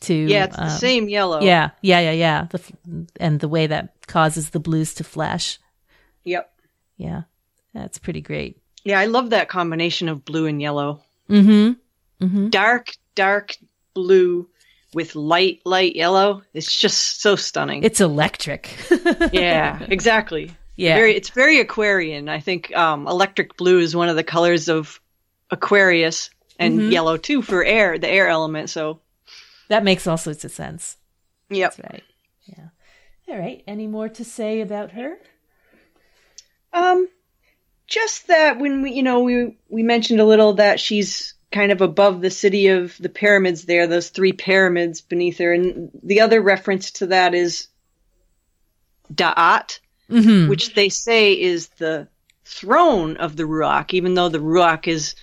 to 0.00 0.14
Yeah, 0.14 0.44
it's 0.44 0.56
the 0.56 0.64
um, 0.64 0.70
same 0.70 1.08
yellow. 1.08 1.40
Yeah, 1.40 1.70
yeah, 1.80 2.00
yeah, 2.00 2.10
yeah. 2.12 2.46
The, 2.50 3.06
and 3.20 3.40
the 3.40 3.48
way 3.48 3.66
that 3.66 4.06
causes 4.06 4.50
the 4.50 4.60
blues 4.60 4.94
to 4.94 5.04
flash. 5.04 5.58
Yep. 6.24 6.52
Yeah. 6.96 7.22
That's 7.74 7.98
pretty 7.98 8.20
great. 8.20 8.58
Yeah, 8.84 8.98
I 8.98 9.06
love 9.06 9.30
that 9.30 9.48
combination 9.48 10.08
of 10.08 10.24
blue 10.24 10.46
and 10.46 10.60
yellow. 10.60 11.02
Mm 11.28 11.76
Mhm. 12.20 12.50
Dark, 12.50 12.92
dark 13.16 13.56
blue 13.94 14.48
with 14.94 15.16
light, 15.16 15.60
light 15.64 15.96
yellow. 15.96 16.42
It's 16.54 16.78
just 16.78 17.20
so 17.20 17.34
stunning. 17.34 17.82
It's 17.82 18.00
electric. 18.00 18.70
yeah, 19.32 19.80
exactly. 19.88 20.52
Yeah. 20.82 20.96
Very, 20.96 21.14
it's 21.14 21.30
very 21.30 21.60
Aquarian. 21.60 22.28
I 22.28 22.40
think 22.40 22.74
um, 22.76 23.06
electric 23.06 23.56
blue 23.56 23.78
is 23.78 23.94
one 23.94 24.08
of 24.08 24.16
the 24.16 24.24
colors 24.24 24.68
of 24.68 25.00
Aquarius, 25.50 26.30
and 26.58 26.78
Mm-hmm. 26.78 26.90
yellow 26.90 27.16
too 27.16 27.40
for 27.42 27.64
air, 27.64 27.98
the 27.98 28.08
air 28.08 28.28
element. 28.28 28.68
So, 28.70 29.00
that 29.68 29.84
makes 29.84 30.06
all 30.06 30.16
sorts 30.18 30.44
of 30.44 30.50
sense. 30.50 30.96
yep. 31.50 31.74
That's 31.76 31.90
right. 31.92 32.02
Yeah. 32.46 32.68
All 33.28 33.38
right. 33.38 33.62
Any 33.66 33.86
more 33.86 34.08
to 34.08 34.24
say 34.24 34.60
about 34.60 34.90
her? 34.92 35.18
Um, 36.72 37.08
just 37.86 38.26
that 38.28 38.58
when 38.58 38.82
we, 38.82 38.92
you 38.92 39.02
know, 39.02 39.20
we 39.20 39.56
we 39.68 39.82
mentioned 39.82 40.20
a 40.20 40.24
little 40.24 40.54
that 40.54 40.80
she's 40.80 41.34
kind 41.52 41.70
of 41.70 41.80
above 41.80 42.20
the 42.20 42.30
city 42.30 42.68
of 42.68 42.96
the 42.98 43.08
pyramids 43.08 43.64
there, 43.66 43.86
those 43.86 44.08
three 44.08 44.32
pyramids 44.32 45.00
beneath 45.00 45.38
her, 45.38 45.52
and 45.52 45.90
the 46.02 46.20
other 46.22 46.40
reference 46.40 46.90
to 46.92 47.06
that 47.08 47.34
is 47.34 47.68
Da'at, 49.12 49.78
Mm-hmm. 50.12 50.48
which 50.48 50.74
they 50.74 50.88
say 50.88 51.32
is 51.40 51.68
the 51.78 52.08
throne 52.44 53.16
of 53.16 53.36
the 53.36 53.44
Ruach, 53.44 53.94
even 53.94 54.14
though 54.14 54.28
the 54.28 54.38
Ruach 54.38 54.86
is 54.88 55.14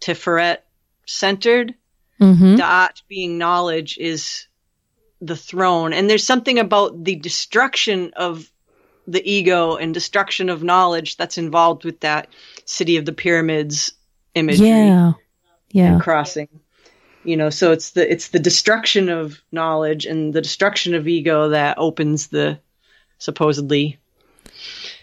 Tiferet 0.00 0.58
centered. 1.06 1.74
Mm-hmm. 2.20 2.56
Da'at 2.56 3.02
being 3.08 3.38
knowledge 3.38 3.96
is 3.98 4.46
the 5.20 5.36
throne. 5.36 5.92
And 5.92 6.08
there's 6.08 6.24
something 6.24 6.58
about 6.58 7.04
the 7.04 7.16
destruction 7.16 8.12
of 8.16 8.50
the 9.06 9.22
ego 9.28 9.76
and 9.76 9.94
destruction 9.94 10.50
of 10.50 10.62
knowledge 10.62 11.16
that's 11.16 11.38
involved 11.38 11.84
with 11.84 12.00
that 12.00 12.28
city 12.64 12.98
of 12.98 13.04
the 13.06 13.12
pyramids 13.12 13.92
imagery 14.34 14.68
Yeah. 14.68 15.12
Yeah. 15.70 15.92
and 15.92 16.02
crossing. 16.02 16.48
You 17.24 17.36
know, 17.36 17.50
so 17.50 17.72
it's 17.72 17.90
the 17.90 18.10
it's 18.10 18.28
the 18.28 18.38
destruction 18.38 19.08
of 19.08 19.40
knowledge 19.50 20.06
and 20.06 20.32
the 20.32 20.40
destruction 20.40 20.94
of 20.94 21.08
ego 21.08 21.50
that 21.50 21.78
opens 21.78 22.28
the 22.28 22.58
supposedly 23.18 23.98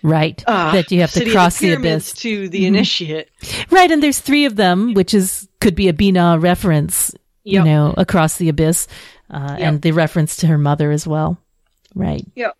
Right. 0.05 0.43
uh, 0.45 0.71
that 0.73 0.91
you 0.91 1.01
have 1.01 1.11
to 1.13 1.31
cross 1.31 1.57
the, 1.57 1.69
pyramids 1.69 2.11
abyss. 2.11 2.13
Mm-hmm. 2.13 2.43
to 2.43 2.49
the 2.49 2.65
initiate. 2.67 3.29
Right. 3.71 3.89
And 3.89 4.03
there's 4.03 4.19
three 4.19 4.45
of 4.45 4.55
them, 4.55 4.93
which 4.93 5.13
is 5.15 5.47
could 5.59 5.73
be 5.75 5.87
a 5.87 5.93
Binah 5.93 6.39
reference, 6.41 7.13
you 7.43 7.63
know, 7.63 7.93
across 7.97 8.37
the 8.37 8.49
abyss, 8.49 8.87
uh, 9.31 9.55
Yep. 9.57 9.67
and 9.67 9.81
the 9.81 9.91
reference 9.93 10.35
to 10.37 10.47
her 10.47 10.57
mother 10.59 10.91
as 10.91 11.07
well. 11.07 11.39
Right. 11.95 12.23
Yep. 12.35 12.55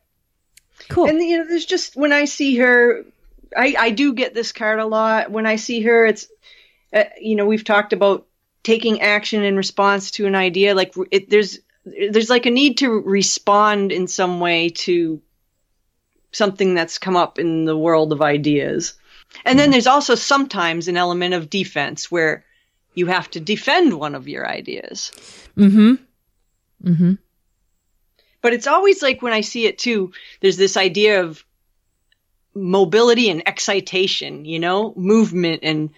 Cool. 0.89 1.05
And 1.07 1.21
you 1.21 1.37
know, 1.37 1.47
there's 1.47 1.65
just 1.65 1.95
when 1.95 2.11
I 2.11 2.25
see 2.25 2.57
her, 2.57 3.03
I 3.55 3.75
I 3.77 3.89
do 3.91 4.13
get 4.13 4.33
this 4.33 4.51
card 4.51 4.79
a 4.79 4.85
lot. 4.85 5.29
When 5.29 5.45
I 5.45 5.57
see 5.57 5.81
her, 5.81 6.05
it's 6.07 6.27
uh, 6.93 7.03
you 7.21 7.35
know 7.35 7.45
we've 7.45 7.63
talked 7.63 7.93
about 7.93 8.25
taking 8.63 9.01
action 9.01 9.43
in 9.43 9.55
response 9.55 10.11
to 10.11 10.25
an 10.25 10.33
idea. 10.35 10.73
Like 10.73 10.95
it, 11.11 11.29
there's 11.29 11.59
there's 11.85 12.29
like 12.31 12.47
a 12.47 12.51
need 12.51 12.79
to 12.79 12.89
respond 12.89 13.91
in 13.91 14.07
some 14.07 14.39
way 14.39 14.69
to 14.69 15.21
something 16.35 16.73
that's 16.73 16.97
come 16.97 17.15
up 17.15 17.39
in 17.39 17.65
the 17.65 17.77
world 17.77 18.11
of 18.11 18.21
ideas. 18.21 18.93
And 19.43 19.57
then 19.57 19.71
there's 19.71 19.87
also 19.87 20.15
sometimes 20.15 20.87
an 20.87 20.97
element 20.97 21.33
of 21.33 21.49
defense 21.49 22.11
where 22.11 22.45
you 22.93 23.07
have 23.07 23.29
to 23.31 23.39
defend 23.39 23.93
one 23.93 24.15
of 24.15 24.27
your 24.27 24.47
ideas. 24.47 25.11
Mm-hmm. 25.57 25.95
Mm-hmm. 26.83 27.13
But 28.41 28.53
it's 28.53 28.67
always 28.67 29.01
like 29.01 29.21
when 29.21 29.33
I 29.33 29.41
see 29.41 29.65
it 29.65 29.77
too, 29.79 30.11
there's 30.39 30.57
this 30.57 30.77
idea 30.77 31.23
of 31.23 31.43
mobility 32.53 33.29
and 33.29 33.47
excitation, 33.47 34.45
you 34.45 34.59
know, 34.59 34.93
movement 34.95 35.61
and 35.63 35.89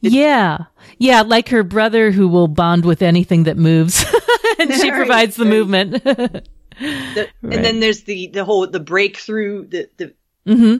Yeah. 0.00 0.58
Yeah, 0.98 1.22
like 1.22 1.48
her 1.50 1.62
brother 1.62 2.10
who 2.10 2.28
will 2.28 2.48
bond 2.48 2.84
with 2.84 3.02
anything 3.02 3.44
that 3.44 3.56
moves. 3.56 4.04
and 4.58 4.72
she 4.74 4.90
Right, 4.90 4.96
provides 4.96 5.36
the 5.36 5.44
right. 5.44 5.50
movement. 5.50 6.48
the, 6.80 7.30
Right. 7.42 7.54
and 7.54 7.64
then 7.64 7.80
there's 7.80 8.02
the 8.04 8.28
the 8.28 8.44
whole 8.44 8.66
the 8.66 8.80
breakthrough 8.80 9.66
the 9.66 9.88
the 9.96 10.14
hmm 10.46 10.76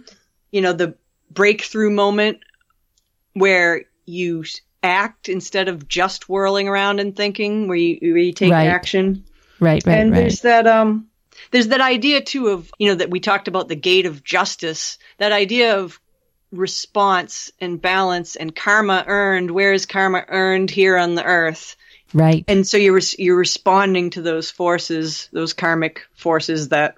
you 0.51 0.60
know 0.62 0.72
the 0.72 0.94
breakthrough 1.31 1.90
moment 1.90 2.39
where 3.35 3.82
you 4.06 4.44
act 4.82 5.28
instead 5.28 5.68
of 5.68 5.86
just 5.86 6.28
whirling 6.28 6.68
around 6.68 7.01
and 7.01 7.14
thinking 7.14 7.68
where 7.68 7.77
you 7.77 7.98
where 8.12 8.22
you 8.22 8.32
take 8.32 8.51
Right. 8.51 8.66
action 8.66 9.24
Right, 9.60 9.86
right, 9.86 9.98
and 9.98 10.12
right. 10.12 10.20
there's 10.20 10.40
that 10.40 10.66
um 10.66 11.09
there's 11.51 11.68
that 11.68 11.82
idea 11.82 12.22
too 12.22 12.48
of 12.48 12.70
you 12.78 12.89
know 12.89 12.94
that 12.97 13.10
we 13.10 13.20
talked 13.20 13.48
about 13.48 13.68
the 13.68 13.77
gate 13.77 14.06
of 14.06 14.24
justice 14.24 14.98
that 15.18 15.32
idea 15.32 15.78
of 15.78 16.01
response 16.51 17.52
and 17.60 17.81
balance 17.81 18.36
and 18.36 18.56
karma 18.56 19.05
earned 19.06 19.51
where 19.51 19.72
is 19.72 19.86
karma 19.86 20.24
earned 20.28 20.70
here 20.70 20.97
on 20.97 21.14
the 21.14 21.22
earth 21.24 21.77
Right. 22.12 22.44
and 22.48 22.66
so 22.66 22.76
you're 22.76 23.00
you're 23.18 23.36
responding 23.36 24.10
to 24.10 24.22
those 24.22 24.50
forces 24.50 25.28
those 25.32 25.52
karmic 25.52 26.02
forces 26.14 26.68
that 26.70 26.96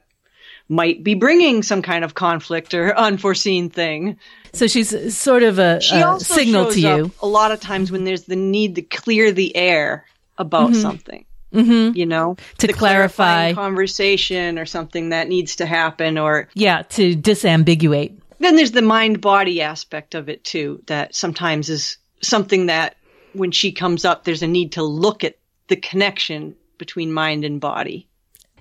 might 0.69 1.03
be 1.05 1.15
bringing 1.15 1.63
some 1.63 1.83
kind 1.83 2.05
of 2.05 2.15
conflict 2.15 2.73
or 2.73 2.97
unforeseen 2.97 3.69
thing 3.71 4.17
So 4.55 4.67
she's 4.67 5.15
sort 5.17 5.43
of 5.43 5.59
a, 5.59 5.81
she 5.81 6.01
a 6.01 6.07
also 6.07 6.35
signal 6.37 6.65
shows 6.67 6.75
to 6.77 6.89
up 6.89 6.99
you. 6.99 7.11
a 7.21 7.27
lot 7.27 7.51
of 7.53 7.61
times 7.61 7.91
when 7.93 8.05
there's 8.05 8.25
the 8.25 8.37
need 8.37 8.77
to 8.77 8.83
clear 8.83 9.33
the 9.33 9.55
air 9.57 10.07
about 10.39 10.75
something 10.75 11.27
hmm 11.53 11.91
you 11.95 12.07
know 12.07 12.37
To 12.59 12.67
The 12.67 12.73
clarify. 12.73 13.53
conversation 13.53 14.59
or 14.59 14.65
something 14.65 15.11
that 15.11 15.29
needs 15.29 15.57
to 15.57 15.67
happen 15.67 16.17
or 16.17 16.49
Yeah, 16.55 16.83
to 16.83 17.15
disambiguate. 17.15 18.19
then 18.39 18.57
there's 18.57 18.73
the 18.73 18.81
mind 18.83 19.21
body 19.21 19.61
aspect 19.61 20.15
of 20.15 20.29
it 20.31 20.43
too 20.45 20.83
that 20.87 21.15
sometimes 21.15 21.69
is 21.69 21.99
something 22.23 22.67
that 22.67 22.97
when 23.35 23.51
she 23.51 23.73
comes 23.73 24.05
up 24.05 24.25
there's 24.25 24.43
a 24.43 24.47
need 24.47 24.73
to 24.73 24.83
look 24.83 25.25
at 25.25 25.37
the 25.69 25.77
connection 25.77 26.55
between 26.79 27.13
mind 27.13 27.45
and 27.45 27.61
body 27.61 28.07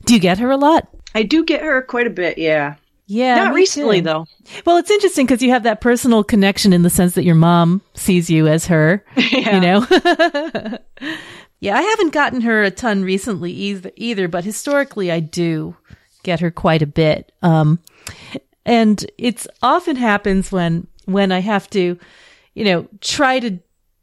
Do 0.05 0.13
you 0.13 0.19
get 0.19 0.39
her 0.39 0.51
a 0.51 0.57
lot? 0.57 0.87
i 1.15 1.23
do 1.23 1.43
get 1.43 1.61
her 1.61 1.81
quite 1.81 2.07
a 2.07 2.11
bit 2.11 2.37
yeah 2.37 2.75
Yeah. 3.07 3.35
not 3.35 3.53
recently 3.53 3.99
too. 3.99 4.03
though 4.05 4.25
Well, 4.65 4.77
it's 4.77 4.91
interesting 4.91 5.25
because 5.25 5.41
you 5.41 5.49
have 5.51 5.63
that 5.63 5.81
personal 5.81 6.23
connection 6.23 6.71
in 6.73 6.83
the 6.83 6.89
sense 6.89 7.15
that 7.15 7.23
your 7.25 7.35
mom 7.35 7.81
sees 7.95 8.29
you 8.29 8.47
as 8.47 8.67
her, 8.67 9.03
Yeah. 9.17 9.55
you 9.55 9.59
know? 9.61 9.85
yeah, 11.59 11.75
I 11.77 11.81
haven't 11.81 12.13
gotten 12.13 12.41
her 12.41 12.63
a 12.63 12.71
ton 12.71 13.03
recently 13.03 13.51
either, 13.51 13.91
either, 13.95 14.27
but 14.27 14.43
historically 14.45 15.11
I 15.11 15.19
do 15.19 15.75
get 16.23 16.39
her 16.39 16.51
quite 16.51 16.81
a 16.81 16.87
bit. 16.87 17.31
Um, 17.41 17.79
and 18.65 19.05
it's 19.17 19.47
often 19.61 19.95
happens 19.95 20.51
when, 20.51 20.87
when 21.05 21.31
I 21.31 21.39
have 21.39 21.69
to, 21.71 21.97
you 22.53 22.65
know, 22.65 22.87
try 23.01 23.39
to 23.39 23.59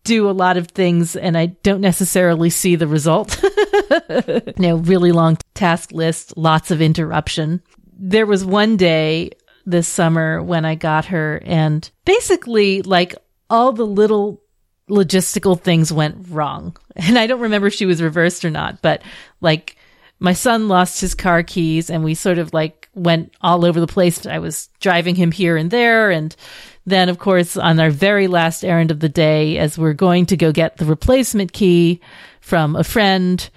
do 0.08 0.28
a 0.28 0.32
lot 0.32 0.56
of 0.56 0.68
things 0.68 1.14
and 1.16 1.36
I 1.36 1.46
don't 1.46 1.82
necessarily 1.82 2.48
see 2.48 2.76
the 2.76 2.86
result. 2.86 3.38
you 4.08 4.52
know, 4.56 4.76
really 4.76 5.12
long 5.12 5.36
task 5.52 5.92
list, 5.92 6.34
lots 6.34 6.70
of 6.70 6.80
interruption. 6.80 7.60
There 7.92 8.24
was 8.24 8.42
one 8.42 8.78
day 8.78 9.32
this 9.66 9.86
summer 9.86 10.42
when 10.42 10.64
I 10.64 10.76
got 10.76 11.04
her 11.06 11.42
and 11.44 11.88
basically 12.06 12.80
like 12.80 13.14
all 13.50 13.72
the 13.72 13.86
little 13.86 14.42
logistical 14.88 15.60
things 15.60 15.92
went 15.92 16.26
wrong. 16.30 16.76
And 17.00 17.16
I 17.16 17.28
don't 17.28 17.40
remember 17.40 17.68
if 17.68 17.74
she 17.74 17.86
was 17.86 18.02
reversed 18.02 18.44
or 18.44 18.50
not, 18.50 18.82
but 18.82 19.02
like 19.40 19.76
my 20.18 20.32
son 20.32 20.66
lost 20.66 21.00
his 21.00 21.14
car 21.14 21.44
keys 21.44 21.90
and 21.90 22.02
we 22.02 22.14
sort 22.14 22.38
of 22.38 22.52
like 22.52 22.88
went 22.94 23.32
all 23.40 23.64
over 23.64 23.78
the 23.78 23.86
place. 23.86 24.26
I 24.26 24.40
was 24.40 24.68
driving 24.80 25.14
him 25.14 25.30
here 25.30 25.56
and 25.56 25.70
there. 25.70 26.10
And 26.10 26.34
then, 26.88 27.08
of 27.08 27.18
course, 27.18 27.56
on 27.56 27.78
our 27.80 27.90
very 27.90 28.26
last 28.26 28.64
errand 28.64 28.90
of 28.90 29.00
the 29.00 29.08
day, 29.08 29.58
as 29.58 29.78
we're 29.78 29.92
going 29.92 30.26
to 30.26 30.36
go 30.36 30.52
get 30.52 30.76
the 30.76 30.84
replacement 30.84 31.52
key 31.52 32.00
from 32.40 32.76
a 32.76 32.84
friend, 32.84 33.48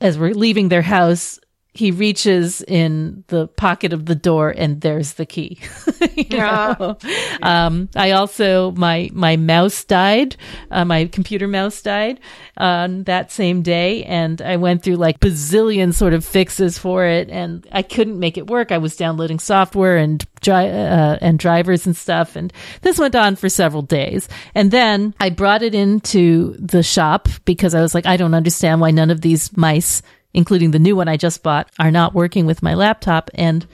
as 0.00 0.18
we're 0.18 0.34
leaving 0.34 0.68
their 0.68 0.82
house, 0.82 1.38
he 1.74 1.90
reaches 1.90 2.60
in 2.62 3.24
the 3.28 3.48
pocket 3.48 3.94
of 3.94 4.04
the 4.04 4.14
door 4.14 4.50
and 4.50 4.80
there's 4.80 5.14
the 5.14 5.26
key. 5.26 5.58
Yeah. 6.14 6.94
Um, 7.42 7.88
I 7.94 8.10
also, 8.12 8.72
my, 8.72 9.08
my 9.12 9.36
mouse 9.36 9.84
died. 9.84 10.36
Uh, 10.70 10.84
my 10.84 11.06
computer 11.06 11.46
mouse 11.46 11.80
died 11.80 12.20
on 12.56 13.04
that 13.04 13.30
same 13.30 13.62
day. 13.62 14.04
And 14.04 14.42
I 14.42 14.56
went 14.56 14.82
through 14.82 14.96
like 14.96 15.20
bazillion 15.20 15.94
sort 15.94 16.12
of 16.12 16.24
fixes 16.24 16.76
for 16.76 17.06
it 17.06 17.30
and 17.30 17.66
I 17.72 17.82
couldn't 17.82 18.18
make 18.18 18.36
it 18.36 18.48
work. 18.48 18.72
I 18.72 18.78
was 18.78 18.96
downloading 18.96 19.38
software 19.38 19.96
and 19.96 20.24
dri- 20.40 20.54
uh, 20.54 21.18
and 21.20 21.38
drivers 21.38 21.86
and 21.86 21.96
stuff. 21.96 22.34
And 22.34 22.52
this 22.82 22.98
went 22.98 23.14
on 23.14 23.36
for 23.36 23.48
several 23.48 23.82
days. 23.82 24.28
And 24.54 24.70
then 24.70 25.14
I 25.20 25.30
brought 25.30 25.62
it 25.62 25.74
into 25.74 26.56
the 26.58 26.82
shop 26.82 27.28
because 27.44 27.74
I 27.74 27.80
was 27.80 27.94
like, 27.94 28.06
I 28.06 28.16
don't 28.16 28.34
understand 28.34 28.80
why 28.80 28.90
none 28.90 29.10
of 29.10 29.20
these 29.20 29.56
mice 29.56 30.02
including 30.34 30.70
the 30.70 30.78
new 30.78 30.96
one 30.96 31.08
I 31.08 31.16
just 31.16 31.42
bought, 31.42 31.70
are 31.78 31.90
not 31.90 32.14
working 32.14 32.46
with 32.46 32.62
my 32.62 32.74
laptop. 32.74 33.30
And 33.34 33.66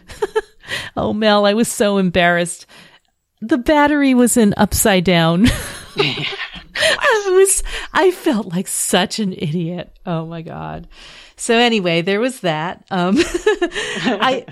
oh, 0.97 1.13
Mel, 1.13 1.47
I 1.47 1.55
was 1.55 1.69
so 1.69 1.99
embarrassed. 1.99 2.67
The 3.41 3.59
battery 3.59 4.15
was 4.15 4.37
in 4.37 4.55
upside 4.57 5.05
down. 5.05 5.47
I 5.97 7.27
was, 7.31 7.63
I 7.93 8.11
felt 8.11 8.47
like 8.47 8.69
such 8.69 9.19
an 9.19 9.33
idiot. 9.33 9.97
Oh 10.07 10.27
my 10.27 10.43
God. 10.43 10.89
So 11.37 11.55
anyway, 11.55 12.03
there 12.03 12.19
was 12.19 12.41
that. 12.41 12.85
Um, 12.91 13.17
I, 13.19 14.45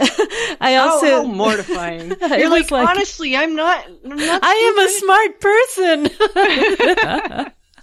I 0.61 0.77
also, 0.77 1.07
how 1.07 1.23
mortifying 1.25 2.15
you're 2.21 2.49
like, 2.49 2.71
like- 2.71 2.89
honestly 2.89 3.37
i'm 3.37 3.57
not 3.57 3.85
i'm 4.05 4.17
not 4.17 4.41
I 4.45 4.55
am 4.55 4.79
a 4.79 4.89
smart 4.91 5.41
person. 5.41 6.09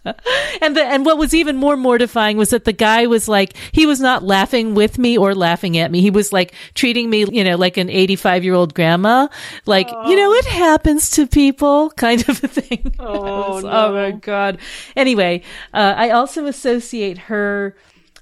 and 0.61 0.75
the, 0.75 0.83
and 0.83 1.05
what 1.05 1.17
was 1.17 1.33
even 1.33 1.55
more 1.55 1.77
mortifying 1.77 2.37
was 2.37 2.49
that 2.49 2.65
the 2.65 2.73
guy 2.73 3.07
was 3.07 3.27
like 3.27 3.55
he 3.71 3.85
was 3.85 3.99
not 3.99 4.23
laughing 4.23 4.75
with 4.75 4.97
me 4.97 5.17
or 5.17 5.33
laughing 5.33 5.77
at 5.77 5.91
me. 5.91 6.01
He 6.01 6.09
was 6.11 6.33
like 6.33 6.53
treating 6.73 7.09
me, 7.09 7.25
you 7.31 7.43
know, 7.43 7.55
like 7.55 7.77
an 7.77 7.87
85-year-old 7.87 8.73
grandma, 8.73 9.27
like, 9.65 9.89
you 9.89 10.15
know, 10.15 10.33
it 10.33 10.45
happens 10.45 11.11
to 11.11 11.27
people 11.27 11.89
kind 11.95 12.21
of 12.27 12.43
a 12.43 12.47
thing. 12.47 12.93
Oh, 12.99 13.55
was- 13.55 13.65
oh 13.65 13.93
my 13.93 14.11
god. 14.11 14.59
Anyway, 14.95 15.43
uh, 15.73 15.93
I 15.97 16.11
also 16.11 16.45
associate 16.45 17.17
her 17.17 17.75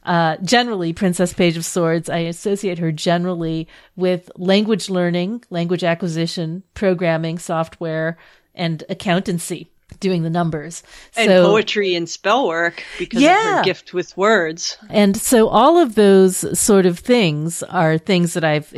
uh, 0.03 0.37
generally, 0.37 0.93
Princess 0.93 1.33
Page 1.33 1.57
of 1.57 1.65
Swords, 1.65 2.09
I 2.09 2.19
associate 2.19 2.79
her 2.79 2.91
generally 2.91 3.67
with 3.95 4.31
language 4.35 4.89
learning, 4.89 5.43
language 5.49 5.83
acquisition, 5.83 6.63
programming, 6.73 7.37
software, 7.37 8.17
and 8.55 8.83
accountancy, 8.89 9.70
doing 9.99 10.23
the 10.23 10.29
numbers. 10.29 10.83
and 11.15 11.27
so, 11.29 11.45
poetry 11.45 11.95
and 11.95 12.09
spell 12.09 12.47
work 12.47 12.83
because 12.97 13.21
of 13.23 13.29
her 13.29 13.63
gift 13.63 13.93
with 13.93 14.15
words 14.17 14.77
and 14.89 15.15
so 15.17 15.47
all 15.47 15.77
of 15.77 15.95
those 15.95 16.57
sort 16.59 16.85
of 16.85 16.97
things 16.99 17.61
are 17.63 17.97
things 17.97 18.33
that 18.33 18.43
I've, 18.43 18.71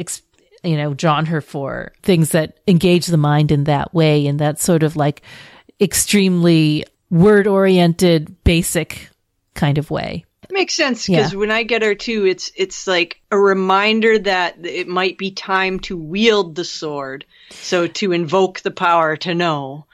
you 0.63 0.77
know, 0.77 0.93
drawn 0.93 1.25
her 1.27 1.41
for, 1.41 1.91
things 2.03 2.29
that 2.31 2.57
engage 2.67 3.07
the 3.07 3.17
mind 3.17 3.51
in 3.51 3.65
that 3.65 3.93
way, 3.93 4.25
in 4.25 4.37
that 4.37 4.59
sort 4.59 4.83
of 4.83 4.95
like 4.95 5.21
extremely 5.81 6.85
word 7.09 7.45
oriented, 7.47 8.43
basic 8.43 9.09
kind 9.53 9.77
of 9.77 9.91
way. 9.91 10.25
It 10.43 10.51
makes 10.51 10.73
sense 10.73 11.07
because 11.07 11.33
Yeah. 11.33 11.39
when 11.39 11.51
I 11.51 11.63
get 11.63 11.81
her 11.83 11.95
too, 11.95 12.25
it's 12.25 12.51
it's 12.55 12.87
like 12.87 13.21
a 13.31 13.37
reminder 13.37 14.19
that 14.19 14.65
it 14.65 14.87
might 14.87 15.17
be 15.17 15.31
time 15.31 15.79
to 15.81 15.95
wield 15.97 16.55
the 16.55 16.65
sword. 16.65 17.25
So 17.51 17.87
to 17.87 18.11
invoke 18.11 18.61
the 18.61 18.71
power 18.71 19.15
to 19.17 19.33
know, 19.35 19.85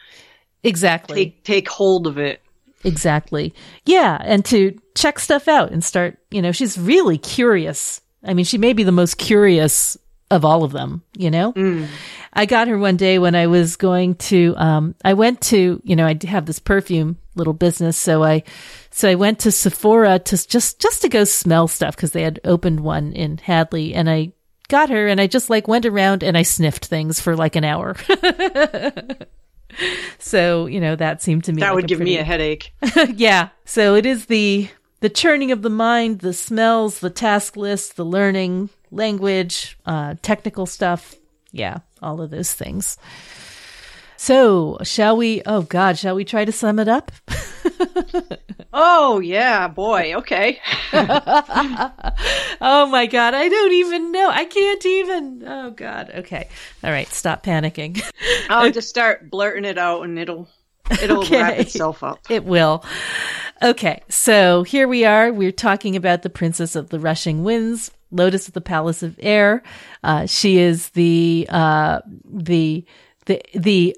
Exactly. 0.64 1.26
take 1.26 1.44
take 1.44 1.69
hold 1.69 2.07
of 2.07 2.18
it. 2.18 2.41
Exactly. 2.84 3.53
Yeah. 3.86 4.18
And 4.22 4.44
to 4.45 4.77
check 4.95 5.19
stuff 5.19 5.48
out 5.48 5.72
and 5.72 5.84
start, 5.84 6.18
you 6.31 6.41
know, 6.41 6.52
she's 6.52 6.77
really 6.77 7.18
curious. 7.18 8.02
I 8.23 8.34
mean, 8.34 8.45
she 8.45 8.57
may 8.57 8.73
be 8.73 8.84
the 8.84 8.91
most 8.91 9.18
curious 9.18 9.98
of 10.31 10.45
all 10.45 10.64
of 10.64 10.72
them, 10.72 11.02
you 11.18 11.31
know? 11.31 11.53
I 12.34 12.45
got 12.45 12.68
her 12.68 12.77
one 12.77 12.98
day 12.98 13.18
when 13.18 13.34
I 13.34 13.48
was 13.48 13.76
going 13.76 14.15
to, 14.15 14.53
um, 14.57 14.95
I 15.03 15.14
went 15.14 15.41
to, 15.41 15.81
you 15.84 15.95
know, 15.95 16.06
I 16.06 16.18
have 16.27 16.45
this 16.45 16.60
perfume 16.60 17.18
little 17.36 17.53
business. 17.53 17.98
So 17.98 18.23
I, 18.23 18.44
so 18.91 19.10
I 19.10 19.15
went 19.15 19.40
to 19.40 19.52
Sephora 19.52 20.19
to 20.19 20.48
just, 20.48 20.80
just 20.80 21.02
to 21.02 21.10
go 21.10 21.23
smell 21.23 21.68
stuff 21.68 21.95
because 21.95 22.11
they 22.11 22.22
had 22.22 22.40
opened 22.44 22.81
one 22.81 23.14
in 23.14 23.40
Hadley 23.40 23.95
and 23.95 24.10
I 24.10 24.34
got 24.68 24.90
her 24.90 25.07
and 25.07 25.19
I 25.19 25.26
just 25.26 25.49
like 25.49 25.68
went 25.68 25.86
around 25.86 26.23
and 26.23 26.38
I 26.38 26.44
sniffed 26.44 26.86
things 26.86 27.19
for 27.19 27.36
like 27.36 27.56
an 27.56 27.64
hour. 27.64 27.95
so, 30.19 30.65
you 30.65 30.79
know, 30.79 30.95
that 30.95 31.21
seemed 31.21 31.43
to 31.45 31.53
me 31.53 31.61
That 31.61 31.69
like 31.69 31.75
would 31.75 31.87
give 31.87 31.99
me 31.99 32.17
a 32.17 32.23
headache. 32.23 32.73
yeah. 33.15 33.49
So 33.65 33.95
it 33.95 34.05
is 34.05 34.25
the 34.25 34.69
the 35.01 35.09
churning 35.09 35.51
of 35.51 35.61
the 35.61 35.69
mind, 35.69 36.19
the 36.19 36.33
smells, 36.33 36.99
the 36.99 37.09
task 37.09 37.55
list, 37.55 37.95
the 37.95 38.05
learning, 38.05 38.69
language, 38.91 39.77
uh, 39.85 40.15
technical 40.21 40.65
stuff. 40.65 41.15
Yeah, 41.51 41.79
all 42.01 42.21
of 42.21 42.29
those 42.29 42.53
things. 42.53 42.97
So, 44.17 44.77
shall 44.83 45.15
we? 45.15 45.41
Oh 45.45 45.61
God, 45.61 45.97
shall 45.97 46.15
we 46.15 46.25
try 46.25 46.43
to 46.45 46.51
sum 46.51 46.79
it 46.79 46.87
up? 46.87 47.11
Oh 48.72 49.19
yeah, 49.19 49.68
boy. 49.68 50.14
Okay. 50.15 50.60
Oh 52.61 52.88
my 52.91 53.06
God, 53.06 53.34
I 53.34 53.47
don't 53.47 53.72
even 53.72 54.11
know. 54.11 54.30
I 54.30 54.45
can't 54.45 54.85
even. 54.85 55.43
Oh 55.47 55.72
God. 55.72 56.11
Okay. 56.14 56.47
All 56.84 56.91
right. 56.91 57.07
Stop 57.07 57.43
panicking. 57.43 58.01
I'll 58.49 58.72
just 58.72 58.89
start 58.95 59.30
blurting 59.31 59.65
it 59.65 59.77
out, 59.77 60.03
and 60.03 60.19
it'll 60.19 60.47
it'll 61.01 61.19
Okay. 61.19 61.41
wrap 61.41 61.57
itself 61.60 62.03
up. 62.03 62.19
It 62.30 62.43
will. 62.45 62.84
Okay, 63.61 64.01
so 64.07 64.64
here 64.64 64.88
we 64.88 65.03
are. 65.06 65.31
We're 65.34 65.51
talking 65.51 65.95
about 65.95 66.22
the 66.22 66.30
Princess 66.30 66.76
of 66.76 66.89
the 66.89 66.99
Rushing 66.99 67.43
Winds, 67.43 67.91
Lotus 68.11 68.47
of 68.47 68.53
the 68.53 68.61
Palace 68.61 69.03
of 69.03 69.18
Air. 69.22 69.64
Uh, 70.03 70.26
she 70.26 70.60
is 70.60 70.89
the 70.89 71.45
uh, 71.49 72.01
the 72.26 72.85
the 73.26 73.41
the 73.53 73.95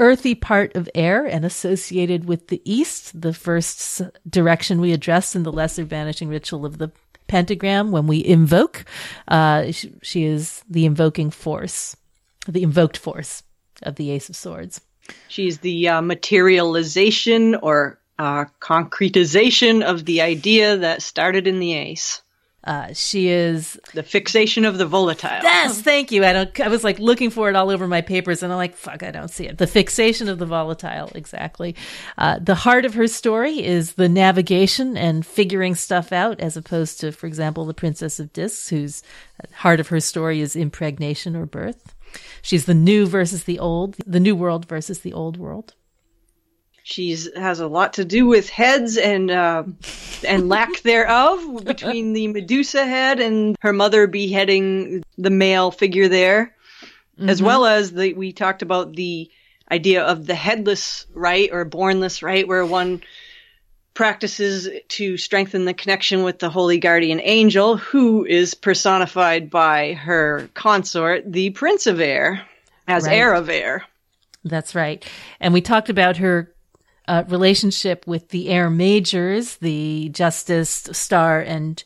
earthy 0.00 0.34
part 0.34 0.74
of 0.74 0.88
air 0.94 1.24
and 1.26 1.44
associated 1.44 2.24
with 2.24 2.48
the 2.48 2.60
east, 2.64 3.20
the 3.20 3.34
first 3.34 4.02
direction 4.28 4.80
we 4.80 4.92
address 4.92 5.36
in 5.36 5.44
the 5.44 5.52
lesser 5.52 5.84
banishing 5.84 6.28
ritual 6.28 6.66
of 6.66 6.78
the 6.78 6.90
pentagram 7.28 7.92
when 7.92 8.06
we 8.08 8.24
invoke. 8.24 8.84
Uh, 9.28 9.70
she, 9.70 10.24
is 10.24 10.64
the 10.68 10.86
invoking 10.86 11.30
force, 11.30 11.96
the 12.48 12.62
invoked 12.62 12.96
force 12.96 13.44
of 13.82 13.94
the 13.94 14.10
Ace 14.10 14.28
of 14.28 14.34
Swords. 14.36 14.80
She's 15.28 15.58
the 15.58 15.88
uh, 15.88 16.00
materialization 16.00 17.54
or 17.56 18.00
uh, 18.18 18.46
concretization 18.60 19.82
of 19.82 20.04
the 20.04 20.22
idea 20.22 20.78
that 20.78 21.02
started 21.02 21.46
in 21.46 21.60
the 21.60 21.74
ace. 21.74 22.22
Uh, 22.62 22.92
she 22.92 23.28
is 23.28 23.80
The 23.94 24.02
fixation 24.02 24.66
of 24.66 24.76
the 24.76 24.84
volatile. 24.84 25.40
Yes, 25.42 25.80
thank 25.80 26.12
you. 26.12 26.24
I 26.24 26.32
don't. 26.34 26.60
I 26.60 26.68
was 26.68 26.84
like 26.84 26.98
looking 26.98 27.30
for 27.30 27.48
it 27.48 27.56
all 27.56 27.70
over 27.70 27.86
my 27.86 28.02
papers, 28.02 28.42
and 28.42 28.52
I'm 28.52 28.58
like, 28.58 28.76
fuck, 28.76 29.02
I 29.02 29.10
don't 29.10 29.30
see 29.30 29.46
it. 29.46 29.56
The 29.56 29.66
fixation 29.66 30.28
of 30.28 30.38
the 30.38 30.44
volatile, 30.44 31.10
exactly. 31.14 31.74
Uh, 32.18 32.38
the 32.38 32.54
heart 32.54 32.84
of 32.84 32.94
her 32.94 33.06
story 33.06 33.64
is 33.64 33.94
the 33.94 34.10
navigation 34.10 34.96
and 34.98 35.24
figuring 35.24 35.74
stuff 35.74 36.12
out, 36.12 36.38
as 36.40 36.56
opposed 36.56 37.00
to, 37.00 37.12
for 37.12 37.26
example, 37.26 37.64
the 37.64 37.72
Princess 37.72 38.20
of 38.20 38.32
Discs, 38.34 38.68
whose 38.68 39.02
heart 39.54 39.80
of 39.80 39.88
her 39.88 40.00
story 40.00 40.40
is 40.42 40.54
impregnation 40.54 41.34
or 41.34 41.46
birth. 41.46 41.94
She's 42.42 42.66
the 42.66 42.74
new 42.74 43.06
versus 43.06 43.44
the 43.44 43.58
old, 43.58 43.96
the 44.06 44.20
new 44.20 44.36
world 44.36 44.68
versus 44.68 45.00
the 45.00 45.12
old 45.14 45.38
world. 45.38 45.74
She's 46.90 47.32
has 47.36 47.60
a 47.60 47.68
lot 47.68 47.94
to 47.94 48.04
do 48.04 48.26
with 48.26 48.48
heads 48.50 48.96
and 48.96 49.30
uh, 49.30 49.64
and 50.26 50.48
lack 50.48 50.80
thereof 50.82 51.64
between 51.64 52.12
the 52.12 52.28
Medusa 52.28 52.84
head 52.84 53.20
and 53.20 53.56
her 53.60 53.72
mother 53.72 54.06
beheading 54.06 55.04
the 55.16 55.30
male 55.30 55.70
figure 55.70 56.08
there, 56.08 56.54
as 57.18 57.40
well 57.42 57.64
as 57.64 57.92
the 57.92 58.12
we 58.14 58.32
talked 58.32 58.62
about 58.62 58.94
the 58.94 59.30
idea 59.70 60.02
of 60.02 60.26
the 60.26 60.34
headless 60.34 61.06
rite 61.14 61.50
or 61.52 61.64
bornless 61.64 62.22
rite, 62.22 62.48
where 62.48 62.66
one 62.66 63.02
practices 63.94 64.68
to 64.88 65.16
strengthen 65.16 65.64
the 65.64 65.74
connection 65.74 66.22
with 66.22 66.38
the 66.38 66.50
holy 66.50 66.78
guardian 66.78 67.20
angel, 67.22 67.76
who 67.76 68.24
is 68.24 68.54
personified 68.54 69.50
by 69.50 69.92
her 69.92 70.48
consort, 70.54 71.30
the 71.30 71.50
Prince 71.50 71.86
of 71.86 72.00
Air, 72.00 72.42
as 72.88 73.04
Right. 73.04 73.16
heir 73.16 73.34
of 73.34 73.48
air. 73.48 73.84
That's 74.44 74.74
right. 74.74 75.04
And 75.38 75.52
we 75.52 75.60
talked 75.60 75.90
about 75.90 76.16
her 76.16 76.52
uh, 77.10 77.24
relationship 77.28 78.06
with 78.06 78.28
the 78.30 78.48
air 78.48 78.70
majors, 78.70 79.56
the 79.56 80.08
justice, 80.10 80.88
star, 80.92 81.40
and 81.40 81.82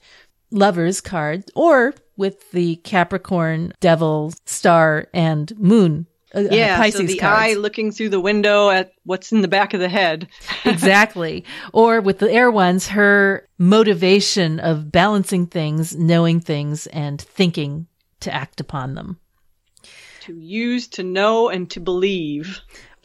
lovers 0.51 1.01
card, 1.01 1.45
or 1.55 1.95
with 2.17 2.51
the 2.53 2.77
Capricorn, 2.77 3.73
devil, 3.81 4.33
star, 4.47 5.09
and 5.15 5.57
moon. 5.59 6.07
uh, 6.35 6.41
uh, 6.41 6.49
Yeah, 6.51 6.77
Pisces 6.77 7.01
so 7.01 7.07
the 7.07 7.17
cards. 7.19 7.41
eye 7.43 7.55
looking 7.55 7.91
through 7.91 8.11
the 8.11 8.21
window 8.21 8.69
at 8.71 8.93
what's 9.05 9.33
in 9.33 9.41
the 9.41 9.49
back 9.49 9.75
of 9.75 9.81
the 9.81 9.89
head. 9.89 10.29
exactly. 10.65 11.45
Or 11.73 12.01
with 12.01 12.19
the 12.19 12.31
air 12.31 12.51
ones, 12.51 12.89
her 12.89 13.49
motivation 13.59 14.61
of 14.61 14.93
balancing 14.93 15.47
things, 15.47 15.97
knowing 15.97 16.41
things, 16.41 16.87
and 16.89 17.21
thinking 17.21 17.87
to 18.21 18.33
act 18.33 18.61
upon 18.61 18.95
them. 18.95 19.19
to 20.23 20.35
use, 20.39 20.87
to 20.89 21.03
know, 21.03 21.49
and 21.51 21.71
to 21.71 21.81
believe. 21.81 22.61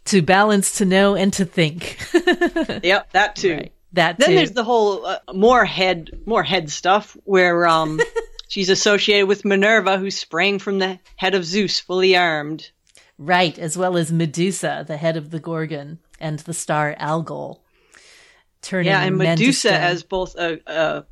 To 0.09 0.21
balance, 0.21 0.77
to 0.77 0.85
know, 0.85 1.15
and 1.15 1.31
to 1.33 1.45
think. 1.45 1.97
Yep, 2.83 3.11
that 3.11 3.35
too. 3.35 3.53
Right. 3.55 3.73
That 3.93 4.17
Then 4.19 4.29
too. 4.29 4.35
there's 4.35 4.51
the 4.51 4.63
whole 4.63 5.05
uh, 5.05 5.19
more 5.33 5.65
head, 5.65 6.11
more 6.25 6.43
head 6.43 6.69
stuff 6.69 7.17
where 7.25 7.67
um 7.67 7.99
she's 8.47 8.69
associated 8.69 9.27
with 9.27 9.45
Minerva, 9.45 9.97
who 9.97 10.11
sprang 10.11 10.59
from 10.59 10.79
the 10.79 10.99
head 11.15 11.35
of 11.35 11.43
Zeus, 11.45 11.79
fully 11.79 12.15
armed. 12.15 12.69
Right, 13.17 13.57
as 13.59 13.77
well 13.77 13.97
as 13.97 14.11
Medusa, 14.11 14.85
the 14.87 14.97
head 14.97 15.17
of 15.17 15.29
the 15.31 15.39
Gorgon, 15.39 15.99
and 16.19 16.39
the 16.39 16.53
star 16.53 16.95
Algol. 16.97 17.61
Turning 18.61 18.87
Yeah, 18.87 19.03
and 19.03 19.17
Medusa 19.17 19.73
as 19.73 20.03
both 20.03 20.35
a, 20.35 20.59
a 20.67 21.05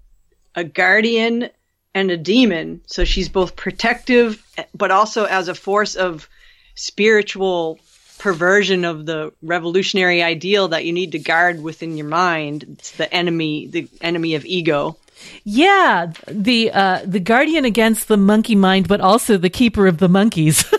a 0.55 0.63
guardian 0.63 1.49
and 1.93 2.11
a 2.11 2.17
demon. 2.17 2.81
So 2.87 3.03
she's 3.05 3.29
both 3.29 3.55
protective, 3.55 4.43
but 4.73 4.91
also 4.91 5.25
as 5.25 5.47
a 5.47 5.55
force 5.55 5.95
of 5.95 6.29
spiritual 6.75 7.79
perversion 8.17 8.85
of 8.85 9.05
the 9.05 9.33
revolutionary 9.41 10.23
ideal 10.23 10.69
that 10.69 10.85
you 10.85 10.93
need 10.93 11.11
to 11.13 11.19
guard 11.19 11.61
within 11.61 11.97
your 11.97 12.07
mind. 12.07 12.63
It's 12.69 12.91
the 12.91 13.11
enemy, 13.13 13.67
the 13.67 13.87
enemy 14.01 14.35
of 14.35 14.45
ego. 14.45 14.97
yeah, 15.43 16.11
the 16.27 16.71
uh, 16.71 17.01
the 17.05 17.19
guardian 17.19 17.65
against 17.65 18.07
the 18.07 18.17
monkey 18.17 18.55
mind, 18.55 18.87
but 18.87 19.01
also 19.01 19.37
the 19.37 19.49
keeper 19.49 19.87
of 19.87 19.97
the 19.97 20.09
monkeys. 20.09 20.65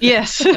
Yes. 0.00 0.40
Release 0.44 0.56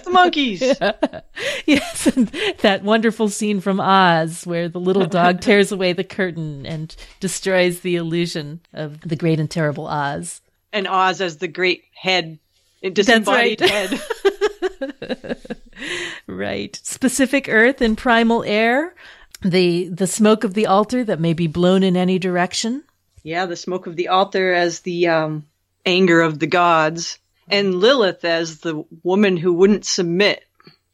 the 0.00 0.10
monkeys. 0.10 0.62
yes, 1.66 2.06
and 2.06 2.28
that 2.60 2.82
wonderful 2.82 3.28
scene 3.28 3.60
from 3.60 3.80
Oz 3.80 4.46
where 4.46 4.68
the 4.68 4.80
little 4.80 5.06
dog 5.06 5.40
tears 5.40 5.70
away 5.70 5.92
the 5.92 6.04
curtain 6.04 6.64
and 6.64 6.94
destroys 7.20 7.80
the 7.80 7.96
illusion 7.96 8.60
of 8.72 9.00
the 9.02 9.16
great 9.16 9.40
and 9.40 9.50
terrible 9.50 9.86
Oz. 9.86 10.40
And 10.72 10.88
Oz 10.88 11.20
as 11.20 11.36
the 11.36 11.48
great 11.48 11.84
head, 11.94 12.38
disembodied 12.90 13.60
right. 13.60 13.70
head. 13.70 14.00
Right. 16.26 16.78
Specific 16.82 17.48
earth 17.48 17.80
and 17.80 17.96
primal 17.96 18.44
air. 18.44 18.94
The 19.42 19.88
the 19.88 20.06
smoke 20.06 20.44
of 20.44 20.54
the 20.54 20.66
altar 20.66 21.04
that 21.04 21.20
may 21.20 21.34
be 21.34 21.46
blown 21.46 21.82
in 21.82 21.96
any 21.96 22.18
direction. 22.18 22.84
Yeah, 23.22 23.46
the 23.46 23.56
smoke 23.56 23.86
of 23.86 23.96
the 23.96 24.08
altar 24.08 24.52
as 24.52 24.80
the 24.80 25.08
um, 25.08 25.46
anger 25.84 26.22
of 26.22 26.38
the 26.38 26.46
gods. 26.46 27.18
And 27.48 27.74
Lilith 27.74 28.24
as 28.24 28.60
the 28.60 28.84
woman 29.02 29.36
who 29.36 29.52
wouldn't 29.52 29.84
submit. 29.84 30.44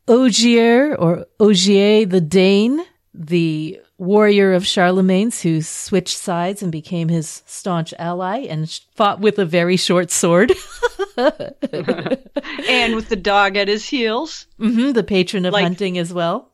Ogier 0.09 0.97
or 0.97 1.27
Ogier 1.39 2.07
the 2.07 2.21
Dane, 2.21 2.85
the 3.15 3.81
warrior 4.01 4.53
of 4.55 4.67
Charlemagne's 4.67 5.43
who 5.43 5.61
switched 5.63 6.17
sides 6.17 6.63
and 6.63 6.73
became 6.73 7.09
his 7.09 7.43
staunch 7.47 7.93
ally 7.99 8.39
and 8.49 8.69
fought 8.97 9.21
with 9.21 9.39
a 9.39 9.45
very 9.45 9.77
short 9.77 10.11
sword. 10.11 10.53
And 12.69 12.95
with 12.95 13.09
the 13.09 13.17
dog 13.17 13.57
at 13.57 13.69
his 13.69 13.87
heels, 13.89 14.47
hmm 14.59 14.93
the 14.93 15.03
patron 15.05 15.45
of 15.45 15.53
Like- 15.53 15.63
hunting 15.65 15.99
as 15.99 16.13
well. 16.13 16.49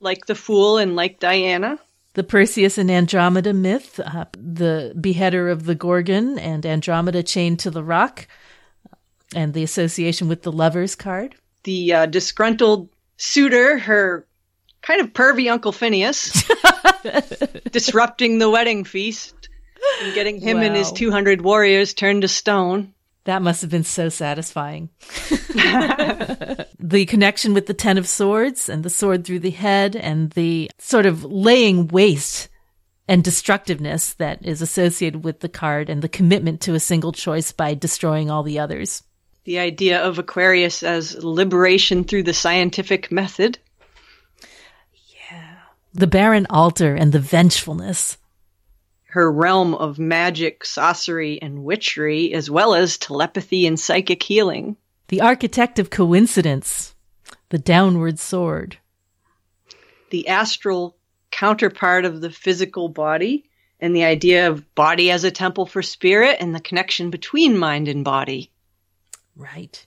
like 0.00 0.26
the 0.26 0.34
fool 0.34 0.78
and 0.78 0.96
like 0.96 1.20
Diana. 1.20 1.78
The 2.14 2.24
Perseus 2.24 2.76
and 2.76 2.90
Andromeda 2.90 3.52
myth, 3.52 4.00
uh, 4.00 4.24
the 4.36 4.94
beheader 5.00 5.48
of 5.48 5.64
the 5.64 5.74
Gorgon 5.76 6.38
and 6.38 6.66
Andromeda 6.66 7.22
chained 7.22 7.60
to 7.60 7.70
the 7.70 7.84
rock, 7.84 8.26
and 9.34 9.54
the 9.54 9.62
association 9.62 10.26
with 10.28 10.42
the 10.42 10.50
lovers 10.52 10.96
card. 10.96 11.36
The 11.62 11.92
uh, 11.92 12.06
disgruntled 12.06 12.88
suitor, 13.16 13.78
her 13.78 14.26
kind 14.82 15.00
of 15.00 15.12
pervy 15.12 15.48
Uncle 15.50 15.70
Phineus, 15.72 16.50
disrupting 17.70 18.38
the 18.38 18.50
wedding 18.50 18.84
feast 18.84 19.48
and 20.02 20.14
getting 20.14 20.40
him 20.40 20.58
and 20.58 20.76
his 20.76 20.92
200 20.92 21.40
warriors 21.42 21.94
turned 21.94 22.22
to 22.22 22.28
stone. 22.28 22.94
That 23.24 23.42
must 23.42 23.60
have 23.60 23.70
been 23.70 23.84
so 23.84 24.08
satisfying. 24.08 24.88
the 26.78 27.06
connection 27.06 27.54
with 27.54 27.66
the 27.66 27.74
Ten 27.74 27.98
of 27.98 28.08
Swords 28.08 28.68
and 28.68 28.82
the 28.82 28.90
sword 28.90 29.24
through 29.24 29.40
the 29.40 29.50
head 29.50 29.94
and 29.94 30.30
the 30.32 30.70
sort 30.78 31.06
of 31.06 31.24
laying 31.24 31.88
waste 31.88 32.48
and 33.06 33.22
destructiveness 33.24 34.14
that 34.14 34.38
is 34.46 34.62
associated 34.62 35.24
with 35.24 35.40
the 35.40 35.48
card 35.48 35.90
and 35.90 36.00
the 36.00 36.08
commitment 36.08 36.60
to 36.62 36.74
a 36.74 36.80
single 36.80 37.12
choice 37.12 37.52
by 37.52 37.74
destroying 37.74 38.30
all 38.30 38.42
the 38.42 38.58
others. 38.58 39.02
The 39.44 39.58
idea 39.58 40.00
of 40.00 40.18
Aquarius 40.18 40.82
as 40.82 41.22
liberation 41.22 42.04
through 42.04 42.22
the 42.22 42.34
scientific 42.34 43.10
method. 43.10 43.58
The 45.92 46.06
barren 46.06 46.46
altar 46.48 46.94
and 46.94 47.12
the 47.12 47.18
vengefulness. 47.18 48.16
Her 49.06 49.30
realm 49.30 49.74
of 49.74 49.98
magic, 49.98 50.64
sorcery, 50.64 51.42
and 51.42 51.64
witchery, 51.64 52.32
as 52.32 52.48
well 52.48 52.74
as 52.74 52.96
telepathy 52.96 53.66
and 53.66 53.78
psychic 53.78 54.22
healing. 54.22 54.76
The 55.08 55.20
architect 55.20 55.78
of 55.80 55.90
coincidence. 55.90 56.94
the 57.48 57.58
downward 57.58 58.20
sword. 58.20 58.78
The 60.10 60.28
astral 60.28 60.96
counterpart 61.32 62.04
of 62.04 62.20
the 62.20 62.30
physical 62.30 62.88
body, 62.88 63.50
and 63.80 63.94
the 63.94 64.04
idea 64.04 64.48
of 64.48 64.74
body 64.74 65.10
as 65.10 65.24
a 65.24 65.30
temple 65.30 65.66
for 65.66 65.82
spirit 65.82 66.36
and 66.40 66.54
the 66.54 66.60
connection 66.60 67.10
between 67.10 67.58
mind 67.58 67.88
and 67.88 68.04
body. 68.04 68.50
Right. 69.34 69.84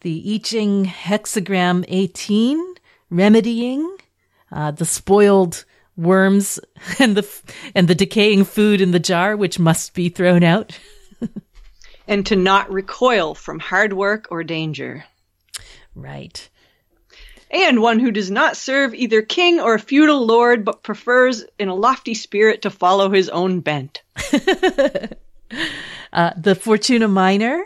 The 0.00 0.34
I 0.34 0.38
Ching 0.38 0.84
hexagram 0.86 1.84
18, 1.88 2.74
remedying 3.10 3.96
uh, 4.52 4.70
the 4.70 4.84
spoiled 4.84 5.64
worms 5.96 6.60
and 6.98 7.16
the 7.16 7.42
and 7.74 7.88
the 7.88 7.94
decaying 7.94 8.44
food 8.44 8.80
in 8.80 8.90
the 8.90 9.00
jar, 9.00 9.36
which 9.36 9.58
must 9.58 9.94
be 9.94 10.08
thrown 10.08 10.42
out. 10.42 10.78
And 12.08 12.24
to 12.26 12.36
not 12.36 12.72
recoil 12.72 13.34
from 13.34 13.58
hard 13.58 13.92
work 13.92 14.28
or 14.30 14.44
danger. 14.44 15.04
Right. 15.96 16.48
And 17.50 17.82
one 17.82 17.98
who 17.98 18.12
does 18.12 18.30
not 18.30 18.56
serve 18.56 18.94
either 18.94 19.22
king 19.22 19.58
or 19.58 19.76
feudal 19.76 20.24
lord, 20.24 20.64
but 20.64 20.84
prefers 20.84 21.44
in 21.58 21.66
a 21.66 21.74
lofty 21.74 22.14
spirit 22.14 22.62
to 22.62 22.70
follow 22.70 23.10
his 23.10 23.28
own 23.28 23.58
bent. 23.58 24.02
Uh, 26.12 26.30
the 26.36 26.54
Fortuna 26.54 27.08
Minor, 27.08 27.64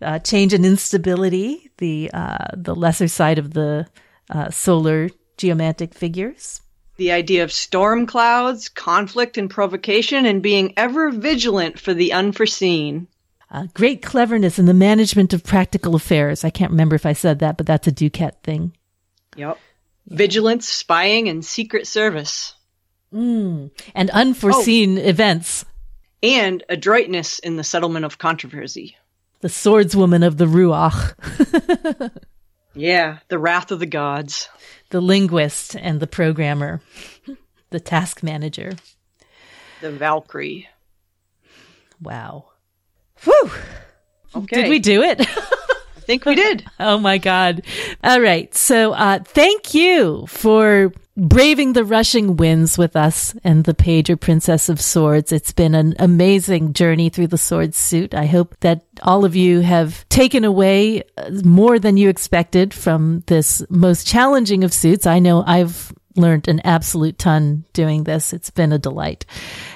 uh, 0.00 0.18
change 0.20 0.54
and 0.54 0.64
instability, 0.64 1.70
the 1.76 2.10
uh, 2.14 2.48
the 2.56 2.74
lesser 2.74 3.06
side 3.06 3.38
of 3.38 3.52
the 3.52 3.86
uh, 4.30 4.50
solar 4.50 5.10
geomantic 5.42 5.92
figures. 5.92 6.60
The 6.98 7.10
idea 7.10 7.42
of 7.42 7.50
storm 7.50 8.06
clouds, 8.06 8.68
conflict 8.68 9.36
and 9.36 9.50
provocation, 9.50 10.24
and 10.24 10.40
being 10.40 10.72
ever 10.76 11.10
vigilant 11.10 11.80
for 11.80 11.92
the 11.92 12.12
unforeseen. 12.12 13.08
Uh, 13.50 13.66
great 13.74 14.02
cleverness 14.02 14.60
in 14.60 14.66
the 14.66 14.72
management 14.72 15.32
of 15.32 15.42
practical 15.42 15.96
affairs. 15.96 16.44
I 16.44 16.50
can't 16.50 16.70
remember 16.70 16.94
if 16.94 17.04
I 17.04 17.12
said 17.12 17.40
that, 17.40 17.56
but 17.56 17.66
that's 17.66 17.88
a 17.88 17.92
DuQuette 17.92 18.40
thing. 18.44 18.76
Yep. 19.36 19.58
Vigilance, 20.06 20.68
spying, 20.68 21.28
and 21.28 21.44
secret 21.44 21.88
service. 21.88 22.54
And 23.10 23.70
unforeseen 23.94 24.96
events. 24.96 25.64
And 26.22 26.62
adroitness 26.68 27.40
in 27.40 27.56
the 27.56 27.64
settlement 27.64 28.04
of 28.04 28.16
controversy. 28.16 28.96
The 29.40 29.48
swordswoman 29.48 30.24
of 30.24 30.36
the 30.36 30.46
Ruach, 30.46 31.14
Yeah, 32.74 33.18
the 33.28 33.38
wrath 33.38 33.70
of 33.70 33.80
the 33.80 33.86
gods. 33.86 34.48
The 34.92 35.00
linguist 35.00 35.74
and 35.74 35.98
the 36.00 36.06
programmer, 36.06 36.80
the 37.70 37.80
task 37.80 38.22
manager. 38.22 38.74
The 39.80 39.90
Valkyrie. 39.90 40.68
Wow. 42.00 42.50
Whew. 43.24 43.50
Okay. 44.34 44.62
Did 44.62 44.70
we 44.70 44.78
do 44.78 45.02
it? 45.02 45.20
I 45.20 46.00
think 46.04 46.24
we 46.24 46.34
did. 46.34 46.64
Oh 46.78 46.98
my 46.98 47.18
God. 47.18 47.62
All 48.04 48.20
right. 48.20 48.54
So, 48.54 48.92
uh, 48.92 49.20
thank 49.24 49.72
you 49.72 50.26
for 50.26 50.92
braving 51.16 51.74
the 51.74 51.84
rushing 51.84 52.36
winds 52.36 52.78
with 52.78 52.96
us 52.96 53.34
and 53.44 53.64
the 53.64 53.74
page 53.74 54.08
or 54.08 54.16
princess 54.16 54.68
of 54.68 54.80
swords. 54.80 55.30
It's 55.30 55.52
been 55.52 55.74
an 55.74 55.94
amazing 55.98 56.72
journey 56.72 57.10
through 57.10 57.26
the 57.26 57.38
sword 57.38 57.74
suit. 57.74 58.14
I 58.14 58.26
hope 58.26 58.56
that 58.60 58.84
all 59.02 59.24
of 59.24 59.36
you 59.36 59.60
have 59.60 60.08
taken 60.08 60.44
away 60.44 61.02
uh, 61.18 61.30
more 61.44 61.78
than 61.78 61.96
you 61.96 62.08
expected 62.08 62.72
from 62.72 63.22
this 63.26 63.62
most 63.68 64.06
challenging 64.06 64.64
of 64.64 64.72
suits. 64.72 65.06
I 65.06 65.18
know 65.18 65.44
I've 65.46 65.92
learned 66.16 66.48
an 66.48 66.60
absolute 66.60 67.18
ton 67.18 67.64
doing 67.72 68.04
this. 68.04 68.32
It's 68.32 68.50
been 68.50 68.72
a 68.72 68.78
delight. 68.78 69.26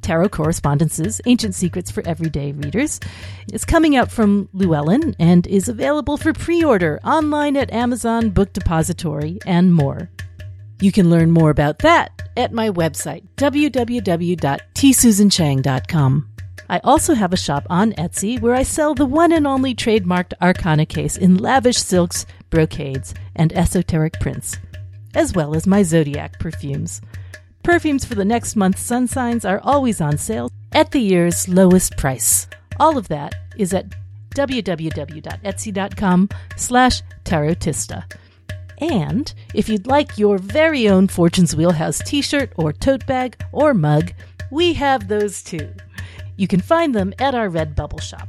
Tarot 0.07 0.29
Correspondences 0.29 1.21
Ancient 1.27 1.53
Secrets 1.53 1.91
for 1.91 2.07
Everyday 2.07 2.53
Readers, 2.53 3.01
is 3.53 3.65
coming 3.65 3.97
out 3.97 4.09
from 4.09 4.49
Llewellyn 4.53 5.17
and 5.19 5.45
is 5.49 5.69
available 5.69 6.17
for 6.17 6.33
pre 6.33 6.63
order 6.63 7.01
online 7.03 7.57
at 7.57 7.73
Amazon 7.73 8.31
Book 8.31 8.53
Depository 8.53 9.41
and 9.45 9.75
more. 9.75 10.09
You 10.81 10.93
can 10.93 11.11
learn 11.11 11.33
more 11.33 11.51
about 11.51 11.81
that 11.81 12.23
at 12.37 12.53
my 12.53 12.71
website, 12.71 13.25
www.tsusanchang.com. 13.37 16.29
I 16.69 16.81
also 16.85 17.15
have 17.15 17.33
a 17.33 17.37
shop 17.37 17.67
on 17.69 17.93
Etsy 17.95 18.41
where 18.41 18.55
I 18.55 18.63
sell 18.63 18.95
the 18.95 19.07
one 19.07 19.33
and 19.33 19.45
only 19.45 19.75
trademarked 19.75 20.35
Arcana 20.41 20.87
case 20.87 21.17
in 21.17 21.39
lavish 21.39 21.79
silks, 21.79 22.27
brocades, 22.51 23.13
and 23.35 23.53
esoteric 23.55 24.21
prints, 24.21 24.57
as 25.17 25.33
well 25.33 25.57
as 25.57 25.67
my 25.67 25.83
Zodiac 25.83 26.39
perfumes. 26.39 27.01
Perfumes 27.67 28.05
for 28.05 28.15
the 28.15 28.25
next 28.25 28.55
month's 28.55 28.81
sun 28.81 29.09
signs 29.09 29.45
are 29.45 29.59
always 29.65 30.01
on 30.01 30.17
sale 30.19 30.53
at 30.71 30.93
the 30.93 31.01
year's 31.01 31.49
lowest 31.49 31.97
price. 31.97 32.47
All 32.79 32.97
of 32.97 33.09
that 33.09 33.35
is 33.59 33.75
at 33.75 33.87
www.etsy.com 34.37 36.29
slash 36.55 37.03
tarotista. 37.25 38.05
And 38.79 39.35
if 39.53 39.69
you'd 39.69 39.89
like 39.89 40.17
your 40.17 40.39
very 40.39 40.89
own 40.89 41.09
Fortune's 41.09 41.57
Wheelhouse 41.57 41.99
t 41.99 42.23
shirt 42.23 42.53
or 42.55 42.73
tote 42.73 43.05
bag 43.05 43.37
or 43.51 43.75
mug, 43.75 44.13
we 44.53 44.75
have 44.75 45.09
those 45.09 45.43
too. 45.43 45.75
You 46.37 46.47
can 46.47 46.61
find 46.61 46.95
them 46.95 47.13
at 47.19 47.35
our 47.35 47.51
Redbubble 47.51 48.01
shop. 48.01 48.29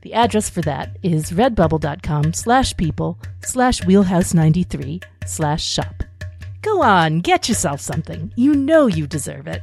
The 0.00 0.14
address 0.14 0.48
for 0.48 0.62
that 0.62 0.96
is 1.02 1.30
redbubble.com 1.30 2.32
slash 2.32 2.74
people 2.78 3.18
slash 3.42 3.82
wheelhouse93 3.82 5.04
slash 5.26 5.62
shop. 5.62 6.04
Go 6.62 6.80
on, 6.80 7.18
get 7.18 7.48
yourself 7.48 7.80
something. 7.80 8.32
You 8.36 8.54
know 8.54 8.86
you 8.86 9.08
deserve 9.08 9.48
it. 9.48 9.62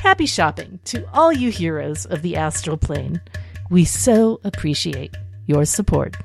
Happy 0.00 0.24
shopping 0.24 0.80
to 0.86 1.06
all 1.12 1.30
you 1.30 1.50
heroes 1.50 2.06
of 2.06 2.22
the 2.22 2.36
astral 2.36 2.78
plane. 2.78 3.20
We 3.68 3.84
so 3.84 4.40
appreciate 4.44 5.14
your 5.46 5.66
support. 5.66 6.16